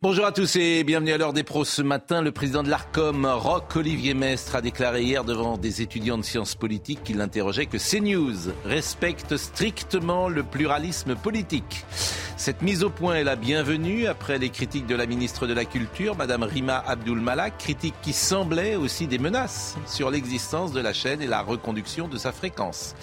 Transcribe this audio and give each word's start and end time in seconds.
Bonjour 0.00 0.26
à 0.26 0.30
tous 0.30 0.54
et 0.54 0.84
bienvenue 0.84 1.10
à 1.10 1.18
l'heure 1.18 1.32
des 1.32 1.42
pros. 1.42 1.64
Ce 1.64 1.82
matin, 1.82 2.22
le 2.22 2.30
président 2.30 2.62
de 2.62 2.70
l'ARCOM, 2.70 3.26
Roch 3.26 3.74
Olivier 3.74 4.14
Mestre, 4.14 4.54
a 4.54 4.60
déclaré 4.60 5.02
hier 5.02 5.24
devant 5.24 5.58
des 5.58 5.82
étudiants 5.82 6.18
de 6.18 6.22
sciences 6.22 6.54
politiques 6.54 7.02
qu'il 7.02 7.20
interrogeait 7.20 7.66
que 7.66 7.78
CNews 7.78 8.52
respecte 8.64 9.36
strictement 9.36 10.28
le 10.28 10.44
pluralisme 10.44 11.16
politique. 11.16 11.84
Cette 12.38 12.62
mise 12.62 12.84
au 12.84 12.88
point 12.88 13.16
est 13.16 13.24
la 13.24 13.34
bienvenue 13.34 14.06
après 14.06 14.38
les 14.38 14.50
critiques 14.50 14.86
de 14.86 14.94
la 14.94 15.06
ministre 15.06 15.48
de 15.48 15.52
la 15.52 15.64
Culture, 15.64 16.16
Madame 16.16 16.44
Rima 16.44 16.78
Abdul 16.86 17.18
Malak, 17.18 17.58
critiques 17.58 17.96
qui 18.00 18.12
semblaient 18.12 18.76
aussi 18.76 19.08
des 19.08 19.18
menaces 19.18 19.74
sur 19.88 20.08
l'existence 20.12 20.72
de 20.72 20.80
la 20.80 20.92
chaîne 20.92 21.20
et 21.20 21.26
la 21.26 21.42
reconduction 21.42 22.06
de 22.06 22.16
sa 22.16 22.30
fréquence. 22.30 22.94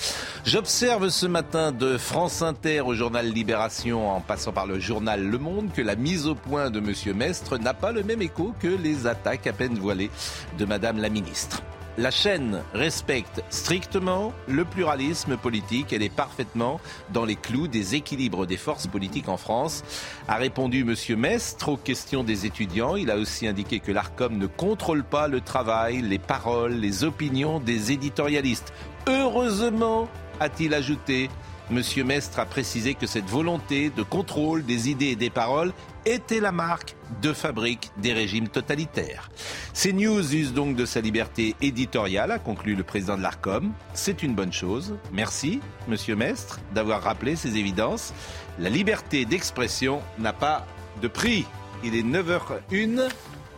J'observe 0.45 1.09
ce 1.09 1.25
matin 1.25 1.73
de 1.73 1.97
France 1.97 2.41
Inter 2.41 2.79
au 2.79 2.95
journal 2.95 3.27
Libération 3.27 4.09
en 4.09 4.21
passant 4.21 4.53
par 4.53 4.67
le 4.67 4.79
journal 4.79 5.21
Le 5.21 5.37
Monde 5.37 5.73
que 5.73 5.81
la 5.81 5.97
mise 5.97 6.27
au 6.27 6.35
point 6.35 6.69
de 6.69 6.79
Monsieur 6.85 7.13
Mestre 7.13 7.57
n'a 7.57 7.73
pas 7.73 7.91
le 7.91 8.03
même 8.03 8.21
écho 8.21 8.53
que 8.59 8.67
les 8.67 9.07
attaques 9.07 9.47
à 9.47 9.53
peine 9.53 9.73
voilées 9.73 10.11
de 10.59 10.65
Madame 10.65 10.99
la 10.99 11.09
ministre. 11.09 11.63
La 11.97 12.11
chaîne 12.11 12.61
respecte 12.73 13.41
strictement 13.49 14.33
le 14.47 14.65
pluralisme 14.65 15.37
politique. 15.37 15.93
Elle 15.93 16.03
est 16.03 16.09
parfaitement 16.09 16.81
dans 17.11 17.25
les 17.25 17.37
clous 17.37 17.67
des 17.67 17.95
équilibres 17.95 18.45
des 18.45 18.57
forces 18.57 18.85
politiques 18.85 19.29
en 19.29 19.37
France, 19.37 19.83
a 20.27 20.35
répondu 20.35 20.81
M. 20.81 21.17
Mestre 21.17 21.69
aux 21.69 21.77
questions 21.77 22.23
des 22.23 22.45
étudiants. 22.45 22.97
Il 22.97 23.09
a 23.09 23.17
aussi 23.17 23.47
indiqué 23.47 23.79
que 23.79 23.93
l'ARCOM 23.93 24.37
ne 24.37 24.45
contrôle 24.45 25.03
pas 25.05 25.27
le 25.27 25.41
travail, 25.41 26.01
les 26.01 26.19
paroles, 26.19 26.73
les 26.73 27.03
opinions 27.03 27.59
des 27.59 27.93
éditorialistes. 27.93 28.73
Heureusement, 29.07 30.09
a-t-il 30.39 30.73
ajouté, 30.73 31.29
M. 31.71 31.81
Mestre 32.05 32.39
a 32.39 32.45
précisé 32.45 32.93
que 32.93 33.07
cette 33.07 33.25
volonté 33.25 33.89
de 33.89 34.03
contrôle 34.03 34.63
des 34.63 34.89
idées 34.89 35.07
et 35.07 35.15
des 35.15 35.29
paroles 35.29 35.73
était 36.05 36.39
la 36.39 36.51
marque 36.51 36.95
de 37.21 37.33
fabrique 37.33 37.91
des 37.97 38.13
régimes 38.13 38.47
totalitaires. 38.47 39.29
CNews 39.73 40.33
use 40.33 40.53
donc 40.53 40.75
de 40.75 40.85
sa 40.85 41.01
liberté 41.01 41.55
éditoriale, 41.61 42.31
a 42.31 42.39
conclu 42.39 42.75
le 42.75 42.83
président 42.83 43.17
de 43.17 43.23
l'ARCOM. 43.23 43.73
C'est 43.93 44.21
une 44.21 44.35
bonne 44.35 44.53
chose. 44.53 44.95
Merci, 45.11 45.59
monsieur 45.87 46.15
Mestre, 46.15 46.59
d'avoir 46.73 47.01
rappelé 47.01 47.35
ces 47.35 47.57
évidences. 47.57 48.13
La 48.59 48.69
liberté 48.69 49.25
d'expression 49.25 50.01
n'a 50.19 50.33
pas 50.33 50.65
de 51.01 51.07
prix. 51.07 51.45
Il 51.83 51.95
est 51.95 52.03
9h01. 52.03 53.09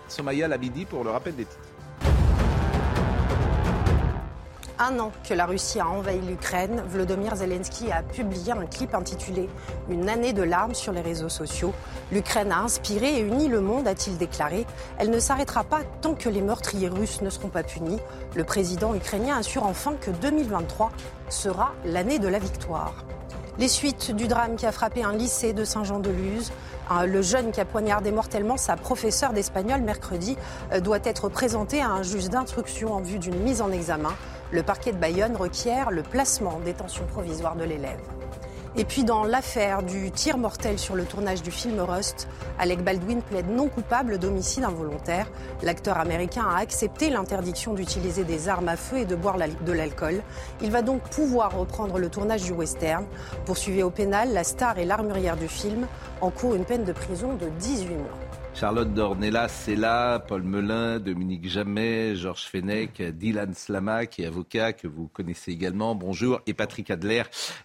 Somaya 0.08 0.47
Labidi 0.47 0.85
pour 0.85 1.03
le 1.03 1.09
rappel 1.09 1.35
des 1.35 1.45
titres. 1.45 1.66
Un 4.80 5.00
an 5.00 5.11
que 5.28 5.33
la 5.33 5.45
Russie 5.45 5.80
a 5.80 5.88
envahi 5.88 6.20
l'Ukraine, 6.22 6.83
Volodymyr 6.88 7.36
Zelensky 7.36 7.92
a 7.92 8.03
publié 8.03 8.52
un 8.52 8.66
clip 8.66 8.94
intitulé 8.94 9.50
Une 9.89 10.09
année 10.09 10.34
de 10.34 10.44
larmes 10.44 10.75
sur 10.75 10.94
les 10.94 11.02
réseaux 11.02 11.30
sociaux. 11.30 11.73
L'Ukraine 12.11 12.52
a 12.52 12.59
inspiré 12.59 13.17
et 13.17 13.22
uni 13.22 13.47
le 13.47 13.61
monde, 13.61 13.88
a-t-il 13.88 14.17
déclaré. 14.17 14.66
Elle 14.97 15.09
ne 15.09 15.19
s'arrêtera 15.19 15.64
pas 15.64 15.81
tant 16.02 16.14
que 16.14 16.30
les 16.30 16.42
meurtriers 16.42 16.89
russes 16.89 17.22
ne 17.22 17.30
seront 17.30 17.50
pas 17.50 17.63
punis. 17.63 18.00
Le 18.35 18.44
président 18.44 18.94
ukrainien 18.94 19.38
assure 19.38 19.66
enfin 19.66 19.94
que 20.00 20.12
2023 20.12 20.91
sera 21.30 21.74
l'année 21.85 22.19
de 22.19 22.28
la 22.28 22.40
victoire. 22.40 23.03
Les 23.59 23.68
suites 23.68 24.12
du 24.12 24.28
drame 24.28 24.56
qui 24.56 24.68
a 24.68 24.72
frappé 24.72 25.03
un 25.03 25.13
lycée 25.13 25.51
de 25.51 25.63
Saint-Jean-de-Luz. 25.63 26.51
Le 27.06 27.22
jeune 27.24 27.51
qui 27.51 27.59
a 27.59 27.66
poignardé 27.66 28.12
mortellement 28.12 28.56
sa 28.56 28.78
professeure 28.78 29.34
d'espagnol 29.34 29.81
mercredi 29.81 30.38
euh, 30.72 30.80
doit 30.80 31.00
être 31.03 31.28
présenté 31.28 31.81
à 31.81 31.90
un 31.90 32.01
juge 32.01 32.30
d'instruction 32.30 32.94
en 32.94 33.01
vue 33.01 33.19
d'une 33.19 33.40
mise 33.40 33.62
en 33.62 33.72
examen. 33.72 34.13
Le 34.52 34.63
parquet 34.63 34.94
de 34.94 34.97
Bayonne 34.97 35.35
requiert 35.35 35.91
le 35.91 36.03
placement 36.03 36.56
en 36.56 36.59
détention 36.59 37.06
provisoire 37.06 37.58
de 37.58 37.66
l'élève. 37.66 38.00
Et 38.78 38.85
puis 38.85 39.03
dans 39.03 39.24
l'affaire 39.24 39.81
du 39.81 40.12
tir 40.12 40.38
mortel 40.38 40.78
sur 40.78 40.96
le 40.96 41.03
tournage 41.03 41.41
du 41.41 41.52
film 41.52 41.80
Rust, 41.80 42.28
Alec 42.59 42.84
Baldwin 42.84 43.22
plaide 43.22 43.50
non 43.50 43.68
coupable 43.69 44.19
d'homicide 44.19 44.63
involontaire. 44.63 45.28
L'acteur 45.63 45.97
américain 45.97 46.46
a 46.47 46.59
accepté 46.59 47.09
l'interdiction 47.09 47.74
d'utiliser 47.74 48.24
des 48.24 48.47
armes 48.47 48.69
à 48.69 48.78
feu 48.78 49.00
et 49.00 49.06
de 49.06 49.16
boire 49.16 49.38
de 49.38 49.72
l'alcool. 49.72 50.22
Il 50.62 50.72
va 50.72 50.81
donc 50.81 51.02
pouvoir 51.09 51.57
reprendre 51.57 51.97
le 51.97 52.09
tournage 52.09 52.44
du 52.44 52.52
western. 52.52 53.06
Poursuivi 53.46 53.81
au 53.81 53.90
pénal, 53.90 54.31
la 54.31 54.44
star 54.44 54.78
et 54.78 54.86
l'armurière 54.86 55.38
du 55.38 55.47
film 55.47 55.88
encourent 56.22 56.56
une 56.56 56.66
peine 56.66 56.84
de 56.84 56.94
prison 56.94 57.34
de 57.34 57.50
18 57.50 57.96
mois. 57.96 58.26
Charlotte 58.59 58.91
Dornelas 58.91 59.66
est 59.68 59.75
là, 59.75 60.18
Paul 60.18 60.41
Melun, 60.41 60.97
Dominique 60.97 61.47
Jamais, 61.47 62.16
Georges 62.16 62.45
Fenech, 62.45 63.03
Dylan 63.03 63.53
Slama, 63.53 64.07
qui 64.07 64.23
est 64.23 64.25
avocat, 64.25 64.73
que 64.73 64.88
vous 64.88 65.07
connaissez 65.07 65.51
également. 65.51 65.94
Bonjour. 65.94 66.41
Et 66.47 66.56
Patrick 66.56 66.90
Adler, 66.90 67.22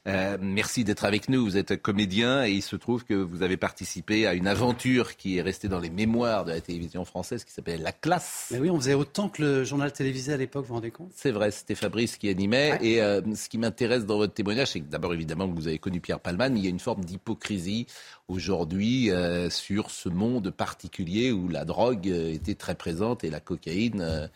euh, 0.06 0.36
merci 0.38 0.84
d'être 0.84 1.06
avec 1.06 1.30
nous. 1.30 1.42
Vous 1.42 1.56
êtes 1.56 1.80
comédien 1.80 2.44
et 2.44 2.50
il 2.50 2.60
se 2.60 2.76
trouve 2.76 3.06
que 3.06 3.14
vous 3.14 3.42
avez 3.42 3.56
participé 3.56 4.26
à 4.26 4.34
une 4.34 4.46
aventure 4.46 5.16
qui 5.16 5.38
est 5.38 5.40
restée 5.40 5.66
dans 5.66 5.80
les 5.80 5.88
mémoires 5.88 6.44
de 6.44 6.50
la 6.50 6.60
télévision 6.60 7.06
française 7.06 7.42
qui 7.44 7.52
s'appelle 7.52 7.80
La 7.80 7.92
Classe. 7.92 8.48
Mais 8.50 8.58
oui, 8.58 8.68
on 8.68 8.76
faisait 8.78 8.92
autant 8.92 9.30
que 9.30 9.40
le 9.40 9.64
journal 9.64 9.90
télévisé 9.94 10.34
à 10.34 10.36
l'époque, 10.36 10.64
vous 10.64 10.68
vous 10.68 10.74
rendez 10.74 10.90
compte? 10.90 11.10
C'est 11.14 11.30
vrai, 11.30 11.52
c'était 11.52 11.74
Fabrice 11.74 12.18
qui 12.18 12.28
animait. 12.28 12.78
Et 12.82 13.00
euh, 13.00 13.22
ce 13.34 13.48
qui 13.48 13.56
m'intéresse 13.56 14.04
dans 14.04 14.18
votre 14.18 14.34
témoignage, 14.34 14.72
c'est 14.72 14.80
que 14.80 14.90
d'abord, 14.90 15.14
évidemment, 15.14 15.48
que 15.48 15.54
vous 15.54 15.68
avez 15.68 15.78
connu 15.78 16.02
Pierre 16.02 16.20
Palman, 16.20 16.54
il 16.54 16.62
y 16.62 16.66
a 16.66 16.70
une 16.70 16.80
forme 16.80 17.02
d'hypocrisie 17.02 17.86
aujourd'hui 18.32 19.10
euh, 19.10 19.50
sur 19.50 19.90
ce 19.90 20.08
monde 20.08 20.50
particulier 20.50 21.30
où 21.30 21.48
la 21.48 21.64
drogue 21.64 22.08
euh, 22.08 22.32
était 22.32 22.54
très 22.54 22.74
présente 22.74 23.24
et 23.24 23.30
la 23.30 23.40
cocaïne 23.40 24.00
euh, 24.00 24.26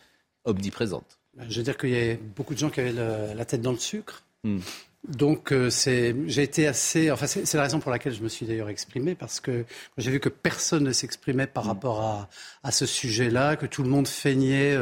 omniprésente. 0.44 1.18
Je 1.48 1.58
veux 1.58 1.64
dire 1.64 1.76
qu'il 1.76 1.90
y 1.90 2.10
a 2.10 2.16
beaucoup 2.36 2.54
de 2.54 2.58
gens 2.58 2.70
qui 2.70 2.80
avaient 2.80 2.92
la 2.92 3.44
tête 3.44 3.60
dans 3.60 3.72
le 3.72 3.78
sucre. 3.78 4.22
Hmm. 4.44 4.60
Donc 5.08 5.54
j'ai 5.68 6.42
été 6.42 6.66
assez, 6.66 7.10
enfin 7.10 7.26
c'est, 7.26 7.52
la 7.54 7.62
raison 7.62 7.78
pour 7.78 7.90
laquelle 7.92 8.14
je 8.14 8.22
me 8.22 8.28
suis 8.28 8.44
d'ailleurs 8.44 8.70
exprimé 8.70 9.14
parce 9.14 9.38
que 9.38 9.64
j'ai 9.98 10.10
vu 10.10 10.18
que 10.18 10.30
personne 10.30 10.82
ne 10.82 10.92
s'exprimait 10.92 11.46
par 11.46 11.64
hmm. 11.64 11.68
rapport 11.68 12.00
à, 12.00 12.28
à, 12.62 12.70
ce 12.72 12.86
sujet-là, 12.86 13.56
que 13.56 13.66
tout 13.66 13.82
le 13.82 13.88
monde 13.88 14.08
feignait 14.08 14.76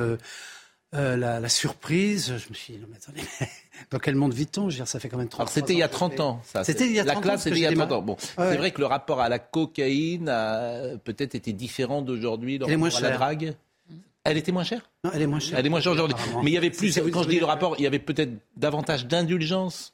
la, 0.94 1.40
la, 1.40 1.48
surprise. 1.48 2.36
Je 2.38 2.48
me 2.48 2.54
suis 2.54 2.74
dit 2.74 2.80
non 2.80 2.86
mais 2.90 2.96
attendez, 2.96 3.20
dans 3.90 3.98
quel 3.98 4.14
monde 4.14 4.32
vit-on? 4.32 4.70
Je 4.70 4.76
veux 4.76 4.80
dire, 4.80 4.88
ça 4.88 5.00
fait 5.00 5.08
quand 5.08 5.18
même 5.18 5.28
30 5.28 5.48
ans. 5.48 5.50
c'était 5.50 5.72
il 5.72 5.78
y 5.78 5.82
a 5.82 5.88
30 5.88 6.20
ans, 6.20 6.40
ça. 6.44 6.64
C'était 6.64 6.86
il 6.86 6.92
y 6.92 7.00
a 7.00 7.04
30 7.04 7.14
la 7.14 7.20
classe, 7.20 7.42
c'était 7.42 7.56
il 7.56 7.62
y 7.62 7.66
a 7.66 7.72
30 7.72 7.92
ans. 7.92 8.02
Bon, 8.02 8.16
c'est 8.18 8.56
vrai 8.56 8.70
que 8.70 8.80
le 8.80 8.86
rapport 8.86 9.20
à 9.20 9.28
la 9.28 9.38
cocaïne 9.38 10.28
a 10.28 10.96
peut-être 11.04 11.34
été 11.34 11.52
différent 11.52 12.02
d'aujourd'hui, 12.02 12.58
le 12.58 12.66
rapport 12.66 12.96
à 12.96 13.00
la 13.00 13.10
drague. 13.10 13.54
Elle 14.24 14.38
était 14.38 14.52
moins 14.52 14.64
chère 14.64 14.90
Non, 15.04 15.10
elle 15.12 15.22
est 15.22 15.26
moins 15.26 15.38
chère. 15.38 15.58
Elle 15.58 15.66
est 15.66 15.68
moins 15.68 15.80
chère 15.80 15.92
aujourd'hui. 15.92 16.16
Mais 16.42 16.50
il 16.50 16.54
y 16.54 16.56
avait 16.56 16.70
plus, 16.70 16.98
quand 17.12 17.22
je 17.24 17.28
dis 17.28 17.38
le 17.38 17.44
rapport, 17.44 17.74
il 17.78 17.82
y 17.82 17.86
avait 17.86 17.98
peut-être 17.98 18.32
davantage 18.56 19.06
d'indulgence 19.06 19.93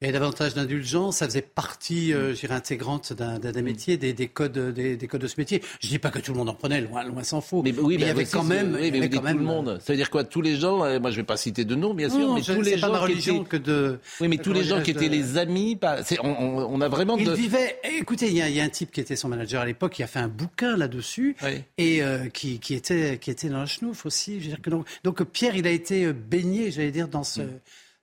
il 0.00 0.04
y 0.06 0.08
avait 0.10 0.18
davantage 0.20 0.54
d'indulgence, 0.54 1.16
ça 1.16 1.26
faisait 1.26 1.42
partie, 1.42 2.12
euh, 2.12 2.32
je 2.32 2.38
dirais, 2.38 2.54
intégrante 2.54 3.12
d'un, 3.12 3.40
d'un 3.40 3.62
métier, 3.62 3.96
des, 3.96 4.12
des 4.12 4.28
codes, 4.28 4.56
des, 4.56 4.96
des, 4.96 5.08
codes 5.08 5.22
de 5.22 5.26
ce 5.26 5.34
métier. 5.38 5.60
Je 5.80 5.88
dis 5.88 5.98
pas 5.98 6.10
que 6.10 6.20
tout 6.20 6.30
le 6.30 6.38
monde 6.38 6.48
en 6.48 6.54
prenait, 6.54 6.80
loin, 6.80 7.02
loin 7.02 7.24
s'en 7.24 7.40
faut. 7.40 7.64
Mais, 7.64 7.72
oui, 7.76 7.96
mais 7.96 8.04
il 8.04 8.06
y 8.06 8.10
avait 8.10 8.24
quand 8.24 8.44
même, 8.44 8.78
oui, 8.80 8.92
mais 8.92 9.10
quand 9.10 9.22
même 9.22 9.32
tout 9.32 9.40
le 9.40 9.44
monde. 9.44 9.80
Ça 9.84 9.92
veut 9.92 9.96
dire 9.96 10.08
quoi 10.08 10.22
Tous 10.22 10.40
les 10.40 10.54
gens, 10.54 10.84
euh, 10.84 11.00
moi 11.00 11.10
je 11.10 11.16
vais 11.16 11.24
pas 11.24 11.36
citer 11.36 11.64
de 11.64 11.74
nom, 11.74 11.94
bien 11.94 12.08
sûr, 12.08 12.20
non, 12.20 12.34
mais 12.36 12.42
tous 12.42 12.62
les 12.62 12.78
gens 12.78 12.92
ma 12.92 13.00
religion 13.00 13.42
que 13.42 13.56
de. 13.56 13.98
Oui, 14.20 14.28
mais 14.28 14.36
tous 14.36 14.52
les 14.52 14.62
gens 14.62 14.80
qui 14.82 14.92
étaient 14.92 15.08
les 15.08 15.36
amis, 15.36 15.76
c'est, 16.04 16.20
on, 16.20 16.28
on, 16.28 16.80
a 16.80 16.88
vraiment. 16.88 17.16
Il 17.16 17.26
de... 17.26 17.32
vivait. 17.32 17.80
Écoutez, 17.98 18.28
il 18.28 18.34
y, 18.34 18.42
a, 18.42 18.48
il 18.48 18.54
y, 18.54 18.60
a 18.60 18.64
un 18.64 18.68
type 18.68 18.92
qui 18.92 19.00
était 19.00 19.16
son 19.16 19.28
manager 19.28 19.62
à 19.62 19.66
l'époque, 19.66 19.94
qui 19.94 20.04
a 20.04 20.06
fait 20.06 20.20
un 20.20 20.28
bouquin 20.28 20.76
là-dessus 20.76 21.34
oui. 21.42 21.64
et 21.76 22.04
euh, 22.04 22.28
qui, 22.28 22.60
qui, 22.60 22.74
était 22.74 23.18
qui 23.18 23.32
était 23.32 23.48
dans 23.48 23.58
la 23.58 23.66
chenouf 23.66 24.06
aussi. 24.06 24.38
Je 24.38 24.44
veux 24.44 24.50
dire 24.50 24.62
que 24.62 24.70
donc, 24.70 24.86
donc 25.02 25.24
Pierre, 25.24 25.56
il 25.56 25.66
a 25.66 25.70
été 25.72 26.12
baigné, 26.12 26.70
j'allais 26.70 26.92
dire, 26.92 27.08
dans 27.08 27.24
ce. 27.24 27.40
Mm. 27.40 27.58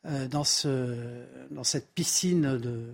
Euh, 0.07 0.27
dans, 0.27 0.43
ce, 0.43 0.93
dans 1.49 1.63
cette 1.63 1.87
piscine 1.95 2.59
de, 2.59 2.93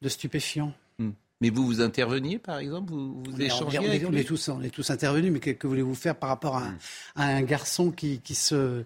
de 0.00 0.08
stupéfiants. 0.08 0.72
Hmm. 0.98 1.10
Mais 1.42 1.50
vous, 1.50 1.66
vous 1.66 1.82
interveniez, 1.82 2.38
par 2.38 2.58
exemple? 2.58 2.92
Vous, 2.92 3.22
vous 3.22 3.42
échangez 3.42 3.78
on, 3.78 3.82
est, 3.82 4.04
on, 4.06 4.12
est, 4.14 4.24
tous, 4.24 4.48
on 4.48 4.62
est 4.62 4.70
tous 4.70 4.88
intervenus, 4.88 5.30
mais 5.30 5.40
que, 5.40 5.50
que 5.50 5.66
voulez-vous 5.66 5.94
faire 5.94 6.16
par 6.16 6.30
rapport 6.30 6.56
à, 6.56 6.62
un, 6.62 6.70
hmm. 6.70 6.78
à 7.16 7.24
un 7.26 7.42
garçon 7.42 7.90
qui, 7.90 8.20
qui, 8.20 8.34
se, 8.34 8.84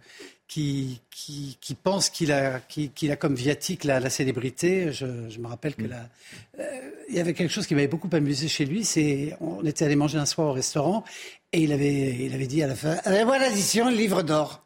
qui, 0.49 1.01
qui, 1.11 1.57
qui 1.61 1.75
pense 1.75 2.11
qu'il 2.11 2.33
a, 2.33 2.61
comme 3.17 3.37
viatique 3.37 3.85
la, 3.85 4.01
la 4.01 4.11
célébrité? 4.11 4.91
Je, 4.91 5.29
je, 5.29 5.39
me 5.39 5.47
rappelle 5.47 5.77
que 5.77 5.83
hmm. 5.83 6.09
euh, 6.59 6.65
il 7.09 7.15
y 7.15 7.21
avait 7.21 7.35
quelque 7.35 7.53
chose 7.53 7.69
qui 7.69 7.77
m'avait 7.77 7.87
beaucoup 7.87 8.11
amusé 8.11 8.49
chez 8.49 8.65
lui. 8.65 8.85
C'est, 8.85 9.37
on 9.41 9.65
était 9.65 9.85
allé 9.85 9.95
manger 9.95 10.19
un 10.19 10.27
soir 10.27 10.49
au 10.49 10.53
restaurant 10.53 11.05
et 11.53 11.63
il 11.63 11.71
avait, 11.71 12.25
il 12.25 12.35
avait 12.35 12.49
dit 12.49 12.61
à 12.61 12.67
la 12.67 12.75
fin 12.75 12.97
eh, 13.07 13.23
Voilà 13.23 13.51
l'édition, 13.51 13.89
le 13.89 13.97
livre 13.97 14.25
d'or 14.25 14.65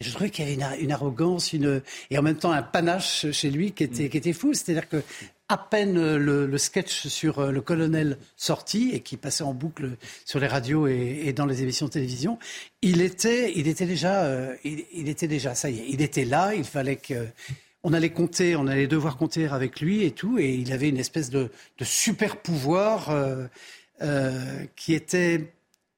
je 0.00 0.10
trouvais 0.10 0.30
qu'il 0.30 0.44
y 0.44 0.62
avait 0.62 0.76
une, 0.76 0.84
une, 0.84 0.92
arrogance, 0.92 1.52
une, 1.52 1.80
et 2.10 2.18
en 2.18 2.22
même 2.22 2.36
temps 2.36 2.52
un 2.52 2.62
panache 2.62 3.30
chez 3.30 3.50
lui 3.50 3.72
qui 3.72 3.84
était, 3.84 4.04
mm. 4.04 4.08
qui 4.10 4.16
était 4.16 4.32
fou. 4.32 4.52
C'est-à-dire 4.52 4.88
que 4.88 5.02
à 5.48 5.56
peine 5.56 6.16
le, 6.16 6.58
sketch 6.58 7.06
sur 7.06 7.52
le 7.52 7.60
colonel 7.60 8.18
sorti 8.36 8.90
et 8.92 9.00
qui 9.00 9.16
passait 9.16 9.44
en 9.44 9.54
boucle 9.54 9.90
sur 10.24 10.40
les 10.40 10.48
radios 10.48 10.88
et, 10.88 11.32
dans 11.32 11.46
les 11.46 11.62
émissions 11.62 11.86
de 11.86 11.92
télévision, 11.92 12.38
il 12.82 13.00
était, 13.00 13.52
il 13.54 13.68
était 13.68 13.86
déjà, 13.86 14.28
il, 14.64 15.08
était 15.08 15.28
déjà, 15.28 15.54
ça 15.54 15.70
y 15.70 15.78
est, 15.78 15.84
il 15.88 16.02
était 16.02 16.24
là. 16.24 16.54
Il 16.54 16.64
fallait 16.64 16.96
que 16.96 17.28
on 17.84 17.92
allait 17.92 18.10
compter, 18.10 18.56
on 18.56 18.66
allait 18.66 18.88
devoir 18.88 19.16
compter 19.16 19.46
avec 19.46 19.80
lui 19.80 20.02
et 20.02 20.10
tout, 20.10 20.40
et 20.40 20.52
il 20.52 20.72
avait 20.72 20.88
une 20.88 20.98
espèce 20.98 21.30
de, 21.30 21.48
super 21.80 22.38
pouvoir 22.38 23.14
qui 24.74 24.94
était 24.94 25.52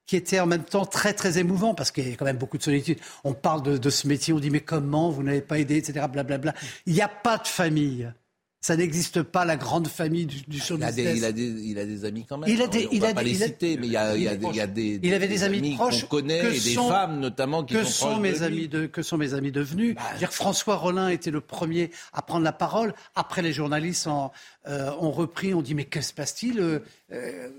qui 0.09 0.15
était 0.15 0.39
en 0.39 0.47
même 0.47 0.63
temps 0.63 0.87
très 0.87 1.13
très 1.13 1.37
émouvant 1.37 1.75
parce 1.75 1.91
qu'il 1.91 2.09
y 2.09 2.11
a 2.11 2.15
quand 2.15 2.25
même 2.25 2.39
beaucoup 2.39 2.57
de 2.57 2.63
solitude. 2.63 2.97
On 3.23 3.33
parle 3.33 3.79
de, 3.79 3.89
ce 3.91 4.07
métier, 4.07 4.33
on 4.33 4.39
dit 4.39 4.49
mais 4.49 4.59
comment 4.59 5.11
vous 5.11 5.21
n'avez 5.21 5.41
pas 5.41 5.59
aidé, 5.59 5.77
etc. 5.77 6.07
Blablabla. 6.11 6.55
Il 6.87 6.93
n'y 6.95 7.01
a 7.03 7.07
pas 7.07 7.37
de 7.37 7.47
famille. 7.47 8.11
Ça 8.59 8.75
n'existe 8.75 9.21
pas 9.21 9.45
la 9.45 9.55
grande 9.55 9.87
famille 9.87 10.25
du, 10.25 10.41
du 10.47 10.59
show 10.59 10.77
il 10.77 10.83
a, 10.83 10.91
des, 10.91 11.15
il, 11.15 11.23
a 11.23 11.31
des, 11.31 11.43
il 11.43 11.77
a 11.77 11.85
des 11.85 12.05
amis 12.05 12.25
quand 12.27 12.39
même. 12.39 12.49
Il 12.49 12.59
a 12.59 12.65
des, 12.65 12.87
on 12.87 12.89
il 12.91 13.01
va 13.01 13.09
a 13.09 13.13
pas 13.13 13.23
des, 13.23 13.29
les 13.29 13.35
citer, 13.35 13.77
mais 13.77 13.85
il 13.85 13.93
y 13.93 13.97
a, 13.97 14.15
il 14.15 14.23
y 14.23 14.27
a, 14.27 14.33
il 14.33 14.55
y 14.55 14.59
a 14.59 14.65
des, 14.65 14.99
il 15.03 15.13
avait 15.13 15.27
des, 15.27 15.43
amis, 15.43 15.75
proches 15.75 16.01
qu'on 16.01 16.17
connaît 16.17 16.55
et 16.55 16.59
des 16.59 16.73
femmes 16.73 17.19
notamment 17.19 17.63
qui 17.63 17.75
que 17.75 17.83
sont, 17.83 18.15
sont 18.15 18.19
mes 18.19 18.39
de 18.39 18.43
amis 18.43 18.67
de, 18.67 18.87
que 18.87 19.03
sont 19.03 19.17
mes 19.17 19.35
amis 19.35 19.51
devenus. 19.51 19.93
Bah, 19.93 20.01
dire 20.17 20.33
François 20.33 20.75
Rollin 20.75 21.09
était 21.09 21.31
le 21.31 21.39
premier 21.39 21.91
à 22.13 22.23
prendre 22.23 22.43
la 22.43 22.51
parole. 22.51 22.95
Après, 23.13 23.43
les 23.43 23.53
journalistes 23.53 24.07
en, 24.07 24.31
euh, 24.67 24.89
ont 24.99 25.11
repris, 25.11 25.53
ont 25.53 25.61
dit 25.61 25.75
mais 25.75 25.85
que 25.85 26.01
se 26.01 26.13
passe-t-il 26.13 26.59
euh, 26.59 26.79
euh 27.11 27.49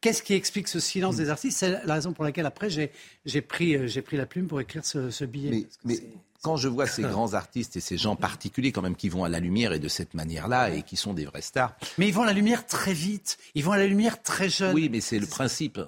Qu'est-ce 0.00 0.22
qui 0.22 0.34
explique 0.34 0.68
ce 0.68 0.78
silence 0.78 1.16
des 1.16 1.30
artistes? 1.30 1.58
C'est 1.58 1.84
la 1.84 1.94
raison 1.94 2.12
pour 2.12 2.24
laquelle 2.24 2.46
après 2.46 2.68
j'ai 2.70 3.40
pris, 3.40 3.76
euh, 3.76 4.02
pris 4.02 4.16
la 4.16 4.26
plume 4.26 4.46
pour 4.46 4.60
écrire 4.60 4.84
ce, 4.84 5.24
billet. 5.24 5.66
Mais, 5.84 5.98
quand 6.42 6.56
je 6.56 6.68
vois 6.68 6.86
ces 6.86 7.02
grands 7.02 7.34
artistes 7.34 7.76
et 7.76 7.80
ces 7.80 7.96
gens 7.96 8.14
particuliers 8.14 8.72
quand 8.72 8.82
même 8.82 8.94
qui 8.94 9.08
vont 9.08 9.24
à 9.24 9.28
la 9.28 9.40
lumière 9.40 9.72
et 9.72 9.78
de 9.78 9.88
cette 9.88 10.14
manière-là 10.14 10.70
et 10.70 10.82
qui 10.82 10.96
sont 10.96 11.14
des 11.14 11.24
vrais 11.24 11.42
stars. 11.42 11.74
Mais 11.98 12.06
ils 12.06 12.14
vont 12.14 12.22
à 12.22 12.26
la 12.26 12.32
lumière 12.32 12.66
très 12.66 12.92
vite. 12.92 13.38
Ils 13.54 13.64
vont 13.64 13.72
à 13.72 13.78
la 13.78 13.86
lumière 13.86 14.22
très 14.22 14.48
jeunes. 14.48 14.74
Oui, 14.74 14.88
mais 14.90 15.00
c'est 15.00 15.18
le 15.18 15.26
principe. 15.26 15.80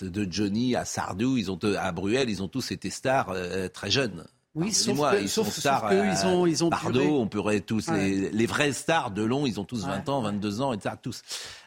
De 0.00 0.28
Johnny 0.30 0.76
à 0.76 0.84
Sardou, 0.84 1.36
ils 1.36 1.50
ont 1.50 1.58
à 1.76 1.90
Bruel, 1.92 2.30
ils 2.30 2.42
ont 2.42 2.48
tous 2.48 2.70
été 2.70 2.88
stars 2.88 3.30
euh, 3.30 3.68
très 3.68 3.90
jeunes. 3.90 4.24
Oui, 4.54 4.72
sauf 4.72 4.98
que, 4.98 5.20
ils 5.20 5.28
sont 5.28 5.44
stars. 5.44 5.92
ils 5.92 6.26
ont, 6.26 6.46
ils 6.46 6.64
ont 6.64 6.70
on 6.72 7.26
pourrait 7.26 7.60
tous 7.60 7.90
les, 7.90 8.46
vrais 8.46 8.72
stars 8.72 9.10
de 9.10 9.22
long, 9.22 9.44
ils 9.44 9.60
ont 9.60 9.64
tous 9.64 9.84
20 9.84 10.08
ans, 10.08 10.22
22 10.22 10.60
ans, 10.62 10.72
etc. 10.72 10.94
Tous. 11.02 11.22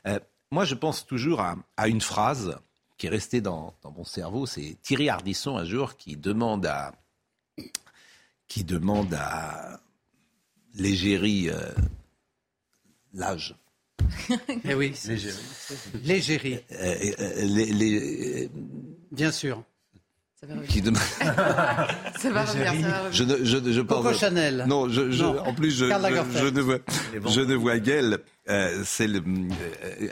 Euh, 0.08 0.20
moi, 0.52 0.66
je 0.66 0.76
pense 0.76 1.06
toujours 1.06 1.42
à, 1.42 1.88
une 1.88 2.02
phrase 2.02 2.58
qui 2.98 3.08
est 3.08 3.10
restée 3.10 3.42
dans, 3.42 3.76
mon 3.84 4.04
cerveau. 4.04 4.46
C'est 4.46 4.78
Thierry 4.82 5.10
Ardisson 5.10 5.58
un 5.58 5.66
jour 5.66 5.96
qui 5.96 6.18
demande 6.18 6.66
à 6.66 6.94
qui 8.48 8.64
demande 8.64 9.14
à 9.14 9.80
l'égérie 10.74 11.50
euh, 11.50 11.72
l'âge. 13.14 13.56
Eh 14.66 14.74
oui, 14.74 14.94
l'égérie. 16.04 16.60
Euh, 16.72 16.96
euh, 17.20 18.48
Bien 19.12 19.32
sûr. 19.32 19.64
Ça 20.40 20.48
va 20.48 20.54
revenir. 20.54 20.70
Qui 20.70 20.82
demande... 20.82 21.02
ça 22.18 22.30
va 22.32 22.46
revenir, 22.46 22.72
ça 22.82 22.88
va 22.88 23.00
revenir. 23.04 23.12
Je, 23.12 23.24
je, 23.44 23.72
je 23.74 23.82
Coco 23.82 24.14
Chanel. 24.14 24.66
Non, 24.70 24.88
je, 24.88 25.12
je, 25.12 25.26
en 25.26 25.54
plus, 25.54 25.72
je, 25.72 25.86
je, 25.86 26.50
ne 26.50 26.62
vois, 26.62 26.78
je 27.14 27.42
ne 27.42 27.56
vois 27.56 27.80
guère 27.80 28.18
euh, 28.50 28.84
c'est 28.86 29.10
euh, 29.10 29.22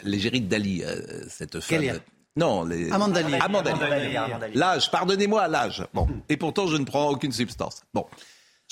l'égérie 0.04 0.42
de 0.42 0.48
Dali, 0.48 0.84
euh, 0.84 1.24
cette 1.30 1.62
femme. 1.62 2.02
Non, 2.36 2.66
les... 2.66 2.92
Amandali. 2.92 3.36
Amandali. 3.36 4.18
L'âge, 4.54 4.92
pardonnez-moi, 4.92 5.48
l'âge. 5.48 5.88
Bon, 5.94 6.08
et 6.28 6.36
pourtant 6.36 6.68
je 6.68 6.76
ne 6.76 6.84
prends 6.84 7.10
aucune 7.10 7.32
substance. 7.32 7.82
Bon, 7.94 8.06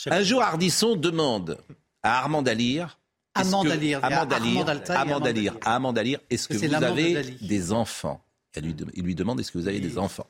un 0.07 0.23
jour 0.23 0.43
Ardisson 0.43 0.97
demande 0.97 1.57
à 2.03 2.19
Armand 2.19 2.41
Dalir. 2.41 2.99
Amandalir. 3.33 4.03
Amandalir. 4.03 5.53
Amandalir. 5.63 6.19
Est-ce 6.29 6.49
que 6.49 6.57
vous 6.57 6.73
avez 6.73 7.23
des 7.41 7.71
enfants? 7.71 8.21
Il 8.57 9.03
lui 9.03 9.15
demande 9.15 9.39
est-ce 9.39 9.51
que 9.51 9.57
vous 9.57 9.67
avez 9.67 9.79
des 9.79 9.97
enfants? 9.97 10.25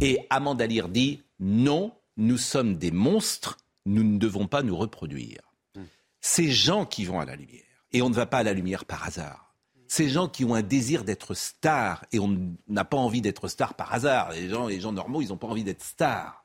Et 0.00 0.26
Amandalir 0.30 0.88
dit 0.88 1.22
non, 1.40 1.92
nous 2.16 2.38
sommes 2.38 2.76
des 2.76 2.90
monstres, 2.90 3.58
nous 3.86 4.04
ne 4.04 4.18
devons 4.18 4.46
pas 4.46 4.62
nous 4.62 4.76
reproduire. 4.76 5.40
Ces 6.20 6.50
gens 6.50 6.84
qui 6.84 7.04
vont 7.04 7.20
à 7.20 7.24
la 7.24 7.36
lumière 7.36 7.62
et 7.92 8.02
on 8.02 8.10
ne 8.10 8.14
va 8.14 8.26
pas 8.26 8.38
à 8.38 8.42
la 8.42 8.52
lumière 8.52 8.84
par 8.84 9.04
hasard. 9.04 9.54
Ces 9.86 10.08
gens 10.08 10.28
qui 10.28 10.44
ont 10.44 10.54
un 10.54 10.62
désir 10.62 11.04
d'être 11.04 11.32
stars, 11.32 12.04
et 12.12 12.18
on 12.18 12.54
n'a 12.68 12.84
pas 12.84 12.98
envie 12.98 13.22
d'être 13.22 13.48
star 13.48 13.74
par 13.74 13.94
hasard. 13.94 14.32
Les 14.32 14.50
gens, 14.50 14.66
les 14.66 14.80
gens 14.80 14.92
normaux, 14.92 15.22
ils 15.22 15.28
n'ont 15.28 15.38
pas 15.38 15.46
envie 15.46 15.64
d'être 15.64 15.82
stars. 15.82 16.44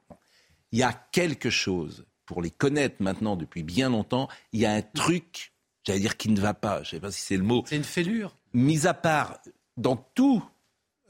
Il 0.72 0.80
y 0.80 0.84
a 0.84 0.94
quelque 1.12 1.50
chose, 1.50 2.06
pour 2.26 2.42
les 2.42 2.52
connaître 2.52 2.96
maintenant 3.00 3.36
depuis 3.36 3.64
bien 3.64 3.90
longtemps, 3.90 4.30
il 4.54 4.62
y 4.62 4.66
a 4.66 4.72
un 4.72 4.82
truc, 4.82 5.52
j'allais 5.84 6.00
dire, 6.00 6.16
qui 6.16 6.30
ne 6.30 6.40
va 6.40 6.54
pas. 6.54 6.84
Je 6.84 6.90
ne 6.90 6.92
sais 6.92 7.00
pas 7.02 7.12
si 7.12 7.20
c'est 7.20 7.36
le 7.36 7.44
mot. 7.44 7.64
C'est 7.68 7.76
une 7.76 7.84
fêlure. 7.84 8.38
Mis 8.54 8.88
à 8.88 8.94
part, 8.94 9.40
dans 9.76 9.98
tous 9.98 10.42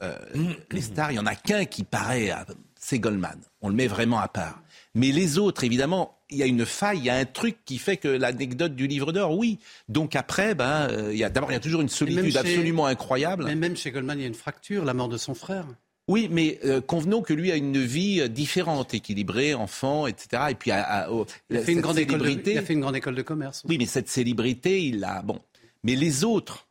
euh, 0.04 0.52
les 0.70 0.80
stars, 0.80 1.10
il 1.10 1.14
n'y 1.14 1.20
en 1.20 1.26
a 1.26 1.34
qu'un 1.34 1.64
qui 1.64 1.84
paraît, 1.84 2.32
c'est 2.78 2.98
Goldman. 2.98 3.38
On 3.62 3.68
le 3.68 3.74
met 3.74 3.86
vraiment 3.86 4.18
à 4.18 4.28
part. 4.28 4.62
Mais 4.94 5.10
les 5.10 5.38
autres, 5.38 5.64
évidemment, 5.64 6.18
il 6.30 6.38
y 6.38 6.42
a 6.42 6.46
une 6.46 6.64
faille, 6.64 6.98
il 6.98 7.04
y 7.04 7.10
a 7.10 7.16
un 7.16 7.24
truc 7.24 7.56
qui 7.64 7.78
fait 7.78 7.96
que 7.96 8.08
l'anecdote 8.08 8.74
du 8.74 8.86
livre 8.86 9.12
d'or, 9.12 9.36
oui. 9.36 9.58
Donc 9.88 10.14
après, 10.14 10.54
ben, 10.54 10.88
euh, 10.90 11.10
il 11.12 11.18
y 11.18 11.24
a, 11.24 11.30
d'abord, 11.30 11.50
il 11.50 11.54
y 11.54 11.56
a 11.56 11.60
toujours 11.60 11.80
une 11.80 11.88
solitude 11.88 12.36
absolument 12.36 12.86
incroyable. 12.86 13.44
Mais 13.44 13.54
même 13.54 13.76
chez 13.76 13.90
Goldman, 13.90 14.18
il 14.18 14.22
y 14.22 14.24
a 14.24 14.28
une 14.28 14.34
fracture, 14.34 14.84
la 14.84 14.94
mort 14.94 15.08
de 15.08 15.16
son 15.16 15.34
frère. 15.34 15.66
Oui, 16.06 16.28
mais 16.30 16.60
euh, 16.64 16.80
convenons 16.82 17.22
que 17.22 17.32
lui 17.32 17.50
a 17.50 17.56
une 17.56 17.82
vie 17.82 18.28
différente, 18.28 18.92
équilibrée, 18.92 19.54
enfant, 19.54 20.06
etc. 20.06 20.44
Et 20.50 20.54
puis, 20.54 20.70
il, 20.70 20.74
a 20.74 21.08
fait 21.62 21.72
une 21.72 21.80
grande 21.80 21.98
école 21.98 22.20
de, 22.20 22.50
il 22.50 22.58
a 22.58 22.62
fait 22.62 22.74
une 22.74 22.80
grande 22.80 22.96
école 22.96 23.14
de 23.14 23.22
commerce. 23.22 23.62
Oui, 23.66 23.78
mais 23.78 23.86
cette 23.86 24.08
célébrité, 24.08 24.84
il 24.84 25.02
a. 25.02 25.22
Bon. 25.22 25.40
Mais 25.82 25.96
les 25.96 26.24
autres, 26.24 26.68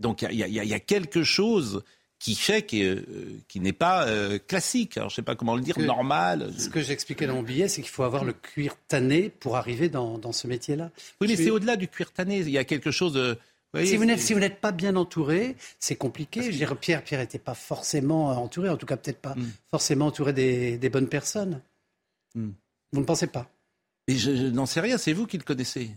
donc 0.00 0.22
il 0.22 0.32
y, 0.32 0.66
y, 0.66 0.74
a 0.74 0.80
quelque 0.80 1.22
chose 1.22 1.82
qui 2.22 2.36
fait 2.36 2.64
euh, 2.74 3.02
qui 3.48 3.58
n'est 3.58 3.72
pas 3.72 4.06
euh, 4.06 4.38
classique. 4.38 4.96
Alors, 4.96 5.08
je 5.08 5.14
ne 5.14 5.16
sais 5.16 5.22
pas 5.22 5.34
comment 5.34 5.56
le 5.56 5.60
dire, 5.60 5.76
normal. 5.80 6.52
Ce 6.56 6.68
que 6.68 6.80
j'expliquais 6.80 7.26
dans 7.26 7.34
mon 7.34 7.42
billet, 7.42 7.66
c'est 7.66 7.82
qu'il 7.82 7.90
faut 7.90 8.04
avoir 8.04 8.24
le 8.24 8.32
cuir 8.32 8.76
tanné 8.86 9.28
pour 9.28 9.56
arriver 9.56 9.88
dans, 9.88 10.18
dans 10.18 10.30
ce 10.30 10.46
métier-là. 10.46 10.92
Oui, 11.20 11.26
mais 11.28 11.34
c'est 11.34 11.50
au-delà 11.50 11.74
du 11.74 11.88
cuir 11.88 12.12
tanné. 12.12 12.38
Il 12.38 12.50
y 12.50 12.58
a 12.58 12.64
quelque 12.64 12.92
chose 12.92 13.12
de... 13.12 13.36
si 13.84 13.96
vous 13.96 14.04
n'êtes 14.04 14.20
si 14.20 14.34
vous 14.34 14.38
n'êtes 14.38 14.60
pas 14.60 14.70
bien 14.70 14.94
entouré, 14.94 15.56
c'est 15.80 15.96
compliqué. 15.96 16.44
Je 16.44 16.50
dire, 16.56 16.76
Pierre 16.76 17.02
Pierre 17.02 17.18
n'était 17.18 17.40
pas 17.40 17.54
forcément 17.54 18.28
entouré, 18.28 18.68
en 18.68 18.76
tout 18.76 18.86
cas 18.86 18.96
peut-être 18.96 19.20
pas 19.20 19.34
hmm. 19.34 19.50
forcément 19.68 20.06
entouré 20.06 20.32
des, 20.32 20.78
des 20.78 20.90
bonnes 20.90 21.08
personnes. 21.08 21.60
Hmm. 22.36 22.50
Vous 22.92 23.00
ne 23.00 23.04
pensez 23.04 23.26
pas? 23.26 23.50
Et 24.06 24.16
je 24.16 24.30
n'en 24.30 24.66
sais 24.66 24.80
rien. 24.80 24.96
C'est 24.96 25.12
vous 25.12 25.26
qui 25.26 25.38
le 25.38 25.44
connaissez. 25.44 25.90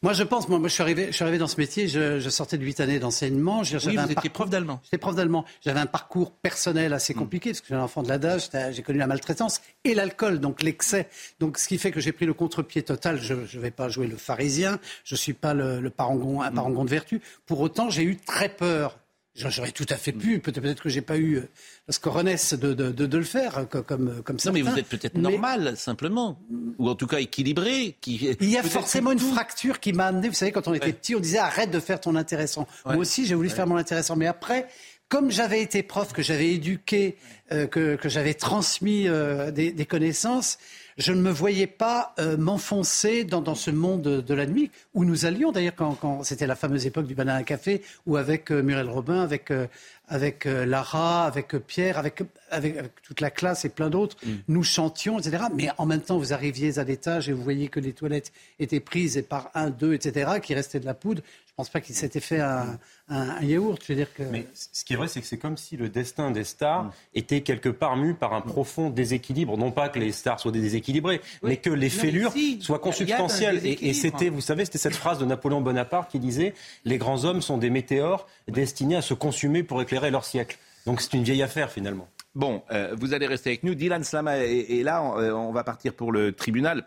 Moi, 0.00 0.12
je 0.12 0.22
pense, 0.22 0.48
moi, 0.48 0.60
je, 0.62 0.68
suis 0.68 0.82
arrivé, 0.82 1.06
je 1.08 1.12
suis 1.12 1.24
arrivé 1.24 1.38
dans 1.38 1.48
ce 1.48 1.56
métier, 1.56 1.88
je, 1.88 2.20
je 2.20 2.30
sortais 2.30 2.56
de 2.56 2.64
huit 2.64 2.78
années 2.78 3.00
d'enseignement. 3.00 3.62
Oui, 3.62 3.96
vous 3.96 4.12
étiez 4.12 4.30
prof 4.30 4.48
d'allemand. 4.48 4.78
J'étais 4.84 4.98
prof 4.98 5.16
d'allemand. 5.16 5.44
J'avais 5.60 5.80
un 5.80 5.86
parcours 5.86 6.30
personnel 6.30 6.92
assez 6.92 7.14
hmm. 7.14 7.18
compliqué, 7.18 7.50
parce 7.50 7.60
que 7.62 7.66
j'ai 7.68 7.74
un 7.74 7.82
enfant 7.82 8.04
de 8.04 8.08
l'adage, 8.08 8.48
j'ai 8.70 8.82
connu 8.82 9.00
la 9.00 9.08
maltraitance 9.08 9.60
et 9.82 9.94
l'alcool, 9.94 10.38
donc 10.38 10.62
l'excès. 10.62 11.08
Donc, 11.40 11.58
ce 11.58 11.66
qui 11.66 11.78
fait 11.78 11.90
que 11.90 11.98
j'ai 11.98 12.12
pris 12.12 12.26
le 12.26 12.34
contre-pied 12.34 12.82
total. 12.82 13.20
Je 13.20 13.34
ne 13.34 13.60
vais 13.60 13.72
pas 13.72 13.88
jouer 13.88 14.06
le 14.06 14.16
pharisien, 14.16 14.78
je 15.02 15.14
ne 15.14 15.18
suis 15.18 15.32
pas 15.32 15.52
le, 15.52 15.80
le 15.80 15.90
parangon, 15.90 16.42
un 16.42 16.50
hmm. 16.52 16.54
parangon 16.54 16.84
de 16.84 16.90
vertu. 16.90 17.20
Pour 17.44 17.60
autant, 17.60 17.90
j'ai 17.90 18.04
eu 18.04 18.16
très 18.18 18.48
peur 18.48 18.98
J'aurais 19.38 19.72
tout 19.72 19.86
à 19.88 19.96
fait 19.96 20.12
pu. 20.12 20.40
Peut-être 20.40 20.60
peut 20.60 20.74
que 20.74 20.88
j'ai 20.88 21.00
pas 21.00 21.16
eu 21.16 21.36
euh, 21.36 21.48
la 21.86 21.92
scoronesse 21.92 22.54
de, 22.54 22.74
de, 22.74 22.90
de, 22.90 23.18
le 23.18 23.24
faire 23.24 23.66
comme, 23.68 24.22
comme 24.22 24.38
ça. 24.38 24.50
Non, 24.50 24.54
mais 24.54 24.62
vous 24.62 24.78
êtes 24.78 24.88
peut-être 24.88 25.16
normal, 25.16 25.76
simplement. 25.76 26.40
Ou 26.78 26.88
en 26.88 26.94
tout 26.94 27.06
cas 27.06 27.18
équilibré. 27.18 27.96
Qui, 28.00 28.36
il 28.40 28.50
y 28.50 28.56
a 28.56 28.62
forcément 28.62 29.12
une 29.12 29.18
fracture 29.18 29.80
qui 29.80 29.92
m'a 29.92 30.06
amené. 30.06 30.28
Vous 30.28 30.34
savez, 30.34 30.52
quand 30.52 30.68
on 30.68 30.74
était 30.74 30.92
petit, 30.92 31.14
on 31.14 31.20
disait 31.20 31.38
arrête 31.38 31.70
de 31.70 31.80
faire 31.80 32.00
ton 32.00 32.16
intéressant. 32.16 32.66
Moi 32.84 32.96
aussi, 32.96 33.26
j'ai 33.26 33.34
voulu 33.34 33.50
faire 33.50 33.66
mon 33.66 33.76
intéressant. 33.76 34.16
Mais 34.16 34.26
après, 34.26 34.68
comme 35.08 35.30
j'avais 35.30 35.62
été 35.62 35.82
prof, 35.82 36.12
que 36.12 36.22
j'avais 36.22 36.52
éduqué, 36.52 37.16
euh, 37.52 37.66
que, 37.66 37.96
que 37.96 38.08
j'avais 38.08 38.34
transmis 38.34 39.08
euh, 39.08 39.50
des, 39.50 39.72
des, 39.72 39.86
connaissances, 39.86 40.58
je 40.98 41.12
ne 41.12 41.22
me 41.22 41.30
voyais 41.30 41.68
pas 41.68 42.12
euh, 42.18 42.36
m'enfoncer 42.36 43.22
dans, 43.24 43.40
dans, 43.40 43.54
ce 43.54 43.70
monde 43.70 44.02
de 44.02 44.34
la 44.34 44.46
nuit 44.46 44.70
où 44.94 45.04
nous 45.04 45.26
allions 45.26 45.52
d'ailleurs 45.52 45.76
quand, 45.76 45.94
quand 45.94 46.24
c'était 46.24 46.46
la 46.46 46.56
fameuse 46.56 46.86
époque 46.86 47.06
du 47.06 47.14
banana 47.14 47.44
café 47.44 47.82
ou 48.04 48.16
avec 48.16 48.50
euh, 48.50 48.62
Muriel 48.62 48.90
Robin, 48.90 49.22
avec 49.22 49.50
euh, 49.50 49.66
avec 50.10 50.46
Lara, 50.46 51.26
avec 51.26 51.54
Pierre, 51.66 51.98
avec, 51.98 52.22
avec, 52.50 52.78
toute 53.02 53.20
la 53.20 53.30
classe 53.30 53.66
et 53.66 53.68
plein 53.68 53.90
d'autres, 53.90 54.16
mm. 54.24 54.30
nous 54.48 54.62
chantions, 54.62 55.18
etc. 55.18 55.44
Mais 55.54 55.68
en 55.76 55.84
même 55.84 56.00
temps, 56.00 56.16
vous 56.16 56.32
arriviez 56.32 56.78
à 56.78 56.84
l'étage 56.84 57.28
et 57.28 57.34
vous 57.34 57.42
voyez 57.42 57.68
que 57.68 57.78
les 57.78 57.92
toilettes 57.92 58.32
étaient 58.58 58.80
prises 58.80 59.18
et 59.18 59.22
par 59.22 59.50
un, 59.54 59.68
deux, 59.68 59.92
etc., 59.92 60.40
qui 60.42 60.54
restait 60.54 60.80
de 60.80 60.86
la 60.86 60.94
poudre 60.94 61.20
pense 61.58 61.70
pas 61.70 61.80
qu'il 61.80 61.96
s'était 61.96 62.20
fait 62.20 62.38
un, 62.38 62.78
un, 63.08 63.42
yaourt. 63.42 63.82
Je 63.82 63.92
veux 63.92 63.96
dire 63.96 64.14
que... 64.14 64.22
Mais 64.22 64.46
ce 64.54 64.84
qui 64.84 64.92
est 64.92 64.96
vrai, 64.96 65.08
c'est 65.08 65.20
que 65.20 65.26
c'est 65.26 65.38
comme 65.38 65.56
si 65.56 65.76
le 65.76 65.88
destin 65.88 66.30
des 66.30 66.44
stars 66.44 66.84
mm. 66.84 66.92
était 67.14 67.40
quelque 67.40 67.68
part 67.68 67.96
mu 67.96 68.14
par 68.14 68.32
un 68.32 68.40
profond 68.40 68.90
déséquilibre. 68.90 69.58
Non 69.58 69.72
pas 69.72 69.88
que 69.88 69.98
les 69.98 70.12
stars 70.12 70.38
soient 70.38 70.52
déséquilibrées, 70.52 71.20
mais 71.42 71.56
que 71.56 71.70
les 71.70 71.90
fêlures 71.90 72.32
soient 72.60 72.78
consubstantielles. 72.78 73.60
Et, 73.64 73.92
c'était, 73.92 74.28
vous 74.28 74.40
savez, 74.40 74.66
c'était 74.66 74.78
cette 74.78 74.94
phrase 74.94 75.18
de 75.18 75.24
Napoléon 75.24 75.60
Bonaparte 75.60 76.12
qui 76.12 76.20
disait 76.20 76.54
Les 76.84 76.96
grands 76.96 77.24
hommes 77.24 77.42
sont 77.42 77.58
des 77.58 77.70
météores 77.70 78.28
destinés 78.46 78.94
à 78.94 79.02
se 79.02 79.14
consumer 79.14 79.64
pour 79.64 79.82
éclairer 79.82 80.12
leur 80.12 80.24
siècle. 80.24 80.58
Donc 80.86 81.00
c'est 81.00 81.14
une 81.14 81.24
vieille 81.24 81.42
affaire 81.42 81.72
finalement. 81.72 82.06
Bon, 82.36 82.62
euh, 82.70 82.94
vous 82.96 83.14
allez 83.14 83.26
rester 83.26 83.50
avec 83.50 83.64
nous. 83.64 83.74
Dylan 83.74 84.04
Slama 84.04 84.36
est, 84.36 84.84
là. 84.84 85.02
Euh, 85.16 85.32
on, 85.32 85.50
va 85.50 85.64
partir 85.64 85.92
pour 85.92 86.12
le 86.12 86.30
tribunal. 86.30 86.84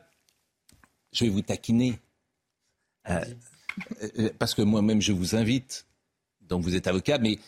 Je 1.12 1.26
vais 1.26 1.30
vous 1.30 1.42
taquiner. 1.42 2.00
Euh, 3.10 3.20
parce 4.40 4.54
que 4.54 4.62
moi-même 4.62 5.02
je 5.02 5.12
vous 5.12 5.36
invite, 5.36 5.86
donc 6.42 6.64
vous 6.64 6.76
êtes 6.76 6.88
avocat, 6.88 7.18
mais 7.18 7.40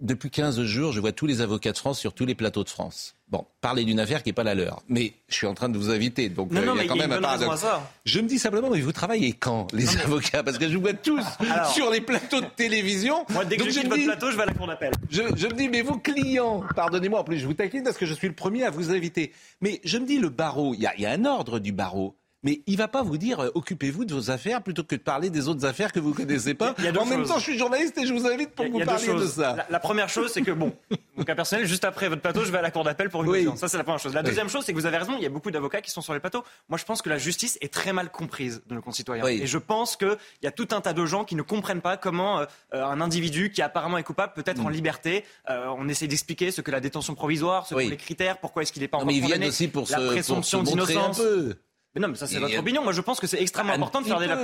depuis 0.00 0.30
15 0.30 0.62
jours, 0.64 0.92
je 0.92 1.00
vois 1.00 1.12
tous 1.12 1.26
les 1.26 1.40
avocats 1.40 1.72
de 1.72 1.78
France 1.78 1.98
sur 1.98 2.12
tous 2.12 2.26
les 2.26 2.34
plateaux 2.34 2.64
de 2.64 2.68
France. 2.68 3.14
Bon, 3.28 3.46
parler 3.60 3.84
d'une 3.84 4.00
affaire 4.00 4.22
qui 4.22 4.28
n'est 4.28 4.34
pas 4.34 4.44
la 4.44 4.54
leur. 4.54 4.82
Mais 4.88 5.14
je 5.28 5.36
suis 5.36 5.46
en 5.46 5.54
train 5.54 5.68
de 5.68 5.78
vous 5.78 5.90
inviter, 5.90 6.28
donc 6.28 6.50
non, 6.50 6.60
euh, 6.60 6.74
il 6.74 6.82
y 6.82 6.84
a 6.84 6.88
quand 6.88 6.96
même 6.96 7.12
un 7.12 7.20
paradoxe. 7.20 7.64
Je 8.04 8.20
me 8.20 8.28
dis 8.28 8.38
simplement, 8.38 8.68
mais 8.68 8.80
vous 8.80 8.92
travaillez 8.92 9.32
quand, 9.32 9.72
les 9.72 9.96
avocats? 9.98 10.42
Parce 10.42 10.58
que 10.58 10.68
je 10.68 10.74
vous 10.74 10.82
vois 10.82 10.92
tous 10.92 11.24
sur 11.72 11.90
les 11.90 12.00
plateaux 12.00 12.40
de 12.40 12.46
télévision. 12.56 13.24
Moi, 13.30 13.44
dès 13.46 13.56
que 13.56 13.70
je, 13.70 13.80
quitte 13.80 13.88
votre 13.88 14.04
plateau, 14.04 14.30
je 14.30 14.36
vais 14.36 14.42
à 14.42 14.46
la 14.46 14.54
cour 14.54 14.66
d'appel. 14.66 14.92
Je, 15.08 15.22
je, 15.34 15.46
me 15.46 15.52
dis, 15.52 15.68
mais 15.68 15.80
vos 15.80 15.96
clients, 15.96 16.62
pardonnez-moi, 16.76 17.20
en 17.20 17.24
plus 17.24 17.38
je 17.38 17.46
vous 17.46 17.54
taquine 17.54 17.82
parce 17.82 17.96
que 17.96 18.06
je 18.06 18.14
suis 18.14 18.28
le 18.28 18.34
premier 18.34 18.64
à 18.64 18.70
vous 18.70 18.90
inviter. 18.90 19.32
Mais 19.62 19.80
je 19.84 19.96
me 19.96 20.04
dis, 20.04 20.18
le 20.18 20.28
barreau, 20.28 20.74
il 20.74 20.80
y, 20.80 21.02
y 21.02 21.06
a 21.06 21.10
un 21.10 21.24
ordre 21.24 21.58
du 21.58 21.72
barreau 21.72 22.16
mais 22.42 22.62
il 22.66 22.76
va 22.76 22.88
pas 22.88 23.02
vous 23.02 23.18
dire 23.18 23.40
euh, 23.40 23.50
occupez-vous 23.54 24.04
de 24.04 24.14
vos 24.14 24.30
affaires 24.30 24.62
plutôt 24.62 24.82
que 24.84 24.96
de 24.96 25.00
parler 25.00 25.30
des 25.30 25.48
autres 25.48 25.64
affaires 25.66 25.92
que 25.92 26.00
vous 26.00 26.14
connaissez 26.14 26.54
pas. 26.54 26.74
en 26.98 27.06
même 27.06 27.24
temps, 27.24 27.38
je 27.38 27.44
suis 27.44 27.58
journaliste 27.58 27.98
et 27.98 28.06
je 28.06 28.12
vous 28.12 28.26
invite 28.26 28.50
pour 28.50 28.66
vous 28.66 28.80
parler 28.80 29.14
de 29.14 29.26
ça. 29.26 29.66
La, 29.68 29.80
première 29.80 30.08
chose, 30.08 30.30
c'est 30.32 30.42
que 30.42 30.50
bon, 30.50 30.74
mon 31.16 31.24
cas 31.24 31.34
personnel, 31.34 31.66
juste 31.66 31.84
après 31.84 32.08
votre 32.08 32.22
plateau, 32.22 32.44
je 32.44 32.50
vais 32.50 32.58
à 32.58 32.62
la 32.62 32.70
cour 32.70 32.84
d'appel 32.84 33.10
pour 33.10 33.22
une 33.22 33.30
audience. 33.30 33.58
Ça, 33.58 33.68
c'est 33.68 33.76
la 33.76 33.84
première 33.84 34.00
chose. 34.00 34.14
La 34.14 34.22
deuxième 34.22 34.48
chose, 34.48 34.64
c'est 34.64 34.72
que 34.72 34.78
vous 34.78 34.86
avez 34.86 34.98
raison. 34.98 35.14
Il 35.16 35.22
y 35.22 35.26
a 35.26 35.30
beaucoup 35.30 35.50
d'avocats 35.50 35.80
qui 35.80 35.90
sont 35.90 36.00
sur 36.00 36.14
les 36.14 36.20
plateaux. 36.20 36.44
Moi, 36.68 36.78
je 36.78 36.84
pense 36.84 37.02
que 37.02 37.08
la 37.08 37.18
justice 37.18 37.58
est 37.60 37.72
très 37.72 37.92
mal 37.92 38.10
comprise 38.10 38.62
de 38.66 38.74
nos 38.74 38.82
concitoyens. 38.82 39.26
Et 39.26 39.46
je 39.46 39.58
pense 39.58 39.96
qu'il 39.96 40.16
y 40.42 40.46
a 40.46 40.52
tout 40.52 40.68
un 40.72 40.80
tas 40.80 40.92
de 40.92 41.04
gens 41.06 41.24
qui 41.24 41.34
ne 41.34 41.42
comprennent 41.42 41.80
pas 41.80 41.96
comment 41.96 42.40
euh, 42.40 42.46
un 42.72 43.00
individu 43.00 43.50
qui 43.50 43.62
apparemment 43.62 43.98
est 43.98 44.02
coupable 44.02 44.32
peut 44.34 44.44
être 44.46 44.64
en 44.64 44.70
mm. 44.70 44.72
liberté. 44.72 45.24
Euh, 45.48 45.66
on 45.76 45.88
essaie 45.88 46.06
d'expliquer 46.06 46.50
ce 46.50 46.60
que 46.60 46.70
la 46.70 46.80
détention 46.80 47.14
provisoire, 47.14 47.66
ce 47.66 47.74
que 47.74 47.80
les 47.80 47.96
critères, 47.96 48.38
pourquoi 48.38 48.62
est-ce 48.62 48.72
qu'il 48.72 48.82
n'est 48.82 48.88
pas 48.88 48.98
encore 48.98 49.08
condamné. 49.08 49.38
Mais 49.38 49.46
ils 49.46 49.48
aussi 49.48 49.68
pour 49.68 49.86
la 49.90 50.00
présomption 50.00 50.62
d'innocence. 50.62 51.20
Mais 51.94 52.00
non, 52.00 52.08
mais 52.08 52.14
ça 52.14 52.26
c'est 52.26 52.38
votre 52.38 52.58
opinion. 52.58 52.82
Moi 52.82 52.92
je 52.92 53.00
pense 53.00 53.20
que 53.20 53.26
c'est 53.26 53.40
extrêmement 53.40 53.72
important 53.72 54.00
de 54.00 54.06
faire 54.06 54.18
des 54.18 54.26
la 54.26 54.38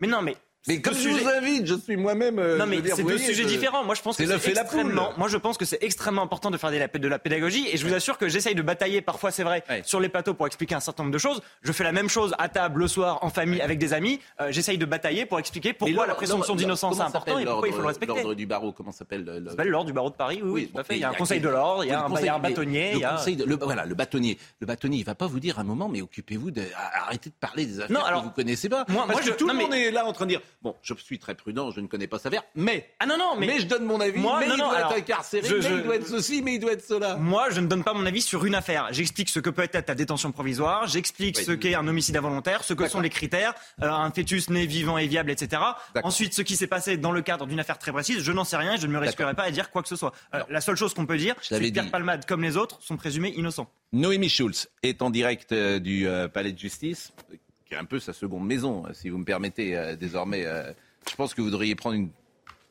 Mais 0.00 0.06
non, 0.06 0.22
mais 0.22 0.36
mais 0.66 0.80
comme 0.80 0.94
je 0.94 1.08
vous 1.08 1.28
invite, 1.28 1.66
je 1.66 1.74
suis 1.74 1.96
moi-même. 1.96 2.38
Euh, 2.38 2.56
non, 2.56 2.66
mais 2.66 2.80
c'est 2.94 3.02
deux 3.02 3.18
sujets 3.18 3.44
différents. 3.44 3.84
Moi, 3.84 3.94
je 3.94 4.02
pense 4.02 4.16
que 4.16 4.26
c'est 4.26 4.50
extrêmement. 4.50 5.12
Moi, 5.16 5.28
je 5.28 5.36
pense 5.36 5.58
que 5.58 5.64
c'est 5.64 5.82
extrêmement 5.82 6.22
important 6.22 6.50
de 6.50 6.56
faire 6.56 6.70
de 6.70 7.08
la 7.08 7.18
pédagogie. 7.18 7.68
Et 7.72 7.76
je 7.76 7.86
vous 7.86 7.94
assure 7.94 8.18
que 8.18 8.28
j'essaye 8.28 8.54
de 8.54 8.62
batailler 8.62 9.00
parfois, 9.00 9.30
c'est 9.30 9.44
vrai, 9.44 9.62
sur 9.84 10.00
les 10.00 10.08
plateaux 10.08 10.34
pour 10.34 10.46
expliquer 10.46 10.74
un 10.74 10.80
certain 10.80 11.02
nombre 11.02 11.12
de 11.12 11.18
choses. 11.18 11.42
Je 11.62 11.72
fais 11.72 11.84
la 11.84 11.92
même 11.92 12.08
chose 12.08 12.34
à 12.38 12.48
table 12.48 12.80
le 12.80 12.88
soir, 12.88 13.18
en 13.22 13.30
famille, 13.30 13.60
avec 13.60 13.78
des 13.78 13.92
amis. 13.92 14.20
Euh, 14.40 14.48
j'essaye 14.50 14.78
de 14.78 14.86
batailler 14.86 15.26
pour 15.26 15.38
expliquer 15.38 15.72
pourquoi 15.72 16.06
la 16.06 16.14
présomption 16.14 16.54
d'innocence 16.54 16.98
est 16.98 17.02
importante 17.02 17.40
et 17.40 17.44
pourquoi 17.44 17.68
il 17.68 17.74
faut 17.74 17.80
le 17.80 17.86
respecter. 17.86 18.14
L'ordre 18.14 18.34
du 18.34 18.46
barreau, 18.46 18.72
comment 18.72 18.92
s'appelle 18.92 19.24
le... 19.24 19.50
s'appelle 19.50 19.68
l'ordre 19.68 19.86
du 19.86 19.92
barreau 19.92 20.10
de 20.10 20.16
Paris. 20.16 20.40
Oui, 20.42 20.50
oui, 20.50 20.70
tout 20.72 20.78
à 20.78 20.84
fait. 20.84 20.96
Il 20.96 21.00
y 21.00 21.04
a 21.04 21.10
un 21.10 21.14
conseil 21.14 21.40
de 21.40 21.48
l'ordre, 21.48 21.84
il 21.84 21.90
y 21.90 21.92
a 21.92 22.34
un 22.34 22.38
bâtonnier. 22.38 22.94
Voilà, 23.60 23.84
le 23.84 23.94
bâtonnier. 23.94 24.38
Le 24.60 24.66
bâtonnier, 24.66 24.98
il 24.98 25.04
va 25.04 25.14
pas 25.14 25.26
vous 25.26 25.40
dire 25.40 25.58
un 25.58 25.64
moment, 25.64 25.88
mais 25.88 26.02
occupez-vous 26.02 26.50
de 26.50 26.62
arrêtez 26.74 27.30
de 27.30 27.34
parler 27.34 27.66
des 27.66 27.80
affaires 27.80 28.20
que 28.20 28.24
vous 28.24 28.30
connaissez 28.30 28.68
pas. 28.68 28.84
Moi, 28.88 29.06
tout 29.36 29.46
le 29.46 29.54
monde 29.54 29.74
est 29.74 29.90
là 29.90 30.06
en 30.06 30.12
train 30.12 30.24
de 30.24 30.30
dire 30.30 30.40
bon, 30.64 30.74
je 30.82 30.94
suis 30.94 31.18
très 31.18 31.34
prudent, 31.34 31.70
je 31.70 31.80
ne 31.80 31.86
connais 31.86 32.06
pas 32.06 32.18
sa 32.18 32.28
affaire, 32.28 32.42
mais 32.54 32.90
ah 32.98 33.06
non 33.06 33.18
non, 33.18 33.36
mais, 33.38 33.60
je 33.60 33.66
donne 33.66 33.84
mon 33.84 34.00
avis. 34.00 34.18
Moi, 34.18 34.40
mais 34.40 34.46
il 34.50 34.56
doit 34.56 34.80
être 34.80 34.96
incarcéré, 34.96 35.46
mais 35.46 35.76
il 35.76 35.82
doit 35.82 35.96
être 35.96 36.08
ceci, 36.08 36.42
mais 36.42 36.54
il 36.54 36.58
doit 36.58 36.72
être 36.72 36.84
cela. 36.84 37.16
Moi, 37.16 37.50
je 37.50 37.60
ne 37.60 37.66
donne 37.66 37.84
pas 37.84 37.92
mon 37.92 38.06
avis 38.06 38.22
sur 38.22 38.44
une 38.46 38.54
affaire. 38.54 38.88
J'explique 38.90 39.28
ce 39.28 39.40
que 39.40 39.50
peut 39.50 39.62
être 39.62 39.84
ta 39.84 39.94
détention 39.94 40.32
provisoire, 40.32 40.86
j'explique 40.86 41.38
ce 41.38 41.52
qu'est 41.52 41.74
un 41.74 41.86
homicide 41.86 42.16
involontaire, 42.16 42.64
ce 42.64 42.72
que 42.72 42.88
sont 42.88 43.00
les 43.00 43.10
critères, 43.10 43.54
euh, 43.82 43.90
un 43.90 44.10
fœtus 44.10 44.48
né 44.48 44.66
vivant 44.66 44.96
et 44.96 45.06
viable, 45.06 45.30
etc. 45.30 45.62
Ensuite, 46.02 46.32
ce 46.32 46.42
qui 46.42 46.56
s'est 46.56 46.66
passé 46.66 46.96
dans 46.96 47.12
le 47.12 47.20
cadre 47.20 47.46
d'une 47.46 47.60
affaire 47.60 47.78
très 47.78 47.92
précise, 47.92 48.20
je 48.20 48.32
n'en 48.32 48.44
sais 48.44 48.56
rien, 48.56 48.74
et 48.74 48.78
je 48.78 48.86
ne 48.86 48.92
me 48.92 48.98
risquerai 48.98 49.34
pas 49.34 49.44
à 49.44 49.50
dire 49.50 49.70
quoi 49.70 49.82
que 49.82 49.88
ce 49.88 49.96
soit. 49.96 50.12
Euh, 50.34 50.40
la 50.48 50.62
seule 50.62 50.76
chose 50.76 50.94
qu'on 50.94 51.06
peut 51.06 51.18
dire, 51.18 51.34
c'est 51.42 51.60
que 51.60 51.70
Pierre 51.70 51.90
Palmade, 51.90 52.24
comme 52.24 52.42
les 52.42 52.56
autres, 52.56 52.78
sont 52.80 52.96
présumés 52.96 53.34
innocents. 53.36 53.70
Noémie 53.92 54.30
Schulz 54.30 54.68
est 54.82 55.02
en 55.02 55.10
direct 55.10 55.52
euh, 55.52 55.78
du 55.78 56.08
palais 56.32 56.52
de 56.52 56.58
justice, 56.58 57.12
est 57.74 57.78
un 57.78 57.84
peu 57.84 58.00
sa 58.00 58.12
seconde 58.12 58.46
maison, 58.46 58.84
si 58.92 59.08
vous 59.10 59.18
me 59.18 59.24
permettez 59.24 59.96
désormais 59.98 60.46
je 61.10 61.16
pense 61.16 61.34
que 61.34 61.42
vous 61.42 61.50
devriez 61.50 61.74
prendre 61.74 61.96
une 61.96 62.10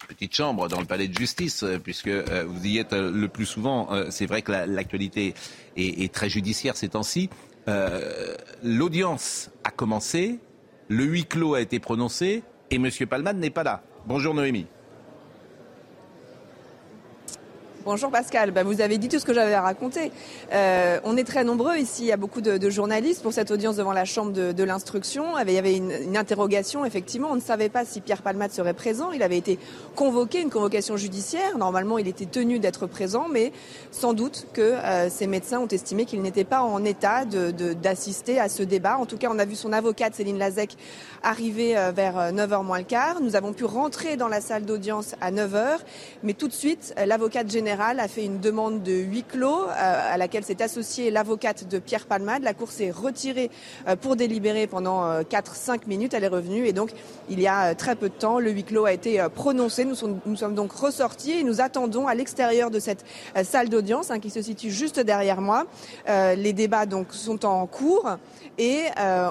petite 0.08 0.36
chambre 0.36 0.68
dans 0.68 0.80
le 0.80 0.86
palais 0.86 1.08
de 1.08 1.18
justice, 1.18 1.64
euh, 1.64 1.80
puisque 1.80 2.08
euh, 2.08 2.46
vous 2.46 2.66
y 2.66 2.78
êtes 2.78 2.94
euh, 2.94 3.12
le 3.12 3.28
plus 3.28 3.46
souvent. 3.46 3.90
C'est 4.10 4.26
vrai 4.26 4.42
que 4.42 4.52
l'actualité 4.52 5.34
est, 5.78 6.14
très 6.14 6.30
judiciaire 6.30 6.76
ces 6.76 6.90
temps-ci. 6.90 7.30
L'audience 8.64 9.50
a 9.64 9.72
commencé, 9.72 10.40
le 10.90 11.06
huis 11.06 11.26
clos 11.26 11.54
a 11.54 11.62
été 11.62 11.80
prononcé, 11.80 12.44
et 12.72 12.76
M. 12.76 12.90
Palman 13.10 13.34
n'est 13.34 13.50
pas 13.50 13.64
là. 13.64 13.84
Bonjour 14.06 14.34
Noémie. 14.34 14.68
Bonjour 17.86 18.12
Pascal, 18.12 18.52
bah, 18.52 18.64
vous 18.64 18.80
avez 18.80 18.98
dit 18.98 19.10
tout 19.10 19.20
ce 19.20 19.26
que 19.26 19.34
j'avais 19.34 19.54
à 19.54 19.62
raconter. 19.62 20.14
Euh, 20.54 21.02
on 21.04 21.18
est 21.18 21.26
très 21.26 21.44
nombreux 21.44 21.76
ici, 21.76 22.04
il 22.04 22.08
y 22.08 22.14
a 22.14 22.18
beaucoup 22.18 22.40
de, 22.40 22.70
journalistes 22.70 23.22
pour 23.22 23.34
cette 23.34 23.52
audience 23.52 23.76
devant 23.76 23.92
la 23.92 24.06
Chambre 24.06 24.32
de, 24.32 24.64
l'instruction. 24.64 25.38
Il 25.46 25.52
y 25.52 25.58
avait 25.58 25.76
une, 25.76 26.16
interrogation, 26.16 26.86
effectivement, 26.86 27.28
on 27.30 27.36
ne 27.36 27.42
savait 27.42 27.68
pas 27.68 27.84
si 27.84 28.00
Pierre 28.00 28.22
Palmade 28.22 28.54
serait 28.54 28.74
présent. 28.74 29.12
Il 29.12 29.22
avait 29.22 29.38
été 29.38 29.60
convoqué, 29.98 30.40
une 30.40 30.50
convocation 30.50 30.96
judiciaire. 30.96 31.58
Normalement, 31.58 31.98
il 31.98 32.08
était 32.08 32.26
tenu 32.26 32.58
d'être 32.58 32.88
présent, 32.88 33.28
mais 33.30 33.52
sans 33.92 34.14
doute 34.14 34.48
que 34.54 34.62
euh, 34.62 35.10
ces 35.10 35.28
médecins 35.28 35.60
ont 35.60 35.68
estimé 35.68 36.06
qu'il 36.06 36.22
n'était 36.22 36.46
pas 36.46 36.62
en 36.62 36.86
état 36.86 37.26
d'assister 37.26 38.40
à 38.40 38.48
ce 38.48 38.64
débat. 38.64 38.98
En 38.98 39.06
tout 39.06 39.18
cas, 39.18 39.28
on 39.30 39.40
a 39.40 39.46
vu 39.46 39.56
son 39.56 39.74
avocate, 39.74 40.16
Céline 40.16 40.38
Lazec, 40.38 40.78
arriver 41.22 41.78
euh, 41.78 41.92
vers 41.92 42.32
9h 42.32 42.64
moins 42.64 42.78
le 42.78 42.86
quart. 42.86 43.20
Nous 43.20 43.36
avons 43.36 43.52
pu 43.52 43.66
rentrer 43.66 44.16
dans 44.16 44.30
la 44.30 44.40
salle 44.40 44.64
d'audience 44.64 45.16
à 45.20 45.34
9h, 45.34 45.80
mais 46.24 46.34
tout 46.34 46.48
de 46.48 46.54
suite, 46.54 46.96
l'avocate 47.06 47.52
générale 47.52 47.73
a 47.82 48.08
fait 48.08 48.26
une 48.26 48.40
demande 48.40 48.84
de 48.84 48.92
huis 48.92 49.24
clos 49.24 49.64
euh, 49.64 50.14
à 50.14 50.18
laquelle 50.18 50.44
s'est 50.44 50.62
associée 50.62 51.12
l'avocate 51.12 51.68
de 51.68 51.80
Pierre 51.80 52.06
Palmade. 52.06 52.44
La 52.44 52.54
Cour 52.54 52.72
s'est 52.72 52.92
retirée 52.92 53.50
euh, 53.88 53.96
pour 53.96 54.16
délibérer 54.16 54.68
pendant 54.68 55.22
4-5 55.22 55.24
euh, 55.24 55.78
minutes. 55.88 56.14
Elle 56.14 56.24
est 56.24 56.30
revenue 56.30 56.66
et 56.68 56.74
donc 56.74 56.92
il 57.30 57.40
y 57.40 57.48
a 57.48 57.76
très 57.76 57.96
peu 57.96 58.10
de 58.10 58.14
temps, 58.14 58.40
le 58.40 58.52
huis 58.52 58.64
clos 58.64 58.86
a 58.86 58.94
été 58.94 59.26
prononcé. 59.34 59.86
Nous 59.86 59.96
sommes, 59.96 60.56
donc 60.56 60.72
ressortis 60.72 61.40
et 61.40 61.44
nous 61.44 61.62
attendons 61.62 62.08
à 62.08 62.16
l'extérieur 62.16 62.70
de 62.70 62.80
cette 62.80 63.06
salle 63.44 63.70
d'audience 63.70 64.12
hein, 64.12 64.20
qui 64.20 64.30
se 64.30 64.42
situe 64.42 64.72
juste 64.72 65.00
derrière 65.00 65.42
moi. 65.42 65.66
les 66.08 66.54
débats 66.54 66.86
donc 66.86 67.14
sont 67.14 67.46
en 67.46 67.66
cours 67.66 68.18
et 68.58 68.84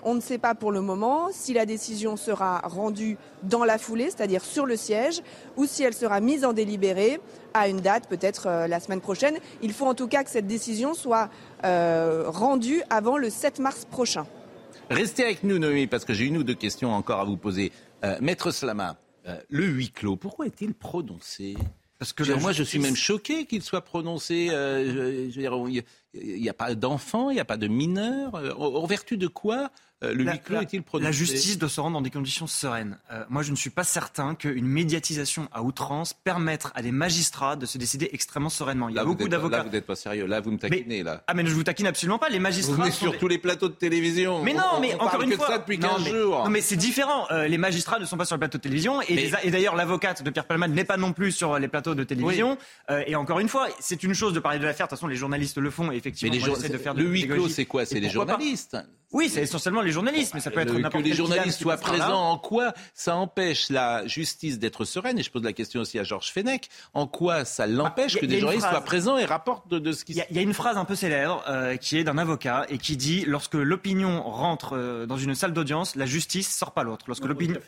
on 0.05 0.15
ne 0.15 0.21
sait 0.21 0.39
pas 0.39 0.55
pour 0.55 0.73
le 0.73 0.81
moment 0.81 1.29
si 1.33 1.53
la 1.53 1.67
décision 1.67 2.17
sera 2.17 2.61
rendue 2.65 3.19
dans 3.43 3.65
la 3.65 3.79
foulée, 3.79 4.11
c'est-à-dire 4.11 4.45
sur 4.45 4.67
le 4.67 4.77
siège, 4.77 5.23
ou 5.57 5.67
si 5.67 5.83
elle 5.83 5.95
sera 5.95 6.21
mise 6.21 6.45
en 6.45 6.53
délibéré 6.53 7.21
à 7.55 7.69
une 7.69 7.81
date, 7.81 8.09
peut-être 8.09 8.32
euh, 8.47 8.67
la 8.67 8.81
semaine 8.81 9.01
prochaine. 9.01 9.37
Il 9.62 9.73
faut 9.73 9.87
en 9.87 9.95
tout 9.95 10.09
cas 10.09 10.25
que 10.25 10.31
cette 10.31 10.47
décision 10.47 10.95
soit 10.95 11.31
euh, 11.65 12.25
rendue 12.27 12.83
avant 12.91 13.17
le 13.17 13.31
7 13.31 13.59
mars 13.59 13.85
prochain. 13.85 14.27
Restez 14.91 15.25
avec 15.25 15.45
nous, 15.45 15.59
Noémie, 15.59 15.87
parce 15.87 16.05
que 16.05 16.12
j'ai 16.12 16.27
une 16.27 16.37
ou 16.37 16.45
deux 16.45 16.55
questions 16.55 16.93
encore 16.93 17.21
à 17.21 17.25
vous 17.25 17.37
poser. 17.37 17.73
Euh, 18.05 18.17
Maître 18.21 18.51
Slama, 18.51 18.97
le 19.49 19.65
huis 19.65 19.91
clos, 19.91 20.17
pourquoi 20.17 20.47
est-il 20.47 20.75
prononcé? 20.75 21.55
Parce 21.99 22.12
que 22.12 22.33
moi, 22.41 22.51
je 22.51 22.65
suis 22.65 22.81
même 22.81 22.97
choqué 22.97 23.47
qu'il 23.47 23.62
soit 23.62 23.83
prononcé. 23.83 24.51
il 24.53 26.41
n'y 26.41 26.49
a 26.49 26.55
pas 26.55 26.75
d'enfants, 26.75 27.31
il 27.31 27.35
n'y 27.35 27.41
a 27.41 27.45
pas 27.45 27.57
de 27.57 27.69
mineurs. 27.69 28.35
en 28.59 28.87
vertu 28.87 29.17
de 29.17 29.29
quoi 29.29 29.71
euh, 30.02 30.14
le 30.14 30.25
huis 30.25 30.40
clos 30.44 30.61
est-il 30.61 30.82
prononcé 30.82 31.04
La 31.04 31.12
justice 31.12 31.59
doit 31.59 31.68
se 31.68 31.80
rendre 31.80 31.94
dans 31.94 32.00
des 32.00 32.11
conditions 32.11 32.47
sereines. 32.47 32.99
Euh, 33.11 33.25
moi, 33.28 33.42
je 33.42 33.50
ne 33.50 33.56
suis 33.56 33.71
pas 33.71 33.85
certain 33.85 34.35
qu'une 34.35 34.66
médiatisation 34.66 35.49
à 35.52 35.62
outrance 35.62 36.12
permette 36.12 36.66
à 36.75 36.82
des 36.82 36.92
magistrats 36.92 37.56
de 37.56 37.66
se 37.66 37.78
décider 37.78 38.09
extrêmement 38.12 38.49
sereinement. 38.49 38.88
Il 38.88 38.97
y 38.97 38.99
a 38.99 39.04
beaucoup 39.04 39.28
d'avocats. 39.28 39.59
Là, 39.59 39.62
vous 39.64 39.71
n'êtes 39.71 39.87
pas 39.87 39.97
sérieux. 39.97 40.26
Là, 40.26 40.40
vous 40.40 40.50
me 40.50 40.59
taquinez. 40.59 41.02
là. 41.02 41.23
Ah, 41.26 41.35
mais 41.35 41.47
je 41.47 41.54
vous 41.54 41.62
taquine 41.62 41.87
absolument 41.87 42.18
pas. 42.18 42.28
Les 42.28 42.38
magistrats. 42.38 42.75
Vous 42.75 42.82
venez 42.82 42.90
sur 42.90 43.18
tous 43.18 43.28
les 43.28 43.38
plateaux 43.38 43.68
de 43.68 43.75
télévision. 43.75 44.42
Mais 44.42 44.54
non, 44.54 44.80
mais 44.80 44.94
encore 44.94 45.23
une 45.23 45.32
fois. 45.32 45.47
ça 45.47 45.59
depuis 45.59 45.78
15 45.78 46.04
mais, 46.04 46.11
jours. 46.11 46.44
Non, 46.44 46.50
mais 46.50 46.61
c'est 46.61 46.76
différent. 46.76 47.26
Euh, 47.30 47.47
les 47.47 47.59
magistrats 47.59 47.99
ne 47.99 48.04
sont 48.04 48.16
pas 48.16 48.25
sur 48.25 48.37
les 48.37 48.40
plateaux 48.40 48.59
de 48.59 48.62
télévision. 48.62 49.00
Et, 49.02 49.30
et 49.44 49.50
d'ailleurs, 49.50 49.76
l'avocate 49.76 50.23
de 50.23 50.30
Pierre 50.30 50.47
Palmade 50.47 50.73
n'est 50.73 50.85
pas 50.85 50.97
non 50.97 51.12
plus 51.12 51.32
sur 51.32 51.59
les 51.59 51.68
plateaux 51.68 51.94
de 51.94 52.04
télévision. 52.04 52.59
et 53.06 53.16
encore 53.16 53.40
une 53.40 53.49
fois, 53.49 53.68
c'est 53.80 54.02
une 54.02 54.14
chose 54.14 54.32
de 54.32 54.40
parler 54.40 54.59
de 54.59 54.64
l'affaire. 54.64 54.87
De 54.87 54.90
toute 54.90 54.99
façon, 54.99 55.06
les 55.06 55.16
journalistes 55.16 55.59
le 55.59 55.71
font. 55.71 55.92
Et 55.92 55.97
effectivement, 55.97 56.35
mais 56.62 56.68
de 56.68 56.78
faire 56.78 56.94
le 56.94 57.04
huis 57.04 57.26
clos, 57.26 57.49
c'est 57.49 57.64
quoi? 57.66 57.85
C'est 57.85 58.00
les 58.00 58.11
journalistes. 58.11 58.76
Oui, 59.12 59.28
c'est 59.28 59.42
essentiellement 59.42 59.83
les 59.83 59.92
journalistes, 59.92 60.33
mais 60.35 60.40
ça 60.40 60.50
peut 60.50 60.61
être 60.61 60.75
que 60.75 60.99
les 60.99 61.14
journalistes 61.14 61.61
soient 61.61 61.76
présents. 61.76 62.31
En 62.31 62.38
quoi 62.38 62.73
ça 62.95 63.14
empêche 63.14 63.69
la 63.69 64.07
justice 64.07 64.59
d'être 64.59 64.85
sereine 64.85 65.19
Et 65.19 65.23
je 65.23 65.31
pose 65.31 65.42
la 65.42 65.52
question 65.52 65.81
aussi 65.81 65.99
à 65.99 66.04
Georges 66.04 66.33
Fenech. 66.33 66.69
En 66.95 67.07
quoi 67.07 67.45
ça 67.45 67.66
l'empêche 67.66 68.14
bah, 68.14 68.21
que 68.21 68.26
des 68.26 68.40
journalistes 68.40 68.69
soient 68.69 68.81
présents 68.81 69.19
et 69.19 69.25
rapportent 69.25 69.69
de, 69.69 69.92
ce 69.92 70.04
qui 70.04 70.14
se 70.14 70.21
passe 70.21 70.28
Il 70.31 70.37
y 70.37 70.38
a 70.38 70.42
une 70.42 70.54
phrase 70.54 70.78
un 70.78 70.85
peu 70.85 70.95
célèbre 70.95 71.45
euh, 71.49 71.76
qui 71.76 71.99
est 71.99 72.04
d'un 72.04 72.16
avocat 72.16 72.64
et 72.71 72.78
qui 72.78 72.97
dit 72.97 73.25
lorsque 73.26 73.54
l'opinion 73.54 74.23
rentre 74.23 74.76
euh, 74.76 75.07
dans 75.07 75.19
une 75.19 75.35
salle 75.35 75.52
d'audience, 75.52 75.95
la 75.95 76.07
justice 76.07 76.49
sort 76.54 76.73
pas 76.73 76.83
l'autre. 76.83 77.04
Lorsque 77.09 77.25
l'opinion 77.25 77.59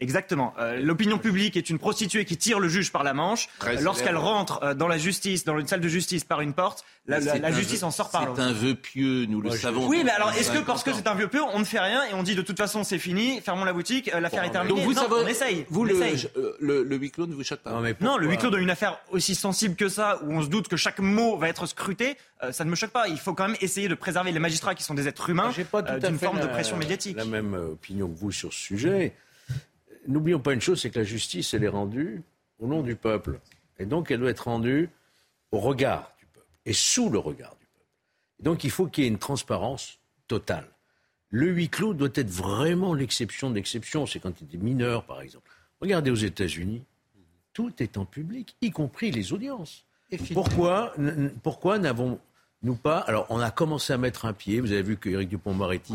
exactement, 0.00 0.54
euh, 0.60 0.80
l'opinion 0.80 1.18
publique 1.18 1.56
est 1.56 1.68
une 1.68 1.78
prostituée 1.78 2.24
qui 2.24 2.36
tire 2.36 2.60
le 2.60 2.68
juge 2.68 2.92
par 2.92 3.02
la 3.02 3.14
manche. 3.14 3.48
Lorsqu'elle 3.80 4.16
rentre 4.16 4.74
dans 4.74 4.88
la 4.88 4.98
justice, 4.98 5.44
dans 5.44 5.58
une 5.58 5.66
salle 5.66 5.80
de 5.80 5.88
justice 5.88 6.24
par 6.24 6.40
une 6.40 6.52
porte, 6.52 6.84
la, 7.06 7.50
justice 7.52 7.82
en 7.82 7.90
sort 7.90 8.10
par 8.10 8.26
l'autre. 8.26 8.40
C'est 8.40 8.48
un 8.48 8.52
vœu 8.52 8.74
pieux, 8.74 9.26
nous 9.26 9.40
le 9.40 9.50
savons. 9.50 9.88
Oui, 9.88 10.02
mais 10.04 10.12
alors 10.12 10.30
est-ce 10.32 10.52
que 10.52 10.58
parce 10.58 10.84
que 10.84 10.91
c'est 10.94 11.06
un 11.06 11.14
vieux 11.14 11.28
pieux, 11.28 11.42
on 11.42 11.58
ne 11.58 11.64
fait 11.64 11.80
rien 11.80 12.04
et 12.04 12.14
on 12.14 12.22
dit 12.22 12.34
de 12.34 12.42
toute 12.42 12.56
façon 12.56 12.84
c'est 12.84 12.98
fini, 12.98 13.40
fermons 13.40 13.64
la 13.64 13.72
boutique, 13.72 14.10
euh, 14.14 14.20
l'affaire 14.20 14.44
est 14.44 14.50
terminée. 14.50 14.74
Donc 14.74 14.84
vous 14.84 14.94
non, 14.94 15.02
savez, 15.02 15.14
on 15.24 15.26
essaye. 15.26 15.66
Vous, 15.68 15.86
euh, 15.86 16.56
le, 16.60 16.82
le, 16.82 16.96
huis 16.96 17.10
clos 17.10 17.26
ne 17.26 17.34
vous 17.34 17.44
choque 17.44 17.60
pas 17.60 17.80
Non, 18.00 18.16
le 18.16 18.28
huis 18.28 18.36
clos 18.36 18.50
d'une 18.50 18.70
affaire 18.70 18.98
aussi 19.10 19.34
sensible 19.34 19.74
que 19.76 19.88
ça, 19.88 20.20
où 20.22 20.32
on 20.32 20.42
se 20.42 20.48
doute 20.48 20.68
que 20.68 20.76
chaque 20.76 20.98
mot 21.00 21.36
va 21.36 21.48
être 21.48 21.66
scruté, 21.66 22.16
euh, 22.42 22.52
ça 22.52 22.64
ne 22.64 22.70
me 22.70 22.76
choque 22.76 22.90
pas. 22.90 23.08
Il 23.08 23.18
faut 23.18 23.34
quand 23.34 23.48
même 23.48 23.56
essayer 23.60 23.88
de 23.88 23.94
préserver 23.94 24.32
les 24.32 24.38
magistrats 24.38 24.74
qui 24.74 24.82
sont 24.82 24.94
des 24.94 25.08
êtres 25.08 25.30
humains 25.30 25.50
d'une 25.50 26.18
forme 26.18 26.40
de 26.40 26.46
pression 26.46 26.76
médiatique. 26.76 27.16
la 27.16 27.24
même 27.24 27.54
opinion 27.54 28.08
que 28.08 28.18
vous 28.18 28.32
sur 28.32 28.52
ce 28.52 28.58
sujet. 28.58 29.14
n'oublions 30.06 30.40
pas 30.40 30.52
une 30.52 30.60
chose, 30.60 30.80
c'est 30.80 30.90
que 30.90 30.98
la 30.98 31.04
justice, 31.04 31.54
elle 31.54 31.64
est 31.64 31.68
rendue 31.68 32.22
au 32.58 32.66
nom 32.66 32.82
du 32.82 32.96
peuple. 32.96 33.40
Et 33.78 33.86
donc, 33.86 34.10
elle 34.10 34.20
doit 34.20 34.30
être 34.30 34.48
rendue 34.48 34.90
au 35.50 35.58
regard 35.58 36.12
du 36.18 36.26
peuple 36.26 36.46
et 36.64 36.72
sous 36.72 37.10
le 37.10 37.18
regard 37.18 37.56
du 37.58 37.66
peuple. 37.66 37.86
donc, 38.40 38.64
il 38.64 38.70
faut 38.70 38.86
qu'il 38.86 39.04
y 39.04 39.06
ait 39.06 39.10
une 39.10 39.18
transparence 39.18 39.98
totale. 40.28 40.66
Le 41.32 41.48
huis 41.48 41.70
clos 41.70 41.94
doit 41.94 42.10
être 42.14 42.30
vraiment 42.30 42.92
l'exception 42.92 43.48
de 43.48 43.54
l'exception. 43.54 44.06
C'est 44.06 44.20
quand 44.20 44.34
il 44.42 44.54
est 44.54 44.62
mineur, 44.62 45.04
par 45.04 45.22
exemple. 45.22 45.50
Regardez 45.80 46.10
aux 46.10 46.14
États-Unis, 46.14 46.82
tout 47.54 47.72
est 47.82 47.96
en 47.96 48.04
public, 48.04 48.54
y 48.60 48.70
compris 48.70 49.10
les 49.10 49.32
audiences. 49.32 49.84
Pourquoi, 50.34 50.92
pourquoi 51.42 51.78
n'avons-nous 51.78 52.76
pas 52.76 52.98
Alors, 52.98 53.26
on 53.30 53.40
a 53.40 53.50
commencé 53.50 53.94
à 53.94 53.98
mettre 53.98 54.26
un 54.26 54.34
pied. 54.34 54.60
Vous 54.60 54.72
avez 54.72 54.82
vu 54.82 54.98
qu'Éric 54.98 55.30
Dupont-Moretti 55.30 55.94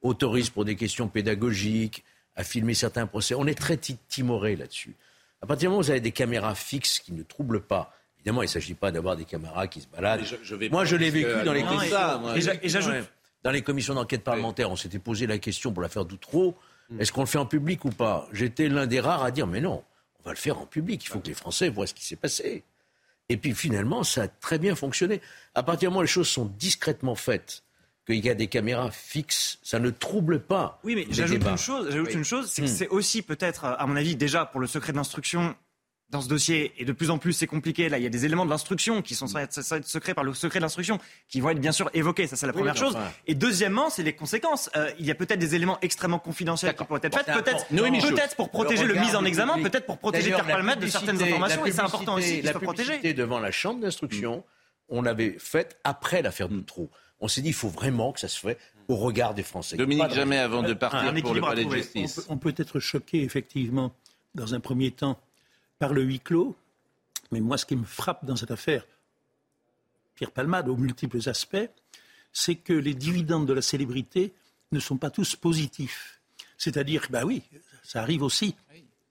autorise 0.00 0.48
pour 0.48 0.64
des 0.64 0.74
questions 0.74 1.06
pédagogiques 1.06 2.02
à 2.34 2.42
filmer 2.42 2.72
certains 2.72 3.06
procès. 3.06 3.34
On 3.34 3.46
est 3.46 3.58
très 3.58 3.76
timoré 3.76 4.56
là-dessus. 4.56 4.96
À 5.42 5.46
partir 5.46 5.66
du 5.66 5.68
moment 5.68 5.80
où 5.80 5.82
vous 5.82 5.90
avez 5.90 6.00
des 6.00 6.12
caméras 6.12 6.54
fixes 6.54 6.98
qui 6.98 7.12
ne 7.12 7.22
troublent 7.22 7.60
pas, 7.60 7.94
évidemment, 8.16 8.40
il 8.40 8.46
ne 8.46 8.50
s'agit 8.50 8.74
pas 8.74 8.90
d'avoir 8.90 9.16
des 9.16 9.26
caméras 9.26 9.66
qui 9.66 9.82
se 9.82 9.86
baladent. 9.86 10.24
moi, 10.70 10.86
je 10.86 10.96
l'ai 10.96 11.10
vécu 11.10 11.44
dans 11.44 11.52
les 11.52 11.62
commissions. 11.62 11.88
Dans 13.48 13.52
les 13.52 13.62
commissions 13.62 13.94
d'enquête 13.94 14.24
parlementaire, 14.24 14.70
on 14.70 14.76
s'était 14.76 14.98
posé 14.98 15.26
la 15.26 15.38
question 15.38 15.72
pour 15.72 15.82
l'affaire 15.82 16.04
d'Outreau 16.04 16.54
hmm. 16.90 17.00
est-ce 17.00 17.12
qu'on 17.12 17.22
le 17.22 17.26
fait 17.26 17.38
en 17.38 17.46
public 17.46 17.82
ou 17.86 17.88
pas? 17.88 18.28
J'étais 18.30 18.68
l'un 18.68 18.86
des 18.86 19.00
rares 19.00 19.24
à 19.24 19.30
dire 19.30 19.46
mais 19.46 19.62
non, 19.62 19.82
on 20.20 20.22
va 20.22 20.32
le 20.32 20.36
faire 20.36 20.58
en 20.58 20.66
public. 20.66 21.02
Il 21.02 21.08
faut 21.08 21.18
que 21.18 21.28
les 21.28 21.32
Français 21.32 21.70
voient 21.70 21.86
ce 21.86 21.94
qui 21.94 22.04
s'est 22.04 22.16
passé. 22.16 22.62
Et 23.30 23.38
puis 23.38 23.54
finalement, 23.54 24.04
ça 24.04 24.24
a 24.24 24.28
très 24.28 24.58
bien 24.58 24.74
fonctionné. 24.74 25.22
À 25.54 25.62
partir 25.62 25.88
du 25.88 25.92
moment 25.92 26.00
où 26.00 26.02
les 26.02 26.08
choses 26.08 26.28
sont 26.28 26.44
discrètement 26.58 27.14
faites, 27.14 27.62
qu'il 28.06 28.22
y 28.22 28.28
a 28.28 28.34
des 28.34 28.48
caméras 28.48 28.90
fixes, 28.90 29.58
ça 29.62 29.78
ne 29.78 29.88
trouble 29.88 30.40
pas. 30.40 30.78
Oui, 30.84 30.94
mais 30.94 31.06
j'ajoute 31.10 31.42
une 31.42 31.56
chose, 31.56 31.88
j'ajoute 31.90 32.12
une 32.12 32.24
chose, 32.24 32.50
c'est 32.50 32.60
que 32.60 32.66
hmm. 32.66 32.70
c'est 32.70 32.88
aussi 32.88 33.22
peut-être, 33.22 33.64
à 33.64 33.86
mon 33.86 33.96
avis, 33.96 34.14
déjà 34.14 34.44
pour 34.44 34.60
le 34.60 34.66
secret 34.66 34.92
de 34.92 34.98
l'instruction, 34.98 35.56
dans 36.10 36.22
ce 36.22 36.28
dossier, 36.28 36.72
et 36.78 36.84
de 36.84 36.92
plus 36.92 37.10
en 37.10 37.18
plus 37.18 37.34
c'est 37.34 37.46
compliqué, 37.46 37.88
là 37.88 37.98
il 37.98 38.04
y 38.04 38.06
a 38.06 38.10
des 38.10 38.24
éléments 38.24 38.46
de 38.46 38.50
l'instruction 38.50 39.02
qui 39.02 39.14
sont 39.14 39.26
secrets 39.26 40.14
par 40.14 40.24
le 40.24 40.32
secret 40.32 40.58
de 40.58 40.64
l'instruction, 40.64 40.98
qui 41.28 41.40
vont 41.40 41.50
être 41.50 41.60
bien 41.60 41.72
sûr 41.72 41.90
évoqués, 41.92 42.26
ça 42.26 42.36
c'est 42.36 42.46
la 42.46 42.52
première 42.52 42.76
chose. 42.76 42.96
Et 43.26 43.34
deuxièmement, 43.34 43.90
c'est 43.90 44.02
les 44.02 44.14
conséquences. 44.14 44.70
Euh, 44.76 44.90
il 44.98 45.06
y 45.06 45.10
a 45.10 45.14
peut-être 45.14 45.38
des 45.38 45.54
éléments 45.54 45.78
extrêmement 45.82 46.18
confidentiels 46.18 46.74
qui 46.74 46.84
pourraient 46.84 47.00
être 47.02 47.14
faits, 47.14 47.26
peut-être 47.26 47.66
peut 47.68 48.36
pour 48.36 48.50
protéger 48.50 48.84
le, 48.84 48.94
mise 48.94 49.14
en 49.16 49.24
examen, 49.24 49.62
peut-être 49.62 49.86
pour 49.86 49.98
protéger 49.98 50.30
Pierre 50.30 50.46
Palmade 50.46 50.80
de 50.80 50.86
certaines 50.86 51.22
informations, 51.22 51.66
et 51.66 51.72
c'est 51.72 51.80
important 51.80 52.14
aussi 52.14 52.40
qu'il 52.40 52.48
soit 52.48 52.60
protégé. 52.60 53.14
devant 53.14 53.40
la 53.40 53.50
chambre 53.50 53.80
d'instruction, 53.80 54.44
on 54.88 55.02
l'avait 55.02 55.36
faite 55.38 55.78
après 55.84 56.22
l'affaire 56.22 56.48
Doutreau. 56.48 56.90
On 57.20 57.28
s'est 57.28 57.40
dit, 57.40 57.48
il 57.48 57.54
faut 57.54 57.68
vraiment 57.68 58.12
que 58.12 58.20
ça 58.20 58.28
se 58.28 58.38
fait 58.38 58.58
au 58.86 58.96
regard 58.96 59.34
des 59.34 59.42
Français. 59.42 59.76
Dominique, 59.76 60.10
jamais 60.12 60.38
avant 60.38 60.62
de 60.62 60.72
partir 60.72 61.12
pour 61.22 61.34
le 61.34 61.40
palais 61.40 61.64
de 61.64 61.70
justice. 61.70 62.26
On 62.28 62.38
peut, 62.38 62.54
être 62.56 62.80
choqué, 62.80 63.22
effectivement, 63.22 63.92
dans 64.34 64.54
un 64.54 64.60
premier 64.60 64.90
temps, 64.90 65.18
par 65.78 65.92
le 65.92 66.02
huis 66.02 66.20
clos. 66.20 66.56
Mais 67.30 67.40
moi, 67.40 67.58
ce 67.58 67.66
qui 67.66 67.76
me 67.76 67.84
frappe 67.84 68.24
dans 68.24 68.36
cette 68.36 68.50
affaire, 68.50 68.86
Pierre 70.14 70.30
Palmade, 70.30 70.68
aux 70.68 70.76
multiples 70.76 71.28
aspects, 71.28 71.70
c'est 72.32 72.56
que 72.56 72.72
les 72.72 72.94
dividendes 72.94 73.46
de 73.46 73.52
la 73.52 73.62
célébrité 73.62 74.32
ne 74.72 74.80
sont 74.80 74.96
pas 74.96 75.10
tous 75.10 75.36
positifs. 75.36 76.20
C'est-à-dire, 76.56 77.06
bah 77.10 77.24
oui, 77.24 77.42
ça 77.82 78.02
arrive 78.02 78.22
aussi. 78.22 78.56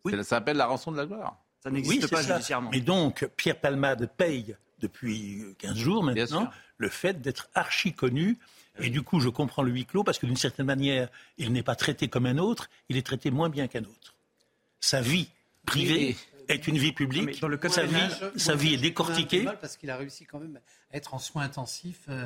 Oui. 0.04 0.14
Ça 0.14 0.24
s'appelle 0.24 0.58
la 0.58 0.66
rançon 0.66 0.92
de 0.92 0.98
la 0.98 1.06
gloire. 1.06 1.38
Ça 1.64 1.72
n'existe 1.72 2.10
pas 2.10 2.22
judiciairement. 2.22 2.72
Et 2.72 2.82
donc, 2.82 3.28
Pierre 3.36 3.60
Palmade 3.60 4.10
paye 4.18 4.56
depuis 4.80 5.44
15 5.60 5.76
jours 5.76 6.04
maintenant 6.04 6.50
le 6.78 6.90
fait 6.90 7.22
d'être 7.22 7.50
archi 7.56 7.94
connu. 7.94 8.38
Et 8.80 8.90
du 8.90 9.02
coup, 9.02 9.20
je 9.20 9.30
comprends 9.30 9.64
le 9.64 9.72
huis 9.72 9.86
clos 9.86 10.04
parce 10.04 10.20
que 10.20 10.28
d'une 10.28 10.38
certaine 10.38 10.68
manière, 10.68 11.10
il 11.38 11.52
n'est 11.52 11.64
pas 11.64 11.76
traité 11.76 12.08
comme 12.10 12.28
un 12.28 12.38
autre, 12.38 12.70
il 12.90 12.98
est 12.98 13.06
traité 13.06 13.32
moins 13.32 13.50
bien 13.50 13.68
qu'un 13.68 13.84
autre. 13.84 14.14
Sa 14.80 15.02
vie 15.02 15.30
privée 15.66 16.16
est 16.50 16.68
une 16.68 16.77
vie 16.77 16.94
publique. 16.94 17.39
Dans 17.42 17.48
le 17.48 17.60
sa, 17.70 17.84
vie, 17.84 17.96
sa 18.36 18.56
vie 18.56 18.74
est 18.75 18.77
décortiquée. 18.77 19.46
Parce 19.60 19.78
qu'il 19.78 19.89
a 19.89 19.98
réussi 19.98 20.26
quand 20.26 20.39
même 20.39 20.60
à 20.91 20.98
être 20.98 21.13
en 21.13 21.19
soins 21.19 21.43
intensifs 21.43 22.06
euh, 22.10 22.26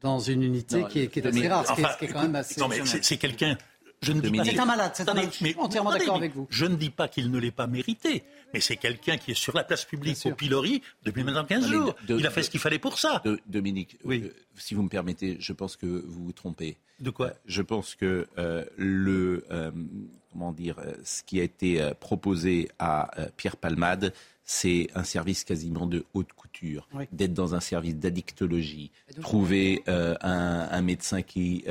dans 0.00 0.18
une 0.18 0.42
unité 0.42 0.84
qui, 0.88 1.00
est, 1.00 1.26
assez 1.26 1.48
rare, 1.48 1.66
ce, 1.66 1.98
qui 1.98 2.04
est, 2.04 2.08
quand 2.08 2.22
même 2.22 2.36
assez. 2.36 2.60
Non, 2.60 2.68
mais 2.68 2.80
c'est 2.84 3.16
quelqu'un. 3.16 3.56
Je 4.00 4.12
ne 4.12 4.20
dis 4.20 4.30
pas. 4.30 4.44
C'est 4.44 4.58
un 4.58 4.64
malade, 4.64 4.92
c'est 4.94 5.08
un 5.08 5.14
malade. 5.14 5.30
Je 5.32 5.36
suis 5.36 5.54
entièrement 5.56 5.90
d'accord 5.90 6.16
avec 6.16 6.34
vous. 6.34 6.46
Je 6.50 6.66
ne 6.66 6.76
dis 6.76 6.90
pas 6.90 7.08
qu'il 7.08 7.30
ne 7.30 7.38
l'ait 7.38 7.50
pas 7.50 7.66
mérité, 7.66 8.24
mais 8.52 8.60
c'est 8.60 8.76
quelqu'un 8.76 9.16
qui 9.16 9.32
est 9.32 9.38
sur 9.38 9.54
la 9.54 9.64
place 9.64 9.84
publique 9.84 10.18
au 10.24 10.32
pilori 10.32 10.82
depuis 11.04 11.24
maintenant 11.24 11.44
15 11.44 11.68
jours. 11.68 11.94
Il 12.08 12.26
a 12.26 12.30
fait 12.30 12.42
ce 12.42 12.50
qu'il 12.50 12.60
fallait 12.60 12.78
pour 12.78 12.98
ça. 12.98 13.22
Dominique, 13.46 13.98
oui. 14.04 14.22
Euh, 14.24 14.34
si 14.56 14.74
vous 14.74 14.82
me 14.82 14.88
permettez, 14.88 15.36
je 15.40 15.52
pense 15.52 15.76
que 15.76 15.86
vous 15.86 16.24
vous 16.24 16.32
trompez. 16.32 16.76
De 17.00 17.10
quoi 17.10 17.32
Je 17.46 17.62
pense 17.62 17.94
que 17.94 18.26
euh, 18.38 18.64
le 18.76 19.44
comment 20.32 20.52
dire, 20.52 20.78
euh, 20.78 20.92
ce 21.04 21.22
qui 21.22 21.40
a 21.40 21.42
été 21.42 21.80
euh, 21.80 21.94
proposé 21.98 22.68
à 22.78 23.18
euh, 23.18 23.28
Pierre 23.36 23.56
Palmade, 23.56 24.12
c'est 24.44 24.88
un 24.94 25.04
service 25.04 25.44
quasiment 25.44 25.86
de 25.86 26.04
haute 26.14 26.32
couture, 26.32 26.88
d'être 27.12 27.34
dans 27.34 27.54
un 27.54 27.60
service 27.60 27.96
d'addictologie, 27.96 28.90
trouver 29.20 29.82
un, 29.86 30.80
médecin 30.80 31.20
qui 31.20 31.64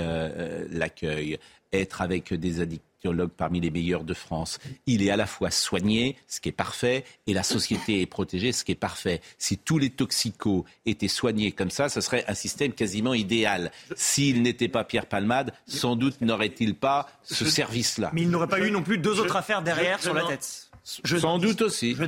l'accueille, 0.70 1.40
être 1.74 2.02
avec 2.02 2.34
des 2.34 2.62
addictologues 2.62 3.32
parmi 3.36 3.60
les 3.60 3.70
meilleurs 3.70 4.04
de 4.04 4.14
France. 4.14 4.60
Il 4.86 5.02
est 5.02 5.10
à 5.10 5.18
la 5.18 5.28
fois 5.28 5.52
soigné, 5.52 6.18
ce 6.28 6.40
qui 6.40 6.50
est 6.50 6.54
parfait, 6.54 7.06
et 7.28 7.34
la 7.34 7.44
société 7.44 8.02
est 8.02 8.06
protégée, 8.06 8.52
ce 8.52 8.64
qui 8.64 8.72
est 8.72 8.76
parfait. 8.76 9.22
Si 9.38 9.58
tous 9.58 9.78
les 9.78 9.90
toxicos 9.90 10.66
étaient 10.86 11.08
soignés 11.08 11.52
comme 11.52 11.70
ça, 11.70 11.90
ce 11.90 12.02
serait 12.02 12.26
un 12.28 12.34
système 12.34 12.74
quasiment 12.74 13.14
idéal. 13.14 13.72
S'il 13.96 14.42
n'était 14.42 14.68
pas 14.68 14.84
Pierre 14.84 15.06
Palmade, 15.06 15.54
sans 15.68 15.96
doute 15.96 16.22
n'aurait-il 16.22 16.76
pas 16.76 17.08
ce 17.24 17.46
service-là. 17.46 18.12
Mais 18.14 18.24
il 18.24 18.30
n'aurait 18.30 18.48
pas 18.48 18.60
eu 18.60 18.72
non 18.72 18.84
plus 18.84 18.98
deux 18.98 19.20
autres 19.20 19.36
affaires 19.36 19.62
derrière 19.62 20.02
sur 20.02 20.14
la 20.14 20.24
tête. 20.24 20.70
sans 20.84 21.38
doute 21.38 21.62
aussi. 21.62 21.96
Je 21.96 22.04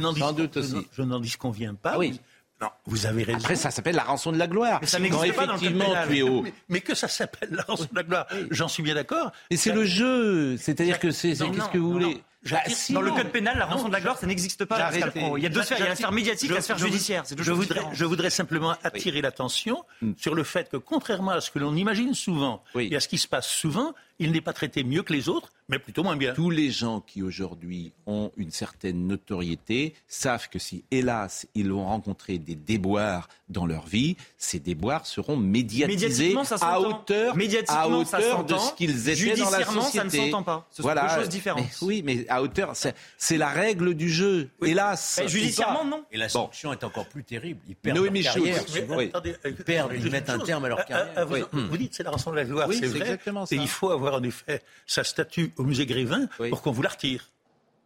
n'en 1.04 1.20
dis, 1.20 1.32
qu'on 1.38 1.52
vient 1.52 1.76
pas. 1.76 1.92
Ah 1.94 2.00
oui. 2.00 2.20
Non, 2.62 2.70
vous 2.86 3.06
avez 3.06 3.24
raison. 3.24 3.40
Après, 3.40 3.56
ça 3.56 3.72
s'appelle 3.72 3.96
la 3.96 4.04
rançon 4.04 4.32
de 4.32 4.38
la 4.38 4.48
gloire. 4.48 4.80
Mais 4.82 4.88
ça 4.88 5.00
n'existe 5.00 5.34
pas 5.34 5.46
dans 5.46 5.54
le 5.56 6.40
code 6.40 6.54
Mais, 6.68 6.82
que 6.82 6.96
ça 6.96 7.08
s'appelle 7.08 7.50
la 7.52 7.64
rançon 7.64 7.88
de 7.92 7.96
la 7.96 8.04
gloire, 8.04 8.28
j'en 8.52 8.68
suis 8.68 8.84
bien 8.84 8.96
d'accord. 8.96 9.32
Et 9.50 9.58
c'est 9.58 9.72
le 9.72 9.86
jeu. 9.86 10.58
C'est-à-dire 10.58 11.00
que 11.00 11.12
c'est. 11.12 11.30
Qu'est-ce 11.30 11.70
que 11.70 11.78
vous 11.78 11.92
voulez 11.92 12.24
bah, 12.50 12.60
dans 12.92 13.02
le 13.02 13.12
code 13.12 13.32
pénal, 13.32 13.58
la 13.58 13.66
rançon 13.66 13.90
de 13.90 13.94
la 13.94 14.00
gloire, 14.00 14.18
ça 14.18 14.26
n'existe 14.26 14.64
pas. 14.64 14.92
Il 14.94 15.44
y 15.44 15.46
a 15.46 15.50
deux 15.50 15.62
sphères. 15.62 15.78
Il 15.78 15.84
y 15.84 15.86
a 15.86 15.90
la 15.90 15.96
sphère 15.96 16.12
médiatique 16.14 16.50
et 16.50 16.54
la 16.54 16.62
sphère 16.62 16.78
judiciaire. 16.78 17.24
Je 17.38 17.52
voudrais, 17.52 17.82
je 17.92 18.06
voudrais 18.06 18.30
simplement 18.30 18.76
attirer 18.84 19.22
l'attention 19.22 19.84
hmm. 20.02 20.14
sur 20.16 20.36
le 20.36 20.44
fait 20.44 20.70
que, 20.70 20.78
contrairement 20.78 21.32
à 21.32 21.42
ce 21.42 21.52
que 21.52 21.60
l'on 21.60 21.76
imagine 21.76 22.14
souvent 22.14 22.64
et 22.76 22.96
à 22.96 23.02
ce 23.02 23.10
qui 23.10 23.18
se 23.18 23.28
passe 23.28 23.48
souvent, 23.48 23.94
il 24.20 24.32
n'est 24.32 24.42
pas 24.42 24.54
traité 24.54 24.84
mieux 24.84 25.02
que 25.02 25.14
les 25.14 25.30
autres, 25.30 25.52
mais 25.70 25.80
plutôt 25.80 26.04
moins 26.04 26.18
bien. 26.18 26.34
Tous 26.34 26.50
les 26.50 26.72
gens 26.72 27.00
qui 27.00 27.24
aujourd'hui 27.24 27.94
ont 28.06 28.32
une 28.38 28.52
certaine 28.52 29.08
notoriété 29.08 29.94
savent 30.08 30.50
que 30.50 30.60
si, 30.60 30.84
hélas, 30.92 31.48
ils 31.56 31.72
vont 31.72 31.86
rencontrer 31.86 32.38
des 32.38 32.56
déboires 32.56 33.30
dans 33.50 33.66
leur 33.66 33.86
vie, 33.86 34.18
ces 34.38 34.60
déboires 34.60 35.06
seront 35.06 35.38
médiatisés 35.38 36.36
à 36.62 36.82
hauteur, 36.82 37.36
à 37.70 37.88
hauteur 37.88 38.44
de 38.44 38.58
ce 38.58 38.74
qu'ils 38.74 39.10
étaient 39.10 39.40
dans 39.40 39.50
la 39.50 39.64
société. 39.64 39.98
ça 39.98 40.04
ne 40.04 40.10
s'entend 40.10 40.44
pas. 40.44 40.68
Ce 40.72 40.82
sont 40.82 40.90
deux 40.90 41.16
choses 41.16 41.30
différentes. 41.30 41.78
oui, 41.82 42.02
mais 42.04 42.26
à 42.30 42.42
hauteur, 42.42 42.74
c'est 43.18 43.38
la 43.38 43.50
règle 43.50 43.94
du 43.94 44.10
jeu. 44.10 44.50
Hélas. 44.62 45.22
judiciairement, 45.28 45.86
non. 45.86 46.04
Et 46.12 46.18
la 46.18 46.30
sanction 46.30 46.74
est 46.74 46.84
encore 46.84 47.08
plus 47.08 47.24
terrible. 47.24 47.62
Ils 47.68 47.76
perdent 47.76 47.98
leur 47.98 48.14
carrière. 48.14 48.64
ils 49.46 49.56
perdent, 49.56 49.94
ils 49.96 50.12
mettent 50.12 50.30
un 50.30 50.40
terme 50.40 50.66
à 50.66 50.70
leur 50.70 50.86
carrière. 50.86 51.28
Vous, 51.54 51.78
dites 51.78 51.94
c'est 51.94 52.04
la 52.04 52.12
rançon 52.12 52.32
de 52.32 52.36
la 52.36 52.46
gloire, 52.46 52.68
c'est 52.74 52.88
vrai. 52.88 53.20
Et 53.52 53.56
il 53.56 53.68
faut 53.68 53.92
avoir 53.92 54.09
en 54.14 54.24
effet 54.24 54.62
sa 54.86 55.04
statue 55.04 55.54
au 55.58 55.64
musée 55.64 55.86
Grévin 55.86 56.28
pour 56.50 56.62
qu'on 56.62 56.72
vous 56.72 56.82
la 56.82 56.90
retire. 56.90 57.30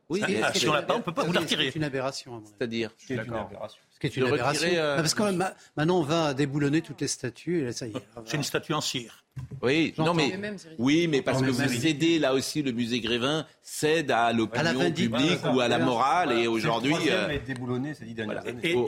Oui, 0.09 0.21
ah, 0.43 0.53
si 0.53 0.67
on 0.67 0.73
l'a 0.73 0.81
pas, 0.81 0.95
on 0.95 0.97
ne 0.97 1.03
peut 1.03 1.13
pas 1.13 1.23
vous 1.23 1.33
la 1.33 1.39
retirer. 1.39 1.71
C'est 1.71 1.77
une 1.77 1.85
aberration. 1.85 2.43
C'est-à-dire 2.45 2.91
C'est 2.97 3.13
une 3.13 3.19
aberration. 3.21 3.79
Ce 3.89 3.99
qui 3.99 4.07
est 4.07 4.17
une 4.17 4.27
aberration. 4.27 4.67
Euh, 4.71 4.97
parce 4.97 5.13
que 5.13 5.23
maintenant, 5.23 5.99
on 5.99 6.03
va 6.03 6.33
déboulonner 6.33 6.81
toutes 6.81 7.01
les 7.01 7.07
statues. 7.07 7.67
Et 7.67 7.71
ça 7.71 7.87
y 7.87 7.91
est. 7.91 8.03
C'est 8.25 8.37
une 8.37 8.43
statue 8.43 8.73
en 8.73 8.81
cire. 8.81 9.23
Oui, 9.63 9.95
non 9.97 10.13
mais, 10.13 10.37
oui, 10.77 11.07
mais 11.07 11.23
parce 11.23 11.41
que 11.41 11.49
vous 11.49 11.67
cédez 11.67 12.19
là 12.19 12.35
aussi 12.35 12.61
le 12.61 12.71
musée 12.71 12.99
Grévin 12.99 13.47
cède 13.63 14.11
à 14.11 14.31
l'opinion 14.31 14.91
publique 14.91 15.39
ou 15.51 15.59
à 15.59 15.67
la 15.67 15.79
morale 15.79 16.33
et 16.33 16.45
aujourd'hui. 16.45 16.93
Euh. 17.09 17.39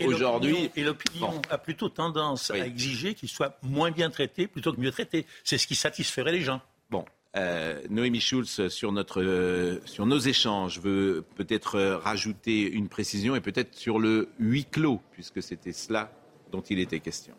Aujourd'hui, 0.03 0.69
et 0.75 0.83
l'opinion 0.83 1.41
a 1.49 1.57
plutôt 1.57 1.89
tendance 1.89 2.51
à 2.51 2.57
exiger 2.59 3.15
qu'il 3.15 3.29
soit 3.29 3.57
moins 3.63 3.89
bien 3.89 4.11
traité 4.11 4.45
plutôt 4.45 4.73
que 4.73 4.79
mieux 4.79 4.91
traité. 4.91 5.25
C'est 5.43 5.57
ce 5.57 5.65
qui 5.65 5.75
satisferait 5.75 6.31
les 6.31 6.41
gens. 6.41 6.61
Bon, 6.91 7.05
euh, 7.35 7.81
Noémie 7.89 8.21
Schulz, 8.21 8.59
euh, 8.59 8.69
sur 8.69 10.05
nos 10.05 10.19
échanges, 10.19 10.79
veut 10.79 11.25
peut-être 11.35 11.75
euh, 11.75 11.97
rajouter 11.97 12.61
une 12.69 12.87
précision 12.87 13.35
et 13.35 13.41
peut-être 13.41 13.75
sur 13.75 13.99
le 13.99 14.29
huis 14.39 14.65
clos, 14.65 15.01
puisque 15.11 15.43
c'était 15.43 15.73
cela 15.73 16.11
dont 16.51 16.61
il 16.61 16.79
était 16.79 16.99
question. 16.99 17.33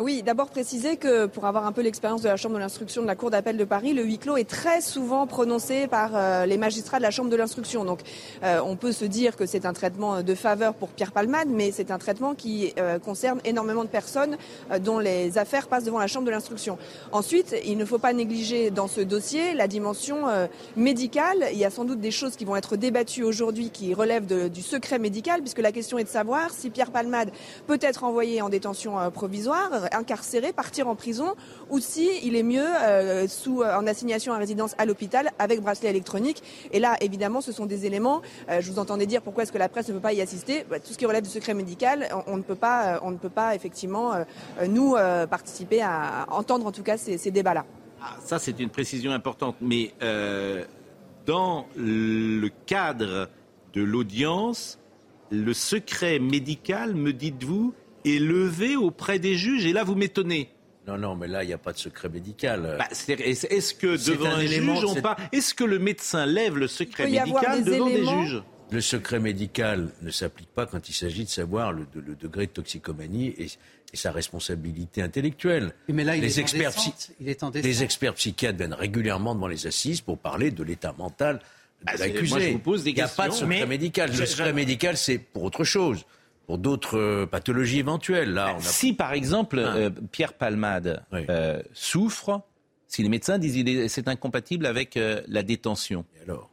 Oui, 0.00 0.22
d'abord 0.22 0.48
préciser 0.48 0.96
que 0.96 1.26
pour 1.26 1.44
avoir 1.44 1.66
un 1.66 1.72
peu 1.72 1.82
l'expérience 1.82 2.22
de 2.22 2.28
la 2.28 2.38
Chambre 2.38 2.54
de 2.54 2.60
l'instruction 2.60 3.02
de 3.02 3.06
la 3.06 3.16
Cour 3.16 3.28
d'appel 3.28 3.58
de 3.58 3.64
Paris, 3.64 3.92
le 3.92 4.02
huis 4.02 4.16
clos 4.16 4.38
est 4.38 4.48
très 4.48 4.80
souvent 4.80 5.26
prononcé 5.26 5.88
par 5.88 6.12
euh, 6.14 6.46
les 6.46 6.56
magistrats 6.56 6.96
de 6.96 7.02
la 7.02 7.10
Chambre 7.10 7.28
de 7.28 7.36
l'instruction. 7.36 7.84
Donc 7.84 8.00
euh, 8.42 8.62
on 8.64 8.76
peut 8.76 8.92
se 8.92 9.04
dire 9.04 9.36
que 9.36 9.44
c'est 9.44 9.66
un 9.66 9.74
traitement 9.74 10.22
de 10.22 10.34
faveur 10.34 10.72
pour 10.72 10.88
Pierre 10.88 11.12
Palmade, 11.12 11.48
mais 11.50 11.70
c'est 11.70 11.90
un 11.90 11.98
traitement 11.98 12.34
qui 12.34 12.72
euh, 12.78 12.98
concerne 12.98 13.42
énormément 13.44 13.84
de 13.84 13.90
personnes 13.90 14.38
dont 14.82 15.00
les 15.00 15.36
affaires 15.36 15.68
passent 15.68 15.84
devant 15.84 15.98
la 15.98 16.06
Chambre 16.06 16.24
de 16.24 16.30
l'instruction. 16.30 16.78
Ensuite, 17.12 17.54
il 17.66 17.76
ne 17.76 17.84
faut 17.84 17.98
pas 17.98 18.14
négliger 18.14 18.70
dans 18.70 18.88
ce 18.88 19.02
dossier 19.02 19.52
la 19.52 19.68
dimension 19.68 20.16
médicale. 20.76 21.48
Il 21.52 21.58
y 21.58 21.66
a 21.66 21.70
sans 21.70 21.84
doute 21.84 22.00
des 22.00 22.10
choses 22.10 22.36
qui 22.36 22.46
vont 22.46 22.56
être 22.56 22.76
débattues 22.76 23.22
aujourd'hui 23.22 23.68
qui 23.68 23.92
relèvent 23.92 24.48
du 24.50 24.62
secret 24.62 24.98
médical, 24.98 25.40
puisque 25.40 25.58
la 25.58 25.72
question 25.72 25.98
est 25.98 26.04
de 26.04 26.08
savoir 26.08 26.52
si 26.52 26.70
Pierre 26.70 26.90
Palmade 26.90 27.30
peut 27.66 27.78
être 27.82 28.04
envoyé 28.04 28.40
en 28.40 28.48
détention 28.48 29.10
provisoire 29.10 29.89
incarcéré, 29.92 30.52
partir 30.52 30.88
en 30.88 30.94
prison, 30.94 31.34
ou 31.68 31.80
si 31.80 32.08
il 32.22 32.36
est 32.36 32.42
mieux 32.42 32.66
euh, 32.66 33.28
sous, 33.28 33.62
euh, 33.62 33.76
en 33.76 33.86
assignation 33.86 34.32
à 34.32 34.38
résidence 34.38 34.74
à 34.78 34.86
l'hôpital 34.86 35.30
avec 35.38 35.60
bracelet 35.60 35.90
électronique. 35.90 36.42
Et 36.72 36.80
là, 36.80 36.96
évidemment, 37.00 37.40
ce 37.40 37.52
sont 37.52 37.66
des 37.66 37.86
éléments. 37.86 38.22
Euh, 38.48 38.60
je 38.60 38.70
vous 38.70 38.78
entendais 38.78 39.06
dire 39.06 39.22
pourquoi 39.22 39.42
est-ce 39.42 39.52
que 39.52 39.58
la 39.58 39.68
presse 39.68 39.88
ne 39.88 39.94
peut 39.94 40.00
pas 40.00 40.12
y 40.12 40.20
assister. 40.20 40.64
Bah, 40.68 40.80
tout 40.80 40.92
ce 40.92 40.98
qui 40.98 41.06
relève 41.06 41.24
du 41.24 41.30
secret 41.30 41.54
médical, 41.54 42.08
on, 42.26 42.36
ne 42.36 42.42
peut 42.42 42.54
pas, 42.54 43.00
on 43.02 43.10
ne 43.10 43.16
peut 43.16 43.30
pas 43.30 43.54
effectivement 43.54 44.12
nous 44.68 44.94
participer 45.28 45.82
à, 45.82 46.26
entendre 46.28 46.66
en 46.66 46.72
tout 46.72 46.82
cas 46.82 46.96
ces, 46.96 47.30
débats-là. 47.30 47.64
Ah, 48.02 48.16
ça, 48.24 48.38
c'est 48.38 48.58
une 48.60 48.70
précision 48.70 49.12
importante. 49.12 49.56
Mais 49.60 49.92
dans 51.26 51.66
le 51.76 52.48
cadre 52.66 53.28
de 53.72 53.82
l'audience, 53.82 54.78
le 55.30 55.52
secret 55.52 56.18
médical, 56.18 56.94
me 56.94 57.12
dites-vous, 57.12 57.72
est 58.04 58.18
levé 58.18 58.76
auprès 58.76 59.18
des 59.18 59.36
juges. 59.36 59.66
Et 59.66 59.72
là, 59.72 59.84
vous 59.84 59.94
m'étonnez. 59.94 60.50
Non, 60.86 60.96
non, 60.96 61.14
mais 61.14 61.28
là, 61.28 61.44
il 61.44 61.46
n'y 61.46 61.52
a 61.52 61.58
pas 61.58 61.72
de 61.72 61.78
secret 61.78 62.08
médical. 62.08 62.76
Bah, 62.78 62.88
est-ce 62.90 63.74
que 63.74 64.08
devant 64.10 64.30
un, 64.30 64.46
juge, 64.46 64.84
on 64.84 64.94
pas 65.00 65.16
Est-ce 65.30 65.54
que 65.54 65.64
le 65.64 65.78
médecin 65.78 66.26
lève 66.26 66.56
le 66.56 66.66
secret 66.66 67.08
médical 67.08 67.64
devant 67.64 67.86
des 67.86 68.04
juges? 68.04 68.42
Le 68.72 68.80
secret 68.80 69.18
médical 69.18 69.90
ne 70.00 70.10
s'applique 70.10 70.48
pas 70.48 70.64
quand 70.64 70.88
il 70.88 70.92
s'agit 70.92 71.24
de 71.24 71.28
savoir 71.28 71.72
le, 71.72 71.86
degré 72.20 72.46
de 72.46 72.52
toxicomanie 72.52 73.34
et, 73.36 73.48
sa 73.92 74.12
responsabilité 74.12 75.02
intellectuelle. 75.02 75.72
Mais 75.88 76.04
là, 76.04 76.14
il 76.14 76.22
les 76.22 76.38
est 76.38 76.42
experts, 76.42 76.72
il 77.20 77.28
est 77.28 77.42
en 77.42 77.50
les 77.50 77.82
experts 77.82 78.14
psychiatres 78.14 78.56
viennent 78.56 78.72
régulièrement 78.72 79.34
devant 79.34 79.48
les 79.48 79.66
assises 79.66 80.00
pour 80.00 80.16
parler 80.18 80.52
de 80.52 80.62
l'état 80.62 80.94
mental 80.96 81.40
de 81.80 81.86
bah, 81.86 81.92
l'accusé. 81.98 82.56
Il 82.86 82.94
n'y 82.94 83.00
a 83.00 83.08
pas 83.08 83.28
de 83.28 83.32
secret 83.32 83.66
médical. 83.66 84.10
Le 84.16 84.26
secret 84.26 84.52
médical, 84.52 84.96
c'est 84.96 85.18
pour 85.18 85.42
autre 85.42 85.64
chose 85.64 86.04
pour 86.50 86.58
d'autres 86.58 86.98
euh, 86.98 87.26
pathologies 87.26 87.78
éventuelles. 87.78 88.32
Là, 88.32 88.56
Si 88.58 88.92
par 88.92 89.12
exemple 89.12 89.62
ah. 89.64 89.76
euh, 89.76 89.90
Pierre 90.10 90.32
Palmade 90.32 91.04
euh, 91.12 91.62
souffre, 91.74 92.42
si 92.88 93.04
les 93.04 93.08
médecins 93.08 93.38
disent 93.38 93.62
que 93.62 93.86
c'est 93.86 94.08
incompatible 94.08 94.66
avec 94.66 94.98
la 95.28 95.44
détention. 95.44 96.04
alors 96.24 96.50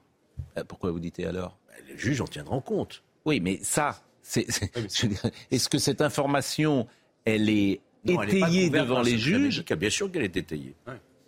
Pourquoi 0.68 0.92
vous 0.92 1.00
dites 1.00 1.20
alors? 1.22 1.58
Bah, 1.68 1.74
Les 1.90 1.98
juges 1.98 2.22
en 2.22 2.26
tiendront 2.26 2.62
compte. 2.62 3.02
Oui, 3.26 3.40
mais 3.40 3.60
ça, 3.64 4.00
est-ce 4.36 5.68
que 5.68 5.80
cette 5.80 6.02
information, 6.02 6.86
elle 7.26 7.50
est 7.50 7.82
étayée 8.08 8.70
devant 8.70 9.02
les 9.02 9.18
juges? 9.18 9.66
Bien 9.66 9.90
sûr 9.90 10.12
qu'elle 10.12 10.26
est 10.26 10.38
étayée. 10.38 10.76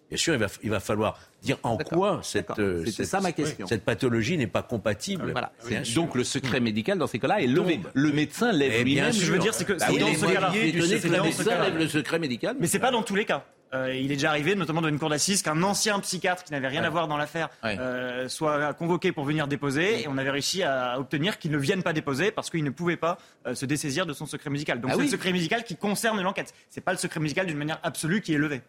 Bien 0.10 0.18
sûr, 0.18 0.34
il 0.34 0.40
va, 0.40 0.48
il 0.64 0.70
va 0.72 0.80
falloir 0.80 1.20
dire 1.44 1.58
en 1.62 1.78
quoi 1.78 2.20
cette, 2.24 2.50
euh, 2.58 2.86
ça, 2.86 3.22
ma 3.22 3.32
question. 3.32 3.68
cette 3.68 3.86
pathologie 3.86 4.38
n'est 4.38 4.48
pas 4.48 4.64
compatible. 4.64 5.32
Voilà. 5.32 5.52
Donc 5.96 6.16
le 6.16 6.24
secret 6.24 6.60
médical 6.60 6.98
dans 6.98 7.08
ces 7.08 7.20
cas-là 7.20 7.42
est 7.42 7.48
levé. 7.48 7.80
Le 7.94 8.12
médecin 8.12 8.52
lève 8.52 8.74
eh 8.76 8.84
lui-même. 8.84 9.12
Ce 9.12 9.20
que 9.20 9.26
je 9.26 9.32
veux 9.32 9.40
dire, 9.40 9.54
c'est 9.54 9.66
que 9.66 9.74
bah, 9.74 9.88
dans 9.88 10.14
ce 10.14 10.34
cas-là, 10.34 10.52
le 10.54 11.22
médecin 11.22 11.64
lève 11.64 11.78
le 11.78 11.88
secret 11.88 12.20
médical. 12.20 12.56
Mais 12.60 12.68
c'est 12.68 12.80
pas 12.80 12.92
dans 12.92 13.04
tous 13.04 13.16
les 13.16 13.26
cas. 13.26 13.46
Euh, 13.72 13.94
il 13.94 14.12
est 14.12 14.16
déjà 14.16 14.32
arrivé, 14.32 14.56
notamment 14.56 14.82
dans 14.82 14.88
une 14.88 14.98
cour 14.98 15.10
d'assises, 15.10 15.44
qu'un 15.44 15.62
ancien 15.62 16.00
psychiatre 16.00 16.44
qui 16.44 16.52
n'avait 16.54 16.70
rien 16.70 16.84
à 16.84 16.90
voir 16.90 17.08
dans 17.08 17.18
l'affaire 17.18 17.50
euh, 17.64 18.28
soit 18.28 18.74
convoqué 18.74 19.12
pour 19.12 19.26
venir 19.26 19.48
déposer, 19.48 20.02
et 20.02 20.08
on 20.08 20.18
avait 20.18 20.32
réussi 20.32 20.64
à 20.64 21.00
obtenir 21.00 21.38
qu'il 21.38 21.52
ne 21.52 21.58
vienne 21.60 21.84
pas 21.84 21.94
déposer 21.94 22.32
parce 22.32 22.50
qu'il 22.50 22.64
ne 22.64 22.72
pouvait 22.72 22.98
pas 22.98 23.20
se 23.54 23.68
dessaisir 23.68 24.08
de 24.08 24.14
son 24.14 24.26
secret 24.26 24.50
médical. 24.50 24.82
Donc 24.82 24.90
ah 24.92 24.96
c'est 24.98 25.04
le 25.04 25.08
secret 25.08 25.32
médical 25.32 25.64
qui 25.64 25.76
concerne 25.76 26.20
l'enquête. 26.20 26.52
C'est 26.72 26.82
pas 26.82 26.94
le 26.94 26.98
secret 26.98 27.20
médical 27.20 27.46
d'une 27.46 27.60
manière 27.60 27.80
absolue 27.84 28.22
qui 28.22 28.34
est 28.34 28.40
levé. 28.40 28.64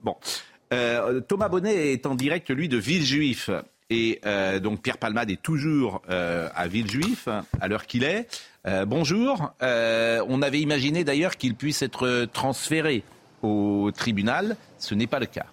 Bon. 0.00 0.16
Euh, 0.72 1.20
Thomas 1.20 1.48
Bonnet 1.48 1.92
est 1.92 2.06
en 2.06 2.14
direct, 2.14 2.50
lui, 2.50 2.68
de 2.68 2.76
Villejuif. 2.76 3.50
Et 3.90 4.20
euh, 4.26 4.60
donc 4.60 4.82
Pierre 4.82 4.98
Palmade 4.98 5.30
est 5.30 5.40
toujours 5.40 6.02
euh, 6.10 6.48
à 6.54 6.68
Villejuif, 6.68 7.28
à 7.60 7.68
l'heure 7.68 7.86
qu'il 7.86 8.04
est. 8.04 8.28
bonjour. 8.86 9.54
on 9.62 10.42
avait 10.42 10.60
imaginé 10.60 11.04
d'ailleurs 11.04 11.36
qu'il 11.36 11.54
puisse 11.54 11.80
être 11.80 12.26
transféré 12.32 13.02
au 13.42 13.90
tribunal. 13.96 14.56
Ce 14.78 14.94
n'est 14.94 15.06
pas 15.06 15.20
le 15.20 15.26
cas. 15.26 15.46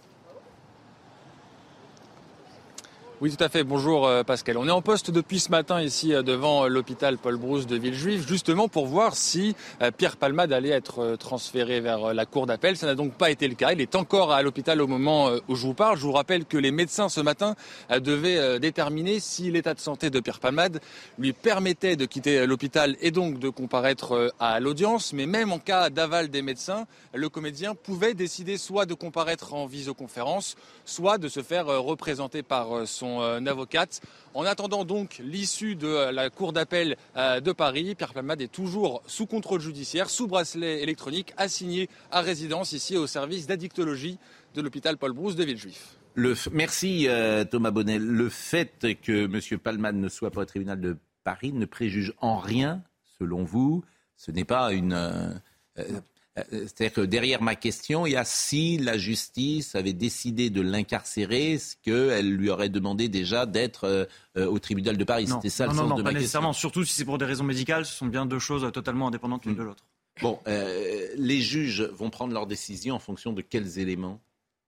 Oui, 3.22 3.34
tout 3.34 3.42
à 3.42 3.48
fait. 3.48 3.64
Bonjour 3.64 4.06
euh, 4.06 4.24
Pascal. 4.24 4.58
On 4.58 4.68
est 4.68 4.72
en 4.72 4.82
poste 4.82 5.10
depuis 5.10 5.40
ce 5.40 5.50
matin 5.50 5.82
ici 5.82 6.14
euh, 6.14 6.22
devant 6.22 6.66
euh, 6.66 6.68
l'hôpital 6.68 7.18
Paul 7.18 7.38
Brousse 7.38 7.66
de 7.66 7.78
Villejuif, 7.78 8.28
justement 8.28 8.68
pour 8.68 8.88
voir 8.88 9.16
si 9.16 9.56
Pierre 9.98 10.18
Palmade 10.18 10.52
allait 10.52 10.70
être 10.70 11.16
transféré 11.16 11.80
vers 11.80 12.14
la 12.14 12.26
cour 12.26 12.46
d'appel. 12.46 12.76
Ça 12.76 12.88
n'a 12.88 12.96
donc 12.96 13.14
pas 13.14 13.32
été 13.32 13.48
le 13.48 13.56
cas. 13.56 13.72
Il 13.72 13.80
est 13.80 13.96
encore 13.96 14.34
à 14.34 14.42
l'hôpital 14.42 14.82
au 14.82 14.88
moment 14.88 15.30
où 15.48 15.56
je 15.56 15.66
vous 15.66 15.74
parle. 15.74 15.98
Je 15.98 16.04
vous 16.04 16.12
rappelle 16.12 16.46
que 16.46 16.58
les 16.58 16.72
médecins 16.72 17.08
ce 17.08 17.22
matin 17.22 17.56
devaient 17.90 18.60
déterminer 18.60 19.20
si 19.20 19.52
l'état 19.52 19.74
de 19.74 19.80
santé 19.80 20.10
de 20.10 20.20
Pierre 20.20 20.40
Palmade 20.40 20.82
lui 21.20 21.34
permettait 21.34 21.96
de 21.96 22.06
quitter 22.06 22.46
l'hôpital 22.46 22.96
et 23.02 23.12
donc 23.12 23.40
de 23.40 23.50
comparaître 23.50 24.34
à 24.40 24.60
l'audience. 24.60 25.14
Mais 25.14 25.26
même 25.26 25.52
en 25.52 25.60
cas 25.60 25.90
d'aval 25.90 26.30
des 26.30 26.42
médecins, 26.42 26.86
le 27.14 27.30
comédien 27.30 27.76
pouvait 27.76 28.14
décider 28.14 28.58
soit 28.58 28.86
de 28.86 28.94
comparaître 28.94 29.54
en 29.54 29.68
visioconférence, 29.68 30.56
soit 30.86 31.18
de 31.18 31.28
se 31.28 31.42
faire 31.42 31.68
représenter 31.68 32.44
par 32.44 32.88
son 32.88 33.05
euh, 33.22 33.46
avocate. 33.46 34.02
En 34.34 34.44
attendant 34.44 34.86
donc 34.86 35.22
l'issue 35.24 35.76
de 35.76 35.88
euh, 35.88 36.12
la 36.12 36.30
cour 36.30 36.54
d'appel 36.54 36.98
euh, 37.16 37.40
de 37.40 37.52
Paris, 37.52 37.96
Pierre 37.96 38.14
Palmade 38.14 38.42
est 38.42 38.52
toujours 38.52 39.02
sous 39.08 39.26
contrôle 39.26 39.62
judiciaire, 39.62 40.10
sous 40.10 40.28
bracelet 40.28 40.82
électronique, 40.82 41.34
assigné 41.38 41.90
à 42.12 42.22
résidence 42.22 42.72
ici 42.72 42.98
au 42.98 43.08
service 43.08 43.48
d'addictologie 43.48 44.18
de 44.54 44.62
l'hôpital 44.62 44.98
Paul 44.98 45.14
Brousse 45.14 45.36
de 45.36 45.44
Villejuif. 45.44 45.98
merci 46.52 47.08
Thomas 47.52 47.72
Bonnet. 47.72 48.00
Le 48.00 48.30
fait 48.30 48.96
que 49.02 49.26
M. 49.26 49.60
Palmade 49.60 49.96
ne 49.96 50.10
soit 50.10 50.32
pas 50.32 50.42
au 50.42 50.46
tribunal 50.46 50.80
de 50.80 50.98
Paris 51.24 51.52
ne 51.52 51.66
préjuge 51.66 52.14
en 52.20 52.38
rien, 52.38 52.84
selon 53.20 53.44
vous, 53.44 53.84
ce 54.16 54.32
n'est 54.32 54.46
pas 54.46 54.72
une 54.72 55.42
c'est-à-dire 56.36 56.94
que 56.94 57.02
derrière 57.02 57.42
ma 57.42 57.56
question, 57.56 58.06
il 58.06 58.12
y 58.12 58.16
a 58.16 58.26
si 58.26 58.78
la 58.78 58.98
justice 58.98 59.76
avait 59.76 59.94
décidé 59.94 60.50
de 60.50 60.62
l'incarcérer, 60.62 61.58
ce 61.58 61.76
qu'elle 61.82 62.36
lui 62.36 62.50
aurait 62.50 62.70
demandé 62.70 63.08
déjà 63.08 63.46
d'être 63.46 63.86
euh, 63.86 64.06
euh, 64.38 64.46
au 64.46 64.60
tribunal 64.60 64.98
de 64.98 65.04
Paris? 65.04 65.28
C'était 65.28 65.50
ça 65.50 65.68
le 65.68 65.74
sens 65.74 65.90
non, 65.90 65.96
de 65.96 66.02
ma 66.02 66.12
pas 66.12 66.18
nécessairement. 66.18 66.54
Surtout 66.54 66.84
si 66.84 66.94
c'est 66.94 67.06
pour 67.06 67.18
des 67.18 67.26
raisons 67.26 67.46
médicales, 67.46 67.86
ce 67.86 67.94
sont 67.94 68.08
bien 68.08 68.26
deux 68.26 68.40
choses 68.40 68.70
totalement 68.74 69.08
indépendantes 69.08 69.46
l'une 69.46 69.56
hmm. 69.56 69.60
de 69.60 69.64
l'autre. 69.64 69.86
Bon, 70.22 70.40
les 70.46 71.42
juges 71.42 71.82
vont 71.82 72.10
prendre 72.10 72.34
leur 72.34 72.48
décision 72.48 72.96
en 72.96 73.00
fonction 73.00 73.34
de 73.34 73.42
quels 73.42 73.80
éléments? 73.80 74.22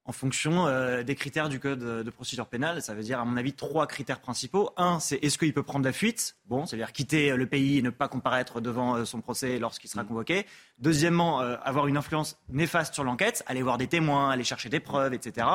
En 0.08 0.14
fonction 0.14 0.68
euh, 0.68 1.04
des 1.04 1.16
critères 1.16 1.50
du 1.50 1.60
code 1.60 1.80
de 1.80 2.10
procédure 2.10 2.48
pénale. 2.48 2.82
Ça 2.82 2.94
veut 2.94 3.04
dire, 3.04 3.20
à 3.20 3.26
mon 3.26 3.36
avis, 3.36 3.54
trois 3.54 3.86
critères 3.88 4.22
principaux. 4.22 4.72
Un, 4.78 5.00
c'est 5.00 5.18
est-ce 5.18 5.38
qu'il 5.38 5.54
peut 5.54 5.64
prendre 5.64 5.84
la 5.84 5.92
fuite? 5.92 6.38
Bon, 6.46 6.66
c'est-à-dire 6.66 6.94
quitter 6.94 7.36
le 7.36 7.46
pays 7.46 7.80
et 7.80 7.82
ne 7.82 7.90
pas 7.90 8.08
comparaître 8.08 8.62
devant 8.62 8.96
euh, 8.96 9.06
son 9.06 9.20
procès 9.20 9.60
lorsqu'il 9.60 9.90
sera 9.90 10.04
mm. 10.04 10.08
convoqué. 10.08 10.46
Deuxièmement, 10.80 11.42
euh, 11.42 11.58
avoir 11.62 11.88
une 11.88 11.98
influence 11.98 12.40
néfaste 12.48 12.94
sur 12.94 13.04
l'enquête, 13.04 13.44
aller 13.48 13.62
voir 13.62 13.78
des 13.78 13.88
témoins, 13.88 14.30
aller 14.30 14.46
chercher 14.46 14.70
des 14.70 14.80
preuves, 14.80 15.14
etc. 15.14 15.46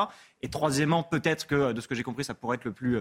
Et 0.43 0.49
troisièmement, 0.49 1.01
peut-être 1.01 1.47
que, 1.47 1.71
de 1.71 1.81
ce 1.81 1.87
que 1.87 1.95
j'ai 1.95 2.03
compris, 2.03 2.23
ça 2.23 2.35
pourrait 2.35 2.57
être 2.57 2.65
le 2.65 2.73
plus, 2.73 2.99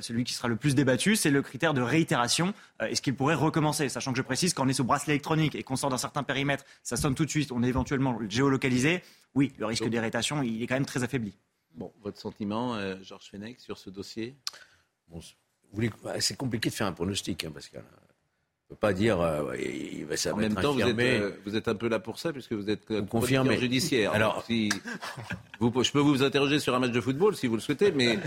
celui 0.00 0.24
qui 0.24 0.34
sera 0.34 0.48
le 0.48 0.56
plus 0.56 0.74
débattu, 0.74 1.16
c'est 1.16 1.30
le 1.30 1.40
critère 1.40 1.72
de 1.72 1.80
réitération. 1.80 2.52
Est-ce 2.80 3.00
qu'il 3.00 3.14
pourrait 3.14 3.36
recommencer 3.36 3.88
Sachant 3.88 4.10
que 4.10 4.18
je 4.18 4.22
précise, 4.22 4.54
quand 4.54 4.66
on 4.66 4.68
est 4.68 4.74
sous 4.74 4.84
bracelet 4.84 5.14
électronique 5.14 5.54
et 5.54 5.62
qu'on 5.62 5.76
sort 5.76 5.90
d'un 5.90 5.98
certain 5.98 6.24
périmètre, 6.24 6.64
ça 6.82 6.96
sonne 6.96 7.14
tout 7.14 7.24
de 7.24 7.30
suite, 7.30 7.52
on 7.52 7.62
est 7.62 7.68
éventuellement 7.68 8.18
géolocalisé 8.28 9.02
oui, 9.34 9.52
le 9.58 9.66
risque 9.66 9.88
d'irritation, 9.88 10.42
il 10.42 10.62
est 10.62 10.66
quand 10.66 10.74
même 10.74 10.86
très 10.86 11.02
affaibli. 11.02 11.36
Bon, 11.74 11.92
votre 12.02 12.18
sentiment, 12.18 12.74
euh, 12.74 12.96
Georges 13.02 13.30
Fenech, 13.30 13.60
sur 13.60 13.78
ce 13.78 13.90
dossier? 13.90 14.36
Bah, 15.08 16.20
C'est 16.20 16.36
compliqué 16.36 16.68
de 16.68 16.74
faire 16.74 16.88
un 16.88 16.92
pronostic, 16.92 17.44
hein, 17.44 17.52
Pascal 17.52 17.84
peut 18.70 18.76
pas 18.76 18.92
dire 18.92 19.20
euh, 19.20 19.56
il 19.58 20.04
va 20.04 20.32
En 20.32 20.36
même 20.36 20.54
temps, 20.54 20.72
vous 20.72 20.80
êtes, 20.80 20.98
euh, 20.98 21.32
vous 21.44 21.56
êtes, 21.56 21.66
un 21.66 21.74
peu 21.74 21.88
là 21.88 21.98
pour 21.98 22.18
ça, 22.20 22.32
puisque 22.32 22.52
vous 22.52 22.70
êtes 22.70 23.06
confirmé 23.08 23.58
judiciaire. 23.58 24.12
Alors, 24.12 24.44
si, 24.46 24.70
vous, 25.58 25.72
je 25.82 25.90
peux 25.90 25.98
vous 25.98 26.22
interroger 26.22 26.60
sur 26.60 26.74
un 26.74 26.78
match 26.78 26.92
de 26.92 27.00
football 27.00 27.34
si 27.34 27.48
vous 27.48 27.56
le 27.56 27.60
souhaitez, 27.60 27.90
mais 27.90 28.18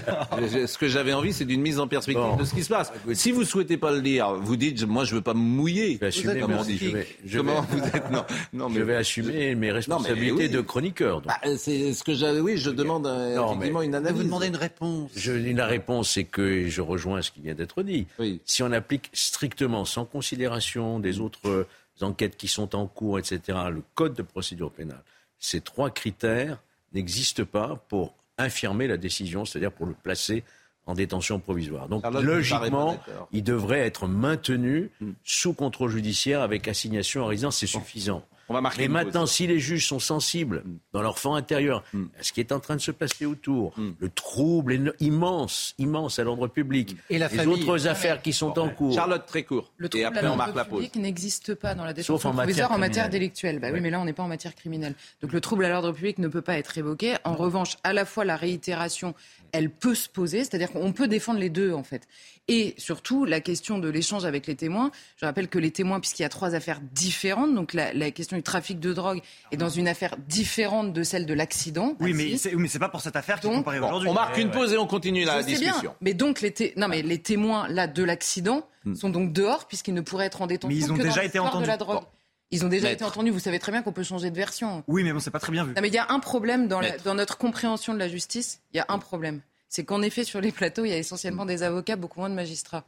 ce 0.68 0.78
que 0.78 0.88
j'avais 0.88 1.14
envie, 1.14 1.32
c'est 1.32 1.46
d'une 1.46 1.62
mise 1.62 1.80
en 1.80 1.88
perspective 1.88 2.38
de 2.38 2.44
ce 2.44 2.54
qui 2.54 2.64
se 2.64 2.70
passe. 2.70 2.92
Si 3.14 3.32
vous 3.32 3.46
souhaitez 3.46 3.78
pas 3.78 3.92
le 3.92 4.02
dire, 4.02 4.34
vous 4.34 4.58
dites, 4.58 4.86
moi, 4.86 5.06
je 5.06 5.16
veux 5.16 5.22
pas 5.22 5.34
me 5.34 5.40
mouiller. 5.40 5.94
Je 5.94 6.00
vais 6.00 6.08
assumer, 6.08 6.40
comme 6.42 6.54
on 6.54 6.64
dit. 6.64 6.78
Je 7.26 7.40
vais, 7.40 7.52
vous 7.70 7.88
êtes? 7.88 8.12
Non, 8.12 8.26
non, 8.52 8.70
mais... 8.70 8.80
je 8.80 8.84
vais 8.84 8.96
assumer 8.96 9.56
mes 9.56 9.72
responsabilités 9.72 10.50
de 10.50 10.60
chroniqueur. 10.60 11.22
Bah, 11.22 11.40
c'est 11.58 11.94
ce 11.94 12.04
que 12.04 12.14
j'avais. 12.14 12.42
Oui, 12.42 12.58
je 12.58 12.70
demande 12.70 13.08
euh, 13.08 13.42
effectivement 13.42 13.82
une 13.82 13.96
analyse. 13.96 14.18
Vous 14.18 14.26
demandez 14.26 14.48
une 14.48 14.58
réponse. 14.58 15.12
Je, 15.16 15.32
la 15.32 15.68
réponse, 15.68 16.12
c'est 16.12 16.26
que 16.26 16.68
je 16.68 16.82
rejoins 16.82 17.22
ce 17.22 17.32
qui 17.32 17.42
vient 17.42 17.56
d'être 17.56 17.82
dit. 17.84 18.08
Si 18.44 18.62
on 18.62 18.72
applique 18.74 19.10
strictement, 19.14 19.86
sans 19.86 20.04
considération 20.04 20.33
des 20.36 21.20
autres 21.20 21.48
euh, 21.48 21.68
enquêtes 22.02 22.38
qui 22.38 22.48
sont 22.48 22.76
en 22.76 22.88
cours, 22.88 23.20
etc., 23.20 23.58
le 23.72 23.84
code 23.96 24.14
de 24.14 24.22
procédure 24.22 24.72
pénale, 24.72 25.04
ces 25.40 25.62
trois 25.62 25.90
critères 25.90 26.60
n'existent 26.94 27.46
pas 27.46 27.84
pour 27.90 28.14
infirmer 28.38 28.88
la 28.88 28.98
décision, 28.98 29.46
c'est-à-dire 29.46 29.72
pour 29.72 29.86
le 29.86 29.94
placer 29.94 30.44
en 30.86 30.96
détention 30.96 31.40
provisoire. 31.40 31.88
Donc 31.88 32.04
logiquement, 32.22 33.00
il 33.32 33.44
devrait 33.44 33.80
être 33.80 34.08
maintenu 34.08 34.90
hmm. 35.00 35.12
sous 35.24 35.54
contrôle 35.54 35.92
judiciaire 35.92 36.42
avec 36.42 36.68
assignation 36.68 37.26
à 37.26 37.28
résidence, 37.28 37.58
c'est 37.58 37.68
suffisant. 37.68 38.26
On 38.54 38.62
va 38.62 38.72
Mais 38.78 38.88
maintenant, 38.88 39.26
si 39.26 39.48
les 39.48 39.60
juges 39.60 39.88
sont 39.88 40.00
sensibles 40.00 40.64
hmm. 40.66 40.78
dans 40.94 41.02
leur 41.02 41.18
fond 41.18 41.36
intérieur 41.36 41.84
hmm. 41.94 42.06
à 42.20 42.24
ce 42.24 42.34
qui 42.34 42.40
est 42.40 42.52
en 42.52 42.60
train 42.60 42.76
de 42.76 42.82
se 42.82 42.92
passer 42.92 43.26
autour, 43.26 43.74
le 43.78 44.10
trouble 44.10 44.74
est 44.74 44.82
immense, 45.00 45.74
immense 45.78 46.20
à 46.20 46.24
l'ordre 46.24 46.48
public, 46.48 46.96
et 47.10 47.18
la 47.18 47.28
les 47.28 47.48
autres 47.48 47.88
affaires 47.88 48.22
qui 48.22 48.34
sont 48.34 48.58
en 48.60 48.70
cours. 48.70 48.94
Charlotte 48.94 49.26
Trécourt. 49.26 49.72
Le 49.78 49.90
trouble 49.90 50.04
et 50.04 50.06
après, 50.06 50.28
on 50.28 50.36
marque 50.36 50.56
la 50.56 50.66
pause. 50.66 50.88
n'existe 50.96 51.56
pas 51.56 51.76
dans 51.76 51.84
la 51.84 51.94
détention 51.94 52.32
provisoire 52.32 52.72
en 52.72 52.78
matière 52.78 53.10
délictuelle. 53.10 53.60
Bah 53.60 53.70
oui, 53.74 53.82
mais 53.82 53.90
là, 53.90 54.00
on 54.00 54.06
n'est 54.06 54.14
pas 54.14 54.24
en 54.24 54.28
matière 54.28 54.56
criminelle. 54.56 54.96
Donc 55.22 55.34
le 55.34 55.42
trouble 55.42 55.66
à 55.66 55.70
l'ordre 55.70 55.92
public 55.92 56.20
ne 56.20 56.28
peut 56.28 56.42
pas 56.42 56.58
être 56.58 56.78
évoqué. 56.78 57.16
En 57.24 57.36
revanche, 57.36 57.78
à 57.84 57.94
la 57.94 58.06
fois 58.06 58.26
la 58.26 58.36
réitération 58.36 59.16
elle 59.54 59.70
peut 59.70 59.96
se 59.96 60.10
poser, 60.10 60.40
c'est-à-dire 60.40 60.72
qu'on 60.72 60.92
peut 60.92 61.08
défendre 61.08 61.40
les 61.40 61.50
deux 61.50 61.74
en 61.74 61.84
fait. 61.84 62.08
Et 62.48 62.74
surtout 62.78 63.24
la 63.24 63.40
question 63.40 63.78
de 63.78 63.88
l'échange 63.88 64.26
avec 64.26 64.48
les 64.48 64.56
témoins. 64.56 64.92
Je 65.16 65.26
rappelle 65.26 65.48
que 65.48 65.60
les 65.60 65.72
témoins, 65.72 66.00
puisqu'il 66.00 66.24
y 66.24 66.26
a 66.26 66.30
trois 66.30 66.56
affaires 66.56 66.82
différentes, 66.82 67.54
donc 67.54 67.74
la, 67.74 68.12
question 68.12 68.36
du 68.44 68.52
trafic 68.52 68.80
de 68.80 68.94
drogue 68.94 69.22
est 69.52 69.58
dans 69.58 69.70
une 69.70 69.88
affaire 69.88 70.16
différente 70.28 70.94
de 70.94 71.04
celle 71.04 71.26
de 71.26 71.34
l'accident. 71.34 71.96
Oui, 72.00 72.14
mais 72.14 72.38
c'est, 72.38 72.54
mais 72.56 72.68
c'est 72.68 72.80
pas 72.80 72.90
pour 72.90 73.02
cette 73.02 73.16
affaire 73.16 73.40
qui 73.40 73.48
compare 73.48 73.76
aujourd'hui. 73.76 74.10
On 74.10 74.14
marque 74.14 74.38
une 74.38 74.52
pause 74.52 74.74
et 74.74 74.78
on 74.78 74.88
continue 74.88 75.24
la 75.24 75.42
discussion. 75.42 75.80
Bien, 75.82 75.96
mais 76.02 76.14
donc 76.14 76.42
les, 76.42 76.54
non, 76.76 76.88
mais 76.88 77.02
les 77.02 77.20
témoins 77.20 77.68
là 77.70 77.88
de 77.88 78.04
l'accident 78.04 78.68
hmm. 78.86 78.96
sont 78.96 79.10
donc 79.10 79.32
dehors 79.32 79.68
puisqu'ils 79.68 79.94
ne 79.94 80.02
pourraient 80.02 80.26
être 80.26 80.42
en 80.42 80.48
détention 80.48 80.76
mais 80.76 80.84
ils 80.84 80.92
ont 80.92 80.98
que 80.98 81.04
déjà 81.04 81.22
dans 81.22 81.28
été 81.28 81.40
entendus. 81.40 81.64
de 81.64 81.68
la 81.68 81.78
drogue. 81.78 82.04
Ils 82.52 82.64
ont 82.64 82.70
déjà 82.70 82.92
été 82.92 83.04
entendus. 83.04 83.32
Vous 83.32 83.40
savez 83.40 83.58
très 83.58 83.72
bien 83.72 83.82
qu'on 83.82 83.94
peut 83.94 84.04
changer 84.04 84.30
de 84.30 84.36
version. 84.36 84.84
Oui, 84.88 85.04
mais 85.04 85.12
bon, 85.12 85.20
c'est 85.20 85.32
pas 85.32 85.40
très 85.40 85.52
bien 85.52 85.64
vu. 85.64 85.74
Non, 85.74 85.82
mais 85.82 85.88
il 85.88 85.94
y 85.94 85.98
a 85.98 86.06
un 86.10 86.20
problème 86.20 86.68
dans, 86.68 86.82
dans 87.04 87.16
notre 87.16 87.38
compréhension 87.38 87.94
de 87.96 88.00
la 88.00 88.08
justice. 88.08 88.62
Il 88.74 88.78
y 88.78 88.80
a 88.80 88.86
un 88.90 89.00
problème 89.00 89.42
c'est 89.74 89.86
qu'en 89.86 90.04
effet, 90.04 90.24
sur 90.24 90.40
les 90.40 90.52
plateaux, 90.52 90.86
il 90.86 90.90
y 90.90 90.94
a 90.94 91.00
essentiellement 91.00 91.48
des 91.48 91.64
avocats, 91.64 91.96
beaucoup 91.96 92.20
moins 92.20 92.30
de 92.30 92.36
magistrats. 92.36 92.86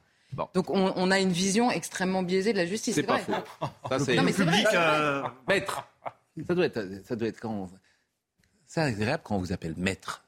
Donc 0.53 0.69
on, 0.69 1.11
a 1.11 1.19
une 1.19 1.31
vision 1.31 1.71
extrêmement 1.71 2.23
biaisée 2.23 2.51
de 2.51 2.57
la 2.57 2.65
justice. 2.65 2.95
C'est 2.95 3.03
pas 3.03 3.19
faux. 3.19 3.33
Ça, 3.89 3.99
c'est 3.99 4.15
public. 4.15 4.67
Euh, 4.73 5.23
maître. 5.47 5.87
Ça 6.47 6.55
doit 6.55 6.65
être, 6.65 6.87
ça 7.05 7.15
doit 7.15 7.27
être 7.27 7.39
quand. 7.39 7.69
C'est 8.67 8.81
agréable 8.81 9.23
quand 9.23 9.35
on 9.35 9.39
vous 9.39 9.53
appelle 9.53 9.75
maître. 9.77 10.25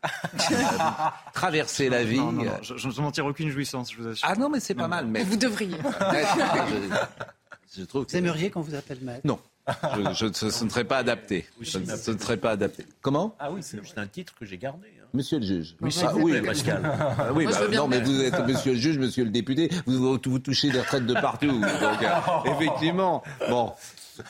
Traverser 1.34 1.90
la 1.90 2.04
vie. 2.04 2.22
je 2.62 3.02
n'en 3.02 3.12
tire 3.12 3.26
aucune 3.26 3.50
jouissance, 3.50 3.92
je 3.92 3.98
vous 3.98 4.08
assure. 4.08 4.28
Ah 4.30 4.36
non, 4.36 4.50
mais 4.50 4.60
c'est 4.60 4.76
pas 4.76 4.88
mal, 4.88 5.08
maître. 5.08 5.28
Vous 5.28 5.36
devriez. 5.36 5.78
je, 7.76 7.84
trouve 7.84 8.06
que 8.06 8.12
vous 8.12 8.18
aimeriez 8.18 8.50
qu'on 8.50 8.62
vous 8.62 8.76
appelle 8.76 9.00
maître? 9.02 9.26
Non. 9.26 9.40
Je, 10.14 10.32
ce, 10.32 10.64
ne 10.64 10.70
serait 10.70 10.86
pas 10.86 10.98
adapté. 10.98 11.46
Ce, 11.62 11.78
ne 11.78 12.18
serait 12.18 12.38
pas 12.38 12.52
adapté. 12.52 12.86
Comment? 13.02 13.36
Ah 13.40 13.52
oui, 13.52 13.62
c'est 13.64 13.80
juste 13.80 13.98
un 13.98 14.08
titre 14.08 14.34
que 14.40 14.46
j'ai 14.46 14.58
gardé. 14.58 14.88
Monsieur 15.14 15.40
le 15.40 15.46
juge. 15.46 15.76
Oui, 15.82 15.96
ah, 16.04 16.14
oui 16.16 16.42
Pascal. 16.42 16.82
Ah, 17.20 17.34
oui, 17.34 17.46
bah, 17.46 17.68
non, 17.74 17.88
mais 17.88 18.02
vous 18.02 18.22
êtes 18.22 18.40
monsieur 18.46 18.74
le 18.74 18.78
juge, 18.78 18.98
monsieur 18.98 19.24
le 19.24 19.30
député. 19.30 19.70
Vous, 19.86 20.20
vous 20.24 20.40
touchez 20.40 20.70
des 20.70 20.80
retraites 20.80 21.06
de 21.06 21.14
partout. 21.14 21.48
Donc, 21.62 22.04
euh, 22.04 22.52
effectivement. 22.52 23.24
Bon. 23.50 23.74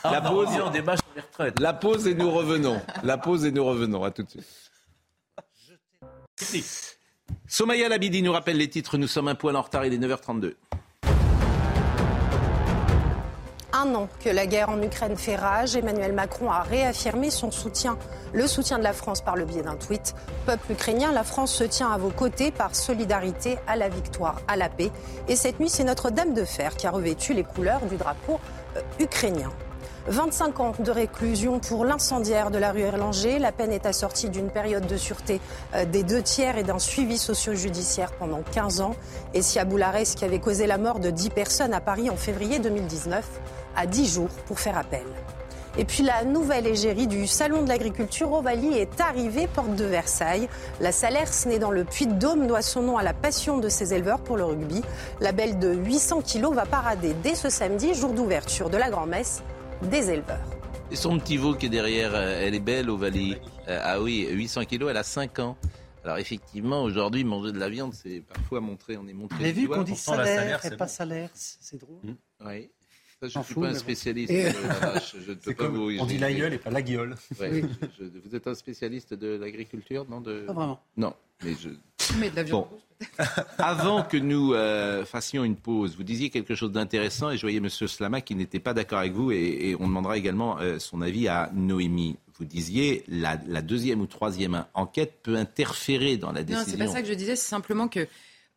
La 0.04 0.22
pause, 0.22 0.50
on 0.63 0.70
débat 0.70 0.96
sur 0.98 1.06
les 1.16 1.22
retraites. 1.22 1.60
La 1.60 1.74
pause 1.74 2.08
et 2.08 2.13
nous 2.13 2.32
revenons. 2.32 2.82
La 3.04 3.18
pause 3.18 3.46
et 3.46 3.52
nous 3.52 3.66
revenons. 3.66 4.04
À 4.04 4.12
tout 4.12 4.24
de 4.24 4.30
suite. 6.40 6.98
Somaya 7.48 7.90
Labidi 7.90 8.22
nous 8.22 8.32
rappelle 8.32 8.58
les 8.58 8.70
titres. 8.70 8.98
Nous 8.98 9.08
sommes 9.08 9.28
un 9.28 9.36
poil 9.36 9.56
en 9.56 9.62
retard. 9.62 9.86
Il 9.86 9.94
est 9.94 9.98
9h32 9.98 10.54
un 13.74 13.96
an 13.96 14.08
que 14.24 14.30
la 14.30 14.46
guerre 14.46 14.70
en 14.70 14.82
Ukraine 14.82 15.16
fait 15.16 15.36
rage, 15.36 15.76
Emmanuel 15.76 16.14
Macron 16.14 16.52
a 16.52 16.62
réaffirmé 16.62 17.30
son 17.30 17.52
soutien, 17.52 17.98
le 18.34 18.48
soutien 18.48 18.78
de 18.78 18.84
la 18.84 18.94
France 18.94 19.22
par 19.22 19.36
le 19.36 19.46
biais 19.46 19.62
d'un 19.62 19.76
tweet. 19.76 20.16
Peuple 20.46 20.72
ukrainien, 20.74 21.12
la 21.12 21.24
France 21.24 21.54
se 21.54 21.64
tient 21.64 21.92
à 21.92 21.98
vos 21.98 22.10
côtés 22.10 22.52
par 22.52 22.76
solidarité 22.76 23.58
à 23.68 23.76
la 23.76 23.90
victoire, 23.90 24.42
à 24.48 24.56
la 24.56 24.70
paix. 24.70 24.92
Et 25.28 25.36
cette 25.36 25.60
nuit, 25.60 25.70
c'est 25.70 25.84
Notre-Dame 25.84 26.34
de 26.34 26.46
Fer 26.46 26.76
qui 26.76 26.88
a 26.88 26.92
revêtu 26.92 27.34
les 27.34 27.44
couleurs 27.44 27.86
du 27.86 27.98
drapeau 27.98 28.40
euh, 28.76 28.82
ukrainien. 29.00 29.52
25 30.08 30.60
ans 30.62 30.74
de 30.80 30.89
réclusion 30.89 31.60
pour 31.60 31.84
l'incendiaire 31.84 32.50
de 32.50 32.58
la 32.58 32.72
rue 32.72 32.82
Erlanger. 32.82 33.39
La 33.39 33.52
peine 33.52 33.74
est 33.74 33.86
assortie 33.86 34.30
d'une 34.30 34.50
période 34.50 34.88
de 34.88 34.96
sûreté 34.96 35.41
euh, 35.76 35.84
des 35.84 36.04
deux 36.04 36.22
tiers 36.22 36.58
et 36.58 36.63
d'un 36.63 36.80
suivi 36.80 37.17
socio-judiciaire 37.17 38.13
pendant 38.13 38.41
15 38.54 38.80
ans. 38.80 38.96
Et 39.34 39.41
si 39.41 39.60
Boulares, 39.65 40.15
qui 40.15 40.24
avait 40.24 40.39
causé 40.39 40.65
la 40.65 40.78
mort 40.78 41.00
de 41.00 41.10
10 41.10 41.30
personnes 41.32 41.74
à 41.74 41.82
Paris 41.82 42.10
en 42.10 42.15
février 42.15 42.60
2019, 42.60 43.26
à 43.76 43.86
10 43.86 44.13
jours 44.13 44.30
pour 44.46 44.62
faire 44.62 44.78
appel. 44.78 45.04
Et 45.78 45.84
puis 45.84 46.04
la 46.04 46.24
nouvelle 46.24 46.67
égérie 46.67 47.08
du 47.08 47.28
Salon 47.28 47.63
de 47.63 47.67
l'agriculture 47.67 48.32
Ovalie 48.32 48.76
est 48.78 49.02
arrivée 49.02 49.48
porte 49.48 49.76
de 49.76 49.84
Versailles. 49.84 50.48
La 50.80 50.93
Salers, 50.93 51.46
née 51.48 51.60
dans 51.60 51.70
le 51.70 51.84
Puy-de-Dôme, 51.84 52.48
doit 52.48 52.62
son 52.62 52.82
nom 52.82 52.98
à 52.98 53.04
la 53.04 53.13
passion 53.13 53.58
de 53.58 53.67
ses 53.67 53.93
éleveurs 53.93 54.20
pour 54.20 54.38
le 54.38 54.46
rugby. 54.46 54.82
La 55.20 55.34
belle 55.34 55.60
de 55.60 55.74
800 55.74 56.22
kilos 56.22 56.56
va 56.56 56.65
parader 56.65 57.13
dès 57.22 57.36
ce 57.36 57.50
samedi, 57.50 57.93
jour 57.93 58.13
d'ouverture 58.13 58.70
de 58.70 58.78
la 58.78 58.89
grand-messe 58.89 59.43
des 59.84 60.10
éleveurs. 60.10 60.46
Et 60.92 60.96
son 60.96 61.20
petit 61.20 61.38
veau 61.38 61.54
qui 61.54 61.66
est 61.66 61.70
derrière, 61.70 62.16
euh, 62.16 62.42
elle 62.42 62.56
est 62.56 62.60
belle, 62.60 62.90
Ovalie. 62.90 63.36
Euh, 63.68 63.80
ah 63.84 64.02
oui, 64.02 64.28
800 64.30 64.66
kilos, 64.66 64.90
elle 64.90 64.98
a 64.98 65.04
5 65.04 65.40
ans. 65.40 65.58
Alors 66.04 66.18
effectivement, 66.18 66.84
aujourd'hui, 66.84 67.24
manger 67.24 67.52
de 67.52 67.60
la 67.60 67.70
viande, 67.70 67.94
c'est 67.94 68.22
parfois 68.22 68.62
montrer, 68.62 68.96
on 68.96 69.08
est 69.08 69.13
montré. 69.13 69.44
Avez 69.44 69.52
vu 69.52 69.68
qu'on 69.68 69.84
dit 69.84 69.96
salaire 69.96 70.66
et 70.66 70.78
pas 70.78 70.88
salaire, 70.88 71.30
c'est 71.34 71.78
drôle. 71.78 72.00
Oui 72.46 72.70
je 73.24 73.40
ne 73.40 73.44
suis 73.44 73.56
pas 73.56 73.70
un 73.70 73.74
spécialiste 73.74 74.32
de 74.32 74.68
la 74.68 74.74
vache. 74.76 75.16
Je 75.26 75.32
ne 75.32 75.36
peux 75.36 75.54
pas 75.56 75.68
vous... 75.68 75.90
On 76.00 76.06
dit 76.06 76.20
la 76.20 76.32
gueule 76.32 76.54
et 76.54 76.58
pas 76.60 76.70
la 76.70 76.82
gueule. 76.82 77.16
vous 77.40 78.36
êtes 78.36 78.46
un 78.48 78.54
spécialiste 78.54 79.13
de 79.13 79.38
l'agriculture, 79.38 80.06
non 80.08 80.22
de... 80.22 80.42
Pas 80.42 80.54
vraiment. 80.54 80.80
Non, 80.96 81.16
mais 81.44 81.54
je. 81.60 81.70
Mais 82.20 82.30
de 82.30 82.36
la 82.36 82.44
viande 82.44 82.68
Avant 83.58 84.04
que 84.04 84.18
nous 84.18 84.54
euh, 84.54 85.06
fassions 85.06 85.44
une 85.44 85.56
pause, 85.56 85.96
vous 85.96 86.04
disiez 86.04 86.30
quelque 86.30 86.56
chose 86.56 86.72
d'intéressant 86.72 87.30
et 87.30 87.38
je 87.38 87.42
voyais 87.42 87.58
M. 87.58 87.70
Slama 87.70 88.22
qui 88.22 88.36
n'était 88.36 88.60
pas 88.60 88.74
d'accord 88.74 89.00
avec 89.00 89.14
vous 89.14 89.32
et, 89.32 89.76
on 89.80 89.88
demandera 89.88 90.18
également 90.18 90.60
euh, 90.60 90.80
son 90.80 91.02
avis 91.02 91.28
à 91.28 91.52
Noémie. 91.54 92.18
Vous 92.40 92.46
disiez 92.46 93.04
la, 93.08 93.40
la, 93.48 93.62
deuxième 93.62 94.02
ou 94.02 94.06
troisième 94.06 94.66
enquête 94.74 95.20
peut 95.24 95.36
interférer 95.36 96.18
dans 96.18 96.32
la 96.32 96.44
décision. 96.44 96.66
Non, 96.66 96.72
c'est 96.72 96.78
pas 96.86 96.92
ça 96.92 97.02
que 97.02 97.08
je 97.08 97.14
disais, 97.14 97.36
c'est 97.36 97.50
simplement 97.50 97.88
que 97.88 98.08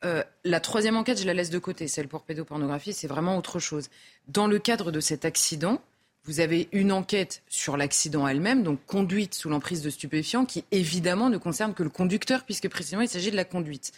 euh, 0.05 0.23
la 0.45 0.61
troisième 0.61 0.97
enquête, 0.97 1.21
je 1.21 1.27
la 1.27 1.35
laisse 1.35 1.51
de 1.51 1.59
côté, 1.59 1.87
celle 1.89 2.09
pour 2.09 2.23
pédopornographie, 2.23 2.93
c'est 2.93 3.07
vraiment 3.07 3.37
autre 3.37 3.59
chose. 3.59 3.89
Dans 4.29 4.47
le 4.47 4.59
cadre 4.59 4.91
de 4.93 5.01
cet 5.01 5.25
accident, 5.25 5.81
vous 6.25 6.41
avez 6.41 6.69
une 6.73 6.93
enquête 6.93 7.43
sur 7.49 7.77
l'accident 7.77 8.27
elle-même, 8.27 8.63
donc 8.63 8.79
conduite 8.87 9.35
sous 9.35 9.49
l'emprise 9.49 9.83
de 9.83 9.91
stupéfiants, 9.91 10.47
qui 10.47 10.65
évidemment 10.71 11.29
ne 11.29 11.39
concerne 11.39 11.75
que 11.75 11.83
le 11.83 11.91
conducteur, 11.91 12.45
puisque 12.45 12.69
précisément 12.69 13.03
il 13.03 13.09
s'agit 13.09 13.31
de 13.31 13.37
la 13.37 13.45
conduite. 13.45 13.93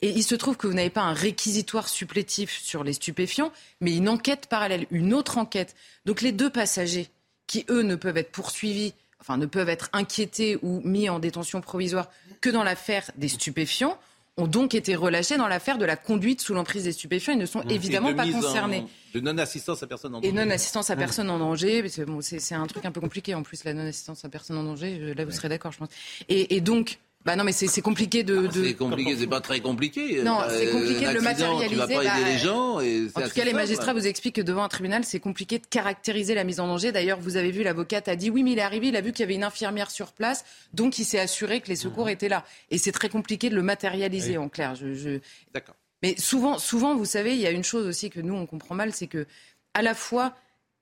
Et 0.00 0.10
il 0.10 0.22
se 0.22 0.34
trouve 0.34 0.56
que 0.56 0.66
vous 0.66 0.74
n'avez 0.74 0.90
pas 0.90 1.02
un 1.02 1.12
réquisitoire 1.12 1.88
supplétif 1.88 2.56
sur 2.62 2.84
les 2.84 2.92
stupéfiants, 2.92 3.52
mais 3.80 3.96
une 3.96 4.08
enquête 4.08 4.46
parallèle, 4.46 4.86
une 4.90 5.12
autre 5.12 5.38
enquête. 5.38 5.74
Donc 6.04 6.20
les 6.20 6.32
deux 6.32 6.50
passagers, 6.50 7.08
qui 7.46 7.64
eux 7.68 7.82
ne 7.82 7.96
peuvent 7.96 8.16
être 8.16 8.30
poursuivis, 8.30 8.94
enfin 9.20 9.36
ne 9.36 9.46
peuvent 9.46 9.68
être 9.68 9.88
inquiétés 9.92 10.58
ou 10.62 10.80
mis 10.84 11.08
en 11.08 11.18
détention 11.18 11.60
provisoire 11.60 12.08
que 12.40 12.50
dans 12.50 12.62
l'affaire 12.62 13.10
des 13.16 13.28
stupéfiants, 13.28 13.98
ont 14.36 14.46
donc 14.46 14.76
été 14.76 14.94
relâchés 14.94 15.36
dans 15.36 15.48
l'affaire 15.48 15.78
de 15.78 15.84
la 15.84 15.96
conduite 15.96 16.40
sous 16.40 16.54
l'emprise 16.54 16.84
des 16.84 16.92
stupéfiants. 16.92 17.32
Ils 17.32 17.40
ne 17.40 17.46
sont 17.46 17.62
évidemment 17.62 18.14
pas 18.14 18.30
concernés. 18.30 18.84
de 19.12 19.18
non-assistance 19.18 19.82
à 19.82 19.88
personne 19.88 20.14
en 20.14 20.20
danger. 20.20 20.28
Et 20.28 20.32
non-assistance 20.32 20.90
à 20.90 20.96
personne 20.96 21.28
en 21.28 21.40
danger. 21.40 21.84
C'est 21.88 22.54
un 22.54 22.66
truc 22.68 22.84
un 22.84 22.92
peu 22.92 23.00
compliqué 23.00 23.34
en 23.34 23.42
plus, 23.42 23.64
la 23.64 23.74
non-assistance 23.74 24.24
à 24.24 24.28
personne 24.28 24.56
en 24.56 24.62
danger. 24.62 25.12
Là, 25.14 25.24
vous 25.24 25.32
serez 25.32 25.48
d'accord, 25.48 25.72
je 25.72 25.78
pense. 25.78 25.88
et 26.28 26.60
donc, 26.60 27.00
bah 27.24 27.36
non, 27.36 27.44
mais 27.44 27.52
c'est 27.52 27.82
compliqué 27.82 28.22
de. 28.22 28.46
de... 28.46 28.64
C'est 28.64 28.74
compliqué, 28.74 29.16
c'est 29.18 29.26
pas 29.26 29.40
très 29.40 29.60
compliqué. 29.60 30.22
Non, 30.22 30.38
c'est 30.48 30.70
compliqué 30.70 31.08
de 31.08 31.14
le 31.14 31.20
matérialiser. 31.20 31.68
Tu 31.68 31.74
vas 31.74 31.86
pas 31.86 31.92
aider 31.92 32.04
bah, 32.04 32.30
les 32.30 32.38
gens. 32.38 32.80
Et 32.80 33.08
en 33.14 33.20
tout 33.20 33.30
cas, 33.30 33.44
les 33.44 33.52
magistrats 33.52 33.92
vous 33.92 34.06
expliquent 34.06 34.36
que 34.36 34.40
devant 34.40 34.62
un 34.62 34.68
tribunal, 34.68 35.04
c'est 35.04 35.20
compliqué 35.20 35.58
de 35.58 35.66
caractériser 35.66 36.34
la 36.34 36.44
mise 36.44 36.60
en 36.60 36.66
danger. 36.66 36.92
D'ailleurs, 36.92 37.18
vous 37.20 37.36
avez 37.36 37.50
vu, 37.50 37.62
l'avocate 37.62 38.08
a 38.08 38.16
dit 38.16 38.30
oui, 38.30 38.42
mais 38.42 38.52
il 38.52 38.58
est 38.58 38.62
arrivé, 38.62 38.88
il 38.88 38.96
a 38.96 39.00
vu 39.00 39.12
qu'il 39.12 39.20
y 39.20 39.24
avait 39.24 39.34
une 39.34 39.44
infirmière 39.44 39.90
sur 39.90 40.12
place, 40.12 40.44
donc 40.72 40.98
il 40.98 41.04
s'est 41.04 41.18
assuré 41.18 41.60
que 41.60 41.68
les 41.68 41.76
secours 41.76 42.06
mmh. 42.06 42.10
étaient 42.10 42.28
là. 42.28 42.44
Et 42.70 42.78
c'est 42.78 42.92
très 42.92 43.08
compliqué 43.08 43.50
de 43.50 43.56
le 43.56 43.62
matérialiser 43.62 44.38
en 44.38 44.48
clair. 44.48 44.74
Je, 44.74 44.94
je... 44.94 45.18
D'accord. 45.52 45.74
Mais 46.02 46.14
souvent, 46.18 46.58
souvent, 46.58 46.94
vous 46.94 47.04
savez, 47.04 47.34
il 47.34 47.40
y 47.40 47.46
a 47.46 47.50
une 47.50 47.64
chose 47.64 47.86
aussi 47.86 48.10
que 48.10 48.20
nous 48.20 48.34
on 48.34 48.46
comprend 48.46 48.74
mal, 48.74 48.92
c'est 48.92 49.08
que 49.08 49.26
à 49.74 49.82
la 49.82 49.94
fois 49.94 50.34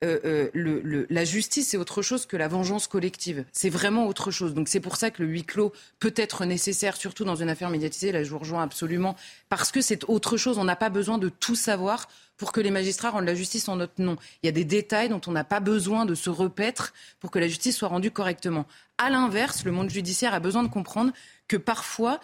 euh, 0.04 0.18
euh, 0.26 0.50
le, 0.52 1.06
la 1.08 1.24
justice, 1.24 1.68
c'est 1.68 1.78
autre 1.78 2.02
chose 2.02 2.26
que 2.26 2.36
la 2.36 2.48
vengeance 2.48 2.86
collective. 2.86 3.44
C'est 3.52 3.70
vraiment 3.70 4.06
autre 4.06 4.30
chose. 4.30 4.52
Donc 4.52 4.68
c'est 4.68 4.80
pour 4.80 4.96
ça 4.96 5.10
que 5.10 5.22
le 5.22 5.28
huis 5.28 5.44
clos 5.44 5.72
peut 6.00 6.12
être 6.16 6.44
nécessaire, 6.44 6.96
surtout 6.96 7.24
dans 7.24 7.36
une 7.36 7.48
affaire 7.48 7.70
médiatisée. 7.70 8.12
Là, 8.12 8.22
je 8.22 8.30
vous 8.30 8.38
rejoins 8.38 8.62
absolument. 8.62 9.16
Parce 9.48 9.72
que 9.72 9.80
c'est 9.80 10.04
autre 10.08 10.36
chose. 10.36 10.58
On 10.58 10.64
n'a 10.64 10.76
pas 10.76 10.90
besoin 10.90 11.16
de 11.16 11.30
tout 11.30 11.54
savoir 11.54 12.08
pour 12.36 12.52
que 12.52 12.60
les 12.60 12.70
magistrats 12.70 13.10
rendent 13.10 13.24
la 13.24 13.34
justice 13.34 13.68
en 13.70 13.76
notre 13.76 14.02
nom. 14.02 14.18
Il 14.42 14.46
y 14.46 14.48
a 14.50 14.52
des 14.52 14.66
détails 14.66 15.08
dont 15.08 15.20
on 15.26 15.32
n'a 15.32 15.44
pas 15.44 15.60
besoin 15.60 16.04
de 16.04 16.14
se 16.14 16.28
repaître 16.28 16.92
pour 17.18 17.30
que 17.30 17.38
la 17.38 17.48
justice 17.48 17.78
soit 17.78 17.88
rendue 17.88 18.10
correctement. 18.10 18.66
À 18.98 19.08
l'inverse, 19.08 19.64
le 19.64 19.72
monde 19.72 19.88
judiciaire 19.88 20.34
a 20.34 20.40
besoin 20.40 20.62
de 20.62 20.68
comprendre 20.68 21.12
que 21.48 21.56
parfois, 21.56 22.20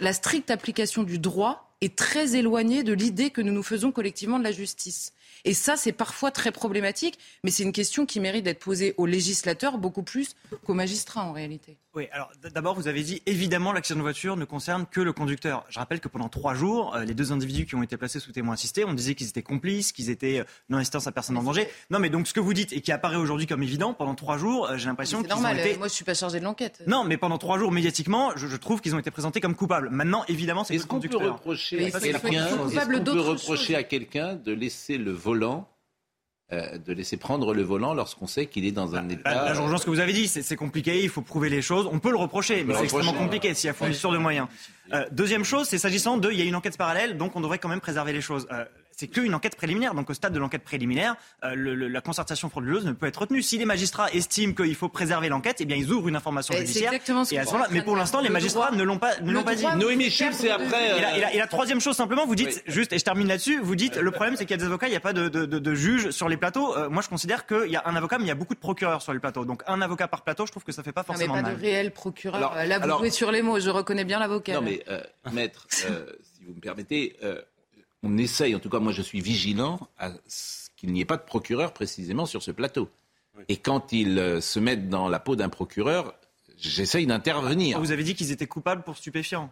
la 0.00 0.12
stricte 0.12 0.52
application 0.52 1.02
du 1.02 1.18
droit 1.18 1.74
est 1.80 1.96
très 1.96 2.36
éloigné 2.36 2.84
de 2.84 2.92
l'idée 2.92 3.30
que 3.30 3.40
nous 3.40 3.52
nous 3.52 3.64
faisons 3.64 3.90
collectivement 3.90 4.38
de 4.38 4.44
la 4.44 4.52
justice. 4.52 5.12
Et 5.44 5.54
ça, 5.54 5.76
c'est 5.76 5.92
parfois 5.92 6.30
très 6.30 6.52
problématique, 6.52 7.18
mais 7.42 7.50
c'est 7.50 7.64
une 7.64 7.72
question 7.72 8.06
qui 8.06 8.20
mérite 8.20 8.44
d'être 8.44 8.60
posée 8.60 8.94
aux 8.96 9.06
législateurs 9.06 9.78
beaucoup 9.78 10.02
plus 10.02 10.36
qu'aux 10.64 10.74
magistrats 10.74 11.24
en 11.24 11.32
réalité. 11.32 11.76
Oui, 11.94 12.08
alors 12.10 12.30
d'abord, 12.54 12.74
vous 12.74 12.88
avez 12.88 13.02
dit 13.02 13.20
évidemment 13.26 13.70
l'accident 13.70 13.98
de 13.98 14.02
voiture 14.02 14.36
ne 14.36 14.46
concerne 14.46 14.86
que 14.90 15.00
le 15.02 15.12
conducteur. 15.12 15.66
Je 15.68 15.78
rappelle 15.78 16.00
que 16.00 16.08
pendant 16.08 16.30
trois 16.30 16.54
jours, 16.54 16.94
euh, 16.96 17.04
les 17.04 17.12
deux 17.12 17.32
individus 17.32 17.66
qui 17.66 17.74
ont 17.74 17.82
été 17.82 17.98
placés 17.98 18.18
sous 18.18 18.32
témoin 18.32 18.54
assisté, 18.54 18.86
on 18.86 18.94
disait 18.94 19.14
qu'ils 19.14 19.28
étaient 19.28 19.42
complices, 19.42 19.92
qu'ils 19.92 20.08
étaient 20.08 20.38
euh, 20.38 20.44
non-assistance 20.70 21.06
à 21.06 21.12
personne 21.12 21.36
en 21.36 21.42
danger. 21.42 21.68
Non, 21.90 21.98
mais 21.98 22.08
donc 22.08 22.28
ce 22.28 22.32
que 22.32 22.40
vous 22.40 22.54
dites 22.54 22.72
et 22.72 22.80
qui 22.80 22.92
apparaît 22.92 23.16
aujourd'hui 23.16 23.46
comme 23.46 23.62
évident, 23.62 23.92
pendant 23.92 24.14
trois 24.14 24.38
jours, 24.38 24.70
euh, 24.70 24.78
j'ai 24.78 24.86
l'impression 24.86 25.20
qu'ils 25.20 25.28
normal, 25.28 25.56
ont 25.56 25.60
été. 25.60 25.76
Moi, 25.76 25.88
je 25.88 25.92
suis 25.92 26.04
pas 26.04 26.14
chargé 26.14 26.38
de 26.38 26.44
l'enquête. 26.44 26.82
Non, 26.86 27.04
mais 27.04 27.18
pendant 27.18 27.36
trois 27.36 27.58
jours, 27.58 27.70
médiatiquement, 27.72 28.32
je, 28.36 28.56
trouve 28.56 28.80
qu'ils 28.80 28.94
ont 28.94 28.98
été 28.98 29.10
présentés 29.10 29.42
comme 29.42 29.54
coupables. 29.54 29.90
Maintenant, 29.90 30.24
évidemment, 30.28 30.64
c'est 30.64 30.74
le 30.74 30.84
conducteur. 30.84 31.20
Est-ce 31.20 31.28
qu'on 31.28 33.04
peut 33.04 33.20
reprocher 33.20 33.74
à 33.74 33.82
quelqu'un 33.82 34.34
de 34.34 34.52
laisser 34.52 34.96
le 34.96 35.10
volant 35.10 35.31
euh, 36.52 36.76
de 36.76 36.92
laisser 36.92 37.16
prendre 37.16 37.54
le 37.54 37.62
volant 37.62 37.94
lorsqu'on 37.94 38.26
sait 38.26 38.44
qu'il 38.44 38.66
est 38.66 38.72
dans 38.72 38.94
un 38.94 39.04
bah, 39.04 39.14
état. 39.14 39.34
La, 39.34 39.54
la, 39.54 39.78
ce 39.78 39.84
que 39.84 39.90
vous 39.90 40.00
avez 40.00 40.12
dit, 40.12 40.28
c'est 40.28 40.56
compliqué, 40.56 41.02
il 41.02 41.08
faut 41.08 41.22
prouver 41.22 41.48
les 41.48 41.62
choses. 41.62 41.88
On 41.90 41.98
peut 41.98 42.10
le 42.10 42.18
reprocher, 42.18 42.62
mais 42.64 42.74
c'est 42.74 42.84
extrêmement 42.84 43.14
compliqué 43.14 43.54
s'il 43.54 43.68
y 43.68 43.70
a 43.70 43.72
fourniture 43.72 44.12
de 44.12 44.18
moyens. 44.18 44.48
Euh, 44.92 45.06
deuxième 45.12 45.44
chose, 45.44 45.66
c'est 45.66 45.78
s'agissant 45.78 46.18
de, 46.18 46.30
il 46.30 46.38
y 46.38 46.42
a 46.42 46.44
une 46.44 46.54
enquête 46.54 46.76
parallèle, 46.76 47.16
donc 47.16 47.36
on 47.36 47.40
devrait 47.40 47.58
quand 47.58 47.70
même 47.70 47.80
préserver 47.80 48.12
les 48.12 48.20
choses. 48.20 48.46
Euh, 48.52 48.66
c'est 49.02 49.08
qu'une 49.08 49.34
enquête 49.34 49.56
préliminaire. 49.56 49.94
Donc 49.94 50.10
au 50.10 50.14
stade 50.14 50.32
de 50.32 50.38
l'enquête 50.38 50.62
préliminaire, 50.62 51.16
euh, 51.42 51.54
le, 51.56 51.74
la 51.74 52.00
concertation 52.00 52.48
frauduleuse 52.48 52.86
ne 52.86 52.92
peut 52.92 53.06
être 53.06 53.20
retenue. 53.20 53.42
Si 53.42 53.58
les 53.58 53.64
magistrats 53.64 54.08
estiment 54.12 54.54
qu'il 54.54 54.76
faut 54.76 54.88
préserver 54.88 55.28
l'enquête, 55.28 55.56
eh 55.58 55.64
bien 55.64 55.76
ils 55.76 55.90
ouvrent 55.90 56.08
une 56.08 56.14
information 56.14 56.54
judiciaire. 56.54 56.92
Exactement 56.92 57.24
ce 57.24 57.34
et 57.34 57.38
à 57.38 57.44
ce 57.44 57.52
mais 57.70 57.82
pour 57.82 57.96
l'instant, 57.96 58.20
les 58.20 58.28
magistrats 58.28 58.70
ne 58.70 58.82
l'ont 58.84 58.98
pas, 58.98 59.18
ne 59.20 59.32
l'ont 59.32 59.42
pas 59.42 59.56
dit. 59.56 59.66
Noémie 59.76 60.10
Schulz, 60.10 60.36
c'est 60.36 60.50
après. 60.50 60.98
Et 60.98 61.00
la, 61.00 61.34
et, 61.34 61.38
la, 61.38 61.46
troisième 61.48 61.80
chose 61.80 61.96
simplement, 61.96 62.26
vous 62.26 62.36
dites 62.36 62.62
juste, 62.66 62.92
et 62.92 62.98
je 62.98 63.04
termine 63.04 63.26
là-dessus, 63.26 63.60
vous 63.60 63.74
dites 63.74 63.96
le 63.96 64.10
problème 64.12 64.36
c'est 64.36 64.44
qu'il 64.44 64.56
y 64.56 64.60
a 64.60 64.62
des 64.62 64.66
avocats, 64.66 64.86
il 64.86 64.90
n'y 64.90 64.96
a 64.96 65.00
pas 65.00 65.12
de, 65.12 65.28
de, 65.28 65.46
de, 65.46 65.58
de 65.58 65.74
juges 65.74 66.10
sur 66.10 66.28
les 66.28 66.36
plateaux. 66.36 66.76
Euh, 66.76 66.88
moi, 66.88 67.02
je 67.02 67.08
considère 67.08 67.46
qu'il 67.46 67.70
y 67.70 67.76
a 67.76 67.82
un 67.86 67.96
avocat, 67.96 68.18
mais 68.18 68.24
il 68.24 68.28
y 68.28 68.32
a 68.32 68.36
beaucoup 68.36 68.54
de 68.54 68.60
procureurs 68.60 69.02
sur 69.02 69.12
les 69.12 69.18
plateaux. 69.18 69.44
Donc 69.44 69.64
un 69.66 69.82
avocat 69.82 70.06
par 70.06 70.22
plateau, 70.22 70.46
je 70.46 70.52
trouve 70.52 70.64
que 70.64 70.72
ça 70.72 70.84
fait 70.84 70.92
pas 70.92 71.02
forcément 71.02 71.34
non, 71.34 71.42
mais 71.42 71.48
pas 71.48 71.56
de 71.56 71.60
réel 71.60 71.90
procureur. 71.90 72.54
là, 72.54 72.78
vous 72.78 72.98
jouez 72.98 73.10
sur 73.10 73.32
les 73.32 73.42
mots. 73.42 73.58
Je 73.58 73.70
reconnais 73.70 74.04
bien 74.04 74.20
l'avocat. 74.20 74.54
Non, 74.54 74.62
mais 74.62 74.84
euh, 74.88 75.00
maître, 75.32 75.66
si 75.68 76.44
vous 76.44 76.54
me 76.54 76.60
permettez 76.60 77.16
on 78.02 78.18
essaye, 78.18 78.54
en 78.54 78.58
tout 78.58 78.70
cas 78.70 78.80
moi 78.80 78.92
je 78.92 79.02
suis 79.02 79.20
vigilant 79.20 79.80
à 79.98 80.10
ce 80.26 80.68
qu'il 80.76 80.92
n'y 80.92 81.00
ait 81.00 81.06
pas 81.06 81.16
de 81.16 81.22
procureur 81.22 81.72
précisément 81.72 82.26
sur 82.26 82.42
ce 82.42 82.50
plateau. 82.50 82.88
Et 83.48 83.56
quand 83.56 83.92
ils 83.92 84.18
euh, 84.18 84.40
se 84.40 84.58
mettent 84.58 84.88
dans 84.88 85.08
la 85.08 85.18
peau 85.18 85.36
d'un 85.36 85.48
procureur, 85.48 86.14
j'essaye 86.58 87.06
d'intervenir. 87.06 87.80
Vous 87.80 87.92
avez 87.92 88.04
dit 88.04 88.14
qu'ils 88.14 88.30
étaient 88.30 88.46
coupables 88.46 88.82
pour 88.82 88.96
stupéfiants. 88.96 89.50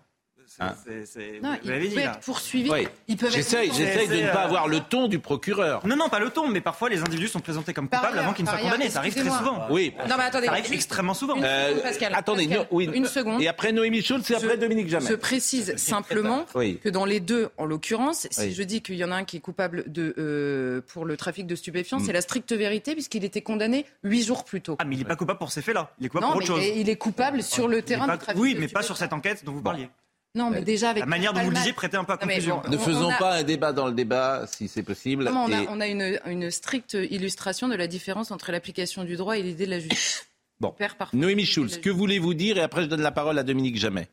Non, 0.59 1.57
ils 1.63 1.71
peuvent 1.71 1.99
être 1.99 2.21
poursuivis. 2.21 2.71
J'essaye 3.09 3.71
de 3.71 4.27
ne 4.27 4.33
pas 4.33 4.43
avoir 4.43 4.69
le 4.69 4.81
ton 4.81 5.09
du 5.09 5.19
procureur. 5.19 5.87
Non, 5.87 5.97
non, 5.97 6.09
pas 6.09 6.19
le 6.19 6.31
ton, 6.31 6.49
mais 6.49 6.61
parfois 6.61 6.89
les 6.89 7.01
individus 7.03 7.29
sont 7.29 7.41
présentés 7.41 7.73
comme 7.73 7.89
coupables 7.89 8.19
avant 8.19 8.33
qu'ils 8.33 8.45
ne 8.45 8.51
soient 8.51 8.59
condamnés. 8.59 8.91
Ça 8.91 9.01
arrive 9.01 9.15
très 9.15 9.31
souvent. 9.31 9.67
Oui. 9.71 9.93
Non, 10.09 10.17
mais 10.19 10.25
attendez, 10.25 10.47
ça 10.47 10.53
arrive 10.53 10.73
extrêmement 10.73 11.15
souvent. 11.15 11.37
Euh, 11.43 11.81
Pascal, 11.81 12.13
attendez, 12.15 12.49
une 12.73 13.07
seconde. 13.07 13.41
Et 13.41 13.49
après 13.49 13.73
Noémie 13.73 14.03
Schultz, 14.03 14.27
c'est 14.27 14.35
après 14.35 14.57
Dominique 14.57 14.89
Jamais. 14.89 15.07
Je 15.07 15.15
précise 15.15 15.77
simplement 15.77 16.47
que 16.55 16.89
dans 16.89 17.05
les 17.05 17.21
deux, 17.21 17.51
en 17.57 17.65
l'occurrence, 17.65 18.27
si 18.31 18.53
je 18.53 18.63
dis 18.63 18.83
qu'il 18.83 18.97
y 18.97 19.05
en 19.05 19.13
a 19.13 19.17
un 19.17 19.25
qui 19.25 19.37
est 19.37 19.41
coupable 19.41 19.85
de, 19.87 20.15
euh, 20.19 20.81
pour 20.89 21.05
le 21.05 21.17
trafic 21.17 21.47
de 21.47 21.55
stupéfiants, 21.55 21.99
mm. 21.99 22.05
c'est 22.05 22.13
la 22.13 22.21
stricte 22.21 22.53
vérité 22.53 22.95
puisqu'il 22.95 23.25
était 23.25 23.43
condamné 23.43 23.87
huit 24.03 24.25
jours 24.25 24.45
plus 24.45 24.61
tôt. 24.61 24.77
Ah, 24.79 24.85
mais 24.85 24.97
il 24.97 24.99
n'est 24.99 25.05
pas 25.05 25.17
coupable 25.17 25.39
pour 25.39 25.53
ces 25.53 25.63
faits-là. 25.63 25.93
Il 26.01 26.07
est 26.07 26.09
coupable 26.09 26.33
pour 26.33 26.37
autre 26.37 26.47
chose. 26.47 26.65
Il 26.77 26.89
est 26.89 26.97
coupable 26.97 27.43
sur 27.43 27.69
le 27.69 27.83
terrain 27.83 28.09
du 28.09 28.19
trafic. 28.19 28.41
Oui, 28.41 28.57
mais 28.59 28.69
pas 28.69 28.83
sur 28.83 28.97
cette 28.97 29.13
enquête 29.13 29.45
dont 29.45 29.53
vous 29.53 29.63
parliez. 29.63 29.89
Non, 30.37 30.51
mais 30.51 30.63
déjà 30.63 30.91
avec 30.91 31.01
la 31.01 31.07
manière 31.07 31.33
dont 31.33 31.43
vous 31.43 31.51
le 31.51 31.57
disiez 31.57 31.73
prêtait 31.73 31.97
un 31.97 32.05
peu 32.05 32.13
à 32.13 32.17
confusion. 32.17 32.63
ne 32.69 32.77
faisons 32.77 33.11
pas 33.19 33.35
un 33.35 33.43
débat 33.43 33.73
dans 33.73 33.89
le 33.89 33.95
débat, 33.95 34.45
si 34.47 34.69
c'est 34.69 34.85
possible. 34.85 35.29
on, 35.29 35.81
a, 35.81 35.87
une, 35.89 36.51
stricte 36.51 36.95
illustration 36.95 37.67
de 37.67 37.75
la 37.75 37.89
différence 37.89 38.31
entre 38.31 38.53
l'application 38.53 39.03
du 39.03 39.17
droit 39.17 39.37
et 39.37 39.43
l'idée 39.43 39.67
de 39.67 39.71
la 39.71 39.81
justice. 39.81 40.27
Bon, 40.61 40.75
Noémie 41.15 41.47
Schulz, 41.47 41.81
que 41.81 41.91
voulez-vous 41.91 42.35
dire? 42.35 42.59
Et 42.59 42.61
après, 42.61 42.83
je 42.83 42.87
donne 42.87 43.01
la 43.01 43.11
parole 43.11 43.39
à 43.39 43.43
Dominique 43.43 43.77
Jamais. 43.77 44.09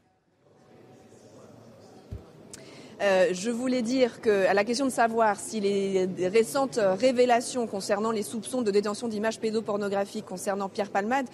Euh, 3.02 3.28
je 3.32 3.52
voulais 3.52 3.84
dire 3.84 4.22
que, 4.22 4.48
à 4.48 4.56
la 4.56 4.64
question 4.64 4.86
de 4.86 4.92
savoir 4.92 5.40
si 5.40 5.60
les 5.60 6.10
récentes 6.30 6.80
révélations 6.82 7.68
concernant 7.68 8.12
les 8.12 8.24
soupçons 8.24 8.64
de 8.64 8.72
détention 8.72 9.08
d'images 9.08 9.40
pédopornographiques 9.40 10.26
concernant 10.26 10.68
Pierre 10.68 10.90
Palmade 10.90 11.28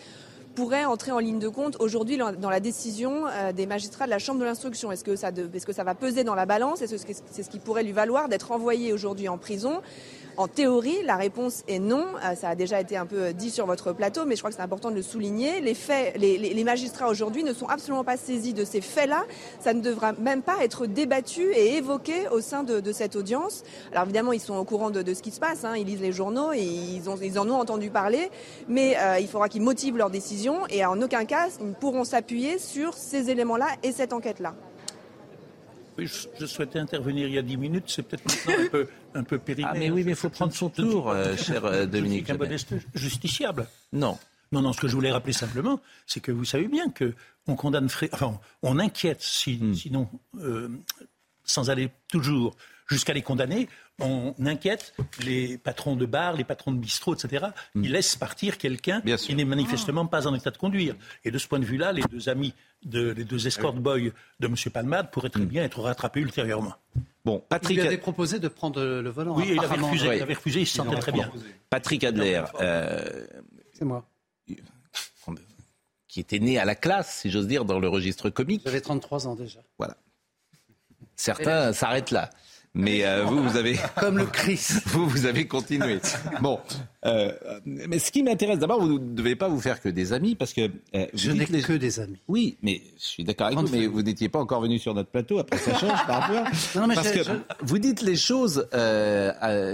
pourrait 0.55 0.85
entrer 0.85 1.11
en 1.11 1.19
ligne 1.19 1.39
de 1.39 1.49
compte 1.49 1.77
aujourd'hui 1.79 2.17
dans 2.17 2.49
la 2.49 2.59
décision 2.59 3.27
euh, 3.27 3.51
des 3.51 3.65
magistrats 3.65 4.05
de 4.05 4.09
la 4.09 4.19
Chambre 4.19 4.39
de 4.39 4.45
l'instruction? 4.45 4.91
Est-ce 4.91 5.03
que, 5.03 5.15
ça 5.15 5.31
est-ce 5.53 5.65
que 5.65 5.73
ça 5.73 5.83
va 5.83 5.95
peser 5.95 6.23
dans 6.23 6.35
la 6.35 6.45
balance? 6.45 6.81
Est-ce 6.81 7.05
que 7.05 7.13
c'est 7.31 7.43
ce 7.43 7.49
qui 7.49 7.59
pourrait 7.59 7.83
lui 7.83 7.91
valoir 7.91 8.29
d'être 8.29 8.51
envoyé 8.51 8.93
aujourd'hui 8.93 9.27
en 9.27 9.37
prison? 9.37 9.81
En 10.35 10.47
théorie, 10.47 10.97
la 11.05 11.15
réponse 11.15 11.63
est 11.67 11.77
non. 11.77 12.05
Euh, 12.23 12.33
ça 12.35 12.49
a 12.49 12.55
déjà 12.55 12.81
été 12.81 12.97
un 12.97 13.05
peu 13.05 13.33
dit 13.33 13.51
sur 13.51 13.67
votre 13.67 13.93
plateau, 13.93 14.25
mais 14.25 14.35
je 14.35 14.41
crois 14.41 14.49
que 14.49 14.55
c'est 14.55 14.63
important 14.63 14.89
de 14.89 14.95
le 14.95 15.03
souligner. 15.03 15.61
Les 15.61 15.75
faits, 15.75 16.17
les, 16.17 16.63
magistrats 16.63 17.07
aujourd'hui 17.07 17.43
ne 17.43 17.53
sont 17.53 17.67
absolument 17.67 18.03
pas 18.03 18.17
saisis 18.17 18.53
de 18.53 18.65
ces 18.65 18.81
faits-là. 18.81 19.25
Ça 19.59 19.73
ne 19.73 19.81
devra 19.81 20.13
même 20.13 20.41
pas 20.41 20.63
être 20.63 20.87
débattu 20.87 21.51
et 21.53 21.75
évoqué 21.75 22.27
au 22.31 22.41
sein 22.41 22.63
de, 22.63 22.91
cette 22.91 23.15
audience. 23.15 23.63
Alors 23.91 24.05
évidemment, 24.05 24.33
ils 24.33 24.39
sont 24.39 24.55
au 24.55 24.63
courant 24.63 24.89
de, 24.89 25.13
ce 25.13 25.21
qui 25.21 25.31
se 25.31 25.39
passe. 25.39 25.65
Hein. 25.65 25.75
Ils 25.77 25.85
lisent 25.85 26.01
les 26.01 26.11
journaux 26.11 26.51
et 26.51 26.63
ils, 26.63 27.09
ont, 27.09 27.17
ils 27.21 27.37
en 27.37 27.47
ont 27.49 27.59
entendu 27.59 27.89
parler. 27.89 28.29
Mais 28.67 28.95
euh, 28.97 29.19
il 29.19 29.27
faudra 29.27 29.49
qu'ils 29.49 29.61
motivent 29.61 29.97
leur 29.97 30.09
décision 30.09 30.42
et 30.69 30.85
en 30.85 31.01
aucun 31.01 31.25
cas, 31.25 31.49
ils 31.59 31.69
ne 31.69 31.73
pourront 31.73 32.03
s'appuyer 32.03 32.59
sur 32.59 32.93
ces 32.93 33.29
éléments-là 33.29 33.67
et 33.83 33.91
cette 33.91 34.13
enquête-là. 34.13 34.55
Oui, 35.97 36.07
je, 36.39 36.45
souhaitais 36.45 36.79
intervenir 36.79 37.27
il 37.27 37.33
y 37.35 37.37
a 37.37 37.41
dix 37.41 37.57
minutes. 37.57 37.85
C'est 37.87 38.03
peut-être 38.03 38.25
maintenant 38.25 38.63
un 38.63 38.69
peu, 38.69 38.87
un 39.13 39.23
peu 39.23 39.37
périmé. 39.37 39.67
Ah, 39.71 39.77
mais 39.77 39.91
oui, 39.91 40.03
mais 40.03 40.11
il 40.11 40.17
faut 40.17 40.29
prendre 40.29 40.53
son 40.53 40.69
tour, 40.69 41.09
euh, 41.09 41.35
cher 41.37 41.65
euh, 41.65 41.85
Dominique. 41.85 42.29
un 42.29 42.37
modeste 42.37 42.73
justiciable. 42.95 43.67
Non. 43.91 44.17
Non, 44.51 44.61
non, 44.61 44.73
ce 44.73 44.81
que 44.81 44.87
je 44.87 44.95
voulais 44.95 45.11
rappeler 45.11 45.33
simplement, 45.33 45.79
c'est 46.05 46.19
que 46.19 46.31
vous 46.31 46.45
savez 46.45 46.67
bien 46.67 46.89
que 46.89 47.13
on 47.47 47.55
condamne, 47.55 47.87
enfin, 48.11 48.39
on 48.61 48.79
inquiète, 48.79 49.21
si, 49.21 49.57
hmm. 49.57 49.73
sinon, 49.73 50.09
euh, 50.39 50.69
sans 51.43 51.69
aller 51.69 51.89
toujours 52.07 52.55
jusqu'à 52.93 53.13
les 53.13 53.21
condamner, 53.21 53.67
on 53.99 54.33
inquiète 54.45 54.93
les 55.25 55.57
patrons 55.57 55.95
de 55.95 56.05
bars, 56.05 56.33
les 56.33 56.43
patrons 56.43 56.71
de 56.71 56.77
bistrots, 56.77 57.15
etc. 57.15 57.47
Ils 57.75 57.81
hmm. 57.81 57.85
laissent 57.85 58.15
partir 58.15 58.57
quelqu'un 58.57 59.01
qui 59.01 59.35
n'est 59.35 59.45
manifestement 59.45 60.05
pas 60.05 60.27
en 60.27 60.35
état 60.35 60.51
de 60.51 60.57
conduire. 60.57 60.95
Et 61.25 61.31
de 61.31 61.37
ce 61.37 61.47
point 61.47 61.59
de 61.59 61.65
vue-là, 61.65 61.91
les 61.91 62.03
deux 62.03 62.29
amis, 62.29 62.53
de, 62.85 63.09
les 63.09 63.23
deux 63.23 63.47
escort 63.47 63.73
boys 63.73 64.11
de 64.39 64.47
M. 64.47 64.55
Palmade 64.71 65.11
pourraient 65.11 65.29
très 65.29 65.41
hmm. 65.41 65.45
bien 65.45 65.63
être 65.63 65.81
rattrapés 65.81 66.21
ultérieurement. 66.21 66.75
Bon, 67.25 67.43
Patrick. 67.47 67.77
Il 67.77 67.85
avait 67.85 67.97
proposé 67.97 68.39
de 68.39 68.47
prendre 68.47 68.81
le 68.81 69.09
volant. 69.09 69.35
Oui, 69.35 69.49
il 69.51 69.59
avait 69.59 69.81
refusé, 69.81 70.07
il 70.15 70.21
avait 70.21 70.33
refusé, 70.33 70.61
il 70.61 70.67
se 70.67 70.75
sentait 70.75 70.99
très 70.99 71.11
bien. 71.11 71.31
Patrick 71.69 72.03
Adler. 72.03 72.43
Euh, 72.61 73.25
C'est 73.73 73.85
moi. 73.85 74.05
Qui 76.07 76.19
était 76.19 76.37
né 76.37 76.59
à 76.59 76.65
la 76.65 76.75
classe, 76.75 77.21
si 77.21 77.31
j'ose 77.31 77.47
dire, 77.47 77.65
dans 77.65 77.79
le 77.79 77.87
registre 77.87 78.29
comique. 78.29 78.61
J'avais 78.65 78.81
33 78.81 79.27
ans 79.27 79.35
déjà. 79.35 79.61
Voilà. 79.79 79.97
Certains 81.15 81.73
s'arrêtent 81.73 82.11
là. 82.11 82.29
Mais 82.75 83.05
euh, 83.05 83.23
vous, 83.25 83.43
vous 83.43 83.55
avez 83.55 83.77
comme 83.99 84.17
le 84.17 84.25
Christ. 84.25 84.81
Vous, 84.87 85.07
vous 85.07 85.25
avez 85.27 85.45
continué. 85.47 85.99
Bon, 86.41 86.59
euh, 87.05 87.31
mais 87.65 87.99
ce 87.99 88.11
qui 88.11 88.23
m'intéresse, 88.23 88.57
d'abord, 88.57 88.79
vous 88.79 88.97
ne 88.99 89.13
devez 89.15 89.35
pas 89.35 89.47
vous 89.47 89.61
faire 89.61 89.79
que 89.79 89.89
des 89.89 90.11
amis, 90.11 90.33
parce 90.35 90.53
que 90.53 90.71
euh, 90.95 91.05
je 91.13 91.31
n'ai 91.31 91.45
que 91.45 91.73
des 91.73 91.99
amis. 91.99 92.17
Oui, 92.27 92.57
mais 92.63 92.81
je 92.97 93.05
suis 93.05 93.23
d'accord 93.23 93.47
avec 93.47 93.59
vous, 93.59 93.67
mais 93.71 93.85
vous 93.85 94.01
n'étiez 94.01 94.27
pas 94.29 94.39
encore 94.39 94.61
venu 94.61 94.79
sur 94.79 94.93
notre 94.95 95.09
plateau. 95.09 95.37
Après, 95.37 95.57
ça 95.57 95.77
change 95.77 95.99
parfois. 96.07 96.45
Non, 96.75 96.87
mais 96.87 96.95
parce 96.95 97.11
que 97.11 97.19
vous 97.61 97.77
dites 97.77 98.01
les 98.01 98.15
choses, 98.15 98.67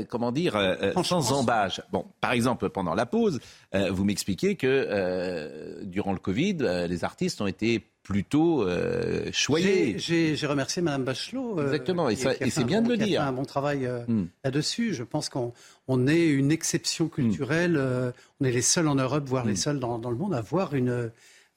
comment 0.10 0.32
dire, 0.32 0.58
sans 1.04 1.32
embâche. 1.32 1.82
Bon, 1.92 2.06
par 2.20 2.34
exemple, 2.34 2.70
pendant 2.70 2.96
la 2.96 3.06
pause, 3.06 3.40
vous 3.74 4.04
m'expliquez 4.04 4.56
que 4.56 5.84
durant 5.84 6.12
le 6.12 6.20
Covid, 6.20 6.88
les 6.90 7.04
artistes 7.06 7.40
ont 7.40 7.48
été 7.48 7.86
plutôt 8.10 8.64
euh, 8.64 9.30
choyé. 9.32 10.00
J'ai 10.00 10.48
remercié 10.48 10.82
Mme 10.82 11.04
Bachelot. 11.04 11.60
Euh, 11.60 11.66
Exactement, 11.66 12.10
et, 12.10 12.16
c'est 12.16 12.64
bien 12.64 12.82
de 12.82 12.90
le 12.90 12.98
dire. 12.98 13.22
a 13.22 13.26
fait 13.26 13.30
un 13.30 13.34
bon 13.34 13.46
travail 13.46 13.86
euh, 13.86 14.04
hmm. 14.08 14.26
là-dessus. 14.44 14.96
Je 14.96 15.04
pense 15.04 15.30
qu'on 15.30 15.54
on 15.88 16.08
est 16.08 16.26
une 16.26 16.52
exception 16.52 17.08
culturelle. 17.08 17.78
Hmm. 17.78 18.12
on 18.42 18.46
est 18.46 18.52
les 18.52 18.64
seuls 18.64 18.88
en 18.88 18.96
Europe, 18.96 19.26
voire 19.28 19.46
les 19.46 19.54
hmm. 19.54 19.58
seuls 19.58 19.80
dans, 19.80 20.10
le 20.10 20.16
monde, 20.16 20.34
à 20.34 20.40
avoir 20.40 20.74
une, 20.74 21.12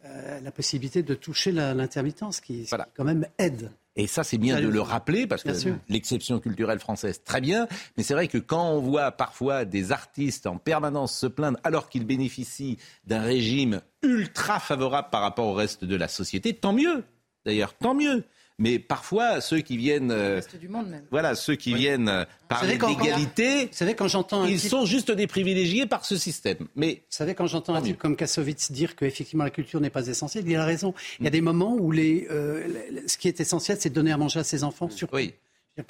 la 0.05 0.51
possibilité 0.51 1.03
de 1.03 1.15
toucher 1.15 1.53
l'intermittence, 1.53 2.43
qui, 2.43 2.65
qui 2.65 2.75
quand 2.95 3.05
même 3.05 3.27
aide. 3.39 3.71
Et 3.95 4.07
ça, 4.07 4.25
c'est 4.25 4.39
bien 4.39 4.61
de 4.61 4.69
le 4.69 4.81
rappeler, 4.81 5.27
parce 5.27 5.43
que 5.43 5.51
l'exception 5.89 6.39
culturelle 6.39 6.79
française, 6.79 7.23
très 7.25 7.41
bien. 7.41 7.69
Mais 7.97 8.03
c'est 8.03 8.15
vrai 8.15 8.27
que 8.27 8.39
quand 8.39 8.71
on 8.71 8.81
voit 8.81 9.13
parfois 9.13 9.65
des 9.65 9.93
artistes 9.93 10.47
en 10.47 10.57
permanence 10.57 11.17
se 11.17 11.27
plaindre 11.27 11.59
alors 11.63 11.89
qu'ils 11.91 12.07
bénéficient 12.07 12.79
d'un 13.05 13.21
régime 13.21 13.83
ultra 14.03 14.61
favorable 14.61 15.09
par 15.11 15.21
rapport 15.21 15.47
au 15.47 15.53
reste 15.53 15.85
de 15.85 15.97
la 15.97 16.09
société, 16.09 16.55
tant 16.55 16.73
mieux. 16.73 17.05
D'ailleurs, 17.45 17.75
tant 17.75 17.95
mieux. 17.95 18.25
Mais 18.63 18.79
parfois, 18.79 19.41
ceux 19.41 19.59
qui 19.59 19.77
viennent, 19.77 20.15
du 20.61 20.69
monde 20.69 20.89
même. 20.89 21.03
voilà, 21.11 21.35
ceux 21.35 21.57
qui 21.57 21.75
viennent 21.75 22.09
euh, 22.09 22.25
parler 22.47 22.79
d'égalité, 22.79 23.67
vous 23.67 23.73
savez 23.73 23.95
quand 23.97 24.07
j'entends, 24.07 24.45
ils 24.45 24.61
sont 24.61 24.87
juste 24.87 25.11
des 25.11 25.27
privilégiés 25.27 25.85
par 25.85 26.05
ce 26.05 26.17
système. 26.17 26.69
Mais 26.77 26.95
vous 26.95 27.17
savez 27.17 27.35
quand 27.35 27.49
j'entends 27.49 27.75
un 27.75 27.83
type 27.83 27.99
comme 27.99 28.15
Kassovitz 28.15 28.71
dire 28.71 28.95
qu'effectivement 28.95 29.43
la 29.43 29.51
culture 29.51 29.81
n'est 29.81 29.91
pas 29.91 30.07
essentielle, 30.07 30.45
il 30.47 30.55
a 30.55 30.65
raison. 30.65 30.95
Il 31.19 31.25
y 31.25 31.27
a 31.27 31.31
des 31.31 31.41
moments 31.41 31.75
où 31.75 31.91
les, 31.91 32.29
euh, 32.31 33.03
ce 33.09 33.17
qui 33.17 33.27
est 33.27 33.41
essentiel, 33.41 33.79
c'est 33.81 33.89
de 33.89 33.95
donner 33.97 34.13
à 34.13 34.17
manger 34.17 34.39
à 34.39 34.45
ses 34.45 34.63
enfants. 34.63 34.89
Sur 34.89 35.13
oui. 35.13 35.35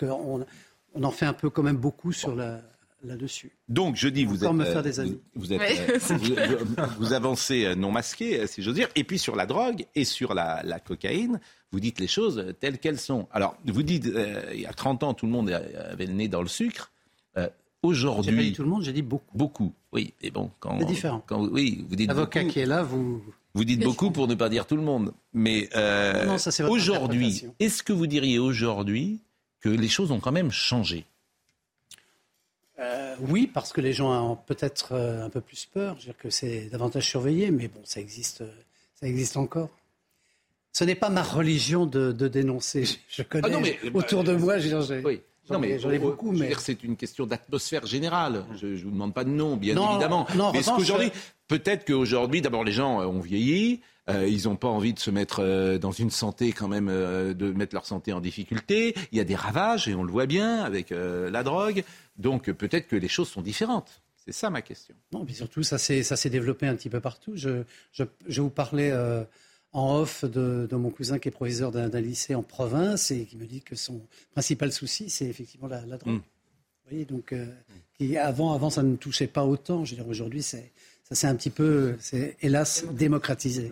On, 0.01 0.47
on 0.95 1.05
en 1.05 1.11
fait 1.11 1.27
un 1.27 1.35
peu 1.35 1.51
quand 1.51 1.62
même 1.62 1.77
beaucoup 1.77 2.12
sur 2.12 2.35
la 2.35 2.62
là-dessus. 3.05 3.51
Donc 3.68 3.97
je 3.97 4.09
dis, 4.09 4.25
vous 4.25 4.45
êtes, 4.45 4.53
me 4.53 4.64
faire 4.64 4.83
des 4.83 5.01
amis. 5.01 5.20
Vous, 5.35 5.53
êtes, 5.53 5.61
vous, 6.99 7.12
avancez 7.12 7.75
non 7.77 7.91
masqué, 7.91 8.47
si 8.47 8.62
j'ose 8.62 8.75
dire. 8.75 8.89
Et 8.95 9.05
puis 9.05 9.18
sur 9.18 9.37
la 9.37 9.45
drogue 9.45 9.85
et 9.95 10.05
sur 10.05 10.35
la, 10.35 10.62
la 10.62 10.79
cocaïne, 10.79 11.41
vous 11.73 11.81
dites 11.81 11.99
les 11.99 12.07
choses 12.07 12.55
telles 12.61 12.79
qu'elles 12.79 13.01
sont. 13.01 13.27
Alors, 13.33 13.57
vous 13.64 13.83
dites, 13.83 14.07
euh, 14.07 14.53
il 14.55 14.61
y 14.61 14.66
a 14.66 14.73
30 14.73 15.03
ans, 15.03 15.14
tout 15.14 15.27
le 15.27 15.33
monde 15.33 15.51
avait 15.51 16.07
le 16.07 16.12
nez 16.12 16.29
dans 16.29 16.43
le 16.43 16.49
sucre. 16.49 16.93
Euh, 17.39 17.49
Aujourd'hui. 17.83 18.31
J'ai 18.31 18.37
pas 18.37 18.43
dit 18.43 18.53
tout 18.53 18.62
le 18.62 18.68
monde, 18.68 18.83
j'ai 18.83 18.93
dit 18.93 19.03
beaucoup. 19.03 19.37
Beaucoup, 19.37 19.73
oui. 19.93 20.14
Et 20.20 20.31
bon, 20.31 20.51
quand. 20.61 20.79
C'est 20.79 20.85
différent. 20.85 21.25
Quand, 21.27 21.41
oui, 21.49 21.85
vous 21.89 21.97
dites. 21.97 22.09
L'avocat 22.09 22.45
qui 22.45 22.61
est 22.61 22.66
là, 22.66 22.83
vous. 22.83 23.23
Vous 23.55 23.64
dites 23.64 23.83
beaucoup 23.83 24.11
pour 24.11 24.29
ne 24.29 24.35
pas 24.35 24.49
dire 24.49 24.66
tout 24.66 24.77
le 24.77 24.83
monde. 24.83 25.12
Mais 25.35 25.68
euh, 25.75 26.39
aujourd'hui, 26.68 27.45
est-ce 27.59 27.83
que 27.83 27.93
vous 27.93 28.07
diriez 28.07 28.39
aujourd'hui 28.39 29.20
que 29.61 29.68
les 29.68 29.89
choses 29.89 30.11
ont 30.11 30.20
quand 30.20 30.33
même 30.33 30.51
changé? 30.51 31.05
Euh, 32.79 33.14
oui, 33.20 33.51
parce 33.53 33.73
que 33.73 33.81
les 33.83 33.93
gens 33.93 34.31
ont 34.31 34.37
peut-être 34.37 34.95
un 34.95 35.29
peu 35.29 35.41
plus 35.41 35.66
peur. 35.66 35.97
Je 35.99 36.07
veux 36.07 36.12
dire 36.12 36.18
que 36.18 36.31
c'est 36.31 36.70
davantage 36.70 37.07
surveillé, 37.07 37.51
mais 37.51 37.68
bon, 37.68 37.81
ça 37.85 38.01
existe, 38.01 38.43
ça 38.95 39.07
existe 39.07 39.37
encore. 39.37 39.68
Ce 40.73 40.85
n'est 40.85 40.95
pas 40.95 41.11
ma 41.11 41.23
religion 41.23 41.87
de, 41.87 42.12
dénoncer. 42.12 42.85
Je, 43.09 43.23
connais 43.23 43.55
ah 43.55 43.61
mais, 43.61 43.79
autour 43.93 44.25
de 44.25 44.35
moi, 44.35 44.59
j'ai 44.59 44.75
oui. 45.05 45.20
Non, 45.51 45.59
mais 45.59 45.79
j'en 45.79 45.91
ai 45.91 45.99
beaucoup. 45.99 46.33
Mais 46.33 46.53
c'est 46.59 46.83
une 46.85 46.97
question 46.97 47.27
d'atmosphère 47.27 47.85
générale. 47.87 48.45
Je 48.61 48.66
ne 48.68 48.77
vous 48.77 48.91
demande 48.91 49.12
pas 49.12 49.25
de 49.25 49.31
nom, 49.31 49.57
bien 49.57 49.77
évidemment. 49.91 50.27
Non, 50.35 50.53
mais 50.53 50.62
ce 50.62 50.70
qu'aujourd'hui, 50.70 51.11
peut-être 51.49 51.85
qu'aujourd'hui, 51.85 52.41
d'abord, 52.41 52.64
les 52.64 52.73
gens 52.73 53.01
ont 53.01 53.20
vieilli. 53.20 53.81
Euh, 54.11 54.27
ils 54.27 54.49
n'ont 54.49 54.57
pas 54.57 54.68
envie 54.68 54.93
de 54.93 54.99
se 54.99 55.12
mettre 55.12 55.41
euh, 55.41 55.79
dans 55.79 55.93
une 55.93 56.11
santé 56.11 56.53
quand 56.53 56.66
même, 56.66 56.89
euh, 56.89 57.35
de 57.35 57.53
mettre 57.53 57.75
leur 57.75 57.87
santé 57.87 58.12
en 58.12 58.20
difficulté. 58.20 58.97
Il 59.12 59.18
y 59.18 59.20
a 59.20 59.25
des 59.25 59.37
ravages 59.37 59.87
et 59.87 59.95
on 59.95 60.03
le 60.03 60.11
voit 60.11 60.27
bien 60.27 60.61
avec 60.62 60.91
la 60.91 61.43
drogue. 61.45 61.85
Donc 62.16 62.51
peut-être 62.51 62.89
que 62.89 62.97
les 62.97 63.09
choses 63.09 63.29
sont 63.29 63.43
différentes. 63.43 64.03
C'est 64.25 64.33
ça 64.33 64.51
ma 64.51 64.62
question. 64.62 64.95
Non, 65.12 65.25
mais 65.27 65.33
surtout 65.33 65.62
ça 65.62 65.79
s'est 65.79 66.03
ça 66.03 66.16
s'est 66.16 66.31
développé 66.31 66.66
un 66.66 66.75
petit 66.75 66.91
peu 66.91 67.01
partout. 67.01 67.33
Je 67.37 67.62
je, 67.93 68.05
je 68.27 68.41
vous 68.41 68.51
parlais 68.51 68.93
en 69.73 70.01
off 70.01 70.25
de, 70.25 70.68
mon 70.73 70.91
cousin 70.91 71.18
qui 71.18 71.29
est 71.29 71.33
proviseur 71.33 71.73
d'un 71.73 72.01
lycée 72.01 72.35
en 72.35 72.43
province 72.43 73.11
et 73.11 73.25
qui 73.25 73.37
me 73.37 73.47
dit 73.47 73.62
que 73.62 73.75
son 73.77 74.01
principal 74.33 74.73
souci, 74.73 75.11
c'est 75.11 75.27
effectivement 75.27 75.68
la, 75.68 75.81
drogue. 75.81 76.14
Mm. 76.14 76.18
Vous 76.18 76.91
voyez, 76.91 77.05
donc, 77.05 77.33
euh, 77.33 77.47
avant, 78.18 78.53
avant, 78.53 78.70
ça 78.70 78.83
ne 78.83 78.97
touchait 78.97 79.27
pas 79.27 79.45
autant. 79.45 79.85
Je 79.85 79.93
veux 79.93 80.03
dire, 80.03 80.09
aujourd'hui, 80.09 80.43
ça 80.43 80.59
s'est 81.11 81.27
un 81.27 81.37
petit 81.37 81.51
peu, 81.51 81.97
c'est 82.01 82.37
hélas, 82.43 82.85
démocratisé. 82.93 83.70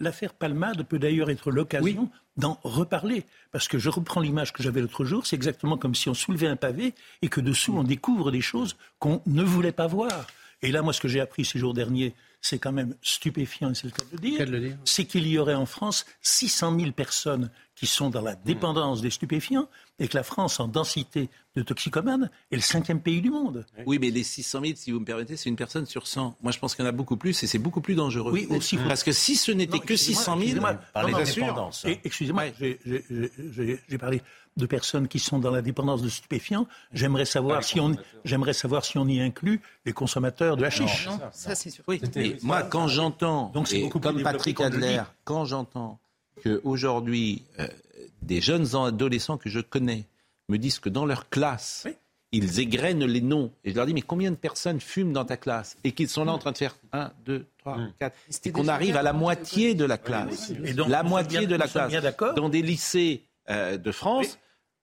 L'affaire 0.00 0.34
Palmade 0.34 0.82
peut 0.84 0.98
d'ailleurs 0.98 1.30
être 1.30 1.50
l'occasion 1.50 2.10
d'en 2.36 2.58
reparler. 2.62 3.24
Parce 3.52 3.68
que 3.68 3.78
je 3.78 3.90
reprends 3.90 4.20
l'image 4.20 4.52
que 4.52 4.62
j'avais 4.62 4.80
l'autre 4.80 5.04
jour, 5.04 5.26
c'est 5.26 5.36
exactement 5.36 5.76
comme 5.76 5.94
si 5.94 6.08
on 6.08 6.14
soulevait 6.14 6.46
un 6.46 6.56
pavé 6.56 6.94
et 7.22 7.28
que 7.28 7.40
dessous 7.40 7.76
on 7.76 7.84
découvre 7.84 8.30
des 8.30 8.40
choses 8.40 8.76
qu'on 8.98 9.20
ne 9.26 9.42
voulait 9.42 9.72
pas 9.72 9.86
voir. 9.86 10.26
Et 10.62 10.72
là, 10.72 10.82
moi, 10.82 10.92
ce 10.92 11.00
que 11.00 11.08
j'ai 11.08 11.20
appris 11.20 11.44
ces 11.44 11.58
jours 11.58 11.74
derniers, 11.74 12.14
c'est 12.40 12.58
quand 12.58 12.72
même 12.72 12.94
stupéfiant, 13.02 13.74
c'est 13.74 13.84
le 13.86 13.90
cas 13.90 14.04
de 14.04 14.50
le 14.50 14.60
dire, 14.60 14.76
c'est 14.84 15.04
qu'il 15.04 15.26
y 15.26 15.38
aurait 15.38 15.54
en 15.54 15.66
France 15.66 16.06
600 16.22 16.78
000 16.78 16.92
personnes 16.92 17.50
qui 17.74 17.86
sont 17.86 18.10
dans 18.10 18.22
la 18.22 18.34
dépendance 18.34 19.02
des 19.02 19.10
stupéfiants 19.10 19.68
et 19.98 20.08
que 20.08 20.16
la 20.16 20.24
France, 20.24 20.58
en 20.58 20.66
densité 20.66 21.30
de 21.54 21.62
toxicomanes, 21.62 22.30
est 22.50 22.56
le 22.56 22.62
cinquième 22.62 23.00
pays 23.00 23.20
du 23.20 23.30
monde. 23.30 23.66
Oui, 23.86 23.98
mais 24.00 24.10
les 24.10 24.24
600 24.24 24.60
000, 24.62 24.72
si 24.76 24.90
vous 24.90 25.00
me 25.00 25.04
permettez, 25.04 25.36
c'est 25.36 25.48
une 25.48 25.56
personne 25.56 25.86
sur 25.86 26.06
100. 26.06 26.38
Moi, 26.42 26.52
je 26.52 26.58
pense 26.58 26.74
qu'il 26.74 26.84
y 26.84 26.86
en 26.86 26.88
a 26.88 26.92
beaucoup 26.92 27.16
plus 27.16 27.40
et 27.42 27.46
c'est 27.46 27.58
beaucoup 27.58 27.80
plus 27.80 27.94
dangereux. 27.94 28.32
Oui, 28.32 28.46
aussi. 28.50 28.76
Parce 28.76 29.04
que 29.04 29.12
si 29.12 29.36
ce 29.36 29.52
n'était 29.52 29.78
que 29.78 29.96
600 29.96 30.40
000, 30.40 30.60
par 30.92 31.06
les 31.06 31.14
Excusez-moi, 32.04 32.44
j'ai 32.58 33.98
parlé 33.98 34.22
de 34.58 34.66
personnes 34.66 35.08
qui 35.08 35.18
sont 35.18 35.38
dans 35.38 35.50
la 35.50 35.62
dépendance 35.62 36.02
de 36.02 36.08
stupéfiants. 36.08 36.66
J'aimerais 36.92 37.24
savoir, 37.24 37.64
si 37.64 37.80
on, 37.80 37.94
j'aimerais 38.24 38.52
savoir 38.52 38.84
si 38.84 38.98
on 38.98 39.06
y 39.06 39.20
inclut 39.20 39.60
les 39.86 39.92
consommateurs 39.92 40.56
de 40.56 40.64
hashish. 40.64 41.06
Non, 41.06 41.18
ça, 41.32 41.54
c'est 41.54 41.70
sûr. 41.70 41.84
Oui, 41.88 42.00
moi, 42.42 42.62
quand 42.62 42.88
j'entends, 42.88 43.52
comme 44.00 44.22
Patrick 44.22 44.60
Adler, 44.60 45.02
quand 45.24 45.44
j'entends 45.44 45.98
qu'aujourd'hui, 46.42 47.42
euh, 47.58 47.66
des 48.22 48.40
jeunes 48.40 48.76
adolescents 48.76 49.38
que 49.38 49.48
je 49.48 49.60
connais 49.60 50.04
me 50.48 50.58
disent 50.58 50.78
que 50.78 50.88
dans 50.88 51.06
leur 51.06 51.28
classe, 51.28 51.86
ils 52.32 52.60
égrènent 52.60 53.04
les 53.04 53.20
noms. 53.20 53.50
Et 53.64 53.70
je 53.70 53.76
leur 53.76 53.86
dis, 53.86 53.94
mais 53.94 54.02
combien 54.02 54.30
de 54.30 54.36
personnes 54.36 54.80
fument 54.80 55.12
dans 55.12 55.24
ta 55.24 55.36
classe 55.36 55.76
Et 55.84 55.92
qu'ils 55.92 56.08
sont 56.08 56.24
là 56.24 56.32
en 56.32 56.38
train 56.38 56.52
de 56.52 56.58
faire 56.58 56.76
1, 56.92 57.10
2, 57.24 57.46
3, 57.58 57.78
4. 57.98 58.16
Et 58.44 58.52
qu'on 58.52 58.68
arrive 58.68 58.96
à 58.96 59.02
la 59.02 59.12
moitié 59.12 59.74
de 59.74 59.84
la 59.84 59.98
classe. 59.98 60.52
Et 60.64 60.74
donc, 60.74 60.88
la 60.88 61.02
moitié 61.02 61.46
de 61.46 61.56
la 61.56 61.68
classe. 61.68 61.92
Dans 62.36 62.48
des 62.48 62.62
lycées 62.62 63.22
euh, 63.50 63.78
de 63.78 63.92
France, 63.92 64.38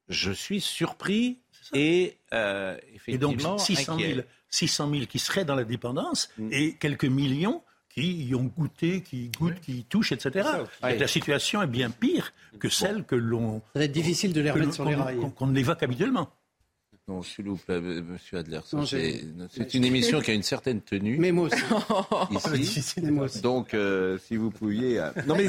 je 0.09 0.31
suis 0.31 0.61
surpris 0.61 1.39
et 1.73 2.17
euh, 2.33 2.77
effectivement 2.93 3.31
et 3.31 3.35
donc 3.35 3.59
600 3.59 3.99
000, 3.99 4.21
600 4.49 4.91
000 4.91 5.05
qui 5.05 5.19
seraient 5.19 5.45
dans 5.45 5.55
la 5.55 5.63
dépendance 5.63 6.29
mm. 6.37 6.49
et 6.51 6.73
quelques 6.75 7.05
millions 7.05 7.63
qui 7.89 8.25
y 8.25 8.35
ont 8.35 8.43
goûté, 8.43 9.01
qui 9.01 9.29
goûtent, 9.29 9.61
qui 9.61 9.85
touchent, 9.85 10.11
etc. 10.11 10.47
La 10.81 11.07
situation 11.07 11.61
est 11.61 11.67
bien 11.67 11.89
pire 11.89 12.33
que 12.59 12.67
celle 12.67 13.05
que 13.05 13.15
l'on... 13.15 13.61
Ça 13.73 13.79
va 13.79 13.85
être 13.85 13.91
difficile 13.93 14.33
de 14.33 14.41
les 14.41 14.51
remettre 14.51 14.73
sur 14.73 14.83
les 14.85 14.95
rails. 14.95 15.17
Qu'on 15.35 15.55
évoque 15.55 15.81
habituellement. 15.81 16.29
Non, 17.07 17.21
s'il 17.21 17.45
vous 17.45 17.55
plaît, 17.55 17.79
monsieur 17.79 18.39
Adler, 18.39 18.59
c'est 18.85 19.73
une 19.75 19.85
émission 19.85 20.21
qui 20.21 20.31
a 20.31 20.33
une 20.33 20.43
certaine 20.43 20.81
tenue. 20.81 21.17
Mais 21.19 21.31
moi 21.31 21.47
aussi. 21.47 22.59
Ici. 22.59 23.01
Donc, 23.41 23.73
euh, 23.73 24.17
si 24.17 24.35
vous 24.35 24.49
pouviez... 24.49 24.99
Euh, 24.99 25.11
non, 25.27 25.35
mais 25.35 25.47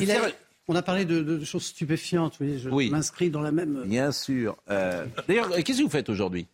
on 0.68 0.74
a 0.74 0.82
parlé 0.82 1.04
de, 1.04 1.44
choses 1.44 1.64
stupéfiantes. 1.64 2.36
Oui, 2.40 2.58
je 2.58 2.68
m'inscris 2.90 3.30
dans 3.30 3.42
la 3.42 3.52
même. 3.52 3.84
Bien 3.86 4.12
sûr. 4.12 4.56
Euh, 4.70 5.06
d'ailleurs, 5.28 5.50
qu'est-ce 5.50 5.78
que 5.78 5.84
vous 5.84 5.90
faites 5.90 6.08
aujourd'hui? 6.08 6.46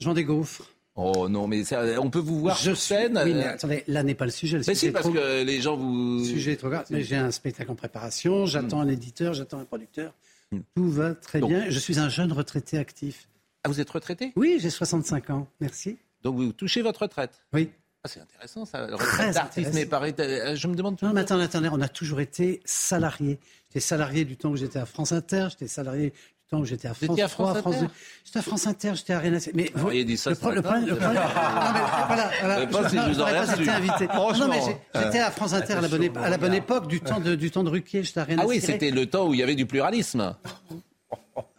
Je 0.00 0.06
vends 0.06 0.14
des 0.14 0.24
gaufres. 0.24 0.68
Oh 0.96 1.28
non, 1.28 1.48
mais 1.48 1.64
on 1.98 2.08
peut 2.08 2.20
vous 2.20 2.38
voir 2.38 2.56
je 2.56 2.62
sur 2.62 2.76
scène. 2.76 3.20
Oui, 3.24 3.34
mais 3.34 3.46
attendez, 3.46 3.82
là 3.88 4.04
n'est 4.04 4.14
pas 4.14 4.26
le 4.26 4.30
sujet. 4.30 4.58
Le 4.58 4.64
mais 4.66 4.74
si, 4.76 4.92
parce 4.92 5.08
que 5.08 5.42
les 5.42 5.60
gens 5.60 5.76
vous. 5.76 6.18
Le 6.18 6.24
sujet 6.24 6.52
est 6.52 6.56
trop 6.56 6.68
grave. 6.68 6.86
Mais 6.90 7.02
j'ai 7.02 7.16
un 7.16 7.32
spectacle 7.32 7.70
en 7.70 7.74
préparation. 7.74 8.46
J'attends 8.46 8.80
un 8.80 8.88
éditeur, 8.88 9.34
j'attends 9.34 9.58
un 9.58 9.64
producteur. 9.64 10.12
Hmm. 10.52 10.60
Tout 10.76 10.88
va 10.90 11.14
très 11.14 11.40
bien. 11.40 11.68
Je 11.68 11.78
suis 11.78 11.98
un 11.98 12.08
jeune 12.08 12.32
retraité 12.32 12.78
actif. 12.78 13.28
Ah, 13.64 13.68
vous 13.68 13.80
êtes 13.80 13.90
retraité? 13.90 14.32
Oui, 14.36 14.58
j'ai 14.60 14.70
65 14.70 15.30
ans. 15.30 15.48
Merci. 15.60 15.96
Donc 16.22 16.36
vous 16.36 16.52
touchez 16.52 16.82
votre 16.82 17.02
retraite? 17.02 17.42
Oui. 17.52 17.70
Ah, 18.04 18.08
c'est 18.08 18.20
intéressant 18.20 18.66
ça. 18.66 18.86
Très 18.98 19.36
artiste, 19.38 19.70
mais 19.72 19.86
pareil, 19.86 20.14
euh, 20.18 20.54
je 20.54 20.68
me 20.68 20.74
demande. 20.74 20.98
Non, 21.00 21.14
mais 21.14 21.22
attendez, 21.22 21.44
attendez, 21.44 21.70
on 21.72 21.80
a 21.80 21.88
toujours 21.88 22.20
été 22.20 22.60
salariés. 22.66 23.40
J'étais 23.68 23.80
salarié 23.80 24.26
du 24.26 24.36
temps 24.36 24.50
où 24.50 24.56
j'étais 24.56 24.78
à 24.78 24.84
France 24.84 25.12
Inter, 25.12 25.46
j'étais 25.50 25.68
salarié 25.68 26.10
du 26.10 26.50
temps 26.50 26.60
où 26.60 26.66
j'étais 26.66 26.86
à 26.86 26.92
France, 26.92 27.18
à 27.18 27.28
France 27.28 27.48
3, 27.48 27.60
France 27.62 27.80
2. 27.80 27.88
J'étais 28.26 28.38
à 28.38 28.42
France 28.42 28.66
Inter, 28.66 28.92
j'étais 28.94 29.14
à 29.14 29.18
Rien 29.20 29.38
Mais 29.54 29.70
vous, 29.74 29.80
voyez 29.80 30.04
dit 30.04 30.18
ça. 30.18 30.30
Le, 30.30 30.36
problème, 30.36 30.62
le 30.62 30.96
problème, 30.96 31.14
non, 31.14 31.72
mais 31.72 31.80
voilà, 32.06 32.30
voilà. 32.40 32.66
Pas 32.66 32.88
si 32.90 32.96
je 32.96 33.10
vous 33.10 33.20
aurais 33.20 33.46
pas 33.46 33.56
été 33.56 33.70
invité. 33.70 34.06
Non, 34.06 34.48
mais 34.48 34.60
j'étais 34.94 35.20
à 35.20 35.30
France 35.30 35.54
Inter 35.54 35.72
à 35.72 35.80
la 35.80 35.88
bonne, 35.88 36.18
à 36.18 36.28
la 36.28 36.36
bonne 36.36 36.54
époque 36.54 36.86
du 36.88 37.00
temps 37.00 37.20
de, 37.20 37.34
du 37.34 37.50
temps 37.50 37.64
de 37.64 37.70
Ruquier, 37.70 38.02
j'étais 38.02 38.20
à 38.20 38.24
Rien 38.24 38.36
Ah 38.38 38.46
oui, 38.46 38.60
c'était 38.60 38.90
le 38.90 39.06
temps 39.06 39.28
où 39.28 39.32
il 39.32 39.40
y 39.40 39.42
avait 39.42 39.54
du 39.54 39.64
pluralisme. 39.64 40.36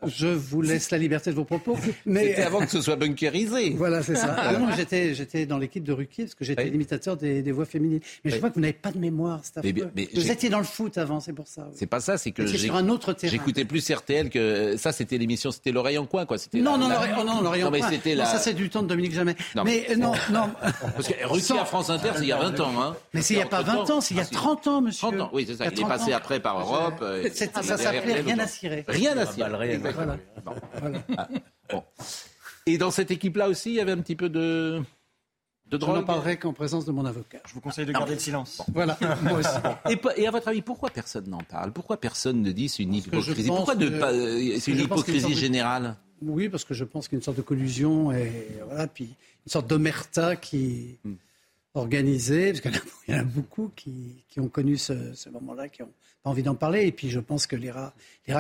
Je 0.08 0.28
vous 0.28 0.62
laisse 0.62 0.91
la 0.91 0.97
liberté 0.97 1.30
de 1.32 1.36
vos 1.36 1.45
propos. 1.45 1.78
Mais... 2.06 2.30
C'était 2.30 2.43
avant 2.43 2.60
que 2.60 2.72
ce 2.72 2.82
soit 2.82 2.95
bunkerisé. 2.95 3.72
Voilà, 3.72 4.01
c'est 4.03 4.16
ça. 4.16 4.36
Ah 4.45 4.51
non, 4.53 4.68
j'étais, 4.76 5.16
j'étais 5.16 5.45
dans 5.45 5.58
l'équipe 5.58 5.84
de 5.84 5.91
Ruquier 5.91 6.26
parce 6.26 6.36
que 6.36 6.45
j'étais 6.45 6.66
l'imitateur 6.66 7.18
des, 7.18 7.51
voix 7.51 7.66
féminines. 7.66 7.99
Mais 8.24 8.32
je 8.32 8.39
vois 8.39 8.49
que 8.49 8.56
vous 8.56 8.62
n'avez 8.62 8.74
pas 8.74 8.91
de 8.91 8.99
mémoire, 8.99 9.41
c'est 9.43 9.64
mais, 9.64 10.08
Vous 10.14 10.32
étiez 10.32 10.49
dans 10.49 10.60
le 10.60 10.66
foot 10.66 10.97
avant, 10.97 11.20
c'est 11.20 11.34
pour 11.34 11.47
ça. 11.47 11.68
C'est 11.74 11.88
pas 11.88 11.99
ça, 11.99 12.18
c'est 12.18 12.32
que 12.32 12.45
sur 12.45 12.76
un 12.76 12.89
autre 12.89 13.14
terrain. 13.14 13.32
J'écoutais 13.32 13.66
plus 13.66 13.89
RTL 13.89 14.30
que 14.30 14.78
ça. 14.78 14.91
C'était 14.91 15.18
l'émission, 15.18 15.51
c'était 15.51 15.72
l'oreille 15.72 15.97
en 15.97 16.06
coin, 16.06 16.26
quoi. 16.26 16.38
C'était 16.38 16.60
non, 16.60 16.78
non, 16.78 16.88
non, 16.88 17.41
l'oreille 17.41 17.64
en 17.64 17.72
coin. 17.72 17.89
C'était 17.89 18.16
Ça, 18.18 18.38
c'est 18.38 18.53
du 18.53 18.70
temps 18.70 18.84
de 18.84 18.88
Dominique 18.88 19.14
Jamais. 19.14 19.36
mais, 19.64 19.88
non, 19.97 20.14
non. 20.32 20.49
Parce 20.62 21.08
que 21.08 21.28
Ruquier 21.28 21.60
à 21.60 21.66
France 21.66 21.89
Inter, 21.89 22.12
c'est 22.16 22.24
il 22.24 22.28
y 22.28 22.32
a 22.32 22.38
20 22.38 22.60
ans, 22.60 22.74
hein. 22.82 22.95
Mais 23.14 23.22
c'est 23.22 23.36
il 23.36 23.38
n'y 23.38 23.43
a 23.43 23.47
pas 23.47 23.62
20 23.62 23.89
ans, 23.89 24.01
c'est 24.01 24.14
il 24.14 24.18
y 24.18 24.22
a 24.22 24.26
30 24.26 24.68
ans, 24.68 24.82
monsieur. 24.82 25.08
30 25.10 25.22
ans, 25.22 25.30
oui, 25.34 25.45
c'est 25.47 25.56
ça. 25.56 25.66
Il 25.72 25.80
est 25.80 25.84
passé 25.84 26.14
après 26.14 26.39
par 26.39 26.60
Europe. 26.60 27.03
Ça 27.34 27.78
s'appelait 27.78 28.22
Rien 28.22 28.39
à 28.39 28.47
cirer. 28.47 28.84
Rien 28.88 29.18
à 29.18 29.26
cirer. 29.26 29.80
Ah, 31.18 31.30
Et 32.66 32.78
dans 32.78 32.91
cette 32.91 33.12
équipe-là 33.12 33.50
aussi, 33.50 33.70
il 33.72 33.76
y 33.76 33.80
avait 33.80 33.91
un 33.91 34.00
petit 34.00 34.16
peu 34.16 34.30
de, 34.30 34.82
de 35.68 35.78
drogue. 35.78 35.96
Je 35.96 36.00
n'en 36.02 36.06
parlerai 36.06 36.38
qu'en 36.38 36.54
présence 36.54 36.86
de 36.86 36.91
mon 36.91 37.06
avocat. 37.06 37.39
Je 37.48 37.54
vous 37.54 37.62
conseille 37.62 37.86
de 37.86 37.91
garder 37.91 38.14
le 38.14 38.20
silence. 38.20 38.62
Voilà, 38.74 38.98
moi 39.24 39.39
aussi. 39.39 40.18
Et, 40.18 40.28
à 40.28 40.32
votre 40.32 40.48
avis, 40.48 40.62
pourquoi 40.62 40.89
personne 40.89 41.28
n'en 41.30 41.41
parle? 41.41 41.72
Pourquoi 41.72 41.98
personne 41.98 42.41
ne 42.41 42.52
dit 42.52 42.70
c'est 42.70 42.84
une 42.84 42.96
hypocrisie? 42.96 43.48
Pourquoi 43.48 43.76
c'est 43.76 44.72
une 44.72 44.80
hypocrisie 44.80 45.36
générale? 45.36 45.96
Oui, 46.22 46.50
parce 46.50 46.64
que 46.64 46.74
je 46.74 46.84
pense 46.84 47.08
qu'il 47.08 47.18
y 47.18 47.18
a 47.18 47.20
une 47.20 47.24
sorte 47.24 47.38
de 47.38 47.41
collusion 47.41 48.12
et 48.12 48.32
voilà, 48.66 48.88
puis 48.88 49.06
une 49.46 49.52
sorte 49.52 49.68
d'omerta 49.68 50.36
qui. 50.36 50.98
Hmm. 51.04 51.16
Organisé, 51.76 52.51
parce 52.53 52.61
qu'il 52.61 53.13
y 53.13 53.15
en 53.15 53.19
a 53.19 53.23
beaucoup 53.23 53.71
qui, 53.76 54.23
ont 54.38 54.47
connu 54.47 54.78
ce, 54.78 55.30
moment-là, 55.30 55.69
qui 55.69 55.84
ont 55.84 55.91
pas 56.23 56.30
envie 56.30 56.43
d'en 56.43 56.55
parler. 56.55 56.88
Et 56.88 56.91
puis 56.91 57.09
je 57.09 57.19
pense 57.19 57.47
que 57.47 57.55
les 57.55 57.71
rats, 57.71 57.93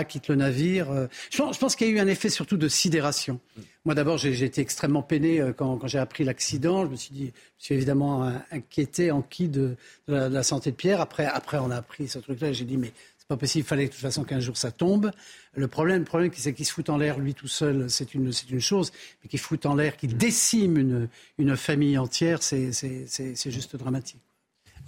quittent 0.05 0.29
le 0.29 0.35
navire. 0.35 0.89
Euh, 0.89 1.07
je 1.29 1.37
pense, 1.59 1.75
qu'il 1.75 1.87
y 1.87 1.89
a 1.91 1.93
eu 1.93 1.99
un 1.99 2.07
effet 2.07 2.29
surtout 2.29 2.57
de 2.57 2.67
sidération. 2.67 3.39
Moi 3.83 3.93
d'abord, 3.93 4.17
j'ai 4.17 4.43
été 4.43 4.61
extrêmement 4.61 5.03
peiné 5.03 5.39
euh, 5.39 5.53
quand, 5.53 5.85
j'ai 5.87 5.99
appris 5.99 6.23
l'accident. 6.23 6.85
Je 6.85 6.91
me 6.91 6.95
suis 6.95 7.13
dit, 7.13 7.33
je 7.59 7.65
suis 7.65 7.75
évidemment 7.75 8.31
inquiété, 8.51 9.11
enquis 9.11 9.47
de, 9.47 9.75
de, 10.07 10.13
la, 10.13 10.29
de 10.29 10.33
la 10.33 10.43
santé 10.43 10.71
de 10.71 10.75
Pierre. 10.75 11.01
Après, 11.01 11.25
après, 11.25 11.57
on 11.57 11.69
a 11.71 11.77
appris 11.77 12.07
ce 12.07 12.19
truc-là. 12.19 12.53
J'ai 12.53 12.65
dit, 12.65 12.77
mais 12.77 12.91
c'est 13.25 13.35
pas 13.35 13.39
possible. 13.39 13.65
Il 13.65 13.67
fallait 13.67 13.85
de 13.85 13.91
toute 13.91 14.01
façon 14.01 14.23
qu'un 14.23 14.39
jour 14.39 14.55
ça 14.55 14.71
tombe. 14.71 15.09
Le 15.55 15.67
problème, 15.67 15.99
le 15.99 16.05
problème, 16.05 16.31
c'est 16.35 16.53
qu'il 16.53 16.65
se 16.65 16.71
fout 16.71 16.89
en 16.89 16.97
l'air 16.97 17.17
lui 17.17 17.33
tout 17.33 17.47
seul, 17.47 17.89
c'est 17.89 18.13
une, 18.13 18.31
c'est 18.31 18.51
une 18.51 18.59
chose, 18.59 18.91
mais 19.23 19.29
qu'il 19.29 19.39
fout 19.39 19.65
en 19.65 19.73
l'air, 19.73 19.97
qu'il 19.97 20.15
décime 20.15 20.77
une, 20.77 21.09
une 21.39 21.57
famille 21.57 21.97
entière, 21.97 22.43
c'est, 22.43 22.71
c'est, 22.71 23.07
c'est, 23.07 23.51
juste 23.51 23.75
dramatique. 23.75 24.21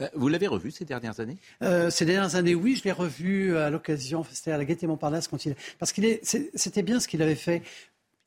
Euh, 0.02 0.08
vous 0.14 0.28
l'avez 0.28 0.46
revu 0.46 0.70
ces 0.70 0.86
dernières 0.86 1.20
années? 1.20 1.38
Euh, 1.64 1.90
Ces 1.90 2.06
dernières 2.06 2.36
années, 2.36 2.54
oui, 2.54 2.76
je 2.76 2.84
l'ai 2.84 2.92
revu 2.92 3.58
à 3.58 3.72
l'occasion, 3.72 4.24
c'était 4.32 4.52
à 4.52 4.58
la 4.58 4.66
Gaîté 4.66 4.86
Montparnasse 4.86 5.28
quand 5.28 5.44
il, 5.48 5.56
parce 5.80 5.92
qu'il 5.92 6.06
est, 6.06 6.24
c'était 6.54 6.84
bien 6.84 7.00
ce 7.00 7.08
qu'il 7.08 7.24
avait 7.24 7.34
fait 7.34 7.64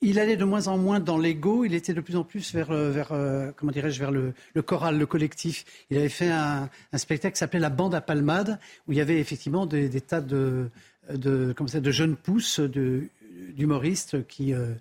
il 0.03 0.19
allait 0.19 0.37
de 0.37 0.45
moins 0.45 0.67
en 0.69 0.79
moins 0.79 1.01
dans 1.01 1.19
l'ego, 1.19 1.65
il 1.65 1.75
était 1.75 1.93
de 1.93 2.01
plus 2.01 2.17
en 2.17 2.25
plus 2.25 2.55
vers, 2.55 2.71
euh, 2.71 2.91
vers 2.91 3.13
euh, 3.13 3.51
comment 3.57 3.73
dirais-je, 3.73 3.99
vers 3.99 4.11
le, 4.11 4.33
choral, 4.63 4.99
le 4.99 5.07
collectif. 5.07 5.65
Il 5.91 5.99
avait 5.99 6.09
fait 6.09 6.31
un, 6.31 6.71
spectacle 6.97 7.35
qui 7.35 7.39
s'appelait 7.39 7.61
La 7.61 7.71
Bande 7.71 7.95
à 7.95 8.01
Palmade, 8.01 8.59
où 8.89 8.93
il 8.93 8.99
y 8.99 9.01
avait 9.01 9.19
effectivement 9.19 9.67
des, 9.67 9.89
tas 10.01 10.21
de, 10.21 10.71
de, 11.13 11.55
de 11.55 11.91
jeunes 11.91 12.17
pousses 12.17 12.61
d'humoristes 12.61 14.27
qui, 14.27 14.55
euh, 14.55 14.73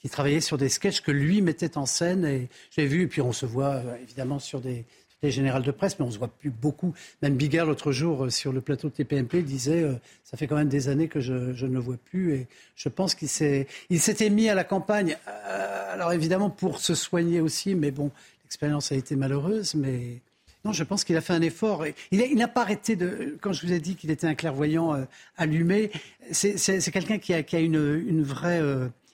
qui 0.00 0.10
travaillaient 0.10 0.40
sur 0.40 0.58
des 0.58 0.68
sketchs 0.68 1.00
que 1.00 1.10
lui 1.10 1.40
mettait 1.40 1.78
en 1.78 1.86
scène. 1.86 2.26
Et 2.26 2.48
j'ai 2.70 2.86
vu, 2.86 3.02
et 3.02 3.06
puis 3.06 3.22
on 3.22 3.32
se 3.32 3.46
voit 3.46 3.82
évidemment 4.02 4.38
sur 4.38 4.60
des, 4.60 4.84
les 5.22 5.30
générales 5.30 5.62
de 5.62 5.70
presse, 5.70 5.98
mais 5.98 6.04
on 6.04 6.08
ne 6.08 6.12
se 6.12 6.18
voit 6.18 6.28
plus 6.28 6.50
beaucoup. 6.50 6.94
Même 7.22 7.36
Bigard, 7.36 7.66
l'autre 7.66 7.92
jour, 7.92 8.24
euh, 8.24 8.30
sur 8.30 8.52
le 8.52 8.60
plateau 8.60 8.88
de 8.88 8.94
TPMP, 8.94 9.42
disait 9.42 9.82
euh, 9.82 9.94
Ça 10.24 10.36
fait 10.36 10.46
quand 10.46 10.56
même 10.56 10.68
des 10.68 10.88
années 10.88 11.08
que 11.08 11.20
je, 11.20 11.32
ne 11.32 11.72
le 11.72 11.78
vois 11.78 11.96
plus. 11.96 12.34
Et 12.34 12.46
je 12.74 12.88
pense 12.88 13.14
qu'il 13.14 13.28
s'était 13.28 14.30
mis 14.30 14.48
à 14.48 14.54
la 14.54 14.64
campagne, 14.64 15.16
euh, 15.28 15.94
alors 15.94 16.12
évidemment 16.12 16.50
pour 16.50 16.78
se 16.78 16.94
soigner 16.94 17.40
aussi, 17.40 17.74
mais 17.74 17.90
bon, 17.90 18.10
l'expérience 18.44 18.92
a 18.92 18.94
été 18.94 19.16
malheureuse. 19.16 19.74
Mais 19.74 20.20
non, 20.64 20.72
je 20.72 20.84
pense 20.84 21.04
qu'il 21.04 21.16
a 21.16 21.20
fait 21.20 21.32
un 21.32 21.42
effort. 21.42 21.84
Il 22.10 22.36
n'a 22.36 22.48
pas 22.48 22.62
arrêté 22.62 22.96
de. 22.96 23.38
Quand 23.40 23.52
je 23.52 23.66
vous 23.66 23.72
ai 23.72 23.80
dit 23.80 23.96
qu'il 23.96 24.10
était 24.10 24.26
un 24.26 24.34
clairvoyant 24.34 25.06
allumé, 25.36 25.90
c'est 26.30 26.90
quelqu'un 26.92 27.18
qui 27.18 27.32
a, 27.32 27.60
une, 27.60 28.22
vraie. 28.22 28.60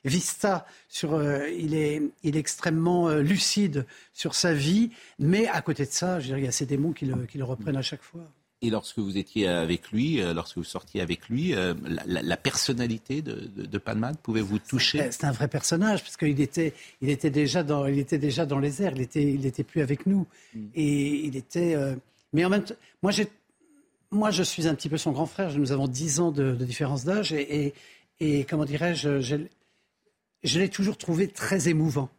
Vista 0.05 0.67
sur, 0.89 1.15
euh, 1.15 1.49
il, 1.57 1.75
est, 1.75 2.03
il 2.25 2.37
est 2.37 2.41
extrêmement 2.41 3.09
euh, 3.09 3.23
lucide 3.23 3.87
sur 4.13 4.35
sa 4.35 4.53
vie, 4.53 4.91
mais 5.19 5.47
à 5.47 5.61
côté 5.63 5.87
de 5.87 5.93
ça, 5.93 6.19
je 6.19 6.27
dirais, 6.27 6.41
il 6.41 6.45
y 6.45 6.49
a 6.49 6.53
ces 6.53 6.67
démons 6.67 6.93
qui 6.93 7.07
le, 7.07 7.25
qui 7.27 7.39
le 7.39 7.45
reprennent 7.45 7.77
à 7.77 7.83
chaque 7.83 8.03
fois. 8.03 8.23
Et 8.65 8.71
lorsque 8.71 8.99
vous 8.99 9.17
étiez 9.17 9.49
avec 9.49 9.91
lui, 9.91 10.21
euh, 10.21 10.35
lorsque 10.35 10.57
vous 10.57 10.65
sortiez 10.65 11.01
avec 11.01 11.29
lui, 11.29 11.55
la, 12.07 12.37
personnalité 12.37 13.23
de, 13.23 13.49
de, 13.57 13.79
Palmade 13.79 14.19
pouvait 14.19 14.41
vous 14.41 14.59
toucher 14.59 15.09
C'est 15.11 15.25
un 15.25 15.33
vrai 15.33 15.49
personnage, 15.49 16.03
parce 16.03 16.17
qu'il 16.17 16.41
était, 16.41 16.75
il 17.01 17.09
était, 17.09 17.31
déjà 17.31 17.63
dans, 17.63 17.87
il 17.87 17.99
était 17.99 18.19
déjà 18.19 18.47
dans 18.47 18.59
les 18.59 18.83
airs, 18.83 18.93
il 18.95 19.01
n'était 19.01 19.23
il 19.23 19.47
était 19.47 19.65
plus 19.65 19.83
avec 19.83 20.07
nous. 20.07 20.27
Mm. 20.55 20.67
Et 20.75 21.27
il 21.27 21.37
était. 21.37 21.77
mais 22.33 22.45
en 22.45 22.51
même 22.51 22.65
temps, 22.65 22.75
moi, 23.03 24.31
je 24.31 24.43
suis 24.43 24.69
un 24.69 24.75
petit 24.75 24.89
peu 24.89 24.97
son 24.97 25.13
grand 25.13 25.27
frère, 25.27 25.57
nous 25.57 25.73
avons 25.73 25.89
10 25.89 26.21
ans 26.21 26.31
de, 26.33 26.55
différence 26.55 27.05
d'âge, 27.05 27.33
et, 27.33 27.67
et, 27.67 27.75
et, 28.21 28.45
comment 28.45 28.65
dirais-je, 28.65 29.21
je 30.43 30.59
l'ai 30.59 30.69
toujours 30.69 30.97
trouvé 30.97 31.29
très 31.29 31.69
émouvant. 31.69 32.11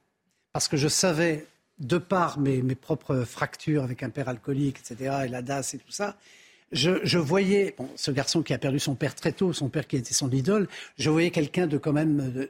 Parce 0.54 0.68
que 0.68 0.78
je 0.78 0.88
savais, 0.88 1.46
de 1.80 1.98
par 1.98 2.40
mes, 2.40 2.62
propres 2.76 3.24
fractures 3.24 3.84
avec 3.84 4.04
un 4.04 4.10
père 4.10 4.30
alcoolique, 4.30 4.80
etc., 4.80 5.24
et 5.26 5.28
la 5.28 5.42
DAS 5.42 5.74
et 5.74 5.80
tout 5.80 5.92
ça, 5.92 6.18
je, 6.72 7.18
voyais, 7.18 7.76
ce 7.96 8.12
garçon 8.12 8.42
qui 8.42 8.54
a 8.54 8.58
perdu 8.58 8.80
son 8.80 8.96
père 8.96 9.14
très 9.14 9.32
tôt, 9.32 9.54
son 9.54 9.70
père 9.70 9.88
qui 9.88 9.96
était 9.96 10.14
son 10.14 10.32
idole, 10.32 10.68
je 10.98 11.10
voyais 11.10 11.30
quelqu'un 11.30 11.68
de 11.68 11.78
quand 11.78 11.94
même, 11.94 12.48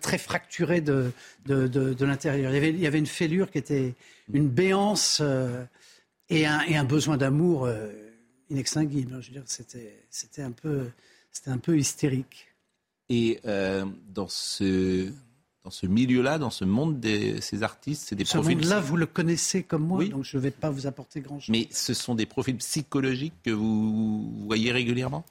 très 0.00 0.18
fracturé 0.18 0.80
de, 0.80 1.12
l'intérieur. 1.46 2.54
Il, 2.54 2.78
y 2.78 2.86
avait 2.86 2.98
une 2.98 3.06
fêlure 3.06 3.50
qui 3.50 3.58
était 3.58 3.94
une 4.32 4.48
béance 4.48 5.20
euh, 5.22 5.64
et, 6.28 6.46
un, 6.46 6.84
besoin 6.84 7.16
d'amour 7.16 7.64
euh, 7.64 7.88
inextinguible. 8.50 9.18
Je 9.22 9.28
veux 9.28 9.40
dire, 9.40 9.44
c'était 10.10 10.42
un 10.42 10.52
peu 11.58 11.78
hystérique. 11.78 12.49
Et 13.10 13.40
euh, 13.44 13.84
dans 14.14 14.28
ce, 14.28 15.10
dans 15.64 15.70
ce 15.70 15.86
milieu-là, 15.86 16.38
dans 16.38 16.50
ce 16.50 16.64
monde 16.64 17.00
de 17.00 17.40
ces 17.40 17.62
artistes, 17.64 18.06
c'est 18.08 18.14
des 18.14 18.24
ce 18.24 18.38
profils. 18.38 18.56
monde-là, 18.56 18.80
vous 18.80 18.96
le 18.96 19.06
connaissez 19.06 19.64
comme 19.64 19.82
moi, 19.82 20.04
donc 20.06 20.24
je 20.24 20.36
ne 20.36 20.42
vais 20.42 20.52
pas 20.52 20.70
vous 20.70 20.86
apporter 20.86 21.20
grand-chose. 21.20 21.50
Mais 21.50 21.66
ce 21.72 21.92
sont 21.92 22.14
des 22.14 22.26
profils 22.26 22.56
psychologiques 22.56 23.34
que 23.44 23.50
vous 23.50 24.30
voyez 24.46 24.70
régulièrement? 24.70 25.24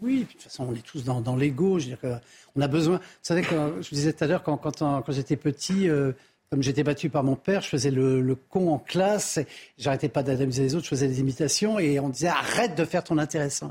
Oui, 0.00 0.20
de 0.20 0.24
toute 0.24 0.42
façon, 0.42 0.66
on 0.68 0.74
est 0.74 0.84
tous 0.84 1.04
dans, 1.04 1.20
dans 1.20 1.36
l'ego. 1.36 1.78
On 2.54 2.60
a 2.60 2.68
besoin. 2.68 2.96
Vous 2.96 3.02
savez, 3.22 3.42
quand, 3.42 3.80
je 3.80 3.88
vous 3.88 3.94
disais 3.94 4.12
tout 4.12 4.24
à 4.24 4.26
l'heure, 4.26 4.42
quand, 4.42 4.56
quand, 4.56 4.78
quand 4.78 5.12
j'étais 5.12 5.36
petit, 5.36 5.88
euh, 5.88 6.12
comme 6.50 6.62
j'étais 6.62 6.84
battu 6.84 7.08
par 7.10 7.24
mon 7.24 7.36
père, 7.36 7.62
je 7.62 7.68
faisais 7.68 7.90
le, 7.90 8.20
le 8.20 8.34
con 8.34 8.72
en 8.72 8.78
classe. 8.78 9.38
J'arrêtais 9.78 10.08
pas 10.08 10.22
d'amuser 10.22 10.62
les 10.62 10.74
autres, 10.74 10.84
je 10.84 10.90
faisais 10.90 11.08
des 11.08 11.20
imitations 11.20 11.78
et 11.78 11.98
on 12.00 12.08
disait 12.08 12.28
arrête 12.28 12.76
de 12.76 12.84
faire 12.84 13.04
ton 13.04 13.18
intéressant. 13.18 13.70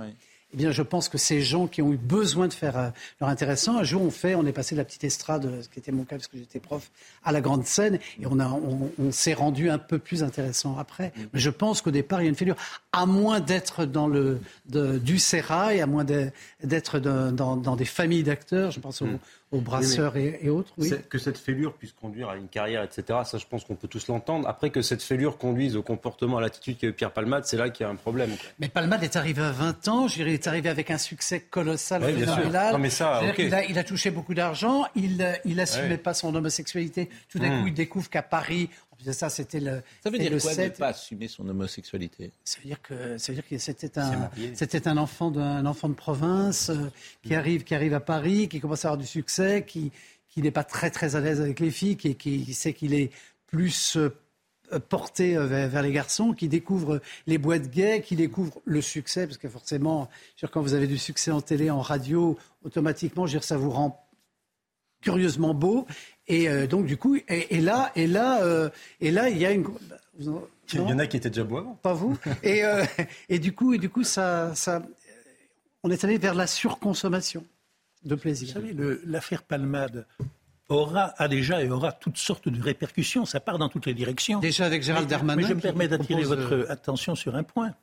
Eh 0.56 0.58
bien, 0.58 0.72
je 0.72 0.84
pense 0.84 1.10
que 1.10 1.18
ces 1.18 1.42
gens 1.42 1.68
qui 1.68 1.82
ont 1.82 1.92
eu 1.92 1.98
besoin 1.98 2.48
de 2.48 2.54
faire 2.54 2.78
euh, 2.78 2.90
leur 3.20 3.30
intéressant, 3.30 3.78
un 3.78 3.84
jour, 3.84 4.02
on 4.02 4.10
fait, 4.10 4.36
on 4.36 4.46
est 4.46 4.54
passé 4.54 4.74
de 4.74 4.80
la 4.80 4.86
petite 4.86 5.04
estrade, 5.04 5.62
ce 5.62 5.68
qui 5.68 5.80
était 5.80 5.92
mon 5.92 6.06
cas 6.06 6.16
parce 6.16 6.28
que 6.28 6.38
j'étais 6.38 6.62
prof, 6.62 6.92
à 7.26 7.34
la 7.34 7.42
grande 7.42 7.66
scène, 7.66 8.00
et 8.22 8.26
on, 8.26 8.40
a, 8.40 8.48
on, 8.48 9.12
s'est 9.12 9.34
rendu 9.34 9.70
un 9.70 9.78
peu 9.78 10.00
plus 10.00 10.24
intéressant 10.24 10.78
après. 10.78 11.08
Mm. 11.08 11.22
Mais 11.34 11.40
je 11.42 11.50
pense 11.50 11.82
qu'au 11.82 11.92
départ, 11.92 12.22
il 12.22 12.24
y 12.24 12.28
a 12.28 12.30
une 12.30 12.38
figure, 12.38 12.56
à 12.94 13.06
moins 13.06 13.42
d'être 13.42 13.84
dans 13.84 14.08
le 14.08 14.40
du 14.70 15.20
sérail, 15.20 15.82
à 15.82 15.88
moins 15.88 16.06
d'être 16.06 17.00
dans, 17.00 17.58
dans, 17.58 17.76
des 17.76 17.84
familles 17.84 18.24
d'acteurs, 18.24 18.72
je 18.72 18.80
pense 18.80 19.02
aux, 19.02 19.08
mm 19.08 19.20
aux 19.52 19.62
brasseurs 19.62 20.18
et, 20.18 20.50
autres. 20.50 20.74
Oui. 20.78 20.92
Que 21.10 21.18
cette 21.18 21.38
fêlure 21.38 21.74
puisse 21.74 21.94
conduire 21.94 22.30
à 22.30 22.36
une 22.36 22.48
carrière, 22.48 22.84
etc., 22.84 23.20
ça 23.26 23.38
je 23.38 23.46
pense 23.46 23.64
qu'on 23.64 23.76
peut 23.76 23.88
tous 23.88 24.08
l'entendre. 24.08 24.48
Après 24.48 24.70
que 24.70 24.82
cette 24.82 25.04
fêlure 25.04 25.38
conduise 25.38 25.76
au 25.76 25.84
comportement, 25.84 26.38
à 26.38 26.42
l'attitude 26.42 26.78
qu'a 26.78 26.88
eu 26.88 26.94
Pierre 26.94 27.12
Palmade, 27.12 27.46
c'est 27.46 27.58
là 27.58 27.70
qu'il 27.70 27.86
y 27.86 27.88
a 27.88 27.92
un 27.92 27.96
problème. 27.96 28.32
Mais 28.60 28.68
Palmade 28.68 29.04
est 29.04 29.16
arrivé 29.16 29.42
à 29.42 29.52
20 29.52 29.88
ans, 29.88 30.08
il 30.08 30.28
est 30.28 30.48
arrivé 30.48 30.70
avec 30.70 30.92
un 30.92 30.98
succès 30.98 31.40
colossal 31.40 32.04
oui, 32.04 32.26
Non, 32.26 32.78
mais 32.80 32.90
ça, 32.90 33.22
il, 33.38 33.78
a, 33.80 33.84
touché 33.84 34.12
beaucoup 34.12 34.34
d'argent, 34.34 34.86
il 34.96 35.18
n'assumait 35.46 35.98
pas 35.98 36.14
son 36.14 36.34
homosexualité. 36.34 37.10
Tout 37.30 37.40
d'un 37.40 37.50
hmm. 37.50 37.62
coup, 37.62 37.68
il 37.68 37.74
découvre 37.74 38.10
qu'à 38.10 38.24
Paris, 38.24 38.70
ça, 39.12 39.30
c'était 39.30 39.60
le. 39.60 39.82
Ça 40.04 40.10
veut 40.10 40.18
dire 40.18 40.32
le 40.32 40.40
quoi 40.40 40.56
ne 40.56 40.70
pas 40.70 40.88
assumer 40.88 41.28
son 41.28 41.48
homosexualité? 41.48 42.32
Ça 42.44 42.60
veut 42.60 42.68
dire 42.68 42.82
que 42.82 43.18
ça 43.18 43.32
veut 43.32 43.36
dire 43.36 43.48
que 43.48 43.58
c'était 43.58 44.00
un 44.00 44.30
c'était 44.54 44.88
un 44.88 44.98
enfant 44.98 45.32
d'un 45.32 45.66
enfant 45.66 45.90
de 45.90 45.94
province 45.94 46.70
euh, 46.70 46.92
qui 47.24 47.34
mm. 47.34 47.38
arrive 47.38 47.64
qui 47.64 47.76
arrive 47.76 47.94
à 47.94 48.00
Paris, 48.00 48.48
qui 48.50 48.60
commence 48.60 48.86
à 48.86 48.90
avoir 48.90 48.98
du 48.98 49.08
succès, 49.08 49.35
qui 49.66 49.92
qui 50.36 50.42
n'est 50.42 50.52
pas 50.52 50.66
très 50.66 50.92
très 50.92 51.16
à 51.16 51.22
l'aise 51.22 51.40
avec 51.40 51.62
les 51.62 51.72
filles, 51.72 51.96
qui, 51.96 52.16
qui 52.16 52.54
sait 52.54 52.74
qu'il 52.74 52.94
est 52.94 53.10
plus 53.48 53.96
euh, 53.96 54.10
porté 54.90 55.38
euh, 55.38 55.46
vers, 55.46 55.82
les 55.82 55.94
garçons, 55.94 56.34
qui 56.34 56.50
découvre 56.50 57.00
les 57.26 57.38
boîtes 57.38 57.70
gays, 57.70 58.02
qui 58.02 58.18
découvre 58.18 58.62
le 58.66 58.82
succès, 58.82 59.28
parce 59.28 59.38
que 59.38 59.48
forcément, 59.48 60.10
quand 60.52 60.62
vous 60.62 60.74
avez 60.74 60.88
du 60.88 60.98
succès 60.98 61.32
en 61.32 61.40
télé, 61.40 61.70
en 61.70 61.80
radio, 61.80 62.38
automatiquement, 62.66 63.26
ça 63.28 63.56
vous 63.56 63.70
rend 63.70 64.06
curieusement 65.02 65.54
beau. 65.54 65.88
Et 66.28 66.50
euh, 66.50 66.68
donc, 66.68 66.86
du 66.86 66.98
coup, 66.98 67.18
et, 67.30 67.62
là, 67.62 67.92
et 67.96 68.08
là, 68.08 68.42
euh, 68.44 68.70
et 69.00 69.12
là, 69.12 69.30
il 69.30 69.38
y 69.38 69.46
a 69.46 69.52
une. 69.52 69.66
il 70.20 70.26
y 70.74 70.80
en 70.80 71.00
a 71.00 71.08
qui 71.08 71.18
étaient 71.18 71.30
déjà 71.30 71.44
beaux 71.44 71.78
Pas 71.82 71.94
vous. 71.94 72.18
et, 72.44 72.66
euh, 72.66 72.84
et 73.30 73.40
du 73.40 73.54
coup, 73.54 73.74
et 73.74 73.78
du 73.78 73.90
coup, 73.90 74.04
ça, 74.04 74.54
ça, 74.56 74.82
on 75.84 75.92
est 75.92 76.04
allé 76.04 76.18
vers 76.18 76.34
la 76.34 76.48
surconsommation 76.48 77.46
de 78.06 78.16
plaisir. 78.16 78.48
Vous 78.48 78.54
savez, 78.54 78.76
l'affaire 79.06 79.44
Palmade 79.44 80.06
aura, 80.70 81.14
a 81.18 81.28
déjà 81.28 81.64
et 81.64 81.70
aura 81.70 81.92
toutes 81.92 82.18
sortes 82.18 82.50
de 82.50 82.62
répercussions. 82.62 83.26
Ça 83.26 83.40
part 83.40 83.58
dans 83.58 83.70
toutes 83.70 83.86
les 83.86 83.94
directions. 83.94 84.40
Déjà 84.40 84.66
avec 84.66 84.84
Gérald 84.84 85.08
Darmanin. 85.08 85.42
Mais 85.42 85.48
je 85.48 85.54
me 85.54 85.60
permets 85.62 85.88
d'attirer 85.88 86.24
votre 86.24 86.68
attention 86.70 87.16
sur 87.16 87.36
un 87.36 87.44
point. 87.44 87.74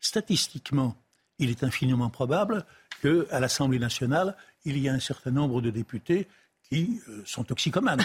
Statistiquement, 0.00 0.96
il 1.38 1.50
est 1.50 1.64
infiniment 1.64 2.10
probable 2.10 2.64
qu'à 3.02 3.40
l'Assemblée 3.40 3.78
nationale, 3.78 4.36
il 4.64 4.78
y 4.78 4.88
a 4.88 4.92
un 4.92 5.00
certain 5.00 5.30
nombre 5.30 5.60
de 5.60 5.70
députés 5.70 6.28
qui 6.62 7.00
euh, 7.08 7.22
sont 7.24 7.44
toxicomanes. 7.44 8.02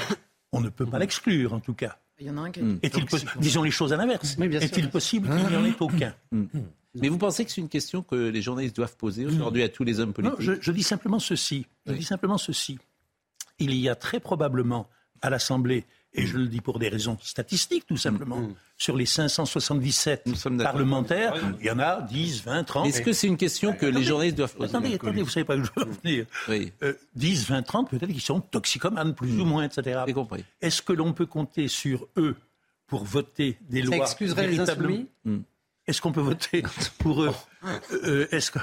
On 0.51 0.61
ne 0.61 0.69
peut 0.69 0.85
pas 0.85 0.99
l'exclure, 0.99 1.53
en 1.53 1.59
tout 1.59 1.73
cas. 1.73 1.97
Il 2.19 2.27
y 2.27 2.29
en 2.29 2.37
a 2.37 2.41
un 2.41 2.51
qui 2.51 2.59
est 2.59 3.39
Disons 3.39 3.63
les 3.63 3.71
choses 3.71 3.93
à 3.93 3.97
l'inverse. 3.97 4.37
Est-il 4.39 4.89
possible 4.89 5.27
qu'il 5.29 5.47
n'y 5.47 5.55
en 5.55 5.65
ait 5.65 5.75
aucun 5.79 6.15
mm. 6.31 6.45
Mais 6.95 7.09
vous 7.09 7.17
pensez 7.17 7.43
que 7.43 7.51
c'est 7.51 7.61
une 7.61 7.69
question 7.69 8.03
que 8.03 8.15
les 8.15 8.41
journalistes 8.41 8.75
doivent 8.75 8.95
poser 8.95 9.25
aujourd'hui 9.25 9.63
à 9.63 9.69
tous 9.69 9.83
les 9.83 9.99
hommes 9.99 10.13
politiques 10.13 10.47
non, 10.47 10.57
je, 10.61 10.71
dis 10.71 10.83
simplement 10.83 11.19
ceci. 11.19 11.65
Je 11.87 11.93
dis 11.93 12.03
simplement 12.03 12.37
ceci. 12.37 12.77
Il 13.59 13.73
y 13.73 13.89
a 13.89 13.95
très 13.95 14.19
probablement 14.19 14.87
à 15.21 15.29
l'Assemblée 15.29 15.85
et 16.13 16.25
je 16.25 16.37
le 16.37 16.47
dis 16.47 16.61
pour 16.61 16.79
des 16.79 16.89
raisons 16.89 17.17
statistiques 17.21 17.85
tout 17.87 17.97
simplement, 17.97 18.39
mm, 18.39 18.47
mm. 18.47 18.55
sur 18.77 18.95
les 18.95 19.05
577 19.05 20.29
parlementaires, 20.57 21.35
il 21.59 21.65
y 21.65 21.71
en 21.71 21.79
a 21.79 22.01
10, 22.01 22.43
20, 22.43 22.63
30. 22.63 22.87
Est-ce 22.87 23.01
que 23.01 23.13
c'est 23.13 23.27
une 23.27 23.37
question 23.37 23.73
que 23.73 23.85
les 23.85 24.03
journalistes 24.03 24.37
doivent 24.37 24.55
poser 24.55 24.69
Attendez, 24.69 24.95
attendez, 24.95 25.21
vous 25.21 25.29
savez 25.29 25.45
pas 25.45 25.55
où 25.55 25.63
je 25.63 25.71
veux 25.75 25.91
venir. 26.03 26.25
10, 27.15 27.47
20, 27.47 27.61
30, 27.63 27.89
peut-être 27.89 28.11
qu'ils 28.11 28.21
sont 28.21 28.41
toxicomanes, 28.41 29.15
plus 29.15 29.39
ou 29.39 29.45
moins, 29.45 29.63
etc. 29.63 30.01
compris. 30.13 30.43
Est-ce 30.61 30.81
que 30.81 30.93
l'on 30.93 31.13
peut 31.13 31.25
compter 31.25 31.67
sur 31.67 32.07
eux 32.17 32.35
pour 32.87 33.05
voter 33.05 33.57
des 33.69 33.81
lois. 33.81 33.97
Ça 33.97 34.03
excuserait 34.03 34.47
les 34.47 34.59
insoumis? 34.59 35.07
Hmm. 35.25 35.39
Est-ce 35.85 36.01
qu'on 36.01 36.11
peut 36.11 36.21
voter 36.21 36.63
pour 36.97 37.23
eux 37.23 37.31
euh, 37.91 38.27
est-ce 38.31 38.51
que... 38.51 38.59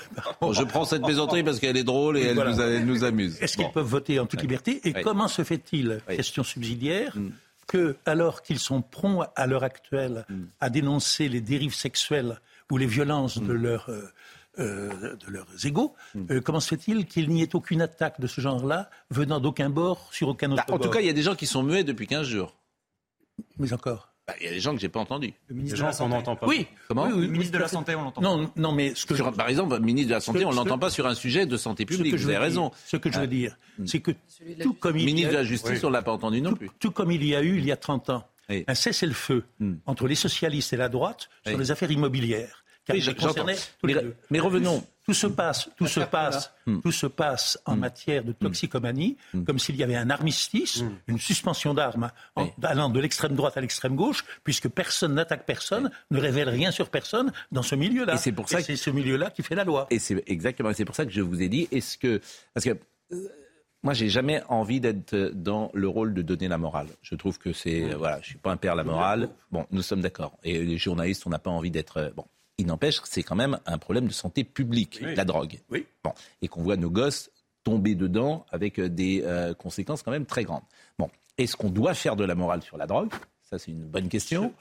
Je 0.53 0.63
prends 0.63 0.85
cette 0.85 1.03
plaisanterie 1.03 1.43
parce 1.43 1.59
qu'elle 1.59 1.77
est 1.77 1.85
drôle 1.85 2.17
et 2.19 2.23
elle, 2.23 2.85
nous, 2.87 3.05
amuse. 3.05 3.41
Est-ce 3.43 3.57
qu'ils 3.57 3.71
peuvent 3.71 3.87
voter 3.87 4.19
en 4.19 4.27
toute 4.27 4.43
liberté 4.43 4.81
Et 4.85 4.93
comment 4.93 5.29
se 5.29 5.45
fait-il, 5.45 6.01
question 6.09 6.43
subsidiaire, 6.43 7.17
hmm. 7.17 7.31
que 7.67 7.97
alors 8.07 8.43
qu'ils 8.43 8.59
sont 8.59 8.83
prompts 8.83 9.29
à 9.37 9.47
l'heure 9.47 9.65
actuelle 9.65 10.25
hmm. 10.29 10.45
à 10.61 10.71
dénoncer 10.71 11.29
les 11.29 11.41
dérives 11.41 11.75
sexuelles 11.75 12.41
ou 12.71 12.79
les 12.79 12.87
violences 12.87 13.39
de 13.39 13.53
leur 13.53 13.91
euh, 13.91 14.11
euh, 14.59 15.17
de 15.17 15.31
leurs 15.31 15.47
égaux. 15.65 15.95
Euh, 16.29 16.41
comment 16.41 16.59
se 16.59 16.69
fait-il 16.69 17.07
qu'il 17.07 17.31
n'y 17.31 17.41
ait 17.41 17.55
aucune 17.55 17.81
attaque 17.81 18.21
de 18.21 18.27
ce 18.27 18.41
genre-là 18.41 18.91
venant 19.09 19.39
d'aucun 19.39 19.71
bord 19.71 20.13
sur 20.13 20.27
aucun 20.29 20.51
autre 20.51 20.57
bah, 20.57 20.65
bord 20.67 20.77
En 20.77 20.79
tout 20.81 20.91
cas, 20.91 21.01
il 21.01 21.07
y 21.07 21.09
a 21.09 21.13
des 21.13 21.23
gens 21.23 21.37
qui 21.37 21.47
sont 21.47 21.63
muets 21.63 21.85
depuis 21.85 22.09
15 22.09 22.27
jours. 22.27 22.57
Mais 23.59 23.73
encore 23.73 24.10
bah, 24.27 24.35
il 24.41 24.47
y 24.47 24.49
a 24.49 24.53
des 24.53 24.61
gens 24.61 24.75
que 24.75 24.81
j'ai 24.81 24.89
pas 24.89 25.01
entendus. 25.01 25.33
Le 25.49 25.57
ministre 25.57 25.79
de 25.79 25.83
la 25.83 25.93
Santé. 25.93 26.15
n'entend 26.15 26.37
pas. 26.37 26.47
Oui. 26.47 26.67
Comment 26.89 27.07
Le 27.07 27.27
ministre 27.27 27.53
de 27.53 27.59
la 27.59 27.69
Santé, 27.69 27.95
on 27.95 28.03
l'entend. 28.05 28.21
Non, 28.21 28.51
non, 28.55 28.73
mais 28.73 28.95
ce 28.95 29.07
que 29.07 29.15
par 29.31 29.49
exemple, 29.49 29.75
le 29.75 29.81
ministre 29.81 30.11
de 30.11 30.15
la 30.15 30.21
Santé, 30.21 30.45
on 30.45 30.53
l'entend 30.53 30.79
pas 30.79 30.91
sur 30.91 31.07
un 31.07 31.15
sujet 31.15 31.47
de 31.47 31.57
santé 31.57 31.85
publique. 31.85 32.15
Vous 32.15 32.29
avez 32.29 32.39
raison. 32.39 32.71
ce 32.87 32.97
que 32.97 33.11
je 33.11 33.19
veux 33.19 33.25
ah. 33.25 33.27
dire, 33.27 33.57
hmm. 33.79 33.87
c'est 33.87 34.01
que 34.01 34.13
tout 34.61 34.75
comme 34.75 34.97
il 34.97 35.07
ministre 35.07 35.31
de 35.31 35.37
la 35.37 35.45
Justice, 35.45 35.83
on 35.85 35.91
l'a 35.91 36.03
pas 36.03 36.13
entendu 36.13 36.41
non 36.41 36.55
plus. 36.55 36.71
Tout 36.79 36.91
comme 36.91 37.11
il 37.11 37.25
y 37.25 37.35
a 37.35 37.43
eu 37.43 37.59
il 37.59 37.65
y 37.65 37.73
a 37.73 37.77
30 37.77 38.11
ans 38.11 38.25
un 38.67 38.75
cessez-le-feu 38.75 39.45
hmm. 39.61 39.75
entre 39.87 40.07
les 40.07 40.15
socialistes 40.15 40.73
et 40.73 40.77
la 40.77 40.89
droite 40.89 41.29
sur 41.47 41.59
les 41.59 41.71
affaires 41.71 41.91
immobilières. 41.91 42.60
Oui, 43.83 43.95
mais, 43.95 44.05
mais, 44.31 44.41
revenons. 44.41 44.85
Tout 45.07 45.15
se 45.15 45.27
passe, 45.27 45.69
tout 45.77 45.89
se 45.89 46.01
passe, 46.01 46.53
hmm. 46.67 46.81
tout 46.83 46.93
se 46.93 47.07
passe 47.07 47.59
en 47.65 47.75
hmm. 47.75 47.81
matière 47.81 48.23
de 48.23 48.33
toxicomanie, 48.33 49.17
hmm. 49.35 49.43
comme 49.43 49.59
s'il 49.59 49.75
y 49.75 49.83
avait 49.83 49.97
un 49.97 50.09
armistice, 50.09 50.85
une 51.09 51.19
suspension 51.19 51.75
d'armes 51.75 52.13
allant 52.63 52.91
de 52.91 53.01
l'extrême 53.01 53.35
droite 53.35 53.57
à 53.57 53.61
l'extrême 53.61 53.97
gauche, 53.97 54.25
puisque 54.45 54.69
personne 54.69 55.15
n'attaque 55.15 55.47
personne, 55.47 55.91
ne 56.11 56.21
révèle 56.21 56.49
rien 56.49 56.71
sur 56.71 56.91
personne 56.91 57.33
dans 57.51 57.63
ce 57.63 57.75
milieu-là. 57.75 58.15
Et 58.15 58.19
c'est 58.19 58.31
pour 58.31 58.49
ça 58.49 58.59
que 58.59 58.65
c'est 58.65 58.77
ce 58.77 58.91
milieu-là 58.91 59.31
qui 59.31 59.43
fait 59.43 59.57
la 59.57 59.65
loi. 59.65 59.89
Et 59.91 59.99
c'est 59.99 60.23
exactement, 60.29 60.71
c'est 60.75 60.85
pour 60.85 60.95
ça 60.95 61.05
que 61.05 61.13
je 61.13 61.23
vous 61.23 61.43
ai 61.43 61.49
dit, 61.49 61.67
est-ce 61.73 61.99
que 61.99 62.21
parce 62.55 62.65
que 62.65 62.79
euh, 63.13 63.29
moi, 63.83 63.95
j'ai 63.95 64.11
jamais 64.11 64.43
envie 64.49 64.79
d'être 64.79 65.17
dans 65.35 65.71
le 65.73 65.89
rôle 65.89 66.13
de 66.13 66.21
donner 66.21 66.49
la 66.49 66.59
morale. 66.59 66.89
Je 67.01 67.15
trouve 67.15 67.39
que 67.39 67.53
c'est 67.55 67.95
voilà, 67.95 68.21
je 68.21 68.27
suis 68.27 68.39
pas 68.39 68.53
un 68.53 68.59
père 68.59 68.75
la 68.75 68.85
morale. 68.85 69.31
Bon, 69.51 69.67
nous 69.71 69.83
sommes 69.83 70.03
d'accord. 70.03 70.37
Et 70.45 70.63
les 70.63 70.77
journalistes, 70.77 71.27
on 71.27 71.31
n'a 71.31 71.39
pas 71.39 71.51
envie 71.51 71.71
d'être 71.71 71.97
euh, 71.97 72.11
bon. 72.15 72.27
Il 72.61 72.67
n'empêche 72.67 73.01
que 73.01 73.09
c'est 73.09 73.23
quand 73.23 73.37
même 73.37 73.59
un 73.65 73.79
problème 73.79 74.07
de 74.07 74.13
santé 74.13 74.45
publique, 74.45 75.01
la 75.01 75.25
drogue. 75.25 75.61
Oui. 75.71 75.87
Bon. 76.05 76.13
Et 76.43 76.49
qu'on 76.49 76.63
voit 76.63 76.77
nos 76.77 76.91
gosses 76.91 77.31
tomber 77.65 77.95
dedans 77.95 78.45
avec 78.51 78.79
euh, 78.79 78.91
des 78.91 79.23
euh, 79.25 79.55
conséquences 79.55 80.03
quand 80.03 80.11
même 80.11 80.27
très 80.27 80.45
grandes. 80.45 80.63
Bon. 80.99 81.11
Est-ce 81.39 81.57
qu'on 81.57 81.71
doit 81.71 81.95
faire 81.95 82.17
de 82.17 82.25
la 82.25 82.35
morale 82.35 82.63
sur 82.63 82.77
la 82.77 82.87
drogue? 82.87 83.11
Ça, 83.43 83.59
c'est 83.59 83.71
une 83.71 83.87
bonne 83.87 84.11
question. 84.11 84.53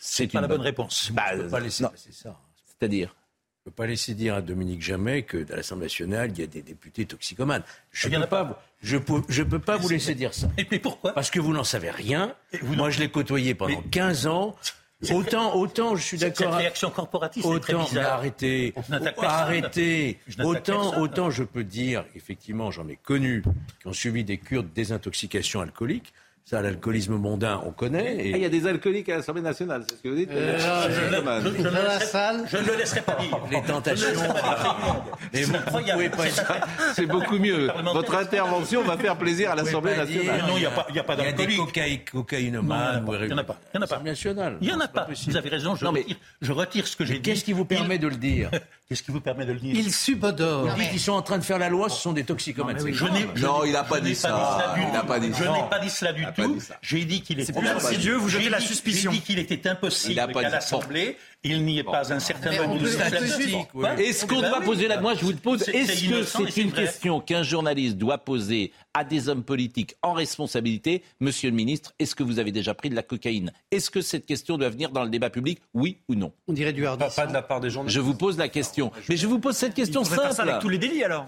C'est 0.00 0.26
pas 0.26 0.40
la 0.40 0.48
bonne, 0.48 0.62
réponse. 0.62 1.12
Bah, 1.12 1.24
pas 1.50 1.60
laisser 1.60 1.84
passer 1.84 2.12
ça. 2.12 2.40
C'est-à-dire? 2.64 3.14
Ne 3.66 3.70
peut 3.70 3.74
pas 3.74 3.86
laisser 3.86 4.14
dire 4.14 4.36
à 4.36 4.40
Dominique 4.40 4.80
Jamais 4.80 5.24
que 5.24 5.36
dans 5.36 5.54
l'Assemblée 5.54 5.84
nationale, 5.84 6.30
il 6.32 6.40
y 6.40 6.42
a 6.42 6.46
des 6.46 6.62
députés 6.62 7.04
toxicomanes. 7.04 7.62
Je 7.92 8.08
ne 8.08 8.20
peux, 8.20 8.26
pas, 8.26 8.62
je 8.80 8.96
peux, 8.96 9.20
je 9.28 9.42
peux 9.42 9.58
pas 9.58 9.76
vous 9.76 9.90
laisser 9.90 10.14
dire 10.14 10.32
ça. 10.32 10.48
Mais 10.70 10.78
pourquoi? 10.78 11.12
Parce 11.12 11.30
que 11.30 11.38
vous 11.38 11.52
n'en 11.52 11.64
savez 11.64 11.90
rien. 11.90 12.34
Moi, 12.62 12.88
je 12.88 13.00
l'ai 13.00 13.10
côtoyé 13.10 13.54
pendant 13.54 13.82
15 13.82 14.26
ans. 14.26 14.56
Autant, 15.12 15.54
autant, 15.54 15.94
je 15.94 16.02
suis 16.02 16.18
d'accord. 16.18 16.52
Cette 16.52 16.60
réaction 16.60 16.90
corporatiste, 16.90 17.46
autant, 17.46 17.60
très 17.60 17.74
bizarre. 17.74 18.14
arrêtez, 18.14 18.74
arrêtez. 19.18 20.18
Autant, 20.42 20.98
autant, 20.98 21.30
je 21.30 21.44
peux 21.44 21.62
dire, 21.62 22.04
effectivement, 22.16 22.72
j'en 22.72 22.88
ai 22.88 22.96
connu 22.96 23.44
qui 23.80 23.86
ont 23.86 23.92
suivi 23.92 24.24
des 24.24 24.38
cures 24.38 24.64
de 24.64 24.68
désintoxication 24.68 25.60
alcoolique. 25.60 26.12
Ça, 26.48 26.62
l'alcoolisme 26.62 27.16
mondain, 27.16 27.60
on 27.66 27.72
connaît. 27.72 28.26
Et... 28.26 28.32
Ah, 28.32 28.36
il 28.38 28.42
y 28.42 28.46
a 28.46 28.48
des 28.48 28.66
alcooliques 28.66 29.10
à 29.10 29.16
l'Assemblée 29.16 29.42
nationale, 29.42 29.84
c'est 29.86 29.98
ce 29.98 30.02
que 30.02 30.08
vous 30.08 30.14
dites 30.14 30.30
euh, 30.32 30.56
je, 30.56 30.94
je, 30.94 30.98
je, 30.98 32.56
ne 32.56 32.66
le 32.66 32.78
laisserai 32.78 33.02
pas 33.02 33.16
dire. 33.16 33.38
Les 33.50 33.60
tentations. 33.60 34.08
Mais 35.30 35.42
vous 35.42 35.52
pouvez 35.52 36.08
pas 36.08 36.24
C'est 36.94 37.04
beaucoup 37.04 37.38
mieux. 37.38 37.68
Votre 37.92 38.14
intervention 38.14 38.82
va 38.82 38.96
faire 38.96 39.18
plaisir 39.18 39.50
à 39.50 39.56
l'Assemblée 39.56 39.94
nationale. 39.94 40.40
Non, 40.48 40.54
il 40.56 40.60
n'y 40.60 40.64
a 40.64 40.70
pas, 40.70 40.86
il 40.88 40.96
y 40.96 40.98
a 40.98 41.04
pas 41.04 41.16
d'alcoolique. 41.16 41.60
Il 41.74 41.78
y 41.80 41.84
a 41.84 41.88
des 41.90 41.98
cocaïnomanes. 41.98 43.04
Il 43.06 43.26
n'y 43.26 43.32
en 43.34 43.36
a 43.36 43.44
pas. 43.44 43.60
Il 43.74 43.78
n'y 43.78 43.84
en 43.84 43.84
a 43.84 43.86
pas. 43.86 44.00
Il 44.62 44.66
n'y 44.68 44.72
en 44.72 44.80
a 44.80 44.88
pas. 44.88 45.06
Vous 45.26 45.36
avez 45.36 45.50
raison. 45.50 45.74
Je, 45.76 45.84
retire, 45.84 46.16
je 46.40 46.52
retire 46.52 46.86
ce 46.86 46.96
que 46.96 47.04
j'ai 47.04 47.16
dit. 47.16 47.20
Qu'est-ce 47.20 47.44
qui 47.44 47.52
vous 47.52 47.66
permet 47.66 47.98
de 47.98 48.08
le 48.08 48.16
dire? 48.16 48.50
Qu'est-ce 48.88 49.02
qui 49.02 49.10
vous 49.10 49.20
permet 49.20 49.44
de 49.44 49.52
le 49.52 49.58
dire 49.58 49.74
Il 49.74 49.92
subodore. 49.92 50.70
Il 50.78 50.82
dit 50.82 50.88
qu'ils 50.88 51.00
sont 51.00 51.12
en 51.12 51.20
train 51.20 51.36
de 51.36 51.44
faire 51.44 51.58
la 51.58 51.68
loi, 51.68 51.90
ce 51.90 52.00
sont 52.00 52.14
des 52.14 52.24
toxicomanes. 52.24 52.78
Non, 53.36 53.62
il 53.66 53.72
n'a 53.72 53.84
pas 53.84 54.00
dit 54.00 54.14
ça. 54.14 54.74
Il 54.78 54.90
n'a 54.90 55.02
pas 55.02 55.20
dit 55.20 55.30
ça. 55.30 55.44
Je 55.44 55.50
n'ai 55.50 55.68
pas 55.68 55.78
dit 55.78 55.90
cela 55.90 56.12
du 56.14 56.24
tout. 56.34 56.58
J'ai 56.80 57.04
dit 57.04 57.20
qu'il 57.20 57.38
était 57.38 57.54
insidieux, 57.54 58.14
vous 58.14 58.30
jetez 58.30 58.48
la 58.48 58.60
suspicion. 58.60 59.10
J'ai 59.12 59.18
dit 59.18 59.24
qu'il 59.24 59.38
était 59.40 59.68
impossible 59.68 60.32
qu'à 60.32 60.48
l'Assemblée, 60.48 61.18
il 61.44 61.64
n'y 61.64 61.78
ait 61.78 61.84
pas 61.84 62.12
un 62.12 62.18
certain 62.18 62.66
nombre 62.66 62.82
de 62.82 62.88
statistiques. 62.88 63.56
Est-ce 63.98 64.26
qu'on 64.26 64.40
doit 64.40 64.60
poser 64.60 64.88
la... 64.88 65.00
Moi, 65.00 65.14
je 65.14 65.24
vous 65.24 65.34
pose, 65.34 65.68
est-ce 65.68 66.08
que 66.08 66.22
c'est 66.24 66.60
une 66.60 66.72
question 66.72 67.20
qu'un 67.20 67.42
journaliste 67.42 67.96
doit 67.96 68.18
poser 68.18 68.72
à 68.94 69.04
des 69.04 69.28
hommes 69.28 69.44
politiques 69.44 69.94
en 70.02 70.12
responsabilité 70.12 71.02
Monsieur 71.20 71.50
le 71.50 71.56
ministre, 71.56 71.94
est-ce 71.98 72.14
que 72.14 72.22
vous 72.22 72.38
avez 72.38 72.52
déjà 72.52 72.74
pris 72.74 72.90
de 72.90 72.96
la 72.96 73.02
cocaïne? 73.02 73.52
Est-ce 73.70 73.90
que 73.90 74.00
cette 74.00 74.26
question 74.26 74.58
doit 74.58 74.70
venir 74.70 74.90
dans 74.90 75.04
le 75.04 75.10
débat 75.10 75.30
public 75.30 75.60
Oui 75.74 75.98
ou 76.08 76.14
non? 76.14 76.32
On 76.48 76.52
dirait 76.52 76.72
du 76.72 76.86
hardis. 76.86 77.04
Pas, 77.14 77.26
de 77.26 77.32
la 77.32 77.42
part 77.42 77.60
des 77.60 77.70
journalistes. 77.70 77.94
Je 77.94 78.00
vous 78.00 78.14
pose 78.14 78.36
la 78.36 78.48
question. 78.48 78.90
Mais 79.08 79.16
je 79.16 79.26
vous 79.26 79.38
pose 79.38 79.56
cette 79.56 79.74
question 79.74 80.04
simple. 80.04 80.22
faire 80.22 80.32
ça 80.32 80.42
avec 80.42 80.58
tous 80.58 80.68
les 80.68 80.78
délits 80.78 81.04
alors 81.04 81.26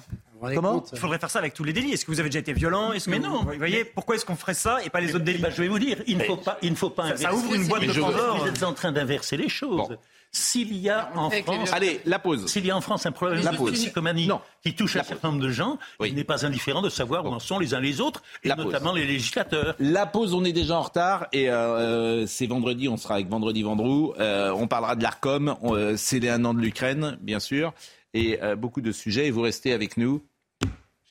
Comment 0.54 0.84
Il 0.92 0.98
faudrait 0.98 1.18
faire 1.18 1.30
ça 1.30 1.38
avec 1.38 1.54
tous 1.54 1.64
les 1.64 1.72
délits. 1.72 1.92
Est-ce 1.92 2.04
que 2.04 2.10
vous 2.10 2.20
avez 2.20 2.28
déjà 2.28 2.40
été 2.40 2.52
violent? 2.52 2.92
Mais 3.06 3.18
non. 3.18 3.42
Vous 3.44 3.58
voyez, 3.58 3.84
pourquoi 3.84 4.14
est-ce 4.14 4.24
qu'on 4.24 4.36
ferait 4.36 4.54
ça 4.54 4.82
et 4.84 4.90
pas 4.90 5.00
les 5.00 5.14
autres 5.14 5.24
délits? 5.24 5.42
bah, 5.42 5.50
Je 5.50 5.62
vais 5.62 5.68
vous 5.68 5.78
dire, 5.78 5.98
il 6.06 6.18
ne 6.18 6.22
faut 6.24 6.36
pas, 6.36 6.58
il 6.62 6.70
ne 6.70 6.76
faut 6.76 6.90
pas 6.90 7.16
ça, 7.16 7.34
ouvre 7.34 7.54
une 7.54 7.66
boîte 7.68 7.82
de 7.86 7.92
Pandore. 7.92 8.38
Vous 8.38 8.48
êtes 8.48 8.62
en 8.62 8.72
train 8.72 8.92
d'inverser 8.92 9.36
les 9.36 9.48
choses. 9.48 9.96
S'il 10.32 10.76
y 10.76 10.88
a 10.88 11.10
en 11.16 11.28
France, 11.28 11.72
allez, 11.72 12.00
la 12.04 12.20
pause. 12.20 12.46
S'il 12.46 12.64
y 12.64 12.70
a 12.70 12.76
en 12.76 12.80
France 12.80 13.04
un 13.04 13.10
problème 13.10 13.40
de 13.40 13.56
toxicomanie 13.56 14.30
qui 14.62 14.76
touche 14.76 14.94
un 14.94 15.02
certain 15.02 15.32
nombre 15.32 15.42
de 15.42 15.50
gens, 15.50 15.76
il 16.04 16.14
n'est 16.14 16.22
pas 16.24 16.46
indifférent 16.46 16.82
de 16.82 16.88
savoir 16.88 17.24
où 17.24 17.28
en 17.30 17.40
sont 17.40 17.58
les 17.58 17.74
uns 17.74 17.80
les 17.80 18.00
autres, 18.00 18.22
et 18.44 18.48
notamment 18.50 18.92
les 18.92 19.06
législateurs. 19.06 19.74
La 19.80 20.06
pause, 20.06 20.32
on 20.32 20.44
est 20.44 20.52
déjà 20.52 20.76
en 20.76 20.82
retard, 20.82 21.26
et 21.32 21.50
euh, 21.50 22.26
c'est 22.26 22.46
vendredi, 22.46 22.88
on 22.88 22.96
sera 22.96 23.14
avec 23.14 23.28
Vendredi 23.28 23.64
Vendroux. 23.64 24.14
Euh, 24.20 24.52
on 24.52 24.68
parlera 24.68 24.94
de 24.94 25.02
l'Arcom, 25.02 25.56
euh, 25.64 25.94
c'est 25.96 26.20
les 26.20 26.28
un 26.28 26.44
an 26.44 26.54
de 26.54 26.60
l'Ukraine, 26.60 27.18
bien 27.20 27.40
sûr, 27.40 27.72
et 28.14 28.38
beaucoup 28.56 28.80
de 28.80 28.92
sujets. 28.92 29.26
Et 29.26 29.30
vous 29.32 29.42
restez 29.42 29.72
avec 29.72 29.96
nous 29.96 30.22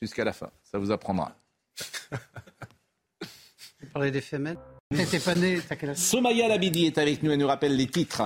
jusqu'à 0.00 0.24
la 0.24 0.32
fin. 0.32 0.50
Ça 0.62 0.78
vous 0.78 0.90
apprendra. 0.90 1.36
Vous 3.80 3.88
parlez 3.92 4.10
des 4.10 4.20
femelles 4.20 4.58
T'étais 4.94 5.20
pas 5.20 5.34
né, 5.34 5.60
Somaya 5.94 6.48
Labidi 6.48 6.86
est 6.86 6.98
avec 6.98 7.22
nous 7.22 7.30
et 7.30 7.36
nous 7.36 7.46
rappelle 7.46 7.76
les 7.76 7.86
titres. 7.86 8.22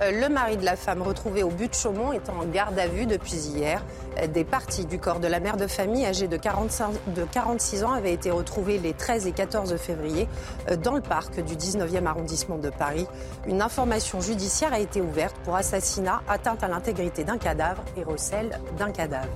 Le 0.00 0.28
mari 0.28 0.56
de 0.56 0.64
la 0.64 0.76
femme 0.76 1.02
retrouvée 1.02 1.42
au 1.42 1.48
but 1.48 1.70
de 1.70 1.74
Chaumont 1.74 2.12
est 2.12 2.28
en 2.28 2.44
garde 2.44 2.78
à 2.78 2.86
vue 2.86 3.06
depuis 3.06 3.34
hier. 3.34 3.84
Des 4.32 4.44
parties 4.44 4.86
du 4.86 4.98
corps 4.98 5.20
de 5.20 5.26
la 5.26 5.40
mère 5.40 5.56
de 5.56 5.66
famille 5.66 6.06
âgée 6.06 6.28
de, 6.28 6.36
45, 6.36 6.92
de 7.14 7.24
46 7.24 7.84
ans 7.84 7.92
avaient 7.92 8.12
été 8.12 8.30
retrouvées 8.30 8.78
les 8.78 8.92
13 8.92 9.26
et 9.26 9.32
14 9.32 9.76
février 9.76 10.28
euh, 10.70 10.76
dans 10.76 10.94
le 10.94 11.00
parc 11.00 11.40
du 11.40 11.54
19e 11.56 12.06
arrondissement 12.06 12.58
de 12.58 12.70
Paris. 12.70 13.06
Une 13.46 13.62
information 13.62 14.20
judiciaire 14.20 14.72
a 14.72 14.80
été 14.80 15.00
ouverte 15.00 15.36
pour 15.44 15.56
assassinat, 15.56 16.22
atteinte 16.28 16.62
à 16.62 16.68
l'intégrité 16.68 17.24
d'un 17.24 17.38
cadavre 17.38 17.82
et 17.96 18.04
recel 18.04 18.58
d'un 18.78 18.90
cadavre. 18.90 19.28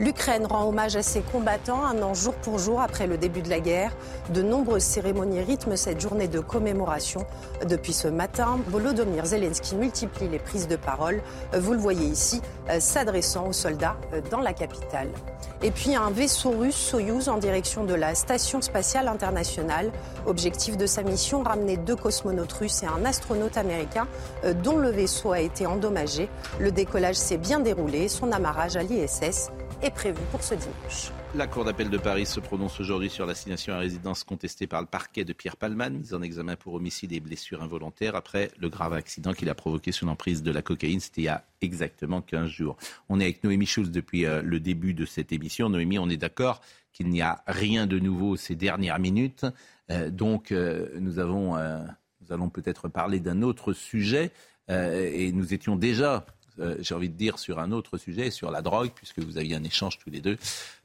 L'Ukraine 0.00 0.46
rend 0.46 0.66
hommage 0.66 0.96
à 0.96 1.02
ses 1.02 1.20
combattants 1.20 1.84
un 1.84 2.02
an 2.02 2.14
jour 2.14 2.34
pour 2.34 2.58
jour 2.58 2.80
après 2.80 3.06
le 3.06 3.18
début 3.18 3.42
de 3.42 3.50
la 3.50 3.60
guerre. 3.60 3.92
De 4.30 4.40
nombreuses 4.40 4.82
cérémonies 4.82 5.42
rythment 5.42 5.76
cette 5.76 6.00
journée 6.00 6.26
de 6.26 6.40
commémoration. 6.40 7.26
Depuis 7.68 7.92
ce 7.92 8.08
matin, 8.08 8.58
Volodymyr 8.68 9.26
Zelensky 9.26 9.74
multiplie 9.76 10.28
les 10.28 10.38
prises 10.38 10.68
de 10.68 10.76
parole. 10.76 11.20
Vous 11.52 11.72
le 11.72 11.78
voyez 11.78 12.06
ici, 12.06 12.40
euh, 12.70 12.80
s'adressant 12.80 13.48
aux 13.48 13.52
soldats 13.52 13.96
euh, 14.14 14.22
dans 14.30 14.40
la 14.40 14.54
capitale. 14.54 15.08
Et 15.62 15.70
puis 15.70 15.94
un 15.94 16.10
vaisseau 16.10 16.52
russe 16.52 16.76
Soyouz 16.76 17.28
en 17.28 17.36
direction 17.36 17.84
de 17.84 17.92
la 17.94 18.14
Station 18.14 18.62
spatiale 18.62 19.06
internationale. 19.06 19.92
Objectif 20.24 20.78
de 20.78 20.86
sa 20.86 21.02
mission, 21.02 21.42
ramener 21.42 21.76
deux 21.76 21.96
cosmonautes 21.96 22.52
russes 22.52 22.82
et 22.82 22.86
un 22.86 23.04
astronaute 23.04 23.58
américain 23.58 24.06
euh, 24.44 24.54
dont 24.54 24.78
le 24.78 24.90
vaisseau 24.90 25.32
a 25.32 25.40
été 25.40 25.66
endommagé. 25.66 26.30
Le 26.58 26.70
décollage 26.70 27.16
s'est 27.16 27.36
bien 27.36 27.60
déroulé, 27.60 28.08
son 28.08 28.32
amarrage 28.32 28.76
à 28.76 28.82
l'ISS 28.82 29.50
est 29.82 29.90
prévu 29.90 30.20
pour 30.30 30.42
ce 30.42 30.54
dimanche. 30.54 31.10
La 31.34 31.46
Cour 31.46 31.64
d'appel 31.64 31.90
de 31.90 31.96
Paris 31.98 32.26
se 32.26 32.40
prononce 32.40 32.80
aujourd'hui 32.80 33.08
sur 33.08 33.24
l'assignation 33.24 33.72
à 33.72 33.78
résidence 33.78 34.24
contestée 34.24 34.66
par 34.66 34.80
le 34.80 34.86
parquet 34.86 35.24
de 35.24 35.32
Pierre 35.32 35.56
Palman, 35.56 35.90
mis 35.90 36.12
en 36.12 36.22
examen 36.22 36.56
pour 36.56 36.74
homicide 36.74 37.12
et 37.12 37.20
blessures 37.20 37.62
involontaires 37.62 38.16
après 38.16 38.50
le 38.58 38.68
grave 38.68 38.92
accident 38.92 39.32
qu'il 39.32 39.48
a 39.48 39.54
provoqué 39.54 39.92
sous 39.92 40.06
l'emprise 40.06 40.42
de 40.42 40.50
la 40.50 40.62
cocaïne. 40.62 41.00
C'était 41.00 41.22
il 41.22 41.24
y 41.24 41.28
a 41.28 41.44
exactement 41.60 42.20
15 42.20 42.48
jours. 42.48 42.76
On 43.08 43.20
est 43.20 43.24
avec 43.24 43.44
Noémie 43.44 43.66
Schulz 43.66 43.90
depuis 43.90 44.26
euh, 44.26 44.42
le 44.42 44.60
début 44.60 44.92
de 44.92 45.04
cette 45.04 45.32
émission. 45.32 45.68
Noémie, 45.68 45.98
on 45.98 46.08
est 46.08 46.16
d'accord 46.16 46.60
qu'il 46.92 47.08
n'y 47.08 47.22
a 47.22 47.42
rien 47.46 47.86
de 47.86 47.98
nouveau 47.98 48.36
ces 48.36 48.56
dernières 48.56 48.98
minutes. 48.98 49.46
Euh, 49.90 50.10
donc, 50.10 50.50
euh, 50.50 50.88
nous, 50.98 51.18
avons, 51.18 51.54
nous 51.54 52.32
allons 52.32 52.50
peut-être 52.50 52.88
parler 52.88 53.20
d'un 53.20 53.42
autre 53.42 53.72
sujet. 53.72 54.32
et 54.68 55.32
nous 55.32 55.54
étions 55.54 55.76
déjà, 55.76 56.26
j'ai 56.80 56.94
envie 56.94 57.08
de 57.08 57.16
dire, 57.16 57.38
sur 57.38 57.58
un 57.58 57.72
autre 57.72 57.98
sujet, 57.98 58.30
sur 58.30 58.50
la 58.50 58.62
drogue, 58.62 58.90
puisque 58.94 59.18
vous 59.20 59.38
aviez 59.38 59.56
un 59.56 59.64
échange 59.64 59.98
tous 59.98 60.10
les 60.10 60.20
deux 60.20 60.36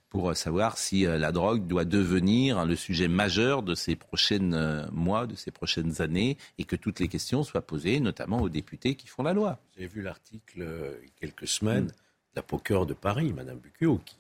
pour 0.09 0.35
savoir 0.35 0.77
si 0.77 1.03
la 1.03 1.31
drogue 1.33 1.67
doit 1.67 1.83
devenir 1.83 2.65
le 2.65 2.77
sujet 2.77 3.09
majeur 3.09 3.63
de 3.63 3.75
ces 3.75 3.97
prochaines 3.97 4.87
mois, 4.93 5.27
de 5.27 5.35
ces 5.35 5.51
prochaines 5.51 6.01
années, 6.01 6.37
et 6.57 6.63
que 6.63 6.77
toutes 6.77 7.01
les 7.01 7.09
questions 7.09 7.43
soient 7.43 7.61
posées, 7.61 7.99
notamment 7.99 8.41
aux 8.41 8.47
députés 8.47 8.95
qui 8.95 9.07
font 9.07 9.23
la 9.23 9.33
loi. 9.33 9.59
Vous 9.73 9.79
avez 9.79 9.87
vu 9.87 10.01
l'article 10.01 10.65
il 11.01 11.05
y 11.05 11.09
a 11.09 11.11
quelques 11.19 11.47
semaines 11.47 11.87
de 11.87 11.93
la 12.37 12.43
procureure 12.43 12.85
de 12.85 12.93
Paris, 12.93 13.33
Madame 13.33 13.57
Bucquet, 13.57 13.87
qui 14.05 14.15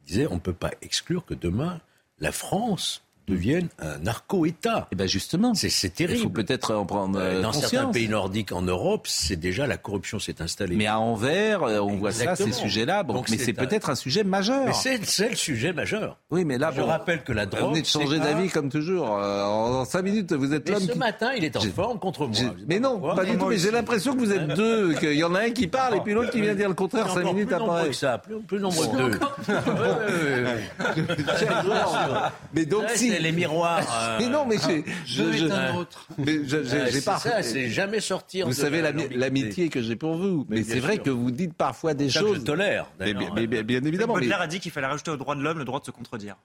disait 0.00 0.26
on 0.26 0.36
ne 0.36 0.40
peut 0.40 0.52
pas 0.52 0.72
exclure 0.82 1.24
que 1.24 1.34
demain 1.34 1.80
la 2.18 2.32
France 2.32 3.04
deviennent 3.26 3.68
un 3.78 3.98
narco-État. 3.98 4.78
Et 4.78 4.82
eh 4.92 4.96
ben 4.96 5.08
justement, 5.08 5.54
c'est 5.54 5.94
terrible. 5.94 6.18
Il 6.18 6.22
faut 6.22 6.30
peut-être 6.30 6.74
en 6.74 6.86
prendre 6.86 7.18
euh, 7.20 7.42
Dans 7.42 7.52
certains 7.52 7.86
pays 7.86 8.08
nordiques 8.08 8.52
en 8.52 8.62
Europe, 8.62 9.06
c'est 9.08 9.36
déjà 9.36 9.66
la 9.66 9.76
corruption 9.76 10.18
s'est 10.18 10.40
installée. 10.40 10.76
Mais 10.76 10.86
à 10.86 11.00
Anvers, 11.00 11.62
euh, 11.62 11.80
on 11.80 11.96
voit 11.96 12.12
ça, 12.12 12.36
ces 12.36 12.52
sujets-là. 12.52 13.02
Bon, 13.02 13.22
mais 13.28 13.38
c'est 13.38 13.52
peut-être 13.52 13.90
un 13.90 13.94
sujet 13.94 14.24
majeur. 14.24 14.66
Mais 14.66 14.98
c'est 15.02 15.28
le 15.28 15.36
sujet 15.36 15.72
majeur. 15.72 16.18
Oui, 16.30 16.44
mais 16.44 16.58
là, 16.58 16.72
je 16.74 16.80
rappelle 16.80 17.22
que 17.22 17.32
la 17.32 17.46
drogue. 17.46 17.62
Vous 17.62 17.70
venez 17.70 17.82
de 17.82 17.86
changer 17.86 18.18
d'avis 18.18 18.50
comme 18.50 18.68
toujours. 18.68 19.18
Euh, 19.18 19.44
en 19.44 19.84
cinq 19.84 20.02
minutes, 20.02 20.32
vous 20.32 20.52
êtes 20.52 20.68
l'homme. 20.68 20.80
Ce 20.80 20.96
matin, 20.96 21.32
il 21.36 21.44
est 21.44 21.56
en 21.56 21.60
forme 21.60 21.98
contre 21.98 22.26
moi. 22.26 22.38
Mais 22.68 22.78
non, 22.78 23.00
pas 23.00 23.24
du 23.24 23.36
tout. 23.36 23.46
Mais 23.46 23.58
j'ai 23.58 23.70
l'impression 23.70 24.14
que 24.14 24.18
vous 24.18 24.32
êtes 24.32 24.48
deux, 24.48 24.94
qu'il 24.94 25.14
y 25.14 25.24
en 25.24 25.34
a 25.34 25.40
un 25.40 25.50
qui 25.50 25.66
parle 25.66 25.96
et 25.96 26.00
puis 26.00 26.14
l'autre 26.14 26.30
qui 26.30 26.40
vient 26.40 26.54
dire 26.54 26.68
le 26.68 26.74
contraire 26.74 27.10
cinq 27.10 27.24
minutes 27.24 27.52
après. 27.52 27.92
Ça, 27.92 28.18
plus, 28.18 28.40
plus 28.40 28.60
nombreux 28.60 28.86
que 28.86 28.96
deux. 28.96 29.18
Mais 32.54 32.64
donc 32.64 32.84
si 32.94 33.15
les 33.18 33.32
miroirs. 33.32 33.84
Euh, 33.96 34.18
mais 34.20 34.28
non, 34.28 34.44
mais 34.44 34.56
j'ai. 34.58 34.84
Je, 35.06 35.32
je, 35.32 35.46
un 35.46 35.74
autre. 35.76 36.06
Mais 36.18 36.40
j'ai 36.44 37.00
pas. 37.00 37.18
Ça, 37.18 37.42
c'est 37.42 37.70
jamais 37.70 38.00
sortir. 38.00 38.46
Vous 38.46 38.52
savez 38.52 38.82
l'amitié 38.82 39.68
que 39.68 39.80
j'ai 39.80 39.96
pour 39.96 40.16
vous. 40.16 40.46
Mais, 40.48 40.62
c'est 40.62 40.80
vrai 40.80 40.98
que 40.98 41.10
vous 41.10 41.30
dites 41.30 41.54
parfois 41.54 41.94
des 41.94 42.10
choses. 42.10 42.38
Je 42.38 42.42
tolère. 42.42 42.90
Mais, 42.98 43.14
bien, 43.14 43.62
bien 43.62 43.84
évidemment. 43.84 44.14
Baudelaire 44.14 44.40
a 44.40 44.46
dit 44.46 44.60
qu'il 44.60 44.70
fallait 44.70 44.86
rajouter 44.86 45.10
au 45.10 45.16
droit 45.16 45.34
de 45.34 45.42
l'homme 45.42 45.58
le 45.58 45.64
droit 45.64 45.80
de 45.80 45.86
se 45.86 45.90
contredire. 45.90 46.36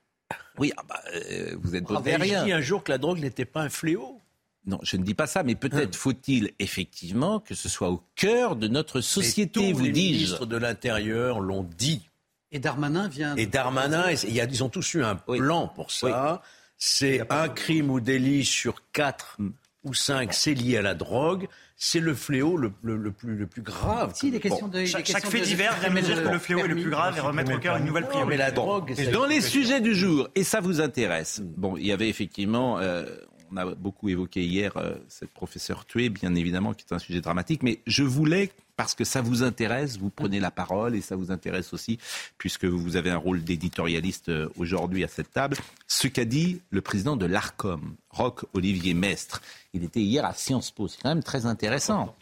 Oui, 0.58 0.72
ah 0.78 0.84
bah, 0.88 1.02
euh, 1.14 1.56
vous 1.62 1.76
êtes 1.76 1.84
Baudelaire. 1.84 2.20
Ah, 2.22 2.26
j'ai 2.26 2.46
dit 2.46 2.52
un 2.52 2.62
jour 2.62 2.84
que 2.84 2.92
la 2.92 2.98
drogue 2.98 3.20
n'était 3.20 3.46
pas 3.46 3.62
un 3.62 3.70
fléau. 3.70 4.20
Non, 4.66 4.80
je 4.84 4.96
ne 4.98 5.04
dis 5.04 5.16
pas 5.16 5.28
ça, 5.28 5.42
mais 5.44 5.56
peut-être 5.56 5.96
faut-il 5.96 6.52
effectivement 6.60 7.40
que 7.40 7.56
ce 7.56 7.68
soit 7.68 7.90
au 7.90 8.04
cœur 8.16 8.56
de 8.56 8.68
notre 8.68 9.02
société, 9.02 9.74
vous 9.74 9.82
dis-je. 9.82 9.92
Les 9.92 10.12
ministres 10.12 10.46
de 10.46 10.58
l'Intérieur 10.58 11.40
l'ont 11.40 11.68
dit. 11.78 12.08
Et 12.52 12.60
Darmanin 12.60 13.08
vient. 13.08 13.36
Et 13.38 13.48
Darmanin, 13.48 14.12
ils 14.12 14.64
ont 14.64 14.70
tous 14.70 14.94
eu 14.94 15.04
un 15.04 15.16
plan 15.16 15.68
pour 15.68 15.90
ça 15.90 16.42
c'est 16.84 17.22
un 17.30 17.48
crime 17.48 17.92
ou 17.92 18.00
délit 18.00 18.44
sur 18.44 18.82
quatre 18.92 19.38
ou 19.84 19.94
cinq, 19.94 20.34
c'est 20.34 20.56
lié 20.56 20.78
à 20.78 20.82
la 20.82 20.96
drogue. 20.96 21.48
C'est 21.76 22.00
le 22.00 22.16
fléau 22.16 22.58
le, 22.58 22.72
plus, 22.72 23.36
le 23.36 23.46
plus 23.46 23.62
grave. 23.62 24.14
Si, 24.16 24.32
questions 24.40 24.68
de, 24.68 24.84
chaque, 24.86 25.08
fait 25.08 25.42
divers 25.42 25.80
vient 25.80 26.02
dire 26.02 26.24
que 26.24 26.30
le 26.30 26.40
fléau 26.40 26.58
est 26.58 26.68
le 26.68 26.76
plus 26.76 26.90
grave 26.90 27.16
et 27.18 27.20
remettre 27.20 27.54
au 27.54 27.60
cœur 27.60 27.78
une 27.78 27.86
nouvelle 27.86 28.08
priorité. 28.08 28.30
Mais 28.32 28.38
la 28.38 28.50
drogue. 28.50 28.96
Dans 29.12 29.28
les 29.28 29.42
sujets 29.42 29.80
du 29.80 29.94
jour, 29.94 30.28
et 30.34 30.44
ça 30.44 30.60
vous 30.60 30.82
intéresse. 30.82 31.42
Bon, 31.44 31.78
il 31.78 31.86
y 31.86 31.92
avait 31.92 32.10
effectivement. 32.10 32.80
Euh, 32.80 33.06
on 33.52 33.58
a 33.58 33.76
beaucoup 33.76 34.10
évoqué 34.10 34.44
hier 34.44 34.76
euh, 34.78 34.96
cette 35.08 35.32
professeure 35.32 35.86
tuée, 35.86 36.10
bien 36.10 36.34
évidemment, 36.34 36.74
qui 36.74 36.86
est 36.90 36.94
un 36.96 37.00
sujet 37.00 37.22
dramatique, 37.22 37.62
mais 37.62 37.80
je 37.86 38.04
voulais 38.04 38.50
parce 38.82 38.96
que 38.96 39.04
ça 39.04 39.22
vous 39.22 39.44
intéresse, 39.44 40.00
vous 40.00 40.10
prenez 40.10 40.40
la 40.40 40.50
parole 40.50 40.96
et 40.96 41.02
ça 41.02 41.16
vous 41.16 41.30
intéresse 41.30 41.72
aussi, 41.72 42.00
puisque 42.40 42.66
vous 42.66 42.96
avez 42.96 43.12
un 43.12 43.18
rôle 43.18 43.44
d'éditorialiste 43.44 44.30
euh, 44.30 44.50
aujourd'hui 44.58 45.04
à 45.04 45.08
cette 45.08 45.32
table, 45.32 45.56
ce 45.86 46.08
qu'a 46.08 46.26
dit 46.26 46.62
le 46.72 46.82
président 46.82 47.16
de 47.16 47.28
l'ARCOM, 47.28 47.96
Roch 48.10 48.44
Olivier 48.56 48.96
Mestre. 48.96 49.40
Il 49.76 49.84
était 49.84 50.00
hier 50.00 50.26
à 50.26 50.34
Sciences 50.34 50.72
Po, 50.72 50.88
c'est 50.88 51.00
quand 51.00 51.10
même 51.10 51.22
très 51.22 51.46
intéressant. 51.46 52.16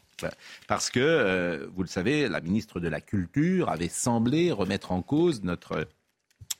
Parce 0.67 0.89
que, 0.89 0.99
euh, 0.99 1.67
vous 1.73 1.83
le 1.83 1.87
savez, 1.87 2.27
la 2.27 2.41
ministre 2.41 2.81
de 2.81 2.89
la 2.89 2.99
Culture 2.99 3.69
avait 3.69 3.87
semblé 3.87 4.51
remettre 4.51 4.91
en 4.91 5.01
cause 5.01 5.43
notre 5.43 5.87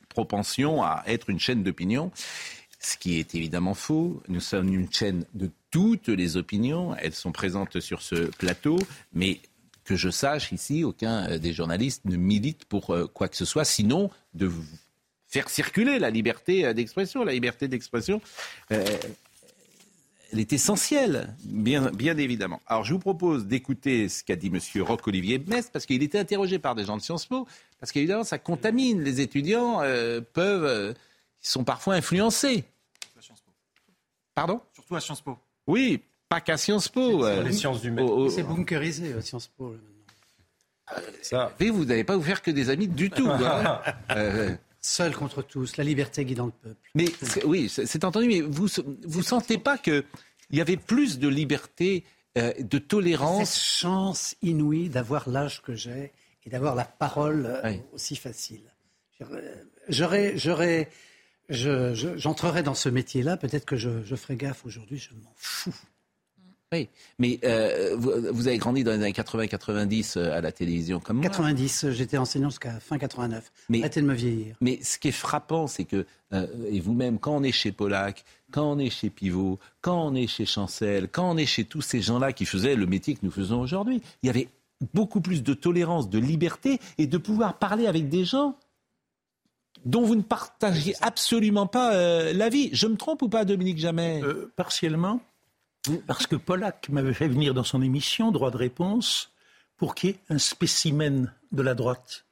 propension 0.08 0.82
à 0.82 1.04
être 1.08 1.30
une 1.30 1.42
chaîne 1.42 1.62
d'opinion 1.62 2.10
ce 2.80 2.96
qui 2.96 3.20
est 3.20 3.36
évidemment 3.36 3.74
faux. 3.74 4.24
Nous 4.30 4.40
sommes 4.40 4.74
une 4.74 4.92
chaîne 4.92 5.26
de 5.34 5.52
toutes 5.70 6.08
les 6.08 6.38
opinions. 6.38 6.96
Elles 6.96 7.14
sont 7.14 7.32
présentes 7.32 7.80
sur 7.82 8.02
ce 8.02 8.16
plateau, 8.38 8.80
mais 9.14 9.42
que 9.90 9.96
je 9.96 10.12
sache 10.12 10.52
ici, 10.52 10.84
aucun 10.84 11.28
euh, 11.32 11.40
des 11.40 11.52
journalistes 11.52 12.06
ne 12.06 12.16
milite 12.16 12.66
pour 12.66 12.92
euh, 12.92 13.08
quoi 13.08 13.28
que 13.28 13.36
ce 13.36 13.44
soit, 13.44 13.66
sinon 13.66 14.12
de 14.36 14.52
faire 15.28 15.50
circuler 15.50 15.98
la 15.98 16.12
liberté 16.12 16.64
euh, 16.64 16.74
d'expression. 16.74 17.24
La 17.24 17.34
liberté 17.34 17.68
d'expression, 17.68 18.22
elle 18.70 19.00
est 20.32 20.54
essentielle, 20.54 21.36
bien, 21.44 21.90
bien 21.90 22.16
évidemment. 22.18 22.62
Alors 22.68 22.84
je 22.84 22.94
vous 22.94 23.00
propose 23.00 23.48
d'écouter 23.48 24.10
ce 24.10 24.24
qu'a 24.24 24.36
dit 24.36 24.52
M. 24.54 24.60
Roch-Olivier 24.84 25.40
Metz, 25.40 25.72
parce 25.74 25.88
qu'il 25.88 26.04
était 26.04 26.20
interrogé 26.20 26.60
par 26.60 26.76
des 26.76 26.86
gens 26.86 26.98
de 26.98 27.02
Sciences 27.02 27.26
Po, 27.26 27.48
parce 27.80 27.92
qu'évidemment 27.92 28.24
ça 28.24 28.38
contamine. 28.38 29.02
Les 29.02 29.22
étudiants 29.22 29.80
peuvent, 30.34 30.96
ils 31.44 31.48
sont 31.48 31.64
parfois 31.64 31.96
influencés. 31.96 32.64
Pardon? 34.36 34.62
Surtout 34.76 34.96
à 34.96 35.02
Sciences 35.02 35.22
Po. 35.22 35.36
Oui, 35.66 36.04
pas 36.30 36.42
qu'à 36.42 36.58
Sciences 36.58 36.88
Po. 36.88 37.26
C'est 37.26 37.44
les 37.44 37.52
sciences 37.52 37.84
humaines. 37.84 38.30
C'est 38.30 38.44
bunkerisé 38.44 39.14
à 39.14 39.22
Sciences 39.22 39.48
Po. 39.48 39.76
Ça. 41.22 41.54
vous 41.60 41.86
n'allez 41.86 42.04
pas 42.04 42.16
vous 42.16 42.24
faire 42.24 42.42
que 42.42 42.52
des 42.52 42.70
amis 42.70 42.88
du 42.88 43.10
tout. 43.10 43.28
Hein. 43.30 43.82
Euh, 44.12 44.56
Seul 44.82 45.14
contre 45.14 45.42
tous, 45.42 45.76
la 45.76 45.84
liberté 45.84 46.24
guidant 46.24 46.46
le 46.46 46.52
peuple. 46.52 46.90
Mais 46.96 47.06
oui, 47.46 47.70
c'est 47.70 48.06
entendu, 48.06 48.28
mais 48.28 48.40
vous 48.42 48.68
vous 49.06 49.22
sentez 49.22 49.58
pas 49.58 49.78
qu'il 49.78 50.04
y 50.52 50.62
avait 50.62 50.78
plus 50.78 51.20
de 51.20 51.28
liberté, 51.28 52.06
euh, 52.38 52.54
de 52.58 52.78
tolérance? 52.78 53.50
Cette 53.50 53.64
chance 53.64 54.36
inouïe 54.42 54.88
d'avoir 54.88 55.30
l'âge 55.30 55.62
que 55.62 55.76
j'ai 55.76 56.14
et 56.46 56.50
d'avoir 56.50 56.76
la 56.76 56.86
parole 56.86 57.46
euh, 57.46 57.74
aussi 57.94 58.16
facile. 58.16 58.62
J'aurais, 59.90 60.38
j'aurais, 60.38 60.90
j'entrerai 61.50 62.64
dans 62.64 62.74
ce 62.74 62.88
métier-là. 62.88 63.36
Peut-être 63.36 63.66
que 63.66 63.76
je, 63.76 64.02
je 64.04 64.16
ferai 64.16 64.38
gaffe 64.38 64.66
aujourd'hui. 64.66 64.98
Je 64.98 65.14
m'en 65.14 65.34
fous. 65.36 65.76
Oui, 66.72 66.88
mais 67.18 67.40
euh, 67.46 67.96
vous, 67.98 68.48
avez 68.48 68.60
grandi 68.60 68.84
dans 68.84 68.92
les 68.92 68.98
années 68.98 69.12
80-90 69.12 70.20
euh, 70.20 70.38
à 70.38 70.40
la 70.40 70.52
télévision 70.52 71.00
comme 71.00 71.18
moi. 71.18 71.26
90, 71.26 71.90
j'étais 71.90 72.18
enseignant 72.18 72.52
jusqu'à 72.52 72.80
fin 72.80 73.00
89. 73.00 73.52
Mais, 73.70 73.80
Arrêtez 73.80 74.02
de 74.02 74.06
me 74.06 74.14
vieillir. 74.14 74.56
Mais 74.62 74.78
ce 74.84 75.00
qui 75.00 75.08
est 75.08 75.12
frappant, 75.12 75.66
c'est 75.66 75.86
que, 75.86 76.06
euh, 76.32 76.46
et 76.70 76.80
vous-même, 76.80 77.18
quand 77.18 77.36
on 77.36 77.42
est 77.42 77.52
chez 77.52 77.72
Pollack, 77.72 78.24
quand 78.52 78.72
on 78.72 78.78
est 78.78 78.92
chez 78.92 79.10
Pivot, 79.10 79.58
quand 79.82 80.00
on 80.10 80.14
est 80.14 80.28
chez 80.28 80.46
Chancel, 80.46 81.08
quand 81.12 81.32
on 81.32 81.38
est 81.38 81.48
chez 81.48 81.64
tous 81.64 81.82
ces 81.82 82.02
gens-là 82.02 82.34
qui 82.34 82.46
faisaient 82.46 82.76
le 82.76 82.86
métier 82.86 83.16
que 83.16 83.22
nous 83.24 83.32
faisons 83.32 83.62
aujourd'hui, 83.62 84.04
il 84.22 84.28
y 84.28 84.30
avait 84.30 84.50
beaucoup 84.94 85.22
plus 85.22 85.42
de 85.42 85.56
tolérance, 85.56 86.08
de 86.08 86.20
liberté 86.20 86.80
et 87.00 87.08
de 87.08 87.18
pouvoir 87.18 87.58
parler 87.58 87.88
avec 87.88 88.10
des 88.10 88.26
gens 88.26 88.56
dont 89.86 90.04
vous 90.04 90.16
ne 90.16 90.22
partagiez 90.22 90.94
absolument 91.02 91.66
pas 91.66 92.32
l'avis. 92.32 92.70
Je 92.74 92.86
me 92.86 92.96
trompe 92.96 93.24
ou 93.24 93.30
pas, 93.30 93.44
Dominique 93.44 93.80
Jamais? 93.80 94.22
Partiellement. 94.56 95.20
Parce 96.08 96.28
que 96.28 96.36
Pollack 96.36 96.90
m'avait 96.90 97.14
fait 97.14 97.28
venir 97.28 97.54
dans 97.54 97.64
son 97.64 97.82
émission 97.82 98.32
Droit 98.32 98.52
de 98.52 98.58
réponse 98.58 99.32
pour 99.78 99.96
qu'il 99.96 100.10
y 100.10 100.14
ait 100.14 100.20
un 100.30 100.38
spécimen 100.38 101.34
de 101.52 101.62
la 101.62 101.74
droite. 101.74 102.26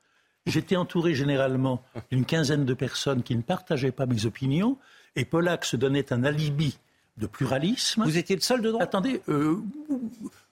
J'étais 0.46 0.76
entouré 0.76 1.14
généralement 1.14 1.84
d'une 2.12 2.26
quinzaine 2.26 2.66
de 2.66 2.74
personnes 2.74 3.24
qui 3.24 3.36
ne 3.36 3.42
partageaient 3.42 3.92
pas 3.92 4.06
mes 4.06 4.26
opinions 4.26 4.78
et 5.16 5.26
Pollack 5.26 5.66
se 5.66 5.76
donnait 5.76 6.14
un 6.14 6.24
alibi 6.24 6.78
de 7.18 7.26
pluralisme. 7.28 8.04
Vous 8.04 8.18
étiez 8.18 8.36
le 8.36 8.42
seul 8.42 8.62
de 8.62 8.72
droite? 8.72 8.84
Attendez, 8.84 9.22
euh, 9.28 9.58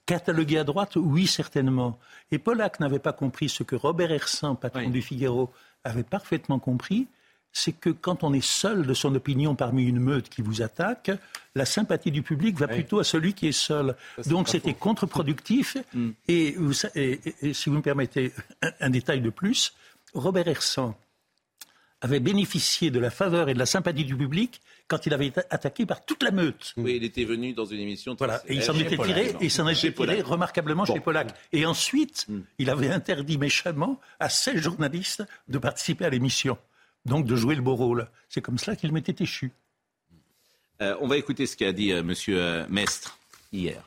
catalogué 0.04 0.58
à 0.58 0.64
droite, 0.64 0.96
oui, 0.96 1.26
certainement. 1.26 1.98
Et 2.30 2.38
Pollack 2.38 2.80
n'avait 2.80 2.98
pas 2.98 3.12
compris 3.12 3.48
ce 3.48 3.62
que 3.62 3.76
Robert 3.76 4.10
Hersan, 4.10 4.56
patron 4.56 4.90
du 4.90 5.02
Figaro, 5.02 5.50
avait 5.84 6.02
parfaitement 6.02 6.58
compris, 6.58 7.06
c'est 7.56 7.72
que 7.72 7.88
quand 7.88 8.22
on 8.22 8.34
est 8.34 8.44
seul 8.44 8.86
de 8.86 8.92
son 8.92 9.14
opinion 9.14 9.54
parmi 9.54 9.84
une 9.84 9.98
meute 9.98 10.28
qui 10.28 10.42
vous 10.42 10.60
attaque, 10.60 11.10
la 11.54 11.64
sympathie 11.64 12.10
du 12.10 12.20
public 12.20 12.58
va 12.58 12.68
plutôt 12.68 12.98
à 12.98 13.04
celui 13.04 13.32
qui 13.32 13.48
est 13.48 13.52
seul. 13.52 13.96
Donc 14.26 14.50
c'était 14.50 14.74
contre-productif. 14.74 15.78
Mm. 15.94 16.10
et, 16.28 16.54
si 17.54 17.70
vous 17.70 17.76
me 17.76 17.80
permettez 17.80 18.32
un, 18.80 18.90
détail 18.90 19.22
de 19.22 19.30
plus, 19.30 19.72
Robert 20.12 20.46
Hersan 20.46 20.94
avait 22.02 22.20
bénéficié 22.20 22.90
de 22.90 22.98
la 22.98 23.08
faveur 23.08 23.48
et 23.48 23.54
de 23.54 23.58
la 23.58 23.64
sympathie 23.64 24.04
du 24.04 24.16
public 24.18 24.60
quand 24.86 25.06
il 25.06 25.14
avait 25.14 25.28
été 25.28 25.40
attaqué 25.48 25.86
par 25.86 26.04
toute 26.04 26.22
la 26.22 26.32
meute. 26.32 26.74
Oui, 26.76 26.96
il 26.96 27.04
était 27.04 27.24
venu 27.24 27.54
dans 27.54 27.64
une 27.64 27.80
émission. 27.80 28.14
Voilà, 28.18 28.42
et 28.48 28.54
il 28.54 28.62
s'en 28.62 28.74
était 28.74 28.98
tiré, 28.98 29.34
et 29.40 29.48
s'en 29.48 29.66
était 29.66 29.92
tiré 29.92 30.20
remarquablement 30.20 30.84
chez 30.84 31.00
Pollack. 31.00 31.34
Et 31.54 31.64
ensuite, 31.64 32.26
mm. 32.28 32.40
il 32.58 32.68
avait 32.68 32.90
interdit 32.90 33.38
méchamment 33.38 33.98
à 34.20 34.28
16 34.28 34.56
journalistes 34.56 35.24
de 35.48 35.56
participer 35.56 36.04
à 36.04 36.10
l'émission 36.10 36.58
donc 37.06 37.24
de 37.24 37.36
jouer 37.36 37.54
le 37.54 37.62
beau 37.62 37.74
rôle. 37.74 38.08
C'est 38.28 38.42
comme 38.42 38.58
cela 38.58 38.76
qu'il 38.76 38.92
m'était 38.92 39.22
échu. 39.22 39.52
Euh, 40.82 40.94
on 41.00 41.06
va 41.06 41.16
écouter 41.16 41.46
ce 41.46 41.56
qu'a 41.56 41.72
dit 41.72 41.90
M. 41.90 41.98
Euh, 41.98 42.02
monsieur 42.02 42.38
euh, 42.38 42.66
Mestre 42.68 43.18
hier. 43.52 43.82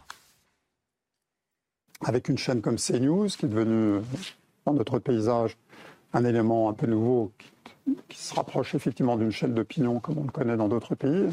Avec 2.01 2.29
une 2.29 2.37
chaîne 2.37 2.61
comme 2.61 2.77
CNews, 2.77 3.27
qui 3.27 3.45
est 3.45 3.49
devenue 3.49 4.01
dans 4.65 4.73
notre 4.73 4.99
paysage 4.99 5.57
un 6.13 6.25
élément 6.25 6.69
un 6.69 6.73
peu 6.73 6.87
nouveau 6.87 7.31
qui, 8.07 8.17
se 8.17 8.33
rapproche 8.33 8.75
effectivement 8.75 9.17
d'une 9.17 9.31
chaîne 9.31 9.53
d'opinion 9.53 9.99
comme 9.99 10.17
on 10.19 10.23
le 10.23 10.31
connaît 10.31 10.57
dans 10.57 10.67
d'autres 10.67 10.95
pays, 10.95 11.27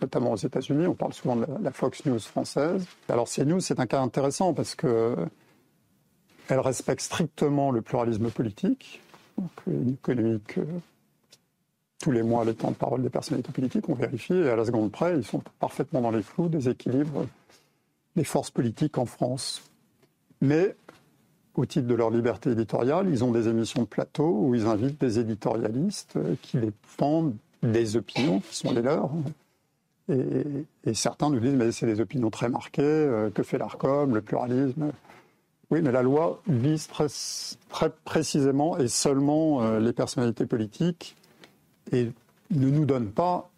notamment 0.00 0.32
aux 0.32 0.36
États-Unis. 0.36 0.86
On 0.86 0.94
parle 0.94 1.12
souvent 1.12 1.36
de 1.36 1.46
la, 1.60 1.72
Fox 1.72 2.04
News 2.04 2.18
française. 2.20 2.86
Alors 3.08 3.28
CNews, 3.28 3.60
c'est 3.60 3.80
un 3.80 3.86
cas 3.86 4.00
intéressant 4.00 4.54
parce 4.54 4.74
que 4.74 5.16
elle 6.48 6.60
respecte 6.60 7.00
strictement 7.00 7.70
le 7.70 7.82
pluralisme 7.82 8.30
politique, 8.30 9.00
donc 9.38 9.50
une 9.66 9.94
économique 9.94 10.58
tous 12.02 12.10
les 12.10 12.24
mois 12.24 12.44
les 12.44 12.54
temps 12.54 12.72
de 12.72 12.76
parole 12.76 13.00
des 13.00 13.08
personnalités 13.08 13.52
politiques, 13.52 13.88
on 13.88 13.94
vérifie, 13.94 14.34
et 14.34 14.50
à 14.50 14.56
la 14.56 14.64
seconde 14.64 14.90
près, 14.90 15.16
ils 15.16 15.24
sont 15.24 15.40
parfaitement 15.60 16.00
dans 16.00 16.10
les 16.10 16.22
flous 16.22 16.48
des 16.48 16.68
équilibres 16.68 17.26
des 18.16 18.24
forces 18.24 18.50
politiques 18.50 18.98
en 18.98 19.06
France. 19.06 19.62
Mais 20.40 20.74
au 21.54 21.64
titre 21.64 21.86
de 21.86 21.94
leur 21.94 22.10
liberté 22.10 22.50
éditoriale, 22.50 23.08
ils 23.08 23.22
ont 23.22 23.30
des 23.30 23.48
émissions 23.48 23.82
de 23.82 23.86
plateau 23.86 24.36
où 24.42 24.54
ils 24.54 24.66
invitent 24.66 25.00
des 25.00 25.20
éditorialistes 25.20 26.18
qui 26.42 26.58
défendent 26.58 27.36
des 27.62 27.96
opinions 27.96 28.40
qui 28.40 28.56
sont 28.56 28.72
les 28.72 28.82
leurs. 28.82 29.10
Et, 30.08 30.94
certains 30.94 31.30
nous 31.30 31.38
disent, 31.38 31.54
mais 31.54 31.70
c'est 31.70 31.86
des 31.86 32.00
opinions 32.00 32.30
très 32.30 32.48
marquées, 32.48 32.82
euh, 32.82 33.30
que 33.30 33.44
fait 33.44 33.56
l'ARCOM, 33.56 34.12
le 34.12 34.20
pluralisme? 34.20 34.90
Oui, 35.70 35.80
mais 35.80 35.92
la 35.92 36.02
loi 36.02 36.42
vise 36.48 36.88
très, 36.88 37.06
très 37.68 37.90
précisément 38.04 38.76
et 38.76 38.88
seulement 38.88 39.62
euh, 39.62 39.78
les 39.78 39.92
personnalités 39.92 40.44
politiques 40.44 41.16
et 41.92 42.10
ne 42.50 42.68
nous 42.68 42.84
donne 42.84 43.10
pas, 43.10 43.50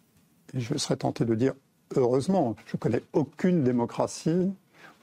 et 0.53 0.59
je 0.59 0.77
serais 0.77 0.97
tenté 0.97 1.25
de 1.25 1.35
dire 1.35 1.53
heureusement, 1.95 2.55
je 2.67 2.75
ne 2.75 2.79
connais 2.79 3.01
aucune 3.13 3.63
démocratie 3.63 4.51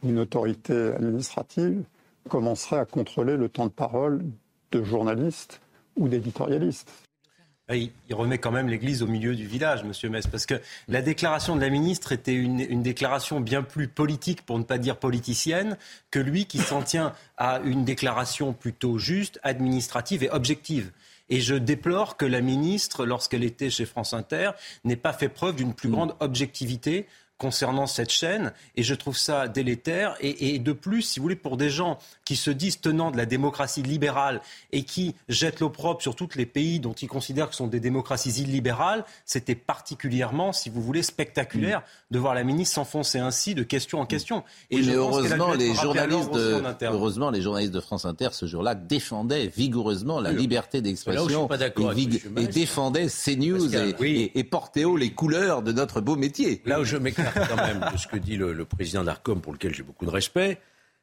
ou 0.03 0.09
une 0.09 0.19
autorité 0.19 0.93
administrative 0.95 1.83
commencerait 2.29 2.79
à 2.79 2.85
contrôler 2.85 3.37
le 3.37 3.49
temps 3.49 3.67
de 3.67 3.73
parole 3.73 4.25
de 4.71 4.83
journalistes 4.83 5.61
ou 5.97 6.09
d'éditorialistes. 6.09 6.91
Ah, 7.69 7.77
il 7.77 7.91
remet 8.11 8.39
quand 8.39 8.51
même 8.51 8.69
l'église 8.69 9.03
au 9.03 9.07
milieu 9.07 9.37
du 9.37 9.47
village, 9.47 9.85
Monsieur 9.85 10.11
Metz, 10.11 10.27
parce 10.27 10.47
que 10.47 10.61
la 10.89 11.01
déclaration 11.01 11.55
de 11.55 11.61
la 11.61 11.71
ministre 11.71 12.13
était 12.13 12.35
une 12.35 12.83
déclaration 12.83 13.41
bien 13.41 13.63
plus 13.63 13.87
politique, 13.87 14.43
pour 14.43 14.59
ne 14.59 14.65
pas 14.65 14.79
dire 14.79 14.97
politicienne, 14.97 15.77
que 16.11 16.19
lui 16.19 16.47
qui 16.47 16.59
s'en 16.59 16.83
tient 16.83 17.13
à 17.37 17.61
une 17.61 17.85
déclaration 17.85 18.53
plutôt 18.53 18.99
juste, 18.99 19.39
administrative 19.43 20.25
et 20.25 20.31
objective. 20.31 20.91
Et 21.33 21.41
je 21.41 21.55
déplore 21.55 22.19
que 22.19 22.27
la 22.27 22.43
ministre, 22.43 23.07
lorsqu'elle 23.07 23.43
était 23.43 23.71
chez 23.71 23.87
France 23.87 24.13
Inter, 24.13 24.51
n'ait 24.85 24.97
pas 24.97 25.15
fait 25.15 25.31
preuve 25.31 25.57
d'une 25.57 25.73
plus 25.73 25.89
grande 25.89 26.15
objectivité 26.21 27.07
concernant 27.39 27.87
cette 27.87 28.11
chaîne 28.11 28.53
et 28.77 28.83
je 28.83 28.95
trouve 28.95 29.17
ça 29.17 29.49
délétère. 29.49 30.15
Et, 30.21 30.59
de 30.59 30.73
plus, 30.73 31.01
si 31.01 31.19
vous 31.19 31.23
voulez, 31.23 31.35
pour 31.35 31.57
des 31.57 31.71
gens 31.71 31.99
qui 32.33 32.37
se 32.37 32.51
disent 32.51 32.81
tenants 32.81 33.11
de 33.11 33.19
la 33.19 33.27
démocratie 33.27 33.83
libérale 33.83 34.41
et 34.73 34.85
qui 34.85 35.15
jettent 35.29 35.61
l'opprobre 35.61 36.01
sur 36.01 36.17
tous 36.17 36.31
les 36.35 36.47
pays 36.47 36.81
dont 36.81 36.95
ils 36.95 37.07
considèrent 37.07 37.51
que 37.51 37.55
sont 37.55 37.67
des 37.67 37.79
démocraties 37.79 38.41
illibérales, 38.41 39.05
c'était 39.27 39.55
particulièrement, 39.55 40.55
si 40.55 40.71
vous 40.71 40.81
voulez, 40.81 41.03
spectaculaire 41.03 41.83
de 42.11 42.19
voir 42.19 42.35
la 42.35 42.43
ministre 42.43 42.77
s'enfoncer 42.77 43.19
ainsi 43.19 43.55
de 43.55 43.63
question 43.63 44.01
en 44.01 44.07
question. 44.07 44.45
Et 44.71 44.81
heureusement, 44.81 45.53
les 45.53 45.75
journalistes 45.75 46.33
de, 46.33 46.63
heureusement, 46.87 47.29
les 47.29 47.43
journalistes 47.43 47.75
de 47.75 47.81
France 47.81 48.07
Inter 48.07 48.29
ce 48.33 48.47
jour-là 48.47 48.75
défendaient 48.75 49.49
vigoureusement 49.49 50.19
la 50.19 50.33
liberté 50.33 50.81
d'expression 50.81 51.51
et, 52.39 52.47
défendaient 52.47 53.09
CNews 53.09 53.77
et, 53.77 54.39
et, 54.39 54.45
portaient 54.45 54.85
haut 54.85 54.97
les 54.97 55.11
couleurs 55.11 55.61
de 55.61 55.73
notre 55.73 56.01
beau 56.01 56.17
métier. 56.17 56.63
Là 56.65 56.81
où 56.81 56.85
je 56.85 56.97
m'écarte 56.97 57.39
quand 57.47 57.57
même 57.57 57.87
de 57.93 57.99
ce 57.99 58.07
que 58.07 58.17
dit 58.17 58.39
le, 58.39 58.65
président 58.65 59.05
d'Arcom, 59.05 59.43
pour 59.43 59.53
lequel 59.53 59.75
j'ai 59.75 59.83
beaucoup 59.83 60.07
de 60.07 60.11
respect, 60.11 60.59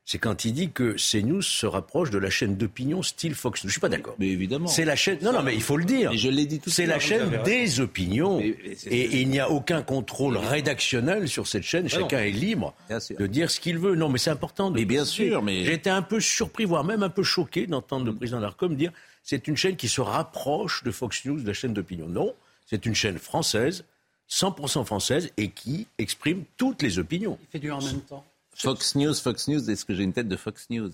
c'est 0.09 0.17
quand 0.17 0.43
il 0.43 0.53
dit 0.53 0.71
que 0.71 0.95
CNews 0.97 1.43
se 1.43 1.67
rapproche 1.67 2.09
de 2.09 2.17
la 2.17 2.31
chaîne 2.31 2.55
d'opinion 2.55 3.03
style 3.03 3.35
Fox 3.35 3.63
News. 3.63 3.69
Je 3.69 3.73
suis 3.73 3.79
pas 3.79 3.89
d'accord. 3.89 4.15
Mais 4.17 4.29
évidemment. 4.29 4.65
C'est 4.65 4.83
la 4.83 4.95
chaîne. 4.95 5.19
Non, 5.21 5.31
non, 5.31 5.43
mais 5.43 5.53
il 5.53 5.61
faut 5.61 5.77
le 5.77 5.85
dire. 5.85 6.11
je 6.13 6.29
l'ai 6.29 6.47
dit 6.47 6.59
tout 6.59 6.71
C'est 6.71 6.87
la 6.87 6.97
chaîne 6.97 7.43
des 7.45 7.79
opinions. 7.79 8.39
et, 8.39 9.21
il 9.21 9.29
n'y 9.29 9.39
a 9.39 9.51
aucun 9.51 9.83
contrôle 9.83 10.37
rédactionnel 10.37 11.27
sur 11.27 11.45
cette 11.45 11.61
chaîne. 11.61 11.83
Bah 11.83 11.89
Chacun 11.89 12.21
est 12.21 12.31
libre 12.31 12.73
de 13.19 13.27
dire 13.27 13.51
ce 13.51 13.59
qu'il 13.59 13.77
veut. 13.77 13.93
Non, 13.93 14.09
mais 14.09 14.17
c'est 14.17 14.31
important. 14.31 14.71
De 14.71 14.79
mais 14.79 14.85
bien 14.85 15.05
sûr. 15.05 15.43
Mais 15.43 15.63
j'ai 15.63 15.73
été 15.73 15.91
un 15.91 16.01
peu 16.01 16.19
surpris, 16.19 16.65
voire 16.65 16.83
même 16.83 17.03
un 17.03 17.09
peu 17.09 17.21
choqué 17.21 17.67
d'entendre 17.67 18.07
le 18.07 18.15
président 18.15 18.39
d'Arcom 18.39 18.75
dire 18.75 18.91
c'est 19.21 19.47
une 19.47 19.57
chaîne 19.57 19.75
qui 19.75 19.89
se 19.89 20.01
rapproche 20.01 20.83
de 20.83 20.89
Fox 20.89 21.23
News, 21.25 21.39
de 21.39 21.45
la 21.45 21.53
chaîne 21.53 21.73
d'opinion. 21.73 22.07
Non, 22.07 22.33
c'est 22.65 22.87
une 22.87 22.95
chaîne 22.95 23.19
française 23.19 23.85
100% 24.29 24.85
française 24.85 25.31
et 25.37 25.49
qui 25.49 25.87
exprime 25.97 26.45
toutes 26.57 26.81
les 26.81 26.97
opinions. 26.97 27.37
Il 27.41 27.47
fait 27.51 27.59
du 27.59 27.71
en 27.71 27.81
même 27.81 28.01
temps. 28.01 28.25
Fox 28.61 28.95
News, 28.95 29.13
Fox 29.13 29.47
News, 29.47 29.69
est-ce 29.69 29.85
que 29.85 29.93
j'ai 29.93 30.03
une 30.03 30.13
tête 30.13 30.27
de 30.27 30.35
Fox 30.35 30.67
News 30.69 30.91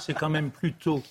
C'est 0.00 0.14
quand 0.14 0.28
même 0.28 0.50
plutôt 0.50 1.02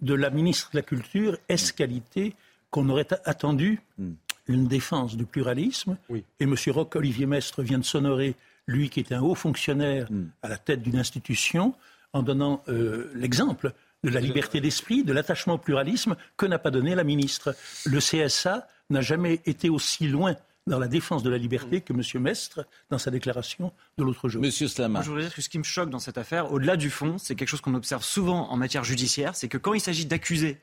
de 0.00 0.14
la 0.14 0.30
ministre 0.30 0.70
de 0.72 0.76
la 0.76 0.82
Culture, 0.82 1.38
est-ce 1.48 1.72
qualité, 1.72 2.34
qu'on 2.70 2.88
aurait 2.90 3.08
attendu 3.24 3.80
hmm. 3.96 4.12
une 4.48 4.68
défense 4.68 5.16
du 5.16 5.24
pluralisme. 5.24 5.96
Et 6.10 6.44
M. 6.44 6.54
Roch 6.68 6.94
Olivier 6.94 7.26
Mestre 7.26 7.62
vient 7.62 7.78
de 7.78 7.84
s'honorer, 7.84 8.36
lui 8.66 8.90
qui 8.90 9.00
est 9.00 9.12
un 9.12 9.22
haut 9.22 9.34
fonctionnaire 9.34 10.10
hmm. 10.10 10.26
à 10.42 10.48
la 10.48 10.58
tête 10.58 10.82
d'une 10.82 10.98
institution, 10.98 11.74
en 12.12 12.22
donnant 12.22 12.62
euh, 12.68 13.10
l'exemple 13.14 13.72
de 14.04 14.10
la 14.10 14.20
liberté 14.20 14.60
d'esprit, 14.60 15.02
de 15.04 15.12
l'attachement 15.12 15.54
au 15.54 15.58
pluralisme 15.58 16.16
que 16.36 16.46
n'a 16.46 16.58
pas 16.58 16.70
donné 16.70 16.94
la 16.94 17.04
ministre. 17.04 17.56
Le 17.84 17.98
CSA 17.98 18.68
n'a 18.90 19.00
jamais 19.00 19.40
été 19.46 19.70
aussi 19.70 20.06
loin 20.06 20.36
dans 20.68 20.78
la 20.78 20.88
défense 20.88 21.22
de 21.22 21.30
la 21.30 21.38
liberté 21.38 21.80
que 21.80 21.92
M. 21.92 22.22
Mestre 22.22 22.66
dans 22.90 22.98
sa 22.98 23.10
déclaration 23.10 23.72
de 23.96 24.04
l'autre 24.04 24.28
jour. 24.28 24.40
Monsieur 24.40 24.68
Slama. 24.68 25.02
je 25.02 25.08
voudrais 25.08 25.24
dire 25.24 25.34
que 25.34 25.42
ce 25.42 25.48
qui 25.48 25.58
me 25.58 25.64
choque 25.64 25.90
dans 25.90 25.98
cette 25.98 26.18
affaire, 26.18 26.52
au-delà 26.52 26.76
du 26.76 26.90
fond, 26.90 27.18
c'est 27.18 27.34
quelque 27.34 27.48
chose 27.48 27.60
qu'on 27.60 27.74
observe 27.74 28.04
souvent 28.04 28.50
en 28.50 28.56
matière 28.56 28.84
judiciaire, 28.84 29.34
c'est 29.34 29.48
que 29.48 29.58
quand 29.58 29.74
il 29.74 29.80
s'agit 29.80 30.06
d'accuser, 30.06 30.58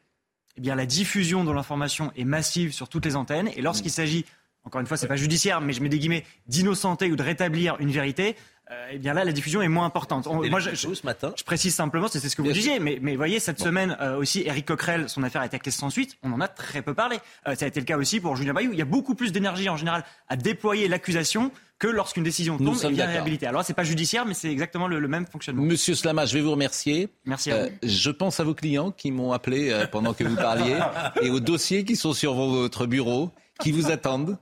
eh 0.57 0.61
bien 0.61 0.75
la 0.75 0.85
diffusion 0.85 1.43
de 1.43 1.51
l'information 1.51 2.11
est 2.15 2.23
massive 2.23 2.73
sur 2.73 2.87
toutes 2.87 3.05
les 3.05 3.15
antennes, 3.15 3.49
et 3.55 3.61
lorsqu'il 3.61 3.91
s'agit 3.91 4.25
encore 4.65 4.81
une 4.81 4.87
fois, 4.87 4.97
c'est 4.97 5.07
pas 5.07 5.15
judiciaire, 5.15 5.61
mais 5.61 5.73
je 5.73 5.81
mets 5.81 5.89
des 5.89 5.99
guillemets, 5.99 6.25
d'innocenter 6.47 7.11
ou 7.11 7.15
de 7.15 7.21
rétablir 7.21 7.77
une 7.79 7.91
vérité, 7.91 8.35
euh, 8.71 8.87
eh 8.93 8.97
bien 8.97 9.13
là, 9.13 9.23
la 9.23 9.31
diffusion 9.31 9.61
est 9.61 9.67
moins 9.67 9.85
importante. 9.85 10.25
moi, 10.25 10.59
je, 10.59 10.73
ce 10.73 11.05
matin. 11.05 11.33
je 11.37 11.43
précise 11.43 11.75
simplement, 11.75 12.07
c'est 12.07 12.19
ce 12.19 12.35
que 12.35 12.41
vous 12.41 12.51
disiez, 12.51 12.79
mais, 12.79 12.97
mais 12.99 13.15
voyez, 13.15 13.39
cette 13.39 13.59
semaine 13.59 13.95
euh, 14.01 14.17
aussi, 14.17 14.41
Eric 14.45 14.65
Coquerel, 14.65 15.07
son 15.07 15.21
affaire 15.21 15.41
a 15.41 15.45
été 15.45 15.59
classée 15.59 15.77
sans 15.77 15.91
suite, 15.91 16.17
on 16.23 16.31
en 16.31 16.41
a 16.41 16.47
très 16.47 16.81
peu 16.81 16.95
parlé. 16.95 17.17
Euh, 17.47 17.53
ça 17.53 17.65
a 17.65 17.67
été 17.67 17.79
le 17.79 17.85
cas 17.85 17.97
aussi 17.97 18.19
pour 18.19 18.35
Julien 18.35 18.53
Bayou. 18.53 18.71
Il 18.73 18.79
y 18.79 18.81
a 18.81 18.85
beaucoup 18.85 19.13
plus 19.13 19.31
d'énergie 19.31 19.69
en 19.69 19.77
général 19.77 20.03
à 20.29 20.35
déployer 20.35 20.87
l'accusation 20.87 21.51
que 21.77 21.87
lorsqu'une 21.87 22.23
décision 22.23 22.57
tombe 22.57 22.77
et 22.83 22.89
bien 22.89 23.05
réhabilitée. 23.05 23.45
Alors 23.45 23.63
c'est 23.63 23.73
pas 23.75 23.83
judiciaire, 23.83 24.25
mais 24.25 24.33
c'est 24.33 24.51
exactement 24.51 24.87
le, 24.87 25.07
même 25.07 25.27
fonctionnement. 25.27 25.61
Monsieur 25.61 25.93
Slama, 25.93 26.25
je 26.25 26.33
vais 26.33 26.41
vous 26.41 26.51
remercier. 26.51 27.09
Merci 27.25 27.51
à 27.51 27.65
vous. 27.65 27.69
je 27.83 28.09
pense 28.09 28.39
à 28.39 28.43
vos 28.43 28.55
clients 28.55 28.91
qui 28.91 29.11
m'ont 29.11 29.31
appelé 29.31 29.85
pendant 29.91 30.13
que 30.13 30.23
vous 30.23 30.37
parliez 30.37 30.79
et 31.21 31.29
aux 31.29 31.41
dossiers 31.41 31.83
qui 31.83 31.97
sont 31.97 32.13
sur 32.13 32.33
votre 32.33 32.87
bureau, 32.87 33.29
qui 33.59 33.71
vous 33.71 33.91
attendent. 33.91 34.37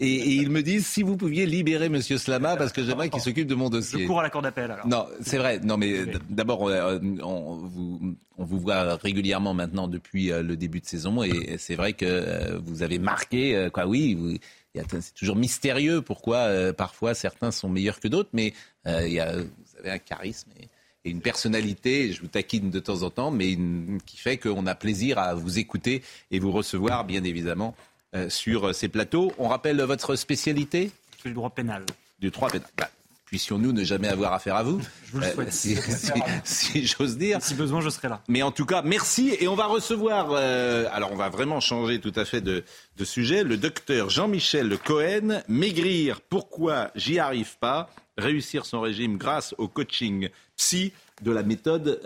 Et, 0.00 0.34
ils 0.34 0.50
me 0.50 0.62
disent 0.62 0.86
si 0.86 1.02
vous 1.02 1.16
pouviez 1.16 1.44
libérer 1.44 1.90
Monsieur 1.90 2.16
Slama 2.16 2.56
parce 2.56 2.72
que 2.72 2.82
j'aimerais 2.82 3.10
qu'il 3.10 3.20
s'occupe 3.20 3.46
de 3.46 3.54
mon 3.54 3.68
dossier. 3.68 4.02
Je 4.02 4.06
cours 4.06 4.20
à 4.20 4.22
la 4.22 4.30
cour 4.30 4.40
d'appel 4.40 4.70
alors. 4.70 4.86
Non, 4.86 5.06
c'est 5.20 5.36
vrai. 5.36 5.60
Non, 5.62 5.76
mais 5.76 6.06
d'abord, 6.30 6.68
euh, 6.68 6.98
on, 7.22 7.56
vous, 7.56 8.16
on 8.38 8.44
vous 8.44 8.58
voit 8.58 8.96
régulièrement 8.96 9.52
maintenant 9.52 9.88
depuis 9.88 10.32
euh, 10.32 10.42
le 10.42 10.56
début 10.56 10.80
de 10.80 10.86
saison 10.86 11.22
et 11.22 11.56
c'est 11.58 11.74
vrai 11.74 11.92
que 11.92 12.06
euh, 12.06 12.58
vous 12.64 12.82
avez 12.82 12.98
marqué, 12.98 13.68
quoi, 13.74 13.86
oui. 13.86 14.40
c'est 14.74 15.14
toujours 15.14 15.36
mystérieux 15.36 16.00
pourquoi 16.00 16.72
parfois 16.72 17.12
certains 17.12 17.50
sont 17.50 17.68
meilleurs 17.68 18.00
que 18.00 18.08
d'autres, 18.08 18.30
mais 18.32 18.54
il 18.86 19.12
y 19.12 19.20
a, 19.20 19.36
vous 19.36 19.78
avez 19.78 19.90
un 19.90 19.98
charisme 19.98 20.50
et, 20.58 20.68
une 21.04 21.22
personnalité, 21.22 22.12
je 22.12 22.20
vous 22.20 22.28
taquine 22.28 22.70
de 22.70 22.78
temps 22.78 23.02
en 23.02 23.10
temps, 23.10 23.30
mais 23.30 23.56
qui 24.04 24.18
fait 24.18 24.36
qu'on 24.36 24.66
a 24.66 24.74
plaisir 24.74 25.18
à 25.18 25.34
vous 25.34 25.58
écouter 25.58 26.02
et 26.30 26.38
vous 26.38 26.52
recevoir, 26.52 27.06
bien 27.06 27.24
évidemment, 27.24 27.74
euh, 27.74 27.89
sur 28.28 28.68
euh, 28.68 28.72
ces 28.72 28.88
plateaux. 28.88 29.32
On 29.38 29.48
rappelle 29.48 29.80
votre 29.82 30.16
spécialité 30.16 30.90
Du 31.24 31.32
droit 31.32 31.50
pénal. 31.50 31.84
Du 32.18 32.30
droit 32.30 32.48
pénal. 32.50 32.68
Bah, 32.76 32.90
puissions-nous 33.26 33.72
ne 33.72 33.84
jamais 33.84 34.08
avoir 34.08 34.32
affaire 34.32 34.56
à 34.56 34.62
vous. 34.64 34.80
Je 35.06 35.12
vous 35.12 35.20
le 35.20 35.30
souhaite. 35.30 35.48
Euh, 35.48 36.20
si, 36.44 36.86
j'ose 36.86 37.16
dire. 37.16 37.38
Si 37.40 37.54
besoin, 37.54 37.80
je 37.80 37.88
serai 37.88 38.08
là. 38.08 38.22
Mais 38.28 38.42
en 38.42 38.50
tout 38.50 38.66
cas, 38.66 38.82
merci. 38.82 39.36
Et 39.38 39.46
on 39.46 39.54
va 39.54 39.66
recevoir, 39.66 40.32
alors 40.34 41.12
on 41.12 41.16
va 41.16 41.28
vraiment 41.28 41.60
changer 41.60 42.00
tout 42.00 42.12
à 42.16 42.24
fait 42.24 42.40
de, 42.40 42.64
de 42.96 43.04
sujet, 43.04 43.44
le 43.44 43.56
docteur 43.56 44.10
Jean-Michel 44.10 44.76
Cohen. 44.78 45.42
Maigrir, 45.48 46.20
pourquoi 46.20 46.90
j'y 46.96 47.18
arrive 47.20 47.56
pas 47.58 47.90
Réussir 48.18 48.66
son 48.66 48.80
régime 48.80 49.16
grâce 49.16 49.54
au 49.56 49.68
coaching 49.68 50.28
psy 50.56 50.92
de 51.22 51.30
la 51.30 51.44
méthode 51.44 52.00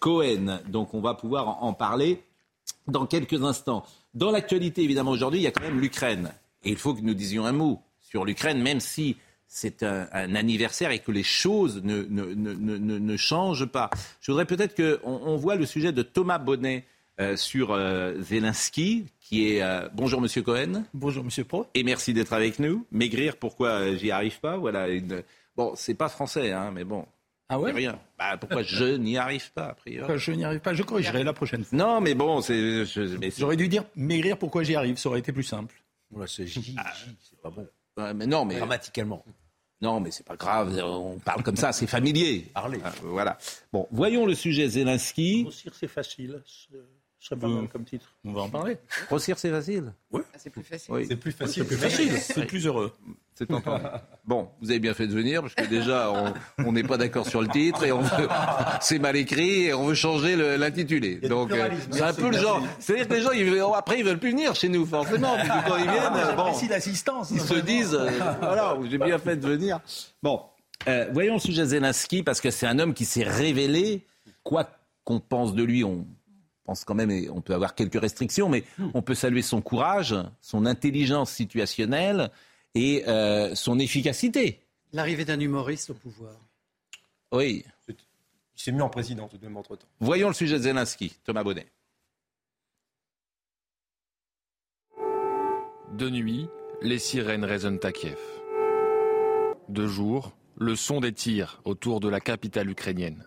Cohen. 0.00 0.60
Donc 0.66 0.92
on 0.92 1.00
va 1.00 1.14
pouvoir 1.14 1.62
en 1.62 1.72
parler 1.72 2.20
dans 2.88 3.06
quelques 3.06 3.42
instants. 3.42 3.84
Dans 4.16 4.30
l'actualité, 4.30 4.82
évidemment, 4.82 5.10
aujourd'hui, 5.10 5.40
il 5.40 5.42
y 5.42 5.46
a 5.46 5.50
quand 5.50 5.62
même 5.62 5.78
l'Ukraine. 5.78 6.32
Et 6.64 6.70
il 6.70 6.78
faut 6.78 6.94
que 6.94 7.02
nous 7.02 7.12
disions 7.12 7.44
un 7.44 7.52
mot 7.52 7.82
sur 8.00 8.24
l'Ukraine, 8.24 8.62
même 8.62 8.80
si 8.80 9.18
c'est 9.46 9.82
un, 9.82 10.34
anniversaire 10.34 10.90
et 10.90 11.00
que 11.00 11.12
les 11.12 11.22
choses 11.22 11.82
ne, 11.84 12.02
ne, 12.02 13.16
changent 13.18 13.66
pas. 13.66 13.90
Je 14.22 14.32
voudrais 14.32 14.46
peut-être 14.46 14.74
qu'on 14.74 15.10
on 15.22 15.36
voit 15.36 15.56
le 15.56 15.66
sujet 15.66 15.92
de 15.92 16.00
Thomas 16.00 16.38
Bonnet 16.38 16.86
euh, 17.20 17.36
sur 17.36 17.72
euh, 17.72 18.14
Zelensky, 18.22 19.04
qui 19.20 19.52
est... 19.52 19.62
Euh, 19.62 19.86
bonjour 19.92 20.22
Monsieur 20.22 20.40
Cohen. 20.40 20.84
Bonjour 20.94 21.22
Monsieur 21.22 21.44
Pro. 21.44 21.66
Et 21.74 21.82
merci 21.82 22.14
d'être 22.14 22.32
avec 22.32 22.58
nous. 22.58 22.86
Maigrir, 22.92 23.36
pourquoi 23.36 23.94
j'y 23.96 24.10
arrive 24.10 24.40
pas? 24.40 24.56
Voilà. 24.56 24.88
Une... 24.88 25.24
Bon, 25.56 25.74
c'est 25.76 25.94
pas 25.94 26.08
français, 26.08 26.52
hein, 26.52 26.70
mais 26.74 26.84
bon, 26.84 27.04
ah 27.48 27.60
ouais 27.60 27.72
Rien. 27.72 27.98
Bah, 28.18 28.36
pourquoi 28.36 28.62
je 28.62 28.96
n'y 28.96 29.16
arrive 29.16 29.52
pas, 29.52 29.68
a 29.68 29.74
priori 29.74 30.18
Je 30.18 30.32
n'y 30.32 30.44
arrive 30.44 30.60
pas, 30.60 30.74
je 30.74 30.82
corrigerai 30.82 31.22
la 31.22 31.32
prochaine 31.32 31.64
fois. 31.64 31.78
Non, 31.78 32.00
mais 32.00 32.14
bon, 32.14 32.40
c'est. 32.40 32.84
J'aurais 33.36 33.56
dû 33.56 33.68
dire 33.68 33.84
maigrir 33.94 34.36
pourquoi 34.36 34.62
j'y 34.62 34.74
arrive, 34.74 34.96
ça 34.96 35.08
aurait 35.08 35.20
été 35.20 35.32
plus 35.32 35.44
simple. 35.44 35.74
Voilà, 36.10 36.26
c'est 36.26 36.46
ah. 36.76 36.92
c'est 37.20 37.40
pas 37.40 37.50
bon. 37.50 37.68
mais 38.14 38.26
non, 38.26 38.44
mais. 38.44 38.56
Grammaticalement. 38.56 39.24
Non, 39.82 40.00
mais 40.00 40.10
c'est 40.10 40.24
pas 40.24 40.36
grave, 40.36 40.80
on 40.82 41.18
parle 41.18 41.42
comme 41.42 41.56
ça, 41.56 41.70
c'est 41.72 41.86
familier. 41.86 42.46
Parler. 42.54 42.80
voilà. 43.02 43.36
Bon, 43.72 43.86
voyons 43.90 44.24
le 44.24 44.34
sujet 44.34 44.68
Zelensky. 44.68 45.46
c'est 45.72 45.88
facile. 45.88 46.42
Ce 47.18 47.28
serait 47.30 47.40
pas 47.40 47.48
mal 47.48 47.66
comme 47.68 47.84
titre. 47.84 48.14
On 48.24 48.32
va 48.32 48.42
en 48.42 48.48
parler. 48.48 48.76
Grossir, 49.08 49.38
c'est 49.38 49.50
facile 49.50 49.92
Oui. 50.12 50.20
Ah, 50.32 50.36
c'est 50.38 50.50
plus 50.50 50.62
facile. 50.62 50.94
Oui. 50.94 51.06
C'est 51.08 51.16
plus 51.16 51.32
facile. 51.32 51.62
C'est 51.62 51.68
plus 51.68 51.76
facile, 51.76 52.12
c'est 52.18 52.46
plus 52.46 52.66
heureux. 52.66 52.92
C'est 53.34 53.50
entendu. 53.50 53.84
Bon, 54.26 54.48
vous 54.60 54.70
avez 54.70 54.80
bien 54.80 54.92
fait 54.92 55.06
de 55.06 55.12
venir, 55.12 55.40
parce 55.40 55.54
que 55.54 55.64
déjà, 55.66 56.12
on 56.58 56.72
n'est 56.72 56.82
pas 56.82 56.96
d'accord 56.96 57.26
sur 57.28 57.40
le 57.40 57.46
titre, 57.48 57.84
et 57.84 57.92
on 57.92 58.00
veut, 58.00 58.28
c'est 58.80 58.98
mal 58.98 59.14
écrit, 59.16 59.66
et 59.66 59.74
on 59.74 59.86
veut 59.86 59.94
changer 59.94 60.34
le- 60.36 60.56
l'intitulé. 60.56 61.16
Donc, 61.16 61.52
euh, 61.52 61.68
c'est 61.90 62.02
un 62.02 62.12
peu 62.12 62.28
le 62.30 62.36
genre. 62.38 62.60
C'est-à-dire 62.80 63.06
que 63.08 63.14
les 63.14 63.22
gens, 63.22 63.30
ils, 63.30 63.60
après, 63.76 63.98
ils 64.00 64.04
veulent 64.04 64.18
plus 64.18 64.30
venir 64.30 64.54
chez 64.56 64.68
nous, 64.68 64.84
forcément. 64.84 65.36
Puis 65.38 65.48
quand 65.66 65.76
ils 65.76 65.84
viennent, 65.90 66.16
euh, 66.16 66.32
bon, 66.32 66.52
l'assistance. 66.68 67.30
ils 67.30 67.40
se 67.40 67.54
disent, 67.54 67.94
euh, 67.94 68.10
voilà, 68.40 68.76
j'ai 68.90 68.98
bien 68.98 69.18
fait 69.18 69.36
de 69.36 69.46
venir. 69.46 69.78
Bon, 70.22 70.42
euh, 70.88 71.06
voyons 71.12 71.34
le 71.34 71.40
sujet 71.40 71.64
Zelensky, 71.66 72.22
parce 72.24 72.40
que 72.40 72.50
c'est 72.50 72.66
un 72.66 72.78
homme 72.80 72.94
qui 72.94 73.04
s'est 73.04 73.22
révélé, 73.24 74.04
quoi 74.42 74.68
qu'on 75.04 75.20
pense 75.20 75.54
de 75.54 75.62
lui, 75.62 75.84
on 75.84 76.04
pense 76.66 76.84
quand 76.84 76.94
même, 76.94 77.10
et 77.10 77.30
on 77.30 77.40
peut 77.40 77.54
avoir 77.54 77.74
quelques 77.74 78.00
restrictions, 78.00 78.48
mais 78.48 78.64
on 78.92 79.00
peut 79.00 79.14
saluer 79.14 79.42
son 79.42 79.62
courage, 79.62 80.14
son 80.40 80.66
intelligence 80.66 81.30
situationnelle 81.30 82.30
et 82.74 83.04
euh, 83.08 83.54
son 83.54 83.78
efficacité. 83.78 84.60
L'arrivée 84.92 85.24
d'un 85.24 85.40
humoriste 85.40 85.90
au 85.90 85.94
pouvoir. 85.94 86.34
Oui. 87.32 87.64
Il 87.88 87.94
s'est 88.54 88.72
mis 88.72 88.82
en 88.82 88.88
président 88.88 89.28
tout 89.28 89.38
de 89.38 89.44
même 89.44 89.56
entre-temps. 89.56 89.86
Voyons 90.00 90.28
le 90.28 90.34
sujet 90.34 90.58
de 90.58 90.64
Zelensky. 90.64 91.14
Thomas 91.24 91.44
Bonnet. 91.44 91.66
De 95.92 96.10
nuit, 96.10 96.48
les 96.82 96.98
sirènes 96.98 97.44
résonnent 97.44 97.80
à 97.82 97.92
Kiev. 97.92 98.18
De 99.68 99.86
jour, 99.86 100.36
le 100.56 100.74
son 100.74 101.00
des 101.00 101.12
tirs 101.12 101.60
autour 101.64 102.00
de 102.00 102.08
la 102.08 102.20
capitale 102.20 102.70
ukrainienne. 102.70 103.24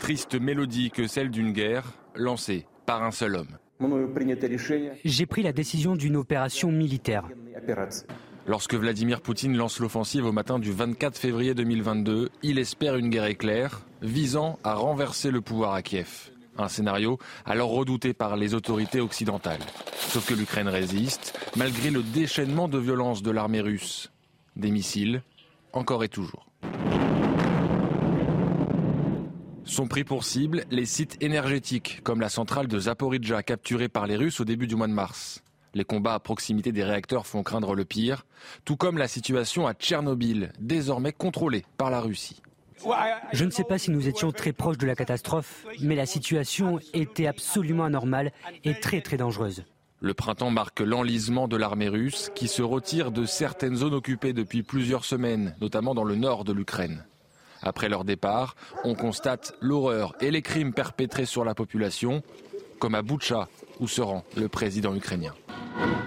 Triste 0.00 0.38
mélodie 0.40 0.90
que 0.90 1.06
celle 1.06 1.30
d'une 1.30 1.52
guerre 1.52 1.84
lancée 2.14 2.66
par 2.84 3.02
un 3.02 3.10
seul 3.10 3.36
homme. 3.36 3.58
J'ai 5.04 5.26
pris 5.26 5.42
la 5.42 5.52
décision 5.52 5.96
d'une 5.96 6.16
opération 6.16 6.70
militaire. 6.70 7.24
Lorsque 8.46 8.74
Vladimir 8.74 9.20
Poutine 9.20 9.56
lance 9.56 9.80
l'offensive 9.80 10.24
au 10.24 10.32
matin 10.32 10.58
du 10.58 10.70
24 10.70 11.18
février 11.18 11.54
2022, 11.54 12.30
il 12.42 12.58
espère 12.58 12.96
une 12.96 13.10
guerre 13.10 13.26
éclair 13.26 13.80
visant 14.02 14.58
à 14.62 14.74
renverser 14.74 15.30
le 15.30 15.40
pouvoir 15.40 15.72
à 15.72 15.82
Kiev. 15.82 16.30
Un 16.58 16.68
scénario 16.68 17.18
alors 17.44 17.70
redouté 17.70 18.14
par 18.14 18.36
les 18.36 18.54
autorités 18.54 19.00
occidentales. 19.00 19.60
Sauf 19.94 20.26
que 20.26 20.34
l'Ukraine 20.34 20.68
résiste, 20.68 21.38
malgré 21.56 21.90
le 21.90 22.02
déchaînement 22.02 22.68
de 22.68 22.78
violence 22.78 23.22
de 23.22 23.30
l'armée 23.30 23.60
russe. 23.60 24.10
Des 24.54 24.70
missiles, 24.70 25.22
encore 25.72 26.04
et 26.04 26.08
toujours. 26.08 26.46
Sont 29.66 29.88
pris 29.88 30.04
pour 30.04 30.24
cible 30.24 30.64
les 30.70 30.86
sites 30.86 31.16
énergétiques, 31.20 32.00
comme 32.04 32.20
la 32.20 32.28
centrale 32.28 32.68
de 32.68 32.78
Zaporizhzhia 32.78 33.42
capturée 33.42 33.88
par 33.88 34.06
les 34.06 34.16
Russes 34.16 34.40
au 34.40 34.44
début 34.44 34.68
du 34.68 34.76
mois 34.76 34.86
de 34.86 34.92
mars. 34.92 35.42
Les 35.74 35.84
combats 35.84 36.14
à 36.14 36.20
proximité 36.20 36.70
des 36.70 36.84
réacteurs 36.84 37.26
font 37.26 37.42
craindre 37.42 37.74
le 37.74 37.84
pire, 37.84 38.24
tout 38.64 38.76
comme 38.76 38.96
la 38.96 39.08
situation 39.08 39.66
à 39.66 39.74
Tchernobyl, 39.74 40.52
désormais 40.60 41.12
contrôlée 41.12 41.64
par 41.76 41.90
la 41.90 42.00
Russie. 42.00 42.40
Je 43.32 43.44
ne 43.44 43.50
sais 43.50 43.64
pas 43.64 43.76
si 43.76 43.90
nous 43.90 44.06
étions 44.06 44.30
très 44.30 44.52
proches 44.52 44.78
de 44.78 44.86
la 44.86 44.94
catastrophe, 44.94 45.66
mais 45.80 45.96
la 45.96 46.06
situation 46.06 46.78
était 46.94 47.26
absolument 47.26 47.84
anormale 47.84 48.32
et 48.64 48.78
très 48.78 49.00
très 49.00 49.16
dangereuse. 49.16 49.64
Le 50.00 50.14
printemps 50.14 50.50
marque 50.50 50.80
l'enlisement 50.80 51.48
de 51.48 51.56
l'armée 51.56 51.88
russe 51.88 52.30
qui 52.34 52.46
se 52.46 52.62
retire 52.62 53.10
de 53.10 53.26
certaines 53.26 53.76
zones 53.76 53.94
occupées 53.94 54.32
depuis 54.32 54.62
plusieurs 54.62 55.04
semaines, 55.04 55.56
notamment 55.60 55.94
dans 55.94 56.04
le 56.04 56.14
nord 56.14 56.44
de 56.44 56.52
l'Ukraine. 56.52 57.04
Après 57.66 57.88
leur 57.88 58.04
départ, 58.04 58.54
on 58.84 58.94
constate 58.94 59.52
l'horreur 59.60 60.14
et 60.20 60.30
les 60.30 60.40
crimes 60.40 60.72
perpétrés 60.72 61.26
sur 61.26 61.44
la 61.44 61.52
population, 61.52 62.22
comme 62.78 62.94
à 62.94 63.02
Boutcha, 63.02 63.48
où 63.80 63.88
se 63.88 64.00
rend 64.00 64.22
le 64.36 64.48
président 64.48 64.94
ukrainien. 64.94 65.34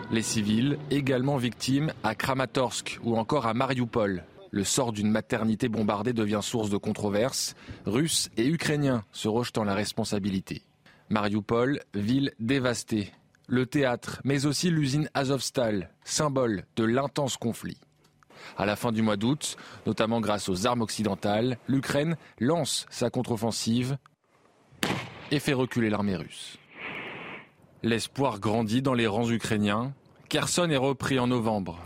Les 0.10 0.22
civils, 0.22 0.80
également 0.90 1.36
victimes 1.36 1.92
à 2.02 2.16
Kramatorsk 2.16 2.98
ou 3.04 3.18
encore 3.18 3.46
à 3.46 3.54
Mariupol. 3.54 4.24
Le 4.52 4.64
sort 4.64 4.94
d'une 4.94 5.12
maternité 5.12 5.68
bombardée 5.68 6.14
devient 6.14 6.40
source 6.42 6.70
de 6.70 6.78
controverses, 6.78 7.58
Russes 7.86 8.30
et 8.38 8.48
Ukrainiens 8.48 9.04
se 9.12 9.28
rejetant 9.28 9.66
la 9.66 9.76
responsabilité. 9.76 10.64
Mariupol, 11.10 11.82
ville 11.94 12.32
dévastée. 12.40 13.12
Le 13.48 13.66
théâtre, 13.66 14.22
mais 14.24 14.46
aussi 14.46 14.70
l'usine 14.70 15.10
Azovstal, 15.14 15.90
symbole 16.06 16.64
de 16.78 16.86
l'intense 16.86 17.36
conflit. 17.36 17.82
À 18.58 18.66
la 18.66 18.76
fin 18.76 18.92
du 18.92 19.02
mois 19.02 19.18
d'août, 19.18 19.58
notamment 19.86 20.22
grâce 20.22 20.50
aux 20.50 20.68
armes 20.68 20.82
occidentales, 20.82 21.58
l'Ukraine 21.68 22.18
lance 22.40 22.86
sa 22.90 23.10
contre-offensive 23.10 23.98
et 25.32 25.40
fait 25.40 25.54
reculer 25.54 25.90
l'armée 25.90 26.16
russe. 26.16 26.58
L'espoir 27.84 28.40
grandit 28.40 28.82
dans 28.82 28.94
les 28.94 29.08
rangs 29.08 29.30
ukrainiens. 29.30 29.94
Kherson 30.28 30.70
est 30.70 30.78
repris 30.78 31.18
en 31.18 31.28
novembre. 31.28 31.80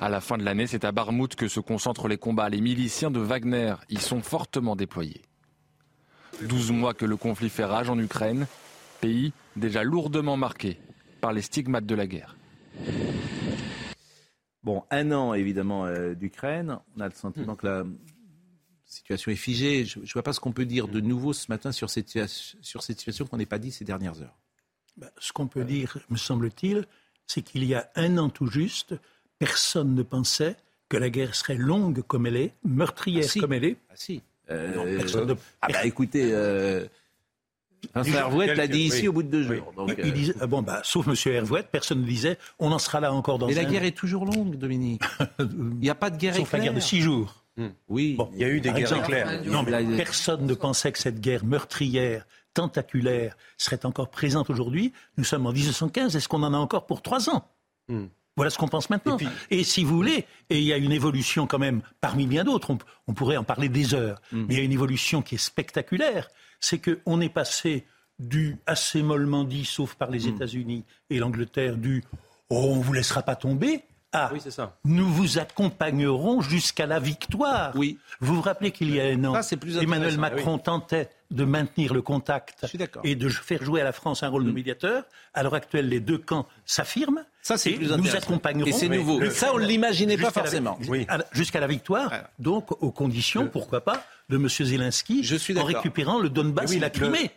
À 0.00 0.08
la 0.08 0.20
fin 0.20 0.36
de 0.36 0.44
l'année, 0.44 0.66
c'est 0.66 0.84
à 0.84 0.92
Barmout 0.92 1.34
que 1.34 1.48
se 1.48 1.60
concentrent 1.60 2.08
les 2.08 2.18
combats. 2.18 2.48
Les 2.48 2.60
miliciens 2.60 3.10
de 3.10 3.20
Wagner 3.20 3.74
y 3.88 3.98
sont 3.98 4.22
fortement 4.22 4.76
déployés. 4.76 5.22
12 6.42 6.72
mois 6.72 6.94
que 6.94 7.06
le 7.06 7.16
conflit 7.16 7.48
fait 7.48 7.64
rage 7.64 7.88
en 7.88 7.98
Ukraine, 7.98 8.46
pays 9.00 9.32
déjà 9.56 9.84
lourdement 9.84 10.36
marqué 10.36 10.78
par 11.20 11.32
les 11.32 11.42
stigmates 11.42 11.86
de 11.86 11.94
la 11.94 12.06
guerre. 12.06 12.36
Bon, 14.64 14.82
un 14.90 15.12
an 15.12 15.34
évidemment 15.34 15.86
euh, 15.86 16.14
d'Ukraine. 16.14 16.78
On 16.96 17.00
a 17.00 17.06
le 17.08 17.14
sentiment 17.14 17.54
que 17.54 17.66
la 17.66 17.84
situation 18.86 19.30
est 19.30 19.36
figée. 19.36 19.84
Je 19.84 20.00
ne 20.00 20.06
vois 20.12 20.22
pas 20.22 20.32
ce 20.32 20.40
qu'on 20.40 20.52
peut 20.52 20.64
dire 20.64 20.88
de 20.88 21.00
nouveau 21.00 21.32
ce 21.32 21.46
matin 21.50 21.70
sur 21.72 21.90
cette, 21.90 22.08
situa- 22.08 22.54
sur 22.60 22.82
cette 22.82 22.98
situation 22.98 23.26
qu'on 23.26 23.36
n'ait 23.36 23.46
pas 23.46 23.58
dit 23.58 23.70
ces 23.72 23.84
dernières 23.84 24.20
heures. 24.22 24.36
Ben, 24.96 25.10
ce 25.18 25.32
qu'on 25.32 25.48
peut 25.48 25.64
dire, 25.64 25.98
me 26.08 26.16
semble-t-il, 26.16 26.86
c'est 27.26 27.42
qu'il 27.42 27.64
y 27.64 27.74
a 27.74 27.90
un 27.96 28.16
an 28.18 28.28
tout 28.30 28.46
juste, 28.46 28.94
personne 29.38 29.94
ne 29.94 30.02
pensait 30.02 30.56
que 30.88 30.96
la 30.96 31.10
guerre 31.10 31.34
serait 31.34 31.56
longue 31.56 32.02
comme 32.02 32.26
elle 32.26 32.36
est, 32.36 32.54
meurtrière 32.64 33.24
Ah, 33.24 33.28
si. 33.28 33.40
comme 33.40 33.52
elle 33.52 33.64
est. 33.64 33.76
Ah 33.90 33.94
si. 33.96 34.22
Non, 34.48 34.54
Euh, 34.56 34.98
personne 34.98 35.28
ne- 35.28 35.34
ah 35.62 35.68
bah 35.72 35.84
écoutez, 35.86 36.28
euh, 36.32 36.86
Vincent 37.94 38.12
Hervouet 38.12 38.54
l'a 38.54 38.66
dit 38.66 38.80
ici 38.82 39.02
Oui. 39.02 39.08
au 39.08 39.12
bout 39.12 39.22
de 39.22 39.28
deux 39.28 39.48
Oui. 39.48 39.56
jours. 39.58 39.72
donc, 39.76 39.94
Il 39.98 40.04
euh, 40.06 40.10
disait- 40.10 40.34
ah 40.40 40.46
bon, 40.46 40.62
bah, 40.62 40.80
sauf 40.84 41.06
M. 41.08 41.14
Hervouet, 41.34 41.62
personne 41.70 42.00
ne 42.00 42.06
disait 42.06 42.38
on 42.58 42.72
en 42.72 42.78
sera 42.78 43.00
là 43.00 43.12
encore 43.12 43.38
dans 43.38 43.46
Mais 43.46 43.54
la 43.54 43.62
un 43.62 43.64
guerre 43.64 43.82
an. 43.82 43.86
est 43.86 43.96
toujours 43.96 44.24
longue, 44.24 44.56
Dominique. 44.56 45.02
Il 45.40 45.46
n'y 45.80 45.90
a 45.90 45.94
pas 45.94 46.10
de 46.10 46.16
guerre 46.16 46.34
Sauf 46.36 46.52
la 46.52 46.58
guerre 46.60 46.74
de 46.74 46.80
six 46.80 47.00
jours. 47.00 47.44
Oui. 47.88 48.14
Bon, 48.18 48.30
Il 48.34 48.40
y 48.40 48.44
a 48.44 48.48
eu 48.48 48.60
des 48.60 48.72
guerres 48.72 48.92
éclairs. 48.96 49.42
Non, 49.46 49.62
mais 49.62 49.96
personne 49.96 50.44
ne 50.46 50.54
pensait 50.54 50.90
que 50.92 50.98
cette 50.98 51.20
guerre 51.20 51.44
meurtrière, 51.44 52.26
tentaculaire, 52.52 53.36
serait 53.58 53.84
encore 53.86 54.10
présente 54.10 54.50
aujourd'hui. 54.50 54.92
Nous 55.18 55.24
sommes 55.24 55.46
en 55.46 55.52
1915. 55.52 56.16
Est-ce 56.16 56.28
qu'on 56.28 56.42
en 56.42 56.54
a 56.54 56.58
encore 56.58 56.86
pour 56.86 57.02
trois 57.02 57.28
ans? 57.30 57.48
Hmm. 57.88 58.06
Voilà 58.36 58.50
ce 58.50 58.58
qu'on 58.58 58.66
pense 58.66 58.90
maintenant. 58.90 59.16
Et, 59.52 59.62
si 59.62 59.84
vous 59.84 59.94
voulez, 59.94 60.24
et 60.50 60.58
il 60.58 60.64
y 60.64 60.72
a 60.72 60.76
une 60.76 60.90
évolution 60.90 61.46
quand 61.46 61.60
même 61.60 61.82
parmi 62.00 62.26
bien 62.26 62.42
d'autres, 62.42 62.70
on, 62.70 62.78
on 63.06 63.14
pourrait 63.14 63.36
en 63.36 63.44
parler 63.44 63.68
des 63.68 63.94
heures, 63.94 64.20
Hmm. 64.32 64.46
mais 64.48 64.54
il 64.54 64.58
y 64.58 64.60
a 64.60 64.64
une 64.64 64.72
évolution 64.72 65.22
qui 65.22 65.36
est 65.36 65.38
spectaculaire, 65.38 66.28
c'est 66.64 66.78
qu'on 66.80 67.20
est 67.20 67.28
passé 67.28 67.86
du 68.18 68.56
assez 68.66 69.02
mollement 69.02 69.44
dit, 69.44 69.64
sauf 69.64 69.94
par 69.94 70.08
Hmm. 70.08 70.12
les 70.14 70.28
États-Unis 70.28 70.84
et 71.10 71.18
l'Angleterre, 71.18 71.76
du 71.76 72.02
oh, 72.48 72.70
on 72.70 72.80
vous 72.80 72.92
laissera 72.92 73.22
pas 73.22 73.36
tomber, 73.36 73.84
à 74.12 74.30
Oui, 74.32 74.38
c'est 74.42 74.50
ça. 74.52 74.78
nous 74.84 75.08
vous 75.08 75.38
accompagnerons 75.38 76.40
jusqu'à 76.40 76.86
la 76.86 77.00
victoire. 77.00 77.72
Oui. 77.74 77.98
Vous 78.20 78.36
vous 78.36 78.42
rappelez 78.42 78.70
qu'il 78.70 78.94
y 78.94 79.00
a 79.00 79.04
un 79.06 79.24
an, 79.24 79.34
Emmanuel 79.34 79.84
intéressant, 79.84 80.20
Macron 80.20 80.58
tentait 80.58 81.10
de 81.34 81.44
maintenir 81.44 81.92
le 81.92 82.00
contact 82.00 82.58
Je 82.62 82.66
suis 82.68 82.78
d'accord. 82.78 83.02
et 83.04 83.14
de 83.16 83.28
faire 83.28 83.62
jouer 83.62 83.80
à 83.80 83.84
la 83.84 83.92
France 83.92 84.22
un 84.22 84.28
rôle 84.28 84.44
de 84.46 84.52
médiateur. 84.52 85.04
À 85.34 85.42
l'heure 85.42 85.54
actuelle, 85.54 85.88
les 85.88 86.00
deux 86.00 86.18
camps 86.18 86.46
s'affirment. 86.64 87.24
Ça, 87.42 87.58
c'est 87.58 87.72
et 87.72 87.74
plus 87.74 87.90
nous 87.92 88.16
accompagnerons. 88.16 88.66
Et 88.68 88.72
c'est 88.72 88.88
nouveau. 88.88 89.18
Le- 89.18 89.30
Ça, 89.30 89.50
on 89.52 89.58
ne 89.58 89.66
l'imaginait 89.66 90.16
pas 90.16 90.24
jusqu'à 90.28 90.40
la- 90.40 90.44
forcément. 90.46 90.78
Oui. 90.88 91.06
Jusqu'à 91.32 91.60
la 91.60 91.66
victoire, 91.66 92.10
donc 92.38 92.70
aux 92.82 92.90
conditions, 92.92 93.48
pourquoi 93.48 93.82
pas, 93.82 94.04
de 94.30 94.36
M. 94.36 94.48
Zelensky 94.48 95.22
Je 95.24 95.36
suis 95.36 95.58
en 95.58 95.64
récupérant 95.64 96.18
le 96.20 96.30
Donbass 96.30 96.70
Oui, 96.70 96.76
et 96.76 96.80
la 96.80 96.88
le- 96.88 96.92
Crimée. 96.92 97.30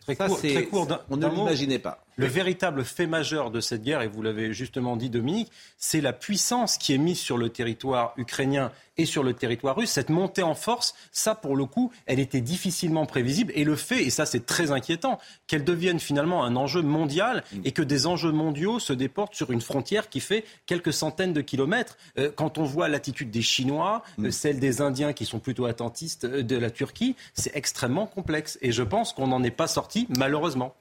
Très 0.00 0.16
Ça, 0.16 0.26
court, 0.26 0.38
très 0.40 0.64
court 0.64 0.88
on 1.08 1.16
ne 1.16 1.28
l'imaginait 1.28 1.78
pas. 1.78 2.04
Le 2.18 2.26
véritable 2.26 2.82
fait 2.82 3.06
majeur 3.06 3.50
de 3.50 3.60
cette 3.60 3.82
guerre, 3.82 4.00
et 4.00 4.08
vous 4.08 4.22
l'avez 4.22 4.54
justement 4.54 4.96
dit 4.96 5.10
Dominique, 5.10 5.52
c'est 5.76 6.00
la 6.00 6.14
puissance 6.14 6.78
qui 6.78 6.94
est 6.94 6.98
mise 6.98 7.18
sur 7.18 7.36
le 7.36 7.50
territoire 7.50 8.14
ukrainien 8.16 8.72
et 8.96 9.04
sur 9.04 9.22
le 9.22 9.34
territoire 9.34 9.76
russe. 9.76 9.90
Cette 9.90 10.08
montée 10.08 10.42
en 10.42 10.54
force, 10.54 10.94
ça 11.12 11.34
pour 11.34 11.56
le 11.56 11.66
coup, 11.66 11.92
elle 12.06 12.18
était 12.18 12.40
difficilement 12.40 13.04
prévisible. 13.04 13.52
Et 13.54 13.64
le 13.64 13.76
fait, 13.76 14.02
et 14.02 14.08
ça 14.08 14.24
c'est 14.24 14.46
très 14.46 14.70
inquiétant, 14.70 15.18
qu'elle 15.46 15.62
devienne 15.62 16.00
finalement 16.00 16.42
un 16.42 16.56
enjeu 16.56 16.80
mondial 16.80 17.44
et 17.64 17.72
que 17.72 17.82
des 17.82 18.06
enjeux 18.06 18.32
mondiaux 18.32 18.78
se 18.78 18.94
déportent 18.94 19.34
sur 19.34 19.50
une 19.50 19.60
frontière 19.60 20.08
qui 20.08 20.20
fait 20.20 20.44
quelques 20.64 20.94
centaines 20.94 21.34
de 21.34 21.42
kilomètres. 21.42 21.98
Euh, 22.18 22.30
quand 22.34 22.56
on 22.56 22.64
voit 22.64 22.88
l'attitude 22.88 23.30
des 23.30 23.42
Chinois, 23.42 24.02
euh, 24.20 24.30
celle 24.30 24.58
des 24.58 24.80
Indiens 24.80 25.12
qui 25.12 25.26
sont 25.26 25.38
plutôt 25.38 25.66
attentistes 25.66 26.24
euh, 26.24 26.42
de 26.42 26.56
la 26.56 26.70
Turquie, 26.70 27.14
c'est 27.34 27.54
extrêmement 27.54 28.06
complexe. 28.06 28.58
Et 28.62 28.72
je 28.72 28.82
pense 28.82 29.12
qu'on 29.12 29.26
n'en 29.26 29.42
est 29.42 29.50
pas 29.50 29.66
sorti, 29.66 30.06
malheureusement. 30.16 30.74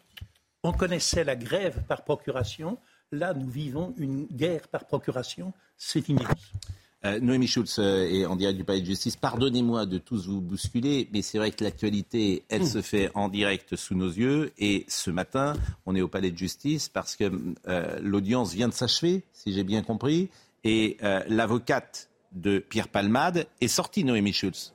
On 0.66 0.74
connaissait 0.74 1.24
la 1.24 1.36
grève 1.36 1.84
par 1.88 2.04
procuration. 2.04 2.80
Là, 3.12 3.36
nous 3.36 3.48
vivons 3.48 3.94
une 4.00 4.26
guerre 4.26 4.68
par 4.68 4.86
procuration. 4.86 5.54
C'est 5.78 6.10
inédit. 6.10 6.26
Euh, 7.06 7.20
Noémie 7.20 7.46
Schulz 7.46 7.76
euh, 7.78 8.10
est 8.10 8.26
en 8.26 8.36
direct 8.36 8.58
du 8.58 8.64
Palais 8.64 8.82
de 8.82 8.86
Justice. 8.88 9.16
Pardonnez-moi 9.16 9.86
de 9.86 10.00
tous 10.00 10.28
vous 10.28 10.42
bousculer, 10.42 11.08
mais 11.14 11.22
c'est 11.22 11.38
vrai 11.38 11.52
que 11.52 11.64
l'actualité, 11.64 12.46
elle 12.50 12.66
se 12.66 12.82
fait 12.82 13.12
en 13.14 13.30
direct 13.30 13.76
sous 13.76 13.94
nos 13.94 14.10
yeux. 14.10 14.54
Et 14.58 14.86
ce 14.88 15.12
matin, 15.12 15.54
on 15.86 15.96
est 15.96 16.02
au 16.02 16.08
Palais 16.08 16.32
de 16.32 16.38
Justice 16.38 16.90
parce 16.90 17.16
que 17.16 17.32
euh, 17.68 18.00
l'audience 18.02 18.52
vient 18.52 18.68
de 18.68 18.74
s'achever, 18.74 19.22
si 19.34 19.54
j'ai 19.54 19.64
bien 19.64 19.84
compris. 19.84 20.32
Et 20.64 20.98
l'avocate 21.28 22.10
de 22.32 22.58
Pierre 22.58 22.88
Palmade 22.88 23.46
est 23.62 23.68
sortie, 23.68 24.04
Noémie 24.04 24.34
Schulz. 24.34 24.74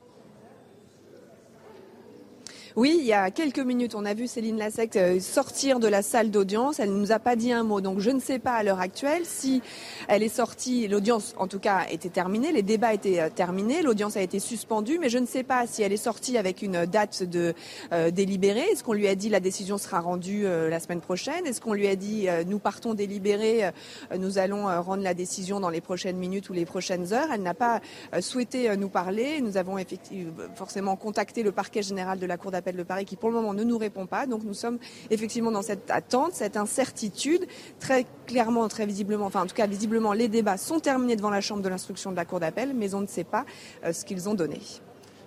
Oui, 2.77 2.95
il 3.01 3.05
y 3.05 3.11
a 3.11 3.31
quelques 3.31 3.59
minutes, 3.59 3.95
on 3.95 4.05
a 4.05 4.13
vu 4.13 4.27
Céline 4.27 4.57
Lassec 4.57 4.95
euh, 4.95 5.19
sortir 5.19 5.81
de 5.81 5.89
la 5.89 6.01
salle 6.01 6.31
d'audience. 6.31 6.79
Elle 6.79 6.93
ne 6.93 6.99
nous 6.99 7.11
a 7.11 7.19
pas 7.19 7.35
dit 7.35 7.51
un 7.51 7.63
mot. 7.63 7.81
Donc 7.81 7.99
je 7.99 8.11
ne 8.11 8.19
sais 8.21 8.39
pas 8.39 8.53
à 8.53 8.63
l'heure 8.63 8.79
actuelle 8.79 9.23
si 9.25 9.61
elle 10.07 10.23
est 10.23 10.29
sortie. 10.29 10.87
L'audience, 10.87 11.33
en 11.37 11.47
tout 11.47 11.59
cas, 11.59 11.81
était 11.91 12.07
terminée. 12.07 12.53
Les 12.53 12.61
débats 12.61 12.93
étaient 12.93 13.19
euh, 13.19 13.29
terminés. 13.29 13.81
L'audience 13.81 14.15
a 14.15 14.21
été 14.21 14.39
suspendue. 14.39 14.99
Mais 14.99 15.09
je 15.09 15.17
ne 15.17 15.25
sais 15.25 15.43
pas 15.43 15.67
si 15.67 15.83
elle 15.83 15.91
est 15.91 15.97
sortie 15.97 16.37
avec 16.37 16.61
une 16.61 16.85
date 16.85 17.23
de 17.23 17.53
euh, 17.91 18.09
délibéré. 18.09 18.61
Est-ce 18.61 18.85
qu'on 18.85 18.93
lui 18.93 19.09
a 19.09 19.15
dit 19.15 19.27
la 19.27 19.41
décision 19.41 19.77
sera 19.77 19.99
rendue 19.99 20.43
la 20.43 20.79
semaine 20.79 21.01
prochaine? 21.01 21.45
Est-ce 21.45 21.59
qu'on 21.59 21.73
lui 21.73 21.87
a 21.87 21.95
dit 21.95 22.27
nous 22.47 22.59
partons 22.59 22.93
délibérés, 22.93 23.69
nous 24.17 24.37
allons 24.37 24.65
rendre 24.81 25.03
la 25.03 25.13
décision 25.13 25.59
dans 25.59 25.69
les 25.69 25.81
prochaines 25.81 26.17
minutes 26.17 26.49
ou 26.49 26.53
les 26.53 26.65
prochaines 26.65 27.13
heures? 27.13 27.29
Elle 27.33 27.43
n'a 27.43 27.53
pas 27.53 27.81
souhaité 28.19 28.75
nous 28.77 28.89
parler. 28.89 29.41
Nous 29.41 29.57
avons 29.57 29.77
effectivement 29.77 30.33
forcément 30.55 30.95
contacté 30.95 31.43
le 31.43 31.51
parquet 31.51 31.81
général 31.81 32.19
de 32.19 32.25
la 32.25 32.37
Cour 32.37 32.51
d'appel 32.51 32.60
appel 32.61 32.75
de 32.75 32.83
Paris 32.83 33.05
qui 33.05 33.15
pour 33.15 33.29
le 33.29 33.35
moment 33.35 33.53
ne 33.53 33.63
nous 33.63 33.77
répond 33.77 34.05
pas. 34.05 34.25
Donc 34.25 34.43
nous 34.43 34.53
sommes 34.53 34.79
effectivement 35.09 35.51
dans 35.51 35.61
cette 35.61 35.91
attente, 35.91 36.33
cette 36.33 36.57
incertitude. 36.57 37.45
Très 37.79 38.05
clairement, 38.25 38.67
très 38.67 38.85
visiblement, 38.85 39.25
enfin 39.25 39.41
en 39.41 39.47
tout 39.47 39.55
cas 39.55 39.67
visiblement, 39.67 40.13
les 40.13 40.27
débats 40.27 40.57
sont 40.57 40.79
terminés 40.79 41.15
devant 41.15 41.29
la 41.29 41.41
Chambre 41.41 41.61
de 41.61 41.69
l'instruction 41.69 42.11
de 42.11 42.15
la 42.15 42.25
Cour 42.25 42.39
d'appel, 42.39 42.73
mais 42.75 42.93
on 42.93 43.01
ne 43.01 43.07
sait 43.07 43.23
pas 43.23 43.45
euh, 43.83 43.93
ce 43.93 44.05
qu'ils 44.05 44.29
ont 44.29 44.33
donné. 44.33 44.59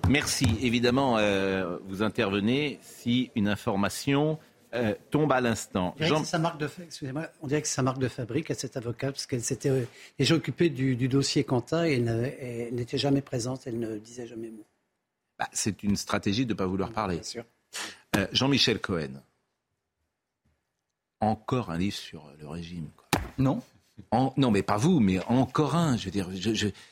Merci. 0.09 0.47
Évidemment, 0.63 1.19
euh, 1.19 1.79
vous 1.89 2.03
intervenez 2.03 2.79
si 2.83 3.31
une 3.35 3.49
information 3.49 4.39
euh, 4.75 4.95
tombe 5.11 5.33
à 5.33 5.41
l'instant. 5.41 5.95
On, 6.01 6.05
on 6.05 7.47
dirait 7.47 7.63
que 7.63 7.69
c'est 7.69 7.75
sa 7.75 7.83
marque 7.83 7.99
de 7.99 8.09
fabrique 8.09 8.51
à 8.51 8.55
cette 8.55 8.77
avocate, 8.77 9.13
parce 9.13 9.27
qu'elle 9.27 9.43
s'était 9.43 9.71
déjà 10.19 10.35
occupée 10.35 10.69
du, 10.69 11.09
dossier 11.09 11.45
Quentin 11.45 11.85
et 11.85 11.95
elle 11.95 12.75
n'était 12.75 12.99
jamais 12.99 13.23
présente, 13.23 13.63
elle 13.67 13.79
ne 13.79 13.99
disait 13.99 14.27
jamais 14.27 14.51
mot. 14.51 14.65
Bah, 15.39 15.49
c'est 15.53 15.83
une 15.83 15.97
stratégie 15.97 16.47
de 16.47 16.53
ne 16.53 16.59
pas 16.59 16.67
vouloir 16.67 16.93
parler. 16.93 17.21
Euh, 18.17 18.27
Jean-Michel 18.33 18.81
Cohen. 18.81 19.23
Encore 21.21 21.71
un 21.71 21.79
livre 21.79 21.97
sur 21.97 22.31
le 22.39 22.49
régime. 22.49 22.91
Non. 23.39 23.63
non, 24.37 24.51
mais 24.51 24.63
pas 24.63 24.77
vous, 24.77 25.01
mais 25.01 25.21
encore 25.27 25.75
un. 25.75 25.97
Je 25.97 26.05
veux 26.07 26.11
dire, 26.11 26.29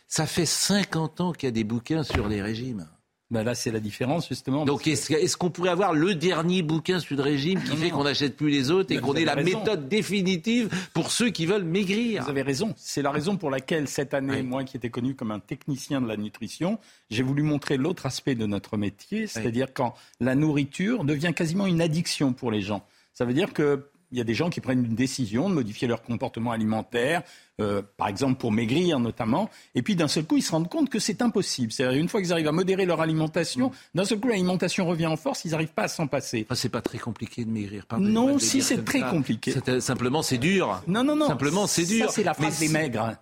ça 0.09 0.27
fait 0.27 0.47
50 0.47 1.21
ans 1.21 1.33
qu'il 1.33 1.47
y 1.47 1.49
a 1.49 1.53
des 1.53 1.65
bouquins 1.65 2.03
sur 2.03 2.29
les 2.29 2.43
régimes. 2.43 2.89
Ben 3.33 3.45
là, 3.45 3.55
c'est 3.55 3.71
la 3.71 3.81
différence, 3.81 4.29
justement. 4.29 4.67
Donc, 4.67 4.87
est-ce, 4.87 5.39
qu'on 5.39 5.49
pourrait 5.49 5.71
avoir 5.71 5.95
le 5.95 6.15
dernier 6.15 6.61
bouquin 6.61 7.01
sur 7.01 7.17
le 7.17 7.23
régime 7.23 7.63
qui 7.63 7.75
fait 7.79 7.89
qu'on 7.89 8.05
n'achète 8.05 8.37
plus 8.37 8.51
les 8.51 8.71
autres 8.71 8.93
et 8.93 8.99
qu'on 8.99 9.15
ait 9.15 9.25
la 9.25 9.37
méthode 9.37 9.89
définitive 9.89 10.69
pour 10.93 11.11
ceux 11.11 11.31
qui 11.31 11.47
veulent 11.47 11.65
maigrir? 11.65 12.25
Vous 12.25 12.29
avez 12.29 12.43
raison. 12.43 12.75
C'est 12.77 13.01
la 13.01 13.11
raison 13.11 13.39
pour 13.39 13.49
laquelle, 13.49 13.89
cette 13.89 14.13
année, 14.13 14.43
moi 14.43 14.65
qui 14.65 14.77
étais 14.77 14.91
connu 14.91 15.15
comme 15.15 15.31
un 15.31 15.41
technicien 15.41 16.03
de 16.03 16.09
la 16.09 16.19
nutrition, 16.19 16.79
j'ai 17.09 17.23
voulu 17.23 17.43
montrer 17.43 17.79
l'autre 17.79 18.05
aspect 18.05 18.35
de 18.35 18.45
notre 18.45 18.77
métier, 18.77 19.27
c'est-à-dire 19.27 19.73
quand 19.73 19.95
la 20.21 20.35
nourriture 20.35 21.05
devient 21.05 21.33
quasiment 21.35 21.67
une 21.67 21.81
addiction 21.81 22.35
pour 22.35 22.51
les 22.51 22.61
gens. 22.61 22.85
Ça 23.15 23.25
veut 23.25 23.35
dire 23.35 23.55
que 23.55 23.89
il 24.13 24.19
y 24.19 24.21
a 24.21 24.25
des 24.25 24.35
gens 24.35 24.51
qui 24.51 24.61
prennent 24.61 24.85
une 24.85 24.95
décision 24.95 25.49
de 25.49 25.55
modifier 25.55 25.89
leur 25.89 26.03
comportement 26.03 26.53
alimentaire, 26.53 27.23
euh, 27.61 27.83
par 27.97 28.09
exemple 28.09 28.39
pour 28.39 28.53
maigrir 28.53 29.01
notamment, 29.01 29.51
et 29.75 29.83
puis 29.83 29.97
d'un 29.97 30.09
seul 30.09 30.25
coup 30.25 30.37
ils 30.37 30.43
se 30.43 30.53
rendent 30.53 30.69
compte 30.69 30.91
que 30.91 30.99
c'est 30.99 31.23
impossible. 31.23 31.73
C'est-à-dire 31.73 31.99
une 31.99 32.09
fois 32.09 32.21
qu'ils 32.21 32.33
arrivent 32.33 32.49
à 32.49 32.53
modérer 32.53 32.87
leur 32.87 33.01
alimentation, 33.01 33.69
mm. 33.69 33.73
d'un 33.95 34.05
seul 34.05 34.21
coup 34.21 34.29
l'alimentation 34.29 34.87
revient 34.87 35.07
en 35.07 35.17
force, 35.17 35.45
ils 35.45 35.53
n'arrivent 35.53 35.73
pas 35.73 35.85
à 35.85 35.89
s'en 35.89 36.07
passer. 36.07 36.45
Enfin, 36.47 36.55
c'est 36.55 36.69
pas 36.69 36.83
très 36.83 36.99
compliqué 36.99 37.45
de 37.45 37.51
maigrir. 37.51 37.87
Non, 37.99 38.39
si 38.39 38.63
c'est 38.63 38.85
très 38.85 39.01
compliqué. 39.01 39.55
Simplement 39.81 40.23
c'est 40.23 40.39
dur. 40.39 40.83
Non, 40.87 41.03
non, 41.03 41.17
non. 41.17 41.27
Simplement 41.27 41.67
c'est 41.67 41.87
dur. 41.87 42.07
Ça 42.13 42.13
c'est 42.13 42.25
la 42.25 42.35
phrase 42.35 42.59
des 42.59 42.69
maigres. 42.69 43.17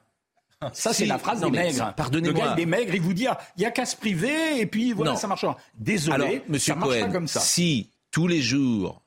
Ça, 0.75 0.93
c'est 0.93 1.07
la 1.07 1.19
phrase 1.19 1.41
des 1.41 1.51
maigres. 1.51 1.95
Pardonnez-moi. 1.97 2.33
Le 2.33 2.49
gars, 2.49 2.55
il 2.59 2.63
est 2.63 2.67
maigre, 2.67 2.95
il 2.95 3.01
vous 3.01 3.15
dit, 3.15 3.27
il 3.57 3.61
n'y 3.61 3.65
a 3.65 3.71
qu'à 3.71 3.87
se 3.87 3.97
priver, 3.97 4.61
et 4.61 4.67
puis 4.67 4.93
voilà, 4.93 5.17
ça 5.17 5.27
marche. 5.27 5.47
Désolé, 5.79 6.15
Alors, 6.15 6.29
monsieur 6.49 6.75
ça 6.75 6.79
marche 6.79 7.01
pas 7.01 7.09
comme 7.09 7.29
ça. 7.29 7.41
Si 7.41 7.89
tous 8.11 8.27
les 8.27 8.43
jours, 8.43 9.01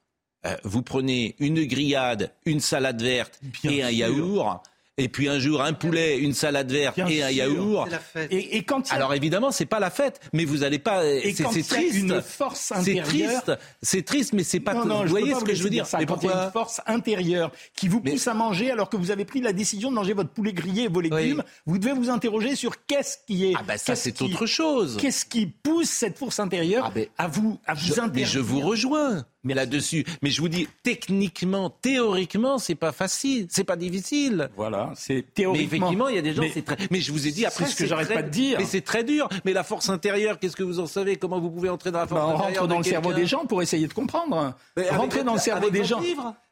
euh, 0.46 0.56
vous 0.64 0.82
prenez 0.82 1.36
une 1.40 1.64
grillade, 1.66 2.32
une 2.46 2.60
salade 2.60 3.02
verte 3.02 3.40
et 3.64 3.84
un 3.84 3.92
yaourt. 3.92 4.62
Et 4.98 5.10
puis 5.10 5.28
un 5.28 5.40
jour 5.40 5.64
un 5.64 5.74
poulet, 5.74 6.20
une 6.20 6.34
salade 6.34 6.72
verte 6.72 7.00
et 7.00 7.24
un 7.24 7.32
yaourt. 7.32 7.90
Et, 8.30 8.58
et, 8.58 8.64
quand 8.64 8.92
alors 8.92 9.16
évidemment 9.16 9.52
c'est 9.52 9.66
pas 9.66 9.80
la 9.80 9.90
fête, 9.90 10.20
mais 10.34 10.46
vous 10.46 10.64
allez 10.64 10.78
pas. 10.78 11.02
C'est 11.02 11.68
triste. 11.68 11.96
Une 11.96 12.22
force 12.22 12.72
intérieure. 12.72 13.06
C'est 13.08 13.44
triste. 13.44 13.52
C'est 13.82 14.06
triste, 14.06 14.34
mais 14.34 14.44
c'est 14.44 14.60
pas. 14.60 14.76
Non, 14.86 15.02
vous 15.02 15.10
voyez 15.10 15.34
ce 15.34 15.44
que 15.44 15.56
je 15.56 15.64
veux 15.64 15.72
dire? 15.72 15.88
Ça, 15.88 15.98
mais 15.98 16.06
pourquoi... 16.06 16.32
y 16.32 16.34
a 16.36 16.46
une 16.46 16.52
force 16.52 16.80
intérieure 16.86 17.52
qui 17.76 17.88
vous 17.88 18.02
pousse 18.02 18.28
à 18.28 18.36
manger 18.36 18.70
alors 18.70 18.88
que 18.88 18.98
vous 18.98 19.10
avez 19.10 19.26
pris 19.26 19.42
la 19.42 19.52
décision 19.52 19.90
de 19.90 19.96
manger 19.96 20.14
votre 20.14 20.30
poulet 20.30 20.54
grillé 20.54 20.84
et 20.84 20.88
vos 20.90 21.02
légumes, 21.02 21.44
vous 21.66 21.80
devez 21.80 21.94
vous 21.94 22.12
interroger 22.12 22.56
sur 22.56 22.86
qu'est-ce 22.86 23.18
qui 23.26 23.46
est. 23.46 23.54
Ah 23.58 23.64
ben 23.68 23.78
ça 23.78 23.96
c'est 23.96 24.22
autre 24.22 24.46
chose. 24.46 24.98
Qu'est-ce 25.02 25.26
qui 25.26 25.48
pousse 25.48 25.90
cette 25.90 26.20
force 26.20 26.40
intérieure 26.40 26.86
ah 26.86 26.92
ben, 26.94 27.08
à 27.18 27.28
vous 27.28 27.60
à 27.66 27.74
vous 27.74 27.96
je, 27.96 28.02
Mais 28.14 28.26
je 28.26 28.40
vous 28.40 28.60
rejoins 28.60 29.26
là-dessus. 29.54 30.06
Mais 30.22 30.30
je 30.30 30.42
vous 30.42 30.48
dis, 30.48 30.68
techniquement, 30.84 31.70
théoriquement, 31.70 32.58
c'est 32.58 32.76
pas 32.76 32.94
facile, 32.94 33.48
c'est 33.50 33.66
pas 33.66 33.76
difficile. 33.76 34.50
Voilà, 34.56 34.92
c'est 34.96 35.26
théoriquement. 35.34 35.54
Mais 35.60 35.78
effectivement, 35.78 36.08
il 36.08 36.16
y 36.16 36.20
a 36.20 36.22
des 36.22 36.34
gens, 36.34 36.44
c'est 36.54 36.64
très. 36.64 36.78
Mais 36.90 37.02
je 37.02 37.12
vous 37.12 37.28
ai 37.28 37.32
dit 37.32 37.46
après, 37.46 37.66
ce 37.66 37.76
que 37.76 37.86
j'arrête 37.86 38.14
pas 38.14 38.24
de 38.24 38.30
dire. 38.30 38.58
Mais 38.60 38.66
c'est 38.66 38.82
très 38.82 39.04
dur. 39.04 39.28
Mais 39.44 39.52
la 39.52 39.64
force 39.64 39.90
intérieure, 39.90 40.40
qu'est-ce 40.40 40.56
que 40.56 40.64
vous 40.64 40.80
en 40.80 40.88
savez? 40.88 41.18
Comment 41.18 41.42
vous 41.42 41.52
pouvez 41.52 41.70
entrer 41.70 41.92
dans 41.92 42.00
la 42.00 42.08
force 42.08 42.22
bah, 42.22 42.28
intérieure 42.28 42.48
On 42.48 42.60
rentre 42.62 42.68
dans 42.68 42.78
le 42.78 42.84
cerveau 42.84 43.14
des 43.14 43.26
gens 43.26 43.46
pour 43.46 43.62
essayer 43.62 43.88
de 43.88 43.94
comprendre. 43.94 44.56
Rentrer 44.92 45.24
dans 45.24 45.34
le 45.34 45.40
cerveau 45.40 45.70
des 45.70 45.84
gens. 45.84 46.02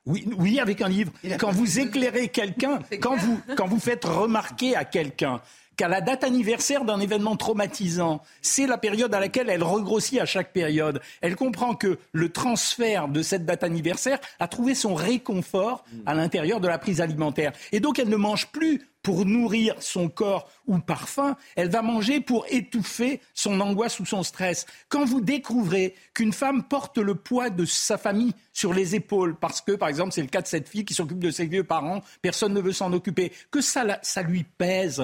Oui, 0.07 0.27
oui, 0.37 0.59
avec 0.59 0.81
un 0.81 0.89
livre. 0.89 1.11
Quand 1.39 1.51
vous 1.51 1.79
éclairez 1.79 2.29
quelqu'un, 2.29 2.79
quand 2.99 3.15
vous, 3.15 3.39
quand 3.55 3.67
vous 3.67 3.79
faites 3.79 4.03
remarquer 4.03 4.75
à 4.75 4.83
quelqu'un 4.83 5.41
qu'à 5.81 5.87
la 5.87 5.99
date 5.99 6.23
anniversaire 6.23 6.85
d'un 6.85 6.99
événement 6.99 7.35
traumatisant, 7.35 8.21
c'est 8.43 8.67
la 8.67 8.77
période 8.77 9.15
à 9.15 9.19
laquelle 9.19 9.49
elle 9.49 9.63
regrossit 9.63 10.19
à 10.19 10.27
chaque 10.27 10.53
période. 10.53 11.01
Elle 11.21 11.35
comprend 11.35 11.73
que 11.73 11.97
le 12.11 12.29
transfert 12.29 13.07
de 13.07 13.23
cette 13.23 13.47
date 13.47 13.63
anniversaire 13.63 14.19
a 14.39 14.47
trouvé 14.47 14.75
son 14.75 14.93
réconfort 14.93 15.83
à 16.05 16.13
l'intérieur 16.13 16.59
de 16.59 16.67
la 16.67 16.77
prise 16.77 17.01
alimentaire. 17.01 17.51
Et 17.71 17.79
donc 17.79 17.97
elle 17.97 18.09
ne 18.09 18.15
mange 18.15 18.51
plus 18.51 18.90
pour 19.03 19.25
nourrir 19.25 19.75
son 19.79 20.09
corps 20.09 20.49
ou 20.67 20.79
par 20.79 21.09
faim, 21.09 21.35
elle 21.55 21.69
va 21.69 21.81
manger 21.81 22.21
pour 22.21 22.45
étouffer 22.49 23.19
son 23.33 23.59
angoisse 23.59 23.99
ou 23.99 24.05
son 24.05 24.23
stress. 24.23 24.65
Quand 24.89 25.05
vous 25.05 25.21
découvrez 25.21 25.95
qu'une 26.13 26.33
femme 26.33 26.63
porte 26.63 26.97
le 26.97 27.15
poids 27.15 27.49
de 27.49 27.65
sa 27.65 27.97
famille 27.97 28.33
sur 28.53 28.73
les 28.73 28.95
épaules, 28.95 29.35
parce 29.35 29.61
que, 29.61 29.71
par 29.73 29.89
exemple, 29.89 30.11
c'est 30.11 30.21
le 30.21 30.27
cas 30.27 30.41
de 30.41 30.47
cette 30.47 30.69
fille 30.69 30.85
qui 30.85 30.93
s'occupe 30.93 31.19
de 31.19 31.31
ses 31.31 31.45
vieux 31.45 31.63
parents, 31.63 32.01
personne 32.21 32.53
ne 32.53 32.61
veut 32.61 32.73
s'en 32.73 32.93
occuper, 32.93 33.31
que 33.49 33.61
ça, 33.61 33.99
ça 34.01 34.21
lui 34.21 34.43
pèse 34.43 35.03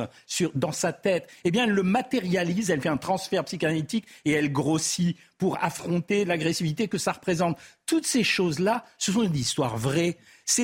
dans 0.53 0.71
sa 0.71 0.93
tête, 0.93 1.29
eh 1.43 1.51
bien, 1.51 1.63
elle 1.63 1.71
le 1.71 1.83
matérialise, 1.83 2.69
elle 2.69 2.81
fait 2.81 2.89
un 2.89 2.97
transfert 2.97 3.43
psychanalytique 3.45 4.05
et 4.25 4.31
elle 4.31 4.51
grossit 4.51 5.17
pour 5.37 5.63
affronter 5.63 6.25
l'agressivité 6.25 6.87
que 6.87 6.97
ça 6.97 7.11
représente. 7.13 7.57
Toutes 7.85 8.05
ces 8.05 8.23
choses-là, 8.23 8.85
ce 8.97 9.11
sont 9.11 9.23
des 9.23 9.39
histoires 9.39 9.77
vraies. 9.77 10.17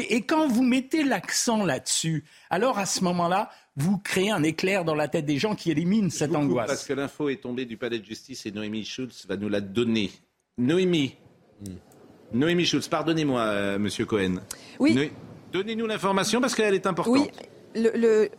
Et 0.09 0.21
quand 0.21 0.47
vous 0.47 0.63
mettez 0.63 1.03
l'accent 1.03 1.65
là-dessus, 1.65 2.23
alors 2.49 2.79
à 2.79 2.85
ce 2.85 3.03
moment-là, 3.03 3.49
vous 3.75 3.97
créez 3.97 4.31
un 4.31 4.43
éclair 4.43 4.85
dans 4.85 4.95
la 4.95 5.07
tête 5.07 5.25
des 5.25 5.37
gens 5.37 5.55
qui 5.55 5.71
éliminent 5.71 6.09
cette 6.09 6.35
angoisse. 6.35 6.67
Parce 6.67 6.85
que 6.85 6.93
l'info 6.93 7.29
est 7.29 7.41
tombée 7.41 7.65
du 7.65 7.77
palais 7.77 7.99
de 7.99 8.05
justice 8.05 8.45
et 8.45 8.51
Noémie 8.51 8.85
Schulz 8.85 9.25
va 9.27 9.35
nous 9.35 9.49
la 9.49 9.61
donner. 9.61 10.11
Noémie. 10.57 11.15
Hmm. 11.61 11.75
Noémie 12.33 12.65
Schulz, 12.65 12.87
pardonnez-moi, 12.87 13.41
euh, 13.41 13.79
monsieur 13.79 14.05
Cohen. 14.05 14.35
Oui. 14.79 15.11
Donnez-nous 15.51 15.85
l'information 15.85 16.41
parce 16.41 16.55
qu'elle 16.55 16.73
est 16.73 16.87
importante. 16.87 17.15
Oui. 17.15 17.29
le, 17.75 18.29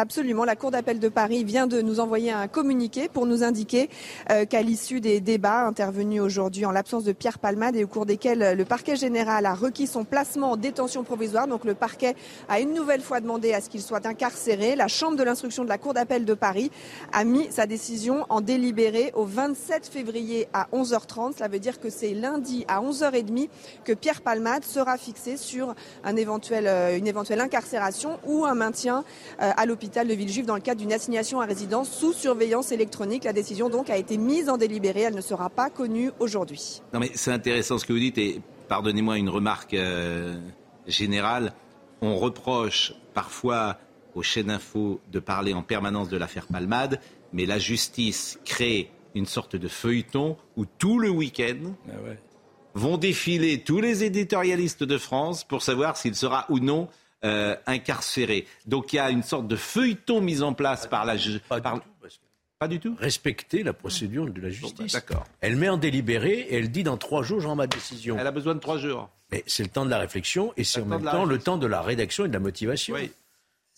Absolument. 0.00 0.46
La 0.46 0.56
Cour 0.56 0.70
d'appel 0.70 0.98
de 0.98 1.10
Paris 1.10 1.44
vient 1.44 1.66
de 1.66 1.82
nous 1.82 2.00
envoyer 2.00 2.32
un 2.32 2.48
communiqué 2.48 3.10
pour 3.10 3.26
nous 3.26 3.44
indiquer 3.44 3.90
euh, 4.30 4.46
qu'à 4.46 4.62
l'issue 4.62 4.98
des 4.98 5.20
débats 5.20 5.66
intervenus 5.66 6.22
aujourd'hui 6.22 6.64
en 6.64 6.70
l'absence 6.70 7.04
de 7.04 7.12
Pierre 7.12 7.38
Palmade 7.38 7.76
et 7.76 7.84
au 7.84 7.86
cours 7.86 8.06
desquels 8.06 8.42
euh, 8.42 8.54
le 8.54 8.64
parquet 8.64 8.96
général 8.96 9.44
a 9.44 9.52
requis 9.52 9.86
son 9.86 10.04
placement 10.04 10.52
en 10.52 10.56
détention 10.56 11.04
provisoire, 11.04 11.46
donc 11.46 11.66
le 11.66 11.74
parquet 11.74 12.16
a 12.48 12.60
une 12.60 12.72
nouvelle 12.72 13.02
fois 13.02 13.20
demandé 13.20 13.52
à 13.52 13.60
ce 13.60 13.68
qu'il 13.68 13.82
soit 13.82 14.06
incarcéré. 14.06 14.74
La 14.74 14.88
Chambre 14.88 15.18
de 15.18 15.22
l'instruction 15.22 15.64
de 15.64 15.68
la 15.68 15.76
Cour 15.76 15.92
d'appel 15.92 16.24
de 16.24 16.32
Paris 16.32 16.70
a 17.12 17.24
mis 17.24 17.48
sa 17.50 17.66
décision 17.66 18.24
en 18.30 18.40
délibéré 18.40 19.12
au 19.14 19.26
27 19.26 19.86
février 19.86 20.48
à 20.54 20.66
11h30. 20.72 21.34
Cela 21.36 21.48
veut 21.48 21.58
dire 21.58 21.78
que 21.78 21.90
c'est 21.90 22.14
lundi 22.14 22.64
à 22.68 22.80
11h30 22.80 23.50
que 23.84 23.92
Pierre 23.92 24.22
Palmade 24.22 24.64
sera 24.64 24.96
fixé 24.96 25.36
sur 25.36 25.74
euh, 26.06 26.96
une 26.96 27.06
éventuelle 27.06 27.40
incarcération 27.40 28.18
ou 28.26 28.46
un 28.46 28.54
maintien 28.54 29.04
à 29.38 29.66
l'hôpital 29.66 29.89
de 29.90 30.14
Villejuif 30.14 30.46
dans 30.46 30.54
le 30.54 30.60
cadre 30.60 30.80
d'une 30.80 30.92
assignation 30.92 31.40
à 31.40 31.46
résidence 31.46 31.90
sous 31.90 32.12
surveillance 32.12 32.70
électronique. 32.70 33.24
La 33.24 33.32
décision 33.32 33.68
donc 33.68 33.90
a 33.90 33.96
été 33.96 34.18
mise 34.18 34.48
en 34.48 34.56
délibéré. 34.56 35.00
Elle 35.00 35.14
ne 35.14 35.20
sera 35.20 35.50
pas 35.50 35.68
connue 35.68 36.12
aujourd'hui. 36.20 36.80
Non 36.94 37.00
mais 37.00 37.10
c'est 37.14 37.32
intéressant 37.32 37.76
ce 37.76 37.84
que 37.84 37.92
vous 37.92 37.98
dites 37.98 38.16
et 38.18 38.40
pardonnez-moi 38.68 39.18
une 39.18 39.28
remarque 39.28 39.74
euh, 39.74 40.38
générale. 40.86 41.52
On 42.00 42.16
reproche 42.16 42.94
parfois 43.14 43.78
aux 44.14 44.22
chaînes 44.22 44.50
info 44.50 45.00
de 45.10 45.18
parler 45.18 45.54
en 45.54 45.62
permanence 45.62 46.08
de 46.08 46.16
l'affaire 46.16 46.46
Palmade, 46.46 47.00
mais 47.32 47.44
la 47.44 47.58
justice 47.58 48.38
crée 48.44 48.90
une 49.14 49.26
sorte 49.26 49.56
de 49.56 49.68
feuilleton 49.68 50.36
où 50.56 50.66
tout 50.66 50.98
le 50.98 51.10
week-end 51.10 51.74
ah 51.88 51.96
vont 52.74 52.96
défiler 52.96 53.62
tous 53.62 53.80
les 53.80 54.04
éditorialistes 54.04 54.84
de 54.84 54.98
France 54.98 55.42
pour 55.42 55.62
savoir 55.62 55.96
s'il 55.96 56.14
sera 56.14 56.46
ou 56.48 56.60
non 56.60 56.88
euh, 57.24 57.56
incarcéré. 57.66 58.46
Donc 58.66 58.92
il 58.92 58.96
y 58.96 58.98
a 58.98 59.10
une 59.10 59.22
sorte 59.22 59.46
de 59.46 59.56
feuilleton 59.56 60.20
mis 60.20 60.42
en 60.42 60.54
place 60.54 60.86
par 60.86 61.04
la 61.04 61.16
justice. 61.16 61.42
Pas 62.58 62.68
du 62.68 62.78
tout. 62.78 62.94
Respecter 62.98 63.62
la 63.62 63.72
procédure 63.72 64.26
de 64.26 64.38
la 64.38 64.48
bah, 64.48 64.54
justice. 64.54 64.92
D'accord. 64.92 65.24
Elle 65.40 65.56
met 65.56 65.70
en 65.70 65.78
délibéré 65.78 66.40
et 66.40 66.56
elle 66.56 66.70
dit 66.70 66.82
dans 66.82 66.98
trois 66.98 67.22
jours, 67.22 67.40
j'en 67.40 67.56
ma 67.56 67.66
décision. 67.66 68.16
Elle 68.18 68.26
a 68.26 68.32
besoin 68.32 68.54
de 68.54 68.60
trois 68.60 68.76
jours. 68.76 69.08
Mais 69.32 69.42
c'est 69.46 69.62
le 69.62 69.70
temps 69.70 69.86
de 69.86 69.90
la 69.90 69.98
réflexion 69.98 70.52
et 70.56 70.64
c'est 70.64 70.82
en 70.82 70.86
même 70.86 71.02
temps 71.02 71.24
le 71.24 71.38
temps 71.38 71.56
de 71.56 71.66
la 71.66 71.80
rédaction 71.80 72.26
et 72.26 72.28
de 72.28 72.34
la 72.34 72.40
motivation. 72.40 72.94
Oui. 72.94 73.10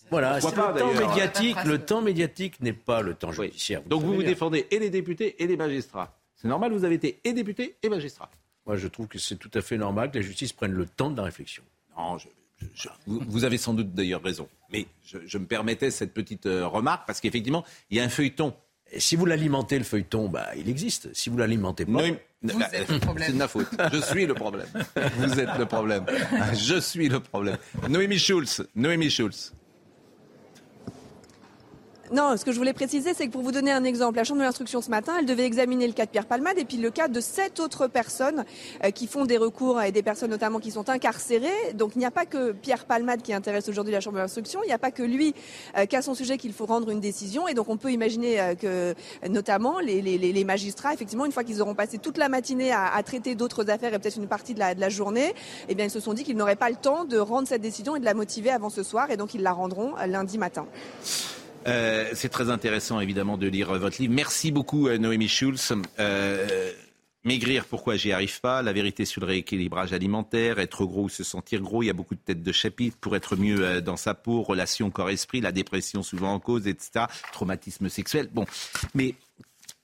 Voilà, 0.09 0.35
le 0.35 0.41
temps 0.41 1.07
médiatique. 1.07 1.57
Le 1.65 1.79
temps 1.79 2.01
médiatique 2.01 2.59
n'est 2.61 2.73
pas 2.73 3.01
le 3.01 3.13
temps 3.13 3.31
judiciaire. 3.31 3.81
Donc 3.83 4.03
vous 4.03 4.15
vous 4.15 4.23
défendez 4.23 4.67
et 4.69 4.79
les 4.79 4.89
députés 4.89 5.41
et 5.41 5.47
les 5.47 5.55
magistrats. 5.57 6.13
C'est 6.35 6.49
normal, 6.49 6.73
vous 6.73 6.83
avez 6.83 6.95
été 6.95 7.19
et 7.23 7.31
député 7.31 7.77
et 7.81 7.89
magistrat. 7.89 8.29
Moi, 8.65 8.75
je 8.75 8.87
trouve 8.87 9.07
que 9.07 9.17
c'est 9.17 9.37
tout 9.37 9.51
à 9.53 9.61
fait 9.61 9.77
normal 9.77 10.11
que 10.11 10.17
la 10.17 10.23
justice 10.23 10.53
prenne 10.53 10.73
le 10.73 10.85
temps 10.85 11.09
de 11.09 11.17
la 11.17 11.23
réflexion. 11.23 11.63
Non, 11.97 12.17
vous, 13.05 13.43
avez 13.43 13.57
sans 13.57 13.73
doute 13.73 13.93
d'ailleurs 13.93 14.23
raison. 14.23 14.47
Mais 14.71 14.87
je, 15.03 15.37
me 15.37 15.45
permettais 15.45 15.91
cette 15.91 16.13
petite 16.13 16.45
euh, 16.45 16.67
remarque 16.67 17.05
parce 17.05 17.19
qu'effectivement, 17.19 17.63
il 17.89 17.97
y 17.97 17.99
a 17.99 18.03
un 18.03 18.09
feuilleton 18.09 18.53
si 18.97 19.15
vous 19.15 19.25
l'alimentez, 19.25 19.77
le 19.77 19.83
feuilleton, 19.83 20.29
bah, 20.29 20.49
il 20.55 20.69
existe. 20.69 21.13
Si 21.13 21.29
vous 21.29 21.37
l'alimentez 21.37 21.85
pas, 21.85 22.03
c'est 22.43 23.31
de 23.31 23.37
ma 23.37 23.47
faute. 23.47 23.67
Je 23.91 23.99
suis 24.01 24.25
le 24.25 24.33
problème. 24.33 24.67
Vous 25.17 25.39
êtes 25.39 25.57
le 25.57 25.65
problème. 25.65 26.05
Je 26.53 26.79
suis 26.79 27.09
le 27.09 27.19
problème. 27.19 27.57
Noémie 27.89 28.19
Schulz. 28.19 28.65
Noémie 28.75 29.09
Schulz. 29.09 29.53
Non, 32.13 32.37
ce 32.37 32.45
que 32.45 32.51
je 32.51 32.57
voulais 32.59 32.73
préciser, 32.73 33.15
c'est 33.15 33.25
que 33.25 33.31
pour 33.31 33.41
vous 33.41 33.51
donner 33.51 33.71
un 33.71 33.83
exemple, 33.83 34.17
la 34.17 34.23
Chambre 34.23 34.39
de 34.39 34.45
l'instruction 34.45 34.83
ce 34.83 34.91
matin, 34.91 35.13
elle 35.17 35.25
devait 35.25 35.45
examiner 35.45 35.87
le 35.87 35.93
cas 35.93 36.05
de 36.05 36.11
Pierre 36.11 36.27
Palmade 36.27 36.59
et 36.59 36.63
puis 36.63 36.77
le 36.77 36.91
cas 36.91 37.07
de 37.07 37.19
sept 37.19 37.59
autres 37.59 37.87
personnes 37.87 38.45
euh, 38.83 38.91
qui 38.91 39.07
font 39.07 39.25
des 39.25 39.39
recours 39.39 39.81
et 39.81 39.91
des 39.91 40.03
personnes 40.03 40.29
notamment 40.29 40.59
qui 40.59 40.69
sont 40.69 40.91
incarcérées. 40.91 41.73
Donc 41.73 41.93
il 41.95 41.97
n'y 41.97 42.05
a 42.05 42.11
pas 42.11 42.27
que 42.27 42.51
Pierre 42.51 42.85
Palmade 42.85 43.23
qui 43.23 43.33
intéresse 43.33 43.67
aujourd'hui 43.67 43.93
la 43.93 43.99
Chambre 43.99 44.17
de 44.17 44.21
l'instruction, 44.21 44.59
il 44.63 44.67
n'y 44.67 44.73
a 44.73 44.77
pas 44.77 44.91
que 44.91 45.01
lui 45.01 45.33
euh, 45.75 45.87
qui 45.87 45.95
a 45.95 46.03
son 46.03 46.13
sujet 46.13 46.37
qu'il 46.37 46.53
faut 46.53 46.67
rendre 46.67 46.91
une 46.91 46.99
décision. 46.99 47.47
Et 47.47 47.55
donc 47.55 47.67
on 47.67 47.77
peut 47.77 47.91
imaginer 47.91 48.39
euh, 48.39 48.53
que 48.53 48.93
notamment 49.27 49.79
les, 49.79 50.43
magistrats, 50.43 50.93
effectivement, 50.93 51.25
une 51.25 51.31
fois 51.31 51.43
qu'ils 51.43 51.63
auront 51.63 51.73
passé 51.73 51.97
toute 51.97 52.19
la 52.19 52.29
matinée 52.29 52.71
à, 52.71 53.01
traiter 53.01 53.33
d'autres 53.33 53.71
affaires 53.71 53.91
et 53.91 53.97
peut-être 53.97 54.17
une 54.17 54.27
partie 54.27 54.53
de 54.53 54.59
la, 54.59 54.75
de 54.75 54.81
la 54.81 54.89
journée, 54.89 55.33
eh 55.67 55.73
bien 55.73 55.85
ils 55.85 55.89
se 55.89 55.99
sont 55.99 56.13
dit 56.13 56.23
qu'ils 56.23 56.37
n'auraient 56.37 56.55
pas 56.55 56.69
le 56.69 56.75
temps 56.75 57.05
de 57.05 57.17
rendre 57.17 57.47
cette 57.47 57.61
décision 57.61 57.95
et 57.95 57.99
de 57.99 58.05
la 58.05 58.13
motiver 58.13 58.51
avant 58.51 58.69
ce 58.69 58.83
soir 58.83 59.09
et 59.09 59.17
donc 59.17 59.33
ils 59.33 59.41
la 59.41 59.51
rendront 59.51 59.95
lundi 60.05 60.37
matin. 60.37 60.67
Euh, 61.67 62.09
c'est 62.13 62.29
très 62.29 62.49
intéressant, 62.49 62.99
évidemment, 62.99 63.37
de 63.37 63.47
lire 63.47 63.73
votre 63.77 64.01
livre. 64.01 64.13
Merci 64.13 64.51
beaucoup, 64.51 64.87
euh, 64.87 64.97
Noémie 64.97 65.27
Schulz. 65.27 65.73
Euh, 65.99 66.71
maigrir, 67.23 67.65
pourquoi 67.65 67.95
j'y 67.95 68.11
arrive 68.11 68.41
pas? 68.41 68.61
La 68.61 68.73
vérité 68.73 69.05
sur 69.05 69.21
le 69.21 69.27
rééquilibrage 69.27 69.93
alimentaire, 69.93 70.59
être 70.59 70.85
gros 70.85 71.03
ou 71.03 71.09
se 71.09 71.23
sentir 71.23 71.61
gros, 71.61 71.83
il 71.83 71.87
y 71.87 71.89
a 71.89 71.93
beaucoup 71.93 72.15
de 72.15 72.19
têtes 72.19 72.43
de 72.43 72.51
chapitre 72.51 72.97
pour 72.97 73.15
être 73.15 73.35
mieux 73.35 73.81
dans 73.81 73.97
sa 73.97 74.13
peau, 74.13 74.41
relation 74.41 74.89
corps-esprit, 74.91 75.39
la 75.41 75.51
dépression 75.51 76.03
souvent 76.03 76.33
en 76.33 76.39
cause, 76.39 76.67
etc. 76.67 77.05
Traumatisme 77.31 77.87
sexuel. 77.87 78.29
Bon, 78.33 78.45
mais 78.93 79.15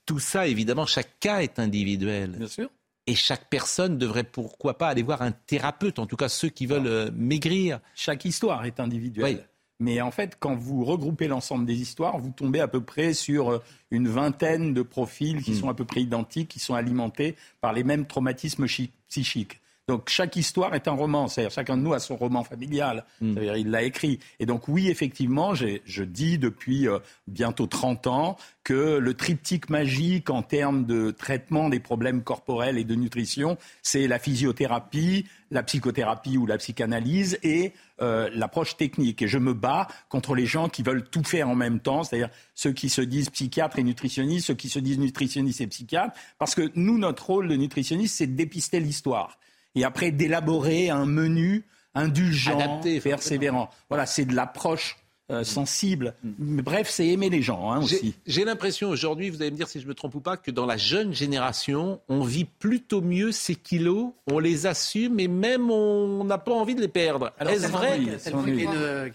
tout 0.04 0.18
ça, 0.18 0.46
évidemment, 0.46 0.86
chaque 0.86 1.18
cas 1.18 1.40
est 1.40 1.58
individuel. 1.58 2.32
Bien 2.32 2.48
sûr. 2.48 2.68
Et 3.06 3.14
chaque 3.14 3.48
personne 3.48 3.96
devrait 3.96 4.24
pourquoi 4.24 4.76
pas 4.76 4.88
aller 4.88 5.02
voir 5.02 5.22
un 5.22 5.32
thérapeute, 5.32 5.98
en 5.98 6.06
tout 6.06 6.16
cas 6.16 6.28
ceux 6.28 6.50
qui 6.50 6.66
veulent 6.66 7.10
maigrir. 7.12 7.80
Chaque 7.94 8.26
histoire 8.26 8.66
est 8.66 8.78
individuelle. 8.78 9.48
Mais 9.80 10.02
en 10.02 10.10
fait, 10.10 10.36
quand 10.38 10.54
vous 10.54 10.84
regroupez 10.84 11.26
l'ensemble 11.26 11.64
des 11.64 11.80
histoires, 11.80 12.18
vous 12.18 12.30
tombez 12.30 12.60
à 12.60 12.68
peu 12.68 12.82
près 12.82 13.14
sur 13.14 13.50
euh, 13.50 13.58
une 13.90 14.08
vingtaine 14.08 14.74
de 14.74 14.82
profils 14.82 15.42
qui 15.42 15.52
hmm. 15.52 15.60
sont 15.60 15.68
à 15.70 15.74
peu 15.74 15.86
près 15.86 16.02
identiques, 16.02 16.48
qui 16.48 16.60
sont 16.60 16.74
alimentés 16.74 17.34
par 17.62 17.72
les 17.72 17.82
mêmes 17.82 18.06
traumatismes 18.06 18.66
psychiques. 19.08 19.59
Donc 19.90 20.08
chaque 20.08 20.36
histoire 20.36 20.76
est 20.76 20.86
un 20.86 20.92
roman, 20.92 21.26
c'est-à-dire 21.26 21.50
chacun 21.50 21.76
de 21.76 21.82
nous 21.82 21.92
a 21.92 21.98
son 21.98 22.14
roman 22.14 22.44
familial, 22.44 23.04
hmm. 23.20 23.34
c'est-à-dire 23.34 23.56
il 23.56 23.70
l'a 23.72 23.82
écrit. 23.82 24.20
Et 24.38 24.46
donc 24.46 24.68
oui, 24.68 24.88
effectivement, 24.88 25.52
je 25.52 26.04
dis 26.04 26.38
depuis 26.38 26.86
euh, 26.86 27.00
bientôt 27.26 27.66
30 27.66 28.06
ans 28.06 28.36
que 28.62 28.98
le 28.98 29.14
triptyque 29.14 29.68
magique 29.68 30.30
en 30.30 30.42
termes 30.42 30.84
de 30.84 31.10
traitement 31.10 31.68
des 31.68 31.80
problèmes 31.80 32.22
corporels 32.22 32.78
et 32.78 32.84
de 32.84 32.94
nutrition, 32.94 33.58
c'est 33.82 34.06
la 34.06 34.20
physiothérapie, 34.20 35.26
la 35.50 35.64
psychothérapie 35.64 36.38
ou 36.38 36.46
la 36.46 36.58
psychanalyse 36.58 37.40
et 37.42 37.72
euh, 38.00 38.30
l'approche 38.32 38.76
technique. 38.76 39.22
Et 39.22 39.26
je 39.26 39.38
me 39.38 39.54
bats 39.54 39.88
contre 40.08 40.36
les 40.36 40.46
gens 40.46 40.68
qui 40.68 40.84
veulent 40.84 41.08
tout 41.10 41.24
faire 41.24 41.48
en 41.48 41.56
même 41.56 41.80
temps, 41.80 42.04
c'est-à-dire 42.04 42.30
ceux 42.54 42.70
qui 42.70 42.90
se 42.90 43.00
disent 43.00 43.30
psychiatres 43.30 43.80
et 43.80 43.82
nutritionnistes, 43.82 44.46
ceux 44.46 44.54
qui 44.54 44.68
se 44.68 44.78
disent 44.78 45.00
nutritionnistes 45.00 45.62
et 45.62 45.66
psychiatres, 45.66 46.16
parce 46.38 46.54
que 46.54 46.70
nous, 46.76 46.96
notre 46.96 47.26
rôle 47.26 47.48
de 47.48 47.56
nutritionniste, 47.56 48.18
c'est 48.18 48.28
de 48.28 48.36
dépister 48.36 48.78
l'histoire 48.78 49.36
et 49.74 49.84
après 49.84 50.10
d'élaborer 50.10 50.90
un 50.90 51.06
menu 51.06 51.64
indulgent, 51.94 52.58
Adapté, 52.58 53.00
persévérant. 53.00 53.70
Voilà, 53.88 54.06
c'est 54.06 54.24
de 54.24 54.34
l'approche 54.34 54.96
euh, 55.30 55.44
sensible. 55.44 56.14
Mais 56.40 56.62
bref, 56.62 56.88
c'est 56.90 57.06
aimer 57.06 57.30
les 57.30 57.40
gens 57.40 57.70
hein, 57.70 57.80
aussi. 57.80 58.14
J'ai 58.26 58.44
l'impression 58.44 58.88
aujourd'hui, 58.88 59.30
vous 59.30 59.40
allez 59.42 59.52
me 59.52 59.56
dire 59.56 59.68
si 59.68 59.80
je 59.80 59.86
me 59.86 59.94
trompe 59.94 60.16
ou 60.16 60.20
pas, 60.20 60.36
que 60.36 60.50
dans 60.50 60.66
la 60.66 60.76
jeune 60.76 61.14
génération, 61.14 62.00
on 62.08 62.24
vit 62.24 62.46
plutôt 62.46 63.00
mieux 63.00 63.30
ces 63.30 63.54
kilos, 63.54 64.08
on 64.28 64.40
les 64.40 64.66
assume 64.66 65.20
et 65.20 65.28
même 65.28 65.70
on 65.70 66.24
n'a 66.24 66.38
pas 66.38 66.52
envie 66.52 66.74
de 66.74 66.80
les 66.80 66.88
perdre. 66.88 67.32
Est-ce 67.38 67.68
vrai 67.68 68.00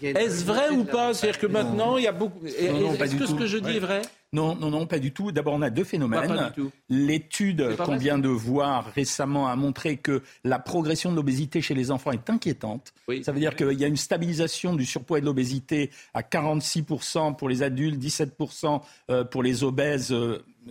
Est-ce 0.02 0.44
vrai 0.44 0.70
ou 0.70 0.84
pas? 0.84 1.12
C'est-à-dire 1.12 1.38
que 1.38 1.46
maintenant, 1.46 1.98
il 1.98 2.04
y 2.04 2.08
a 2.08 2.12
beaucoup. 2.12 2.46
Est-ce 2.46 3.16
que 3.16 3.26
ce 3.26 3.34
que 3.34 3.46
je 3.46 3.58
dis 3.58 3.76
est 3.76 3.80
vrai? 3.80 4.00
Non, 4.32 4.56
non, 4.56 4.70
non, 4.70 4.86
pas 4.86 4.98
du 4.98 5.12
tout. 5.12 5.30
D'abord, 5.30 5.54
on 5.54 5.62
a 5.62 5.70
deux 5.70 5.84
phénomènes. 5.84 6.52
L'étude 6.88 7.76
qu'on 7.76 7.96
vient 7.96 8.18
de 8.18 8.28
voir 8.28 8.86
récemment 8.94 9.48
a 9.48 9.56
montré 9.56 9.96
que 9.96 10.22
la 10.44 10.58
progression 10.58 11.10
de 11.10 11.16
l'obésité 11.16 11.62
chez 11.62 11.74
les 11.74 11.90
enfants 11.90 12.12
est 12.12 12.28
inquiétante. 12.28 12.92
Ça 13.22 13.32
veut 13.32 13.40
dire 13.40 13.54
qu'il 13.54 13.78
y 13.78 13.84
a 13.84 13.88
une 13.88 13.96
stabilisation 13.96 14.74
du 14.74 14.84
surpoids 14.84 15.18
et 15.18 15.20
de 15.20 15.26
l'obésité 15.26 15.90
à 16.12 16.22
46% 16.22 17.36
pour 17.36 17.48
les 17.48 17.62
adultes, 17.62 18.02
17% 18.02 18.82
euh, 19.10 19.24
pour 19.24 19.42
les 19.42 19.64
obèses. 19.64 20.14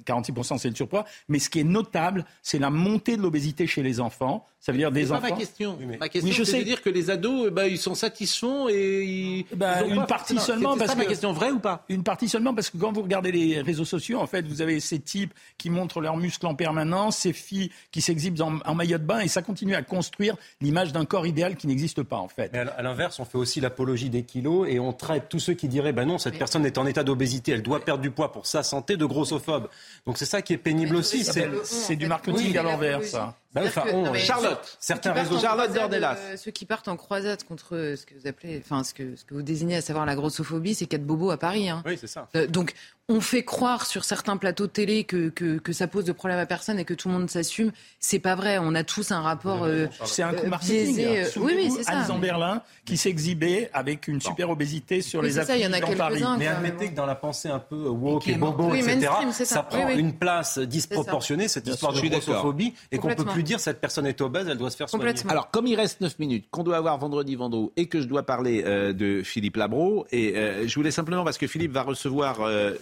46% 0.06 0.54
euh, 0.56 0.58
c'est 0.58 0.70
le 0.70 0.76
surpoids, 0.76 1.06
mais 1.28 1.40
ce 1.40 1.50
qui 1.50 1.60
est 1.60 1.64
notable, 1.64 2.26
c'est 2.42 2.60
la 2.60 2.70
montée 2.70 3.18
de 3.18 3.22
l'obésité 3.22 3.68
chez 3.68 3.84
les 3.84 4.00
enfants. 4.00 4.46
Ça 4.60 4.72
veut 4.72 4.80
dire 4.80 4.92
des 4.92 5.12
enfants. 5.12 5.22
Pas 5.22 5.30
ma 5.30 5.38
question. 5.38 5.78
Ma 6.00 6.10
question, 6.10 6.44
c'est 6.44 6.60
de 6.60 6.64
dire 6.64 6.82
que 6.82 6.90
les 6.90 7.12
ados, 7.12 7.52
bah, 7.52 7.68
ils 7.68 7.78
sont 7.78 7.94
satisfaits 7.94 8.70
et 8.70 9.04
ils. 9.04 9.46
Bah, 9.56 9.84
une 9.84 10.06
partie 10.08 10.40
seulement 10.40 10.76
parce 10.76 10.94
que. 10.94 10.98
ma 10.98 11.06
question 11.06 11.34
vraie 11.34 11.52
ou 11.52 11.60
pas? 11.60 11.86
Une 11.90 12.04
partie 12.04 12.28
seulement 12.28 12.54
parce 12.54 12.72
que 12.72 12.78
quand 12.78 12.92
vous 12.92 13.04
regardez 13.04 13.32
les 13.32 13.62
réseaux 13.62 13.86
sociaux, 13.86 14.20
en 14.20 14.28
fait, 14.28 14.48
vous 14.48 14.62
avez 14.62 14.80
ces 14.80 15.00
types 15.00 15.34
qui 15.58 15.70
montrent 15.70 16.02
leurs 16.02 16.18
muscles 16.18 16.48
en 16.48 16.56
permanence, 16.56 17.18
ces 17.18 17.34
filles 17.34 17.70
qui 17.92 18.02
s'exhibent 18.02 18.42
en, 18.42 18.76
maillot 18.76 18.98
de 18.98 19.04
bain, 19.04 19.20
et 19.20 19.28
ça 19.28 19.42
continue 19.42 19.76
à 19.76 19.84
construire 19.84 20.36
l'image 20.62 20.92
d'un 20.92 21.06
corps 21.06 21.28
idéal 21.28 21.56
qui 21.56 21.68
n'existe 21.68 22.02
pas, 22.02 22.18
en 22.18 22.28
fait. 22.28 22.50
Mais 22.52 22.60
à 22.60 22.82
l'inverse, 22.82 23.20
on 23.20 23.26
fait 23.26 23.38
aussi 23.38 23.62
l'apologie 23.62 24.10
des 24.10 24.24
kilos 24.24 24.68
et 24.68 24.80
on 24.80 24.94
traite 24.94 25.30
tous 25.30 25.40
ceux 25.40 25.54
qui 25.54 25.68
diraient, 25.68 25.94
ben 25.94 26.06
non, 26.06 26.18
cette 26.18 26.38
personne 26.38 26.66
est 26.66 26.78
en 26.78 26.86
état 26.86 27.04
d'obésité, 27.04 27.52
elle 27.52 27.64
doit 27.64 27.80
perdre 27.80 28.02
du 28.02 28.12
poids 28.12 28.32
pour 28.32 28.48
sa 28.48 28.64
santé, 28.64 28.98
de 28.98 29.06
grossophobes. 29.06 29.70
Donc 30.06 30.18
c'est 30.18 30.26
ça 30.26 30.42
qui 30.42 30.54
est 30.54 30.58
pénible 30.58 30.96
aussi. 30.96 31.24
C'est 31.24 31.96
du 31.96 32.08
marketing 32.08 32.58
à 32.58 32.64
l'envers, 32.64 33.04
ça. 33.04 33.38
Ben, 33.56 34.18
Charlotte, 34.18 34.78
certains 34.80 35.14
réseaux, 35.14 35.40
Charlotte 35.40 35.74
Dordelas. 35.74 36.18
ceux 36.36 36.52
qui 36.52 36.66
partent 36.66 36.90
en 36.90 36.98
croisade 36.98 37.44
contre 37.44 37.96
ce 37.98 38.06
que 38.06 38.14
vous 38.14 38.28
appelez, 38.28 38.62
enfin 38.64 38.84
ce 38.84 38.94
que, 38.94 39.16
ce 39.16 39.24
que 39.24 39.34
vous 39.34 39.42
désignez 39.42 39.78
à 39.78 39.82
savoir 39.82 40.06
la 40.06 40.16
grossophobie, 40.16 40.76
c'est 40.76 40.88
quatre 40.88 41.06
bobos 41.06 41.32
à 41.32 41.38
Paris. 41.38 41.70
Hein. 41.70 41.82
Oui, 41.86 41.98
c'est 42.00 42.08
ça. 42.08 42.28
Euh, 42.36 42.48
donc 42.48 42.74
on 43.08 43.22
fait 43.22 43.44
croire 43.44 43.86
sur 43.86 44.04
certains 44.04 44.36
plateaux 44.36 44.66
de 44.66 44.72
télé 44.72 45.04
que, 45.04 45.30
que, 45.30 45.60
que, 45.60 45.74
ça 45.74 45.88
pose 45.88 46.06
de 46.06 46.12
problème 46.12 46.40
à 46.40 46.48
personne 46.48 46.80
et 46.80 46.86
que 46.86 46.94
tout 46.96 47.08
le 47.08 47.14
monde 47.14 47.30
s'assume. 47.30 47.72
C'est 48.00 48.18
pas 48.18 48.34
vrai. 48.34 48.58
On 48.58 48.74
a 48.74 48.84
tous 48.84 49.12
un 49.12 49.22
rapport. 49.22 49.64
Euh, 49.64 49.86
c'est 50.06 50.24
un 50.24 50.34
coup 50.34 50.46
euh, 50.46 50.50
marketing. 50.50 51.06
Euh, 51.06 51.26
oui, 51.38 51.54
oui, 51.56 51.72
c'est 51.76 51.84
ça. 51.84 52.12
en 52.12 52.18
Berlin 52.18 52.64
qui 52.84 52.98
s'exhibait 52.98 53.70
avec 53.74 54.08
une 54.08 54.22
super 54.22 54.50
obésité 54.50 55.02
sur 55.02 55.22
les 55.22 55.38
affiches 55.38 55.70
ça, 55.70 55.80
dans 55.80 55.96
Paris. 55.96 56.24
Mais 56.40 56.48
admettez 56.48 56.90
que 56.90 56.96
dans 56.96 57.06
la 57.06 57.14
pensée 57.14 57.50
un 57.50 57.60
peu 57.60 57.88
woke 57.88 58.28
et, 58.28 58.36
bobo, 58.36 58.74
etc., 58.74 59.08
ça, 59.32 59.62
prend 59.62 59.90
une 59.90 60.14
place 60.14 60.58
disproportionnée, 60.58 61.48
cette 61.48 61.68
histoire 61.68 61.94
de 61.94 62.02
grossophobie, 62.02 62.74
et 62.92 62.98
qu'on 62.98 63.14
peut 63.14 63.26
plus 63.26 63.44
dire 63.46 63.60
cette 63.60 63.80
personne 63.80 64.06
est 64.06 64.20
obèse, 64.20 64.48
elle 64.50 64.58
doit 64.58 64.70
se 64.70 64.78
faire 64.78 64.90
soigner. 64.90 65.14
Alors, 65.30 65.50
comme 65.52 65.68
il 65.68 65.76
reste 65.76 66.02
9 66.02 66.20
minutes, 66.20 66.46
qu'on 66.52 66.64
doit 66.64 66.78
avoir 66.78 66.98
vendredi, 66.98 67.36
vendredi, 67.36 67.72
et 67.78 67.88
que 67.88 68.02
je 68.02 68.08
dois 68.08 68.24
parler 68.24 68.64
de 68.64 69.24
Philippe 69.24 69.56
Labro, 69.56 70.06
et 70.12 70.34
je 70.68 70.76
voulais 70.76 70.92
simplement, 70.92 71.24
parce 71.24 71.38
que 71.38 71.48
Philippe 71.48 71.72
va 71.72 71.84
recevoir 71.84 72.40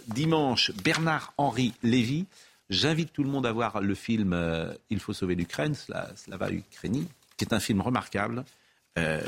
dimanche 0.08 0.72
Bernard-Henri 0.82 1.72
Lévy. 1.82 2.26
J'invite 2.70 3.12
tout 3.12 3.22
le 3.22 3.30
monde 3.30 3.46
à 3.46 3.52
voir 3.52 3.80
le 3.80 3.94
film 3.94 4.32
euh, 4.32 4.72
Il 4.90 4.98
faut 4.98 5.12
sauver 5.12 5.34
l'Ukraine, 5.34 5.74
cela, 5.74 6.10
va 6.28 6.50
Ukraini, 6.50 7.06
qui 7.36 7.44
est 7.44 7.52
un 7.52 7.60
film 7.60 7.80
remarquable, 7.80 8.44
euh, 8.98 9.20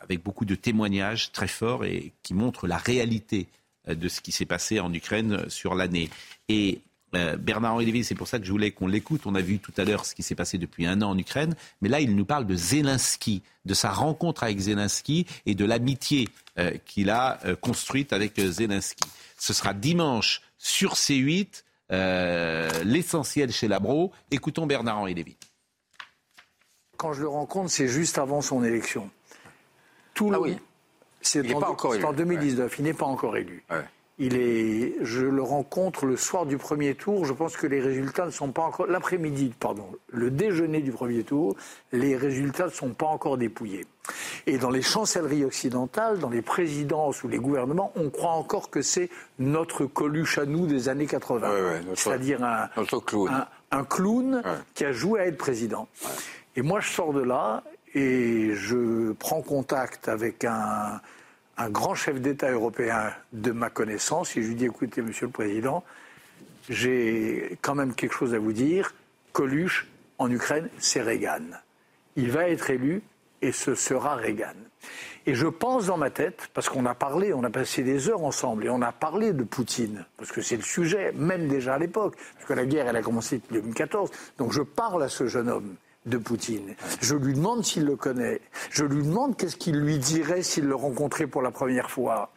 avec 0.00 0.22
beaucoup 0.22 0.44
de 0.44 0.54
témoignages 0.54 1.32
très 1.32 1.48
forts 1.48 1.84
et 1.84 2.12
qui 2.22 2.34
montre 2.34 2.66
la 2.66 2.76
réalité 2.76 3.48
euh, 3.88 3.94
de 3.94 4.08
ce 4.08 4.20
qui 4.20 4.32
s'est 4.32 4.46
passé 4.46 4.78
en 4.78 4.92
Ukraine 4.92 5.48
sur 5.48 5.74
l'année. 5.74 6.08
Et 6.48 6.80
euh, 7.14 7.36
Bernard-Henri 7.36 7.86
Lévy, 7.86 8.04
c'est 8.04 8.14
pour 8.14 8.28
ça 8.28 8.38
que 8.38 8.44
je 8.44 8.50
voulais 8.50 8.70
qu'on 8.70 8.86
l'écoute. 8.86 9.22
On 9.26 9.34
a 9.34 9.40
vu 9.40 9.58
tout 9.58 9.72
à 9.76 9.84
l'heure 9.84 10.04
ce 10.04 10.14
qui 10.14 10.22
s'est 10.22 10.34
passé 10.34 10.58
depuis 10.58 10.86
un 10.86 11.00
an 11.02 11.10
en 11.10 11.18
Ukraine, 11.18 11.54
mais 11.80 11.88
là, 11.88 12.00
il 12.00 12.14
nous 12.14 12.24
parle 12.24 12.46
de 12.46 12.54
Zelensky, 12.54 13.42
de 13.64 13.74
sa 13.74 13.90
rencontre 13.90 14.42
avec 14.42 14.58
Zelensky 14.58 15.26
et 15.46 15.54
de 15.54 15.64
l'amitié 15.64 16.28
euh, 16.58 16.72
qu'il 16.84 17.10
a 17.10 17.38
euh, 17.44 17.56
construite 17.56 18.12
avec 18.12 18.38
Zelensky. 18.38 19.08
Ce 19.38 19.52
sera 19.52 19.72
dimanche 19.72 20.42
sur 20.58 20.94
C8, 20.94 21.64
l'essentiel 22.84 23.52
chez 23.52 23.68
Labro. 23.68 24.12
Écoutons 24.30 24.66
Bernard-Henri 24.66 25.14
Lévy. 25.14 25.36
Quand 26.98 27.12
je 27.12 27.22
le 27.22 27.28
rencontre, 27.28 27.70
c'est 27.70 27.88
juste 27.88 28.18
avant 28.18 28.42
son 28.42 28.64
élection. 28.64 29.08
Tout 30.14 30.30
ah 30.34 30.40
oui. 30.40 30.58
C'est 31.20 31.54
en, 31.54 31.60
en, 31.60 32.12
2019, 32.12 32.78
il 32.78 32.84
n'est 32.84 32.94
pas 32.94 33.06
encore 33.06 33.36
élu. 33.36 33.64
Il 34.20 34.36
est, 34.36 34.94
je 35.02 35.24
le 35.24 35.42
rencontre 35.42 36.04
le 36.04 36.16
soir 36.16 36.44
du 36.44 36.58
premier 36.58 36.96
tour. 36.96 37.24
Je 37.24 37.32
pense 37.32 37.56
que 37.56 37.68
les 37.68 37.80
résultats 37.80 38.26
ne 38.26 38.30
sont 38.30 38.50
pas 38.50 38.62
encore. 38.62 38.86
L'après-midi, 38.88 39.52
pardon, 39.60 39.86
le 40.08 40.30
déjeuner 40.30 40.80
du 40.80 40.90
premier 40.90 41.22
tour, 41.22 41.54
les 41.92 42.16
résultats 42.16 42.64
ne 42.64 42.70
sont 42.70 42.90
pas 42.90 43.06
encore 43.06 43.38
dépouillés. 43.38 43.86
Et 44.46 44.58
dans 44.58 44.70
les 44.70 44.82
chancelleries 44.82 45.44
occidentales, 45.44 46.18
dans 46.18 46.30
les 46.30 46.42
présidences 46.42 47.22
ou 47.22 47.28
les 47.28 47.38
gouvernements, 47.38 47.92
on 47.94 48.10
croit 48.10 48.32
encore 48.32 48.70
que 48.70 48.82
c'est 48.82 49.08
notre 49.38 49.84
Coluche 49.84 50.38
à 50.38 50.46
nous 50.46 50.66
des 50.66 50.88
années 50.88 51.06
80. 51.06 51.48
C'est-à-dire 51.94 52.42
un, 52.42 52.68
clown, 53.06 53.46
un, 53.70 53.84
clown 53.84 54.42
qui 54.74 54.84
a 54.84 54.90
joué 54.90 55.20
à 55.20 55.26
être 55.26 55.38
président. 55.38 55.86
Et 56.56 56.62
moi, 56.62 56.80
je 56.80 56.88
sors 56.88 57.12
de 57.12 57.22
là 57.22 57.62
et 57.94 58.50
je 58.54 59.12
prends 59.12 59.42
contact 59.42 60.08
avec 60.08 60.44
un 60.44 61.00
un 61.58 61.70
grand 61.70 61.94
chef 61.94 62.20
d'État 62.20 62.50
européen 62.50 63.12
de 63.32 63.50
ma 63.50 63.68
connaissance 63.68 64.36
et 64.36 64.42
je 64.42 64.48
lui 64.48 64.54
dis 64.54 64.66
écoutez, 64.66 65.02
monsieur 65.02 65.26
le 65.26 65.32
président, 65.32 65.84
j'ai 66.68 67.58
quand 67.62 67.74
même 67.74 67.94
quelque 67.94 68.14
chose 68.14 68.34
à 68.34 68.38
vous 68.38 68.52
dire. 68.52 68.94
Coluche, 69.32 69.88
en 70.18 70.30
Ukraine, 70.30 70.68
c'est 70.78 71.02
Reagan. 71.02 71.42
Il 72.16 72.30
va 72.30 72.48
être 72.48 72.70
élu 72.70 73.02
et 73.42 73.52
ce 73.52 73.74
sera 73.74 74.14
Reagan. 74.14 74.54
Et 75.26 75.34
je 75.34 75.46
pense 75.46 75.86
dans 75.86 75.98
ma 75.98 76.10
tête, 76.10 76.48
parce 76.54 76.68
qu'on 76.68 76.86
a 76.86 76.94
parlé, 76.94 77.34
on 77.34 77.44
a 77.44 77.50
passé 77.50 77.82
des 77.82 78.08
heures 78.08 78.24
ensemble, 78.24 78.64
et 78.64 78.70
on 78.70 78.80
a 78.80 78.92
parlé 78.92 79.32
de 79.34 79.42
Poutine, 79.42 80.06
parce 80.16 80.32
que 80.32 80.40
c'est 80.40 80.56
le 80.56 80.62
sujet, 80.62 81.12
même 81.12 81.48
déjà 81.48 81.74
à 81.74 81.78
l'époque, 81.78 82.16
parce 82.34 82.46
que 82.46 82.54
la 82.54 82.64
guerre, 82.64 82.88
elle 82.88 82.96
a 82.96 83.02
commencé 83.02 83.42
en 83.50 83.54
2014. 83.54 84.10
Donc 84.38 84.52
je 84.52 84.62
parle 84.62 85.02
à 85.02 85.08
ce 85.08 85.26
jeune 85.26 85.50
homme 85.50 85.76
de 86.08 86.18
Poutine. 86.18 86.74
Je 87.00 87.14
lui 87.14 87.34
demande 87.34 87.64
s'il 87.64 87.84
le 87.84 87.96
connaît. 87.96 88.40
Je 88.70 88.84
lui 88.84 89.02
demande 89.02 89.36
qu'est-ce 89.36 89.56
qu'il 89.56 89.76
lui 89.78 89.98
dirait 89.98 90.42
s'il 90.42 90.64
le 90.64 90.74
rencontrait 90.74 91.26
pour 91.26 91.42
la 91.42 91.50
première 91.50 91.90
fois. 91.90 92.30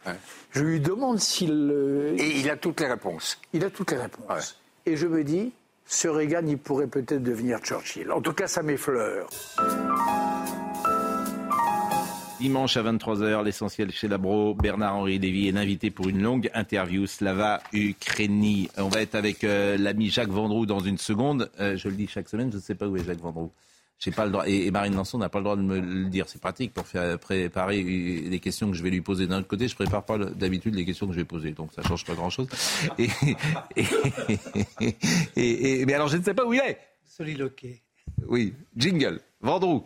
Je 0.50 0.62
lui 0.62 0.80
demande 0.80 1.20
s'il... 1.20 2.14
Et 2.18 2.40
il 2.40 2.50
a 2.50 2.56
toutes 2.56 2.80
les 2.80 2.86
réponses. 2.86 3.40
Il 3.52 3.64
a 3.64 3.70
toutes 3.70 3.90
les 3.90 3.98
réponses. 3.98 4.60
Et 4.86 4.96
je 4.96 5.06
me 5.06 5.24
dis, 5.24 5.52
ce 5.86 6.08
Reagan, 6.08 6.46
il 6.46 6.58
pourrait 6.58 6.86
peut-être 6.86 7.22
devenir 7.22 7.58
Churchill. 7.60 8.10
En 8.10 8.20
tout 8.20 8.32
cas, 8.32 8.46
ça 8.46 8.62
m'effleure. 8.62 9.28
Dimanche 12.42 12.76
à 12.76 12.82
23h, 12.82 13.44
l'essentiel 13.44 13.92
chez 13.92 14.08
Labro, 14.08 14.54
Bernard-Henri 14.54 15.20
Lévy 15.20 15.46
est 15.46 15.56
invité 15.56 15.92
pour 15.92 16.08
une 16.08 16.20
longue 16.20 16.50
interview 16.54 17.06
Slava 17.06 17.62
Ukraini. 17.72 18.68
On 18.78 18.88
va 18.88 19.00
être 19.00 19.14
avec 19.14 19.44
euh, 19.44 19.78
l'ami 19.78 20.10
Jacques 20.10 20.30
Vendroux 20.30 20.66
dans 20.66 20.80
une 20.80 20.98
seconde. 20.98 21.52
Euh, 21.60 21.76
je 21.76 21.86
le 21.86 21.94
dis 21.94 22.08
chaque 22.08 22.28
semaine, 22.28 22.50
je 22.50 22.56
ne 22.56 22.60
sais 22.60 22.74
pas 22.74 22.88
où 22.88 22.96
est 22.96 23.04
Jacques 23.04 23.20
Vendroux. 23.20 23.52
Pas 24.16 24.24
le 24.24 24.32
droit, 24.32 24.48
et, 24.48 24.72
Marine 24.72 24.96
Lançon 24.96 25.18
n'a 25.18 25.28
pas 25.28 25.38
le 25.38 25.44
droit 25.44 25.54
de 25.54 25.62
me 25.62 25.78
le 25.78 26.06
dire. 26.06 26.28
C'est 26.28 26.40
pratique 26.40 26.74
pour 26.74 26.84
faire 26.88 27.16
préparer 27.20 27.80
les 27.84 28.40
questions 28.40 28.68
que 28.72 28.76
je 28.76 28.82
vais 28.82 28.90
lui 28.90 29.02
poser. 29.02 29.28
D'un 29.28 29.38
autre 29.38 29.46
côté, 29.46 29.68
je 29.68 29.76
prépare 29.76 30.04
pas 30.04 30.18
d'habitude 30.18 30.74
les 30.74 30.84
questions 30.84 31.06
que 31.06 31.12
je 31.12 31.18
vais 31.18 31.24
poser, 31.24 31.52
donc 31.52 31.70
ça 31.72 31.82
change 31.82 32.04
pas 32.04 32.14
grand-chose. 32.14 32.48
Et, 32.98 33.08
et, 35.36 35.86
mais 35.86 35.94
alors, 35.94 36.08
je 36.08 36.16
ne 36.16 36.24
sais 36.24 36.34
pas 36.34 36.44
où 36.44 36.52
il 36.52 36.58
est. 36.58 36.80
Soliloqué. 37.04 37.84
Oui, 38.26 38.52
jingle. 38.76 39.20
Vendroux. 39.40 39.84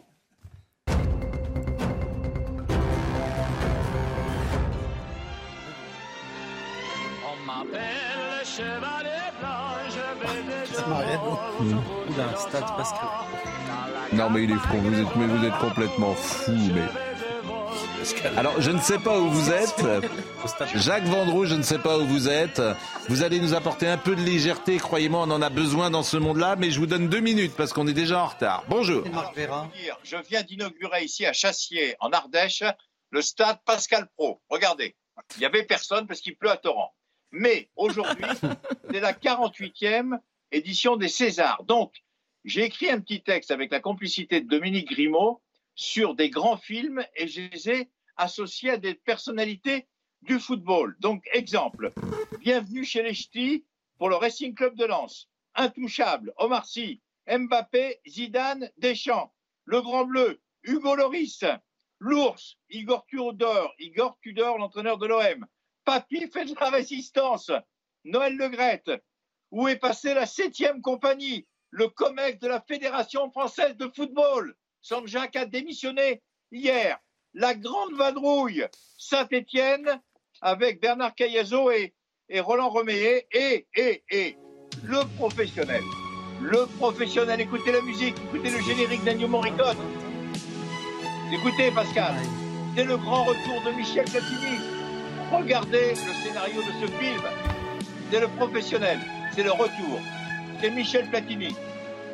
Non 14.13 14.31
mais 14.31 14.45
il 14.45 14.51
est 14.53 14.55
fou, 14.55 14.77
vous 14.79 15.01
êtes, 15.01 15.17
mais 15.17 15.27
vous 15.27 15.45
êtes 15.45 15.59
complètement 15.59 16.15
fou. 16.15 16.53
Mais... 16.53 16.83
Alors 18.37 18.61
je 18.61 18.71
ne 18.71 18.79
sais 18.79 18.99
pas 18.99 19.19
où 19.19 19.29
vous 19.29 19.51
êtes. 19.51 19.85
Jacques 20.77 21.05
Vendroux, 21.05 21.45
je 21.45 21.55
ne 21.55 21.63
sais 21.63 21.79
pas 21.79 21.99
où 21.99 22.07
vous 22.07 22.29
êtes. 22.29 22.63
Vous 23.09 23.23
allez 23.23 23.41
nous 23.41 23.55
apporter 23.55 23.89
un 23.89 23.99
peu 23.99 24.15
de 24.15 24.21
légèreté, 24.23 24.79
croyez-moi, 24.79 25.21
on 25.27 25.31
en 25.31 25.43
a 25.43 25.51
besoin 25.51 25.91
dans 25.91 26.03
ce 26.03 26.17
monde-là, 26.17 26.57
mais 26.57 26.71
je 26.71 26.79
vous 26.79 26.87
donne 26.87 27.09
deux 27.09 27.21
minutes 27.21 27.55
parce 27.57 27.73
qu'on 27.73 27.87
est 27.87 27.93
déjà 27.93 28.23
en 28.23 28.27
retard. 28.27 28.65
Bonjour. 28.69 29.05
Je 30.05 30.17
viens 30.29 30.43
d'inaugurer 30.43 31.05
ici 31.05 31.27
à 31.27 31.33
Chassier, 31.33 31.97
en 32.01 32.11
Ardèche, 32.11 32.63
le 33.11 33.23
stade 33.23 33.59
Pascal 33.65 34.07
Pro. 34.17 34.41
Regardez, 34.49 34.97
il 35.37 35.41
n'y 35.41 35.47
avait 35.47 35.65
personne 35.65 36.07
parce 36.07 36.21
qu'il 36.21 36.37
pleut 36.37 36.51
à 36.51 36.57
torrent. 36.57 36.95
Mais 37.31 37.69
aujourd'hui, 37.77 38.25
c'est 38.91 39.01
la 39.01 39.13
48e 39.13 40.19
édition 40.53 40.97
des 40.97 41.09
Césars. 41.09 41.65
Donc, 41.65 41.93
j'ai 42.45 42.65
écrit 42.65 42.91
un 42.91 43.01
petit 43.01 43.23
texte 43.23 43.51
avec 43.51 43.71
la 43.73 43.81
complicité 43.81 44.41
de 44.41 44.49
Dominique 44.49 44.91
Grimaud 44.91 45.43
sur 45.75 46.15
des 46.15 46.31
grands 46.31 46.57
films 46.57 47.05
et 47.17 47.27
je 47.27 47.43
les 47.43 47.71
ai 47.71 47.91
associés 48.17 48.71
à 48.71 48.77
des 48.77 48.95
personnalités 48.95 49.87
du 50.23 50.39
football. 50.41 50.97
Donc, 51.01 51.29
exemple, 51.33 51.93
bienvenue 52.41 52.85
chez 52.85 53.03
les 53.03 53.15
Ch'tis 53.15 53.65
pour 53.99 54.09
le 54.09 54.17
Racing 54.17 54.55
Club 54.55 54.77
de 54.77 54.85
Lens. 54.85 55.29
Intouchable, 55.55 56.33
Omar 56.39 56.67
Sy, 56.67 57.01
Mbappé, 57.29 58.01
Zidane, 58.07 58.71
Deschamps. 58.79 59.33
Le 59.65 59.81
Grand 59.81 60.05
Bleu, 60.05 60.41
Hugo 60.63 60.95
Loris. 60.95 61.45
L'Ours, 61.99 62.59
Igor 62.69 63.07
Tudor, 63.07 63.75
Igor 63.79 64.19
Tudor, 64.21 64.59
l'entraîneur 64.59 64.99
de 64.99 65.07
l'OM. 65.07 65.47
Papy 65.87 66.29
fait 66.29 66.45
de 66.45 66.55
la 66.61 66.69
résistance. 66.69 67.51
Noël 68.05 68.37
Legrette. 68.37 68.91
Où 69.53 69.69
est 69.69 69.77
passée 69.77 70.13
la 70.13 70.27
septième 70.27 70.83
compagnie 70.83 71.47
Le 71.71 71.89
COMEX 71.89 72.41
de 72.41 72.49
la 72.49 72.61
Fédération 72.61 73.31
française 73.31 73.77
de 73.77 73.89
football. 73.95 74.55
Sanjak 74.83 75.37
a 75.37 75.47
démissionné 75.47 76.23
hier. 76.51 76.99
La 77.35 77.55
grande 77.55 77.95
vadrouille. 77.95 78.67
Saint-Étienne 78.99 80.03
avec 80.43 80.81
Bernard 80.81 81.15
Cayazo 81.15 81.71
et, 81.71 81.95
Roland 82.41 82.69
Roméé. 82.69 83.29
Et, 83.31 83.69
et, 83.77 84.03
et, 84.11 84.37
le 84.83 85.07
professionnel. 85.17 85.85
Le 86.43 86.67
professionnel. 86.79 87.41
Écoutez 87.41 87.71
la 87.71 87.81
musique, 87.81 88.17
écoutez 88.27 88.51
le 88.51 88.61
générique 88.61 89.05
d'Agnew 89.05 89.29
Morricone. 89.29 89.79
Écoutez 91.33 91.71
Pascal. 91.71 92.17
C'est 92.75 92.85
le 92.85 92.97
grand 92.97 93.23
retour 93.23 93.63
de 93.65 93.77
Michel 93.77 94.05
Platini 94.05 94.76
Regardez 95.33 95.91
le 95.91 96.29
scénario 96.29 96.63
de 96.63 96.87
ce 96.87 96.93
film. 96.93 97.23
C'est 98.11 98.21
le 98.21 98.29
professionnel, 98.29 98.99
c'est 99.35 99.43
le 99.43 99.51
retour. 99.51 100.01
C'est 100.61 100.71
Michel 100.71 101.07
Platini. 101.07 101.55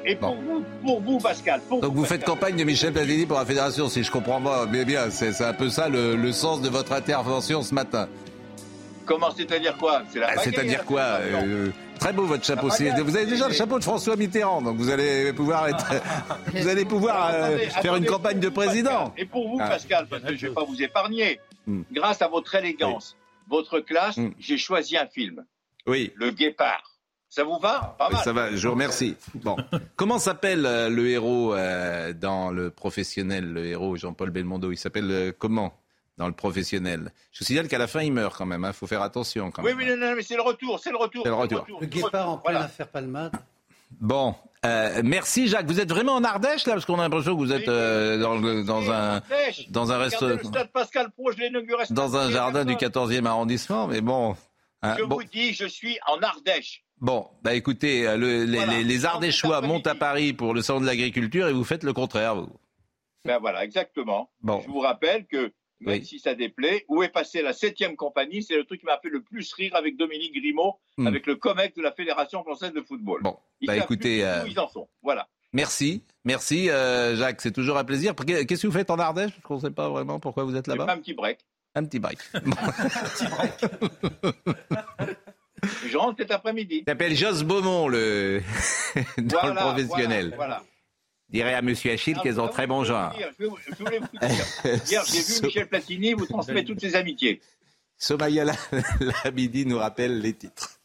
Et 0.05 0.17
pour 0.17 0.35
vous, 0.35 0.65
pour 0.85 1.01
vous, 1.01 1.19
Pascal. 1.19 1.61
Donc 1.71 1.95
vous 1.95 2.05
faites 2.05 2.25
campagne 2.25 2.57
de 2.57 2.65
Michel 2.65 2.93
Platini 2.93 3.27
pour 3.27 3.39
la 3.39 3.45
fédération, 3.45 3.89
si 3.89 4.03
je 4.03 4.11
comprends 4.11 4.41
pas. 4.41 4.67
Mais 4.67 4.85
bien, 4.85 5.11
c'est 5.11 5.41
un 5.43 5.53
peu 5.53 5.69
ça 5.69 5.89
le, 5.89 6.33
sens 6.33 6.61
de 6.63 6.69
votre 6.69 6.93
intervention 6.93 7.63
ce 7.63 7.75
matin. 7.75 8.09
Comment 9.05 9.31
c'est-à-dire 9.37 9.77
quoi? 9.77 10.03
Ah, 10.23 10.33
C'est-à-dire 10.43 10.81
hein, 10.81 10.85
quoi 10.87 11.01
euh, 11.01 11.69
Très 11.99 12.13
beau 12.13 12.25
votre 12.25 12.45
chapeau. 12.45 12.69
Vous 12.69 13.17
avez 13.17 13.27
déjà 13.27 13.49
le 13.49 13.55
chapeau 13.55 13.79
de 13.79 13.85
François 13.85 14.17
Mitterrand, 14.17 14.63
donc 14.63 14.77
vous 14.77 14.91
allez 14.91 15.33
pouvoir 15.33 15.69
être, 15.69 15.87
vous 16.55 16.69
allez 16.69 16.85
pouvoir 16.85 17.31
euh, 17.33 17.59
faire 17.83 17.97
une 17.97 18.07
campagne 18.07 18.41
de 18.41 18.49
président. 18.49 19.13
Et 19.17 19.25
pour 19.25 19.49
vous, 19.49 19.59
ah. 19.61 19.69
Pascal, 19.69 20.07
parce 20.09 20.23
que 20.23 20.35
je 20.35 20.47
ne 20.47 20.51
vais 20.51 20.55
pas 20.55 20.65
vous 20.65 20.83
épargner, 20.83 21.39
hmm. 21.67 21.83
grâce 21.93 22.23
à 22.23 22.29
votre 22.29 22.55
élégance, 22.55 23.17
votre 23.49 23.81
classe, 23.81 24.17
hmm. 24.17 24.31
j'ai 24.39 24.59
choisi 24.59 24.97
un 24.97 25.07
film. 25.07 25.45
Oui. 25.87 26.13
Le 26.15 26.31
Guépard. 26.31 26.99
Ça 27.29 27.45
vous 27.45 27.59
va? 27.59 27.97
Pas 27.99 28.11
mal. 28.11 28.23
Ça 28.23 28.33
va, 28.33 28.55
je 28.55 28.67
vous 28.67 28.75
remercie. 28.75 29.17
Bon. 29.37 29.57
Comment 29.97 30.19
s'appelle 30.19 30.67
euh, 30.67 30.91
le 30.91 31.09
héros 31.09 31.55
euh, 31.55 32.13
dans 32.13 32.51
le 32.51 32.71
professionnel, 32.71 33.51
le 33.51 33.65
héros 33.65 33.97
Jean-Paul 33.97 34.31
Belmondo? 34.31 34.71
Il 34.71 34.77
s'appelle 34.77 35.33
comment 35.39 35.73
dans 36.19 36.27
le 36.27 36.35
professionnel? 36.35 37.11
Je 37.33 37.39
vous 37.39 37.47
signale 37.47 37.69
qu'à 37.69 37.79
la 37.79 37.87
fin, 37.87 38.03
il 38.03 38.13
meurt 38.13 38.37
quand 38.37 38.45
même. 38.45 38.61
Il 38.61 38.67
hein. 38.67 38.73
faut 38.75 38.87
faire 38.87 39.01
attention 39.01 39.51
quand 39.51 39.63
même. 39.63 39.77
Oui, 39.79 39.85
oui, 39.87 39.97
non, 39.97 40.15
mais 40.15 40.23
c'est 40.23 40.37
le 40.37 40.43
retour. 40.43 40.79
C'est 40.79 40.91
le 40.91 40.99
retour. 40.99 41.23
C'est 41.25 41.31
le 41.31 41.35
retour. 41.35 41.67
Le, 41.81 41.87
guépard 41.87 42.29
en 42.29 42.37
pleine 42.37 42.57
affaire 42.57 42.89
Palmade? 42.89 43.33
Bon, 43.99 44.35
euh, 44.65 45.03
merci 45.05 45.49
Jacques. 45.49 45.67
Vous 45.67 45.81
êtes 45.81 45.89
vraiment 45.89 46.15
en 46.15 46.25
Ardèche 46.25 46.67
là, 46.67 46.75
parce 46.75 46.85
qu'on 46.85 46.99
a 47.01 47.03
l'impression 47.03 47.33
que 47.33 47.39
vous 47.39 47.53
êtes 47.53 47.69
euh, 47.69 48.19
dans, 48.19 48.41
dans, 48.41 48.91
un 48.91 49.21
dans 49.71 49.93
un 49.93 49.99
restaurant, 49.99 50.37
dans 51.91 52.17
un 52.17 52.31
jardin 52.31 52.65
du 52.65 52.75
14e 52.75 53.27
arrondissement. 53.27 53.89
Mais 53.89 54.01
bon, 54.01 54.37
hein, 54.83 54.97
je 54.99 55.03
vous 55.03 55.25
dis, 55.25 55.53
je 55.53 55.67
suis 55.67 55.99
en 56.07 56.19
Ardèche. 56.23 56.85
Bon, 57.01 57.29
bah 57.43 57.55
écoutez, 57.55 58.07
euh, 58.07 58.17
le, 58.17 58.45
les, 58.45 58.85
les, 58.85 59.05
Ardéchois 59.05 59.61
montent 59.61 59.89
à 59.89 59.97
Paris 59.97 60.33
pour 60.33 60.55
le 60.55 60.63
salon 60.63 60.81
de 60.81 60.87
l'agriculture 60.87 61.49
et 61.49 61.53
vous 61.53 61.65
faites 61.65 61.83
le 61.83 61.93
contraire. 61.93 62.37
Vous. 62.37 62.49
Ben 63.25 63.39
voilà, 63.41 63.65
exactement. 63.65 64.31
Bon. 64.41 64.61
Je 64.61 64.69
vous 64.69 64.79
rappelle 64.79 65.27
que 65.27 65.53
même 65.85 66.03
si 66.03 66.19
ça 66.19 66.35
déplaît. 66.35 66.85
Où 66.89 67.03
est 67.03 67.09
passée 67.09 67.43
la 67.43 67.53
septième 67.53 67.97
compagnie? 67.97 68.43
C'est 68.43 68.57
le 68.57 68.65
truc 68.65 68.81
qui 68.81 68.87
m'a 68.87 68.99
fait 68.99 69.09
le 69.09 69.23
plus 69.23 69.53
rire 69.53 69.75
avec 69.75 69.97
Dominique 69.97 70.35
Grimaud, 70.35 70.79
hmm. 70.97 71.07
avec 71.07 71.27
le 71.27 71.37
COMEX 71.37 71.77
de 71.77 71.83
la 71.83 71.93
Fédération 71.93 72.43
française 72.43 72.73
de 72.73 72.81
football. 72.81 73.23
Bon, 73.23 73.37
bah 73.63 73.77
écoutez, 73.77 74.25
euh, 74.25 74.45
ils 74.47 74.59
en 74.59 74.69
sont. 74.69 74.89
Voilà. 75.03 75.29
Merci, 75.53 76.03
merci 76.25 76.71
euh, 76.71 77.15
Jacques, 77.15 77.43
c'est 77.43 77.53
toujours 77.53 77.77
un 77.77 77.85
plaisir. 77.85 78.15
Qu'est-ce 78.15 78.63
que 78.63 78.67
vous 78.67 78.73
faites 78.73 78.91
en 78.91 78.99
Ardèche? 78.99 79.33
Je 79.47 79.55
ne 79.55 79.61
sais 79.61 79.71
pas 79.71 79.89
vraiment 79.91 80.19
pourquoi 80.19 80.45
vous 80.45 80.57
êtes 80.57 80.67
là-bas. 80.67 80.87
Un 80.89 80.99
petit 80.99 81.13
break. 81.13 81.41
Un 81.75 81.85
petit 81.85 81.99
break. 81.99 82.19
un 82.35 82.41
petit 82.41 83.27
break. 83.27 83.53
Je 85.87 85.97
rentre 85.97 86.17
cet 86.19 86.31
après-midi. 86.31 86.83
Il 86.87 86.91
s'appelle 86.91 87.15
Jos 87.15 87.45
Beaumont, 87.45 87.89
le... 87.89 88.41
dans 89.19 89.47
le 89.47 89.55
professionnel. 89.55 90.33
Voilà, 90.37 90.63
Dirait 91.33 91.55
à 91.55 91.63
Monsieur 91.63 91.93
Achille 91.93 92.19
qu'elles 92.23 92.41
ont 92.41 92.49
très 92.49 92.67
bon 92.67 92.85
genre. 92.85 93.15
Je, 93.39 93.47
voulais 93.47 93.99
vous 93.99 94.27
dire. 94.27 94.45
Hier, 94.87 95.03
j'ai 95.07 95.21
vu 95.23 95.47
Michel 95.47 95.67
Platini 95.67 96.13
vous 96.13 96.27
transmet 96.27 96.63
toutes 96.63 96.81
ses 96.81 96.95
amitiés. 96.95 97.41
Somaya 97.97 98.45
Labidi 99.25 99.65
nous 99.67 99.79
rappelle 99.79 100.21
les 100.21 100.35
titres. 100.35 100.79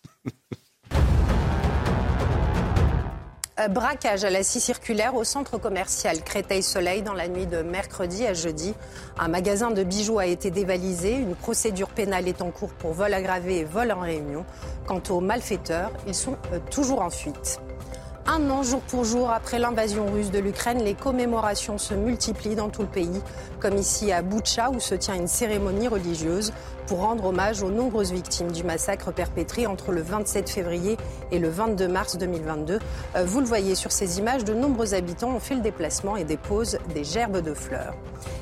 Braquage 3.69 4.23
à 4.23 4.29
la 4.29 4.43
scie 4.43 4.59
circulaire 4.59 5.15
au 5.15 5.23
centre 5.23 5.57
commercial 5.57 6.23
Créteil-Soleil 6.23 7.01
dans 7.01 7.15
la 7.15 7.27
nuit 7.27 7.47
de 7.47 7.63
mercredi 7.63 8.23
à 8.25 8.35
jeudi. 8.35 8.75
Un 9.17 9.29
magasin 9.29 9.71
de 9.71 9.83
bijoux 9.83 10.19
a 10.19 10.27
été 10.27 10.51
dévalisé. 10.51 11.15
Une 11.15 11.33
procédure 11.35 11.89
pénale 11.89 12.27
est 12.27 12.43
en 12.43 12.51
cours 12.51 12.71
pour 12.71 12.93
vol 12.93 13.13
aggravé 13.15 13.57
et 13.57 13.63
vol 13.63 13.91
en 13.91 14.01
réunion. 14.01 14.45
Quant 14.85 15.01
aux 15.09 15.21
malfaiteurs, 15.21 15.91
ils 16.05 16.13
sont 16.13 16.37
euh, 16.53 16.59
toujours 16.69 17.01
en 17.01 17.09
fuite. 17.09 17.59
Un 18.29 18.49
an 18.49 18.61
jour 18.61 18.81
pour 18.81 19.05
jour 19.05 19.31
après 19.31 19.57
l'invasion 19.57 20.11
russe 20.11 20.31
de 20.31 20.39
l'Ukraine, 20.39 20.83
les 20.83 20.95
commémorations 20.95 21.77
se 21.77 21.93
multiplient 21.93 22.55
dans 22.55 22.67
tout 22.67 22.81
le 22.81 22.87
pays, 22.89 23.21
comme 23.61 23.77
ici 23.77 24.11
à 24.11 24.21
Boutcha 24.21 24.69
où 24.69 24.81
se 24.81 24.95
tient 24.95 25.15
une 25.15 25.29
cérémonie 25.29 25.87
religieuse 25.87 26.51
pour 26.87 26.99
rendre 26.99 27.25
hommage 27.25 27.61
aux 27.61 27.69
nombreuses 27.69 28.13
victimes 28.13 28.51
du 28.51 28.63
massacre 28.63 29.11
perpétré 29.11 29.67
entre 29.67 29.91
le 29.91 30.01
27 30.01 30.49
février 30.49 30.97
et 31.31 31.39
le 31.39 31.49
22 31.49 31.87
mars 31.87 32.17
2022. 32.17 32.79
Euh, 33.15 33.25
vous 33.25 33.41
le 33.41 33.45
voyez 33.45 33.75
sur 33.75 33.91
ces 33.91 34.19
images, 34.19 34.45
de 34.45 34.53
nombreux 34.53 34.93
habitants 34.93 35.31
ont 35.31 35.39
fait 35.39 35.55
le 35.55 35.61
déplacement 35.61 36.15
et 36.15 36.23
déposent 36.23 36.79
des 36.93 37.03
gerbes 37.03 37.41
de 37.41 37.53
fleurs. 37.53 37.93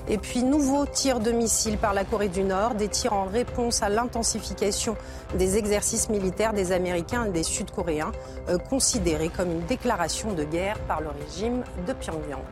Et 0.08 0.20
puis, 0.20 0.44
nouveau 0.44 0.86
tir 0.86 1.20
de 1.20 1.32
missiles 1.32 1.78
par 1.78 1.94
la 1.94 2.06
Corée 2.06 2.30
du 2.30 2.44
Nord, 2.44 2.76
des 2.76 2.88
tirs 2.88 3.14
en 3.14 3.26
réponse 3.26 3.82
à 3.82 3.90
l'intensification 3.90 4.96
des 5.38 5.58
exercices 5.58 6.10
militaires 6.10 6.54
des 6.54 6.72
Américains 6.72 7.26
et 7.26 7.32
des 7.32 7.44
Sud-Coréens, 7.44 8.12
euh, 8.50 8.58
considérés 8.58 9.30
comme 9.30 9.52
une 9.52 9.66
déclaration 9.66 10.34
de 10.34 10.44
guerre 10.44 10.78
par 10.88 11.02
le 11.02 11.08
régime 11.10 11.64
de 11.88 11.94
Pyongyang 11.94 12.44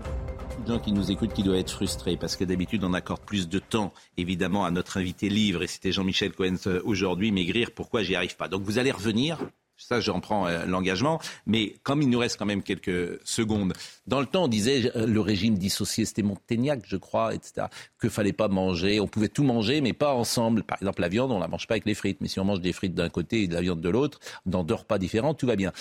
de 0.62 0.68
gens 0.68 0.80
qui 0.80 0.92
nous 0.92 1.12
écoutent 1.12 1.34
qui 1.34 1.44
doivent 1.44 1.58
être 1.58 1.72
frustrés 1.72 2.18
parce 2.18 2.36
que 2.36 2.44
d'habitude 2.44 2.84
on 2.84 2.94
accorde 2.94 3.22
plus 3.22 3.48
de 3.48 3.60
temps 3.60 3.94
évidemment 4.18 4.66
à 4.66 4.72
notre 4.72 4.98
invité 4.98 5.30
livre 5.30 5.64
et 5.64 5.68
c'était 5.68 5.92
Jean-Michel 5.92 6.34
Cohen 6.34 6.56
euh, 6.68 6.82
aujourd'hui, 6.84 7.32
maigrir, 7.32 7.72
pourquoi 7.72 8.04
j'y 8.04 8.16
arrive 8.16 8.36
pas. 8.36 8.48
Donc 8.48 8.64
vous 8.64 8.78
allez 8.78 8.92
revenir, 8.92 9.40
ça 9.78 10.00
j'en 10.00 10.20
prends 10.20 10.48
euh, 10.48 10.66
l'engagement, 10.66 11.20
mais 11.46 11.76
comme 11.84 12.02
il 12.02 12.10
nous 12.10 12.20
reste 12.20 12.38
quand 12.38 12.46
même 12.46 12.62
quelques 12.62 13.20
secondes, 13.24 13.74
dans 14.06 14.20
le 14.20 14.26
temps 14.26 14.46
on 14.46 14.48
disait 14.48 14.92
euh, 14.96 15.06
le 15.06 15.20
régime 15.22 15.58
dissocié, 15.58 16.06
c'était 16.06 16.24
Montaignac 16.24 16.82
je 16.86 16.98
crois, 16.98 17.34
etc., 17.34 17.68
que 17.98 18.10
fallait 18.10 18.34
pas 18.34 18.48
manger, 18.48 19.00
on 19.00 19.08
pouvait 19.08 19.30
tout 19.30 19.44
manger 19.44 19.82
mais 19.82 19.94
pas 19.94 20.14
ensemble. 20.14 20.64
Par 20.64 20.78
exemple 20.82 21.02
la 21.02 21.10
viande 21.10 21.32
on 21.32 21.40
la 21.40 21.48
mange 21.48 21.68
pas 21.68 21.76
avec 21.76 21.86
les 21.86 21.96
frites, 21.96 22.20
mais 22.22 22.28
si 22.28 22.40
on 22.40 22.46
mange 22.46 22.62
des 22.62 22.74
frites 22.74 22.96
d'un 22.96 23.10
côté 23.10 23.44
et 23.44 23.48
de 23.48 23.54
la 23.54 23.62
viande 23.62 23.82
de 23.82 23.90
l'autre, 23.90 24.20
dans 24.46 24.64
deux 24.64 24.76
repas 24.76 24.98
différents, 24.98 25.34
tout 25.34 25.48
va 25.48 25.56
bien. 25.56 25.72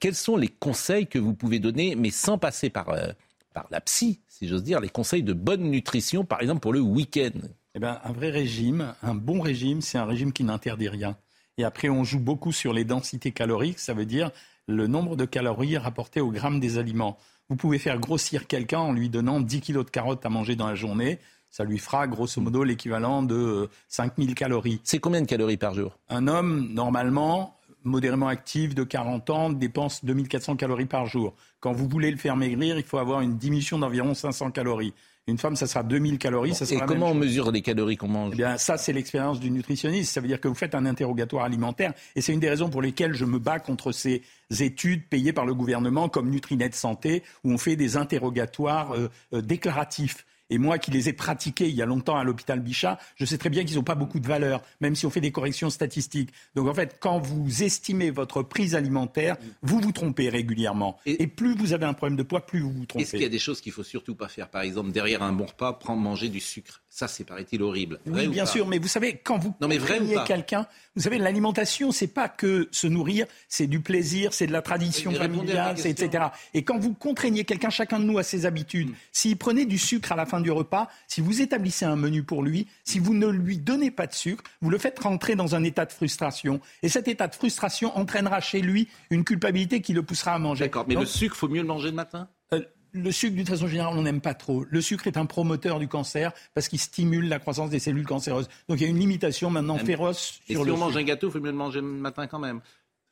quels 0.00 0.14
sont 0.14 0.36
les 0.36 0.48
conseils 0.48 1.06
que 1.06 1.18
vous 1.18 1.34
pouvez 1.34 1.60
donner, 1.60 1.94
mais 1.94 2.10
sans 2.10 2.38
passer 2.38 2.70
par 2.70 2.88
par 3.58 3.68
la 3.70 3.80
psy, 3.80 4.20
si 4.28 4.46
j'ose 4.46 4.62
dire, 4.62 4.80
les 4.80 4.88
conseils 4.88 5.24
de 5.24 5.32
bonne 5.32 5.62
nutrition, 5.62 6.24
par 6.24 6.40
exemple 6.40 6.60
pour 6.60 6.72
le 6.72 6.80
week-end 6.80 7.38
eh 7.74 7.80
ben, 7.80 8.00
Un 8.04 8.12
vrai 8.12 8.30
régime, 8.30 8.94
un 9.02 9.14
bon 9.14 9.40
régime, 9.40 9.80
c'est 9.80 9.98
un 9.98 10.04
régime 10.04 10.32
qui 10.32 10.44
n'interdit 10.44 10.88
rien. 10.88 11.16
Et 11.56 11.64
après, 11.64 11.88
on 11.88 12.04
joue 12.04 12.20
beaucoup 12.20 12.52
sur 12.52 12.72
les 12.72 12.84
densités 12.84 13.32
caloriques, 13.32 13.80
ça 13.80 13.94
veut 13.94 14.06
dire 14.06 14.30
le 14.68 14.86
nombre 14.86 15.16
de 15.16 15.24
calories 15.24 15.76
rapportées 15.76 16.20
au 16.20 16.30
gramme 16.30 16.60
des 16.60 16.78
aliments. 16.78 17.18
Vous 17.48 17.56
pouvez 17.56 17.78
faire 17.78 17.98
grossir 17.98 18.46
quelqu'un 18.46 18.78
en 18.78 18.92
lui 18.92 19.08
donnant 19.08 19.40
10 19.40 19.60
kilos 19.60 19.84
de 19.84 19.90
carottes 19.90 20.24
à 20.24 20.28
manger 20.28 20.54
dans 20.54 20.68
la 20.68 20.74
journée. 20.74 21.18
Ça 21.50 21.64
lui 21.64 21.78
fera 21.78 22.06
grosso 22.06 22.40
modo 22.40 22.62
l'équivalent 22.62 23.22
de 23.22 23.68
5000 23.88 24.34
calories. 24.34 24.80
C'est 24.84 24.98
combien 24.98 25.22
de 25.22 25.26
calories 25.26 25.56
par 25.56 25.74
jour? 25.74 25.98
Un 26.10 26.28
homme, 26.28 26.68
normalement, 26.74 27.57
modérément 27.84 28.28
actif 28.28 28.74
de 28.74 28.84
40 28.84 29.30
ans 29.30 29.50
dépense 29.50 30.04
2400 30.04 30.56
calories 30.56 30.86
par 30.86 31.06
jour. 31.06 31.34
Quand 31.60 31.72
vous 31.72 31.88
voulez 31.88 32.10
le 32.10 32.16
faire 32.16 32.36
maigrir, 32.36 32.78
il 32.78 32.84
faut 32.84 32.98
avoir 32.98 33.20
une 33.20 33.36
diminution 33.36 33.78
d'environ 33.78 34.14
500 34.14 34.50
calories. 34.50 34.94
Une 35.28 35.36
femme, 35.36 35.56
ça 35.56 35.66
sera 35.66 35.82
2000 35.82 36.16
calories. 36.16 36.54
ça 36.54 36.64
et 36.74 36.78
comment 36.86 37.10
on 37.10 37.14
mesure 37.14 37.50
les 37.52 37.60
calories 37.60 37.98
qu'on 37.98 38.08
mange? 38.08 38.30
Eh 38.32 38.36
bien, 38.36 38.56
Ça, 38.56 38.78
c'est 38.78 38.94
l'expérience 38.94 39.38
du 39.38 39.50
nutritionniste. 39.50 40.14
Ça 40.14 40.22
veut 40.22 40.26
dire 40.26 40.40
que 40.40 40.48
vous 40.48 40.54
faites 40.54 40.74
un 40.74 40.86
interrogatoire 40.86 41.44
alimentaire. 41.44 41.92
Et 42.16 42.22
c'est 42.22 42.32
une 42.32 42.40
des 42.40 42.48
raisons 42.48 42.70
pour 42.70 42.80
lesquelles 42.80 43.12
je 43.12 43.26
me 43.26 43.38
bats 43.38 43.58
contre 43.58 43.92
ces 43.92 44.22
études 44.58 45.06
payées 45.06 45.34
par 45.34 45.44
le 45.44 45.52
gouvernement, 45.54 46.08
comme 46.08 46.30
Nutrinet 46.30 46.70
Santé, 46.72 47.22
où 47.44 47.52
on 47.52 47.58
fait 47.58 47.76
des 47.76 47.98
interrogatoires 47.98 48.92
euh, 48.92 49.08
euh, 49.34 49.42
déclaratifs. 49.42 50.24
Et 50.50 50.58
moi 50.58 50.78
qui 50.78 50.90
les 50.90 51.08
ai 51.08 51.12
pratiqués 51.12 51.68
il 51.68 51.74
y 51.74 51.82
a 51.82 51.86
longtemps 51.86 52.16
à 52.16 52.24
l'hôpital 52.24 52.60
Bichat, 52.60 52.98
je 53.16 53.24
sais 53.24 53.38
très 53.38 53.50
bien 53.50 53.64
qu'ils 53.64 53.76
n'ont 53.76 53.82
pas 53.82 53.94
beaucoup 53.94 54.20
de 54.20 54.26
valeur, 54.26 54.62
même 54.80 54.94
si 54.94 55.06
on 55.06 55.10
fait 55.10 55.20
des 55.20 55.32
corrections 55.32 55.70
statistiques. 55.70 56.30
Donc 56.54 56.68
en 56.68 56.74
fait, 56.74 56.96
quand 57.00 57.18
vous 57.18 57.62
estimez 57.62 58.10
votre 58.10 58.42
prise 58.42 58.74
alimentaire, 58.74 59.36
vous 59.62 59.80
vous 59.80 59.92
trompez 59.92 60.28
régulièrement. 60.28 60.98
Et, 61.06 61.26
plus 61.26 61.54
vous 61.54 61.72
avez 61.72 61.84
un 61.84 61.92
problème 61.92 62.16
de 62.16 62.22
poids, 62.22 62.44
plus 62.44 62.60
vous 62.60 62.70
vous 62.70 62.86
trompez. 62.86 63.02
Est-ce 63.02 63.12
qu'il 63.12 63.22
y 63.22 63.26
a 63.26 63.28
des 63.28 63.38
choses 63.38 63.60
qu'il 63.60 63.72
faut 63.72 63.84
surtout 63.84 64.14
pas 64.14 64.28
faire? 64.28 64.48
Par 64.48 64.62
exemple, 64.62 64.90
derrière 64.90 65.22
un 65.22 65.32
bon 65.32 65.46
repas, 65.46 65.72
prendre 65.74 66.00
manger 66.00 66.28
du 66.28 66.40
sucre. 66.40 66.80
Ça, 66.88 67.06
c'est 67.06 67.24
paraît-il 67.24 67.62
horrible. 67.62 68.00
oui, 68.06 68.26
bien 68.28 68.46
sûr, 68.46 68.66
mais 68.66 68.78
vous 68.78 68.88
savez, 68.88 69.20
quand 69.22 69.38
vous 69.38 69.54
non, 69.60 69.68
quelqu'un, 70.26 70.66
vous 70.96 71.02
savez, 71.02 71.18
l'alimentation, 71.18 71.92
c'est 71.92 72.08
pas 72.08 72.28
que 72.28 72.68
se 72.72 72.86
nourrir, 72.86 73.26
c'est 73.48 73.66
du 73.66 73.80
plaisir, 73.80 74.32
c'est 74.32 74.46
de 74.46 74.52
la 74.52 74.62
tradition 74.62 75.12
familiale, 75.12 75.76
etc. 75.84 76.24
Et 76.54 76.64
quand 76.64 76.78
vous 76.78 76.94
contraignez 76.94 77.44
quelqu'un, 77.44 77.70
chacun 77.70 78.00
de 78.00 78.04
nous 78.04 78.18
a 78.18 78.22
ses 78.22 78.46
habitudes. 78.46 78.90
Mm. 78.90 78.94
S'il 79.12 79.36
prenait 79.36 79.66
du 79.66 79.78
sucre 79.78 80.10
à 80.10 80.16
la 80.16 80.26
fin 80.26 80.37
du 80.40 80.50
repas, 80.50 80.88
si 81.06 81.20
vous 81.20 81.40
établissez 81.40 81.84
un 81.84 81.96
menu 81.96 82.22
pour 82.22 82.42
lui, 82.42 82.66
si 82.84 82.98
vous 82.98 83.14
ne 83.14 83.26
lui 83.26 83.58
donnez 83.58 83.90
pas 83.90 84.06
de 84.06 84.14
sucre, 84.14 84.44
vous 84.60 84.70
le 84.70 84.78
faites 84.78 84.98
rentrer 84.98 85.36
dans 85.36 85.54
un 85.54 85.64
état 85.64 85.84
de 85.84 85.92
frustration. 85.92 86.60
Et 86.82 86.88
cet 86.88 87.08
état 87.08 87.28
de 87.28 87.34
frustration 87.34 87.96
entraînera 87.96 88.40
chez 88.40 88.60
lui 88.60 88.88
une 89.10 89.24
culpabilité 89.24 89.80
qui 89.80 89.92
le 89.92 90.02
poussera 90.02 90.34
à 90.34 90.38
manger. 90.38 90.64
D'accord, 90.64 90.84
mais 90.88 90.94
le 90.94 91.06
sucre, 91.06 91.36
faut 91.36 91.48
mieux 91.48 91.62
le 91.62 91.66
manger 91.66 91.88
le 91.88 91.96
matin? 91.96 92.28
euh, 92.52 92.62
le 92.92 93.12
sucre, 93.12 93.34
d'une 93.34 93.46
façon 93.46 93.68
générale, 93.68 93.94
on 93.96 94.02
n'aime 94.02 94.20
pas 94.20 94.34
trop. 94.34 94.64
Le 94.68 94.80
sucre 94.80 95.06
est 95.06 95.16
un 95.16 95.26
promoteur 95.26 95.78
du 95.78 95.88
cancer 95.88 96.32
parce 96.54 96.68
qu'il 96.68 96.78
stimule 96.78 97.28
la 97.28 97.38
croissance 97.38 97.70
des 97.70 97.78
cellules 97.78 98.06
cancéreuses. 98.06 98.48
Donc 98.68 98.80
il 98.80 98.84
y 98.84 98.86
a 98.86 98.88
une 98.88 98.98
limitation 98.98 99.50
maintenant 99.50 99.78
féroce 99.78 100.40
sur 100.48 100.64
le 100.64 100.72
si 100.72 100.76
on 100.76 100.78
mange 100.78 100.96
un 100.96 101.02
gâteau, 101.02 101.28
il 101.28 101.32
faut 101.32 101.40
mieux 101.40 101.50
le 101.50 101.56
manger 101.56 101.80
le 101.80 101.86
matin 101.86 102.26
quand 102.26 102.38
même. 102.38 102.60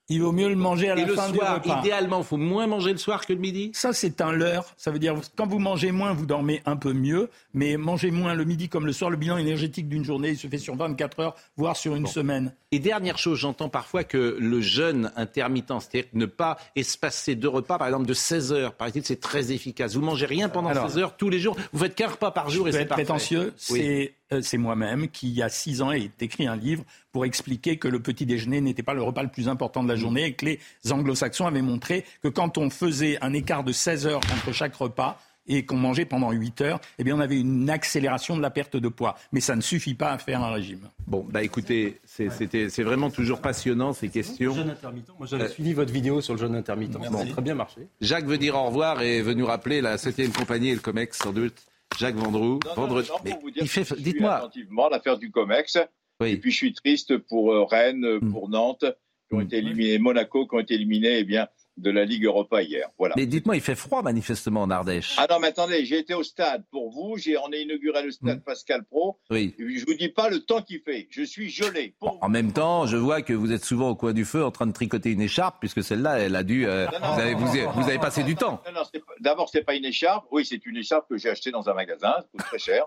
Il 0.09 0.23
vaut 0.23 0.33
mieux 0.33 0.49
le 0.49 0.55
manger 0.55 0.91
à 0.91 0.95
la 0.95 1.07
fin 1.09 1.31
du 1.31 1.39
repas. 1.39 1.81
Idéalement, 1.81 2.19
il 2.19 2.25
faut 2.25 2.37
moins 2.37 2.67
manger 2.67 2.93
le 2.93 2.99
soir 2.99 3.27
que 3.27 3.33
le 3.33 3.41
midi? 3.41 3.71
Ça, 3.75 3.93
c'est 3.93 4.21
un 4.21 4.31
leurre. 4.31 4.65
Ça 4.77 4.91
veut 4.91 5.01
dire 5.01 5.15
quand 5.37 5.47
vous 5.47 5.59
mangez 5.59 5.91
moins, 5.91 6.13
vous 6.13 6.27
dormez 6.27 6.63
un 6.65 6.77
peu 6.77 6.93
mieux, 6.93 7.29
mais 7.55 7.77
mangez 7.77 8.11
moins 8.11 8.35
le 8.35 8.45
midi 8.45 8.69
comme 8.69 8.87
le 8.87 8.93
soir. 8.93 9.11
Le 9.11 9.17
bilan 9.17 9.37
énergétique 9.37 9.89
d'une 9.89 10.05
journée, 10.05 10.31
il 10.31 10.39
se 10.39 10.47
fait 10.47 10.59
sur 10.59 10.77
24 10.77 11.21
heures, 11.21 11.35
voire 11.57 11.77
sur 11.77 11.97
une 11.97 12.07
semaine. 12.07 12.55
Et 12.73 12.79
dernière 12.79 13.19
chose, 13.19 13.39
j'entends 13.39 13.69
parfois 13.69 14.05
que 14.05 14.37
le 14.39 14.61
jeûne 14.61 15.13
intermittent, 15.17 15.73
c'est-à-dire 15.81 16.11
ne 16.15 16.27
pas 16.27 16.59
espacer 16.75 17.35
deux 17.35 17.49
repas, 17.49 17.79
par 17.79 17.87
exemple 17.87 18.07
de 18.07 18.15
16 18.15 18.53
heures, 18.53 18.75
par 18.75 18.89
exemple, 18.89 19.07
c'est 19.07 19.21
très 19.21 19.53
efficace. 19.53 19.95
Vous 19.95 20.03
mangez 20.03 20.27
rien 20.27 20.49
pendant 20.49 20.73
16 20.73 20.99
heures 20.99 21.17
tous 21.17 21.31
les 21.31 21.39
jours. 21.39 21.57
Vous 21.73 21.81
faites 21.81 21.95
qu'un 21.95 22.09
repas 22.09 22.31
par 22.31 22.51
jour 22.51 22.69
et 22.69 22.73
c'est 22.73 22.87
parfait. 22.87 23.05
prétentieux. 23.05 23.53
C'est 23.57 24.15
c'est 24.41 24.59
moi-même 24.59 25.09
qui, 25.09 25.29
il 25.29 25.35
y 25.35 25.43
a 25.43 25.49
six 25.49 25.83
ans, 25.83 25.93
ai 25.93 26.11
écrit 26.21 26.47
un 26.47 26.57
livre 26.57 26.85
pour 27.13 27.25
expliquer 27.25 27.79
que 27.79 27.89
le 27.89 28.01
petit 28.01 28.27
déjeuner 28.27 28.61
n'était 28.61 28.83
pas 28.83 28.95
le 28.95 29.03
repas 29.03 29.23
le 29.23 29.31
plus 29.31 29.49
important 29.49 29.83
de 29.83 29.89
la 29.89 29.97
journée 29.97 30.25
et 30.25 30.33
que 30.35 30.47
les 30.47 30.61
anglo-saxons 30.91 31.47
avaient 31.47 31.63
montré 31.63 32.05
que 32.23 32.29
quand 32.29 32.59
on 32.59 32.71
faisait 32.71 33.19
un 33.23 33.33
écart 33.33 33.65
de 33.65 33.73
16 33.73 34.07
heures 34.07 34.21
entre 34.33 34.53
chaque 34.53 34.75
repas, 34.75 35.19
et 35.49 35.65
qu'on 35.65 35.77
mangeait 35.77 36.05
pendant 36.05 36.33
8 36.33 36.61
heures, 36.63 36.81
eh 36.99 37.05
bien 37.05 37.17
on 37.17 37.21
avait 37.21 37.39
une 37.39 37.71
accélération 37.71 38.37
de 38.37 38.43
la 38.43 38.51
perte 38.51 38.77
de 38.77 38.89
poids. 38.89 39.17
Mais 39.31 39.41
ça 39.41 39.55
ne 39.55 39.61
suffit 39.61 39.95
pas 39.95 40.11
à 40.11 40.19
faire 40.19 40.43
un 40.43 40.51
régime. 40.51 40.89
Bon, 41.07 41.25
bah 41.31 41.45
écoutez, 41.45 42.01
c'est 42.05 42.83
vraiment 42.83 43.11
toujours 43.11 43.41
passionnant 43.41 43.93
ces 43.93 44.09
questions. 44.09 44.51
Le 44.51 44.57
jeûne 44.57 44.71
intermittent, 44.71 45.11
moi 45.17 45.29
j'avais 45.29 45.49
suivi 45.49 45.73
votre 45.73 45.93
vidéo 45.93 46.21
sur 46.21 46.35
le 46.35 46.41
jeûne 46.41 46.57
intermittent. 46.57 46.99
Ça 47.01 47.21
a 47.21 47.27
très 47.27 47.43
bien 47.43 47.55
marché. 47.55 47.83
Jacques 48.01 48.27
veut 48.27 48.39
dire 48.39 48.57
au 48.57 48.65
revoir 48.65 49.03
et 49.03 49.23
veut 49.23 49.35
nous 49.35 49.47
rappeler 49.47 49.81
la 49.81 49.99
7 49.99 50.33
compagnie 50.37 50.71
et 50.71 50.75
le 50.75 50.81
COMEX 50.81 51.17
sans 51.17 51.33
doute. 51.33 51.63
Jacques 51.99 52.17
Vendroux. 52.17 52.61
vendredi. 52.75 53.11
il 53.57 53.69
fait. 53.69 54.01
Dites-moi. 54.01 54.35
attentivement 54.35 54.89
l'affaire 54.89 55.19
du 55.19 55.31
Comex. 55.31 55.79
Et 56.25 56.39
puis 56.39 56.51
je 56.51 56.57
suis 56.57 56.73
triste 56.73 57.19
pour 57.19 57.53
euh, 57.53 57.65
Rennes, 57.65 58.19
hmm. 58.21 58.33
pour 58.33 58.49
Nantes, 58.49 58.85
qui 59.29 59.35
ont 59.35 59.39
hmm. 59.39 59.43
été 59.43 59.59
éliminés, 59.59 59.99
Monaco, 59.99 60.47
qui 60.47 60.55
ont 60.55 60.61
été 60.61 60.75
éliminés, 60.75 61.19
eh 61.19 61.25
bien, 61.25 61.47
de 61.77 61.91
la 61.91 62.05
Ligue 62.05 62.25
Europa 62.25 62.63
hier. 62.63 62.89
Voilà. 62.99 63.15
Mais 63.17 63.27
dites-moi, 63.27 63.57
il 63.57 63.63
fait 63.63 63.75
froid 63.75 64.03
manifestement 64.03 64.63
en 64.63 64.71
Ardèche. 64.71 65.17
Ah 65.19 65.27
non, 65.29 65.39
mais 65.41 65.49
attendez, 65.49 65.85
j'ai 65.85 65.99
été 65.99 66.15
au 66.15 66.23
stade 66.23 66.65
pour 66.71 66.91
vous. 66.91 67.17
J'ai, 67.19 67.37
on 67.37 67.53
a 67.53 67.57
inauguré 67.57 68.03
le 68.03 68.11
stade 68.11 68.39
hmm. 68.39 68.43
Pascal 68.43 68.85
Pro. 68.85 69.19
Oui. 69.31 69.55
Je 69.59 69.85
vous 69.85 69.95
dis 69.95 70.09
pas 70.09 70.31
le 70.31 70.41
temps 70.41 70.63
qu'il 70.63 70.81
fait. 70.81 71.07
Je 71.11 71.23
suis 71.23 71.51
gelé. 71.51 71.95
En 72.01 72.29
même 72.29 72.53
temps, 72.53 72.87
je 72.87 72.97
vois 72.97 73.23
que 73.23 73.33
vous 73.33 73.53
êtes 73.53 73.65
souvent 73.65 73.91
au 73.91 73.95
coin 73.95 74.13
du 74.13 74.25
feu 74.25 74.45
en 74.45 74.51
train 74.51 74.67
de 74.67 74.73
tricoter 74.73 75.11
une 75.11 75.21
écharpe, 75.21 75.57
puisque 75.61 75.83
celle-là, 75.83 76.19
elle 76.19 76.37
a 76.37 76.43
dû. 76.43 76.67
Euh, 76.67 76.87
vous, 76.87 77.21
avez, 77.21 77.35
vous, 77.35 77.89
avez, 77.89 77.99
passé 77.99 78.23
du 78.23 78.37
temps. 78.37 78.63
Non, 78.67 78.81
non, 78.81 79.01
d'abord, 79.21 79.49
c'est 79.49 79.65
pas 79.65 79.75
une 79.75 79.85
écharpe. 79.85 80.27
Oui, 80.31 80.45
c'est 80.47 80.65
une 80.67 80.77
écharpe 80.77 81.09
que 81.09 81.17
j'ai 81.17 81.29
achetée 81.29 81.51
dans 81.51 81.69
un 81.69 81.75
magasin. 81.75 82.15
Ça 82.17 82.27
coûte 82.33 82.47
très 82.47 82.59
cher. 82.59 82.85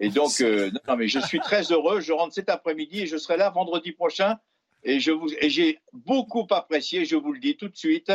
Et 0.00 0.08
donc, 0.08 0.40
euh, 0.40 0.70
non, 0.88 0.96
mais 0.96 1.06
je 1.06 1.20
suis 1.20 1.38
très 1.38 1.70
heureux. 1.70 2.00
Je 2.00 2.12
rentre 2.12 2.34
cet 2.34 2.48
après-midi 2.48 3.02
et 3.02 3.06
je 3.06 3.16
serai 3.16 3.36
là 3.36 3.50
vendredi 3.50 3.92
prochain. 3.92 4.36
Et 4.84 4.98
et 5.40 5.50
j'ai 5.50 5.78
beaucoup 5.92 6.46
apprécié, 6.50 7.04
je 7.04 7.16
vous 7.16 7.32
le 7.32 7.38
dis 7.38 7.56
tout 7.56 7.68
de 7.68 7.76
suite, 7.76 8.12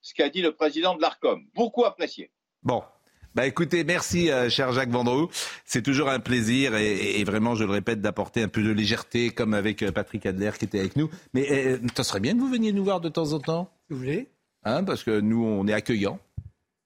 ce 0.00 0.14
qu'a 0.14 0.28
dit 0.28 0.42
le 0.42 0.52
président 0.52 0.94
de 0.94 1.00
l'Arcom. 1.00 1.44
Beaucoup 1.54 1.84
apprécié. 1.84 2.30
Bon, 2.62 2.82
bah 3.34 3.46
écoutez, 3.46 3.84
merci 3.84 4.28
euh, 4.28 4.48
cher 4.50 4.72
Jacques 4.72 4.90
Vendroux. 4.90 5.28
C'est 5.64 5.82
toujours 5.82 6.08
un 6.08 6.18
plaisir 6.18 6.74
et, 6.74 7.22
vraiment, 7.22 7.54
je 7.54 7.62
le 7.62 7.70
répète, 7.70 8.00
d'apporter 8.00 8.42
un 8.42 8.48
peu 8.48 8.60
de 8.60 8.72
légèreté 8.72 9.30
comme 9.30 9.54
avec 9.54 9.84
euh, 9.84 9.92
Patrick 9.92 10.26
Adler 10.26 10.50
qui 10.58 10.64
était 10.64 10.80
avec 10.80 10.96
nous. 10.96 11.08
Mais 11.32 11.46
euh, 11.50 11.78
ça 11.94 12.02
serait 12.02 12.18
bien 12.18 12.34
que 12.34 12.40
vous 12.40 12.50
veniez 12.50 12.72
nous 12.72 12.82
voir 12.82 13.00
de 13.00 13.08
temps 13.08 13.32
en 13.32 13.38
temps. 13.38 13.72
vous 13.88 13.98
voulez 13.98 14.28
hein, 14.64 14.82
Parce 14.82 15.04
que 15.04 15.20
nous, 15.20 15.44
on 15.44 15.68
est 15.68 15.72
accueillants. 15.72 16.18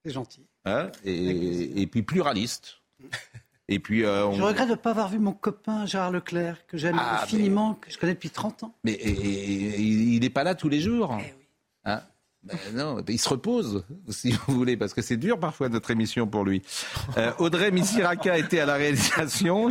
C'est 0.04 0.12
gentil. 0.12 0.46
Hein, 0.66 0.90
et, 1.04 1.86
puis 1.86 2.02
pluraliste. 2.02 2.82
Et 3.68 3.78
puis, 3.78 4.00
Je 4.00 4.42
regrette 4.42 4.68
de 4.68 4.72
ne 4.72 4.78
pas 4.78 4.90
avoir 4.90 5.08
vu 5.08 5.18
mon 5.18 5.32
copain 5.32 5.86
Gérard 5.86 6.10
Leclerc, 6.10 6.66
que 6.66 6.76
j'aime 6.76 6.96
ah, 6.98 7.22
infiniment, 7.22 7.74
que 7.74 7.90
je 7.90 7.98
connais 7.98 8.14
depuis 8.14 8.30
30 8.30 8.64
ans. 8.64 8.74
Mais 8.84 8.92
il 8.92 10.20
n'est 10.20 10.30
pas 10.30 10.44
là 10.44 10.54
tous 10.54 10.68
les 10.68 10.80
jours. 10.80 11.16
Eh 11.18 11.22
oui. 11.22 11.46
Hein? 11.84 12.02
Ben 12.44 12.58
non, 12.74 13.02
il 13.08 13.18
se 13.18 13.28
repose, 13.28 13.84
si 14.10 14.32
vous 14.32 14.54
voulez, 14.54 14.76
parce 14.76 14.92
que 14.92 15.00
c'est 15.00 15.16
dur 15.16 15.40
parfois 15.40 15.70
notre 15.70 15.90
émission 15.90 16.26
pour 16.26 16.44
lui. 16.44 16.60
Euh, 17.16 17.32
Audrey 17.38 17.70
Missiraka 17.70 18.36
était 18.36 18.60
à 18.60 18.66
la 18.66 18.74
réalisation, 18.74 19.70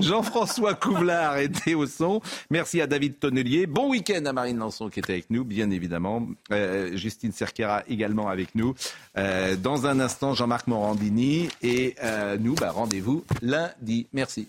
Jean-François 0.00 0.74
Couvelard 0.74 1.38
était 1.38 1.74
au 1.74 1.86
son. 1.86 2.20
Merci 2.50 2.80
à 2.80 2.86
David 2.86 3.18
Tonnelier. 3.18 3.66
Bon 3.66 3.90
week-end 3.90 4.24
à 4.26 4.32
Marine 4.32 4.58
Lançon 4.58 4.88
qui 4.88 5.00
était 5.00 5.14
avec 5.14 5.30
nous, 5.30 5.44
bien 5.44 5.70
évidemment. 5.70 6.28
Euh, 6.52 6.96
Justine 6.96 7.32
Cerquera 7.32 7.82
également 7.88 8.28
avec 8.28 8.54
nous. 8.54 8.74
Euh, 9.16 9.56
dans 9.56 9.86
un 9.86 9.98
instant, 9.98 10.34
Jean-Marc 10.34 10.68
Morandini. 10.68 11.48
Et 11.62 11.96
nous, 12.38 12.54
bah, 12.54 12.70
rendez-vous 12.70 13.24
lundi. 13.42 14.06
Merci. 14.12 14.48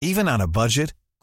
Even 0.00 0.28
on 0.28 0.40
a 0.40 0.46
budget. 0.46 0.94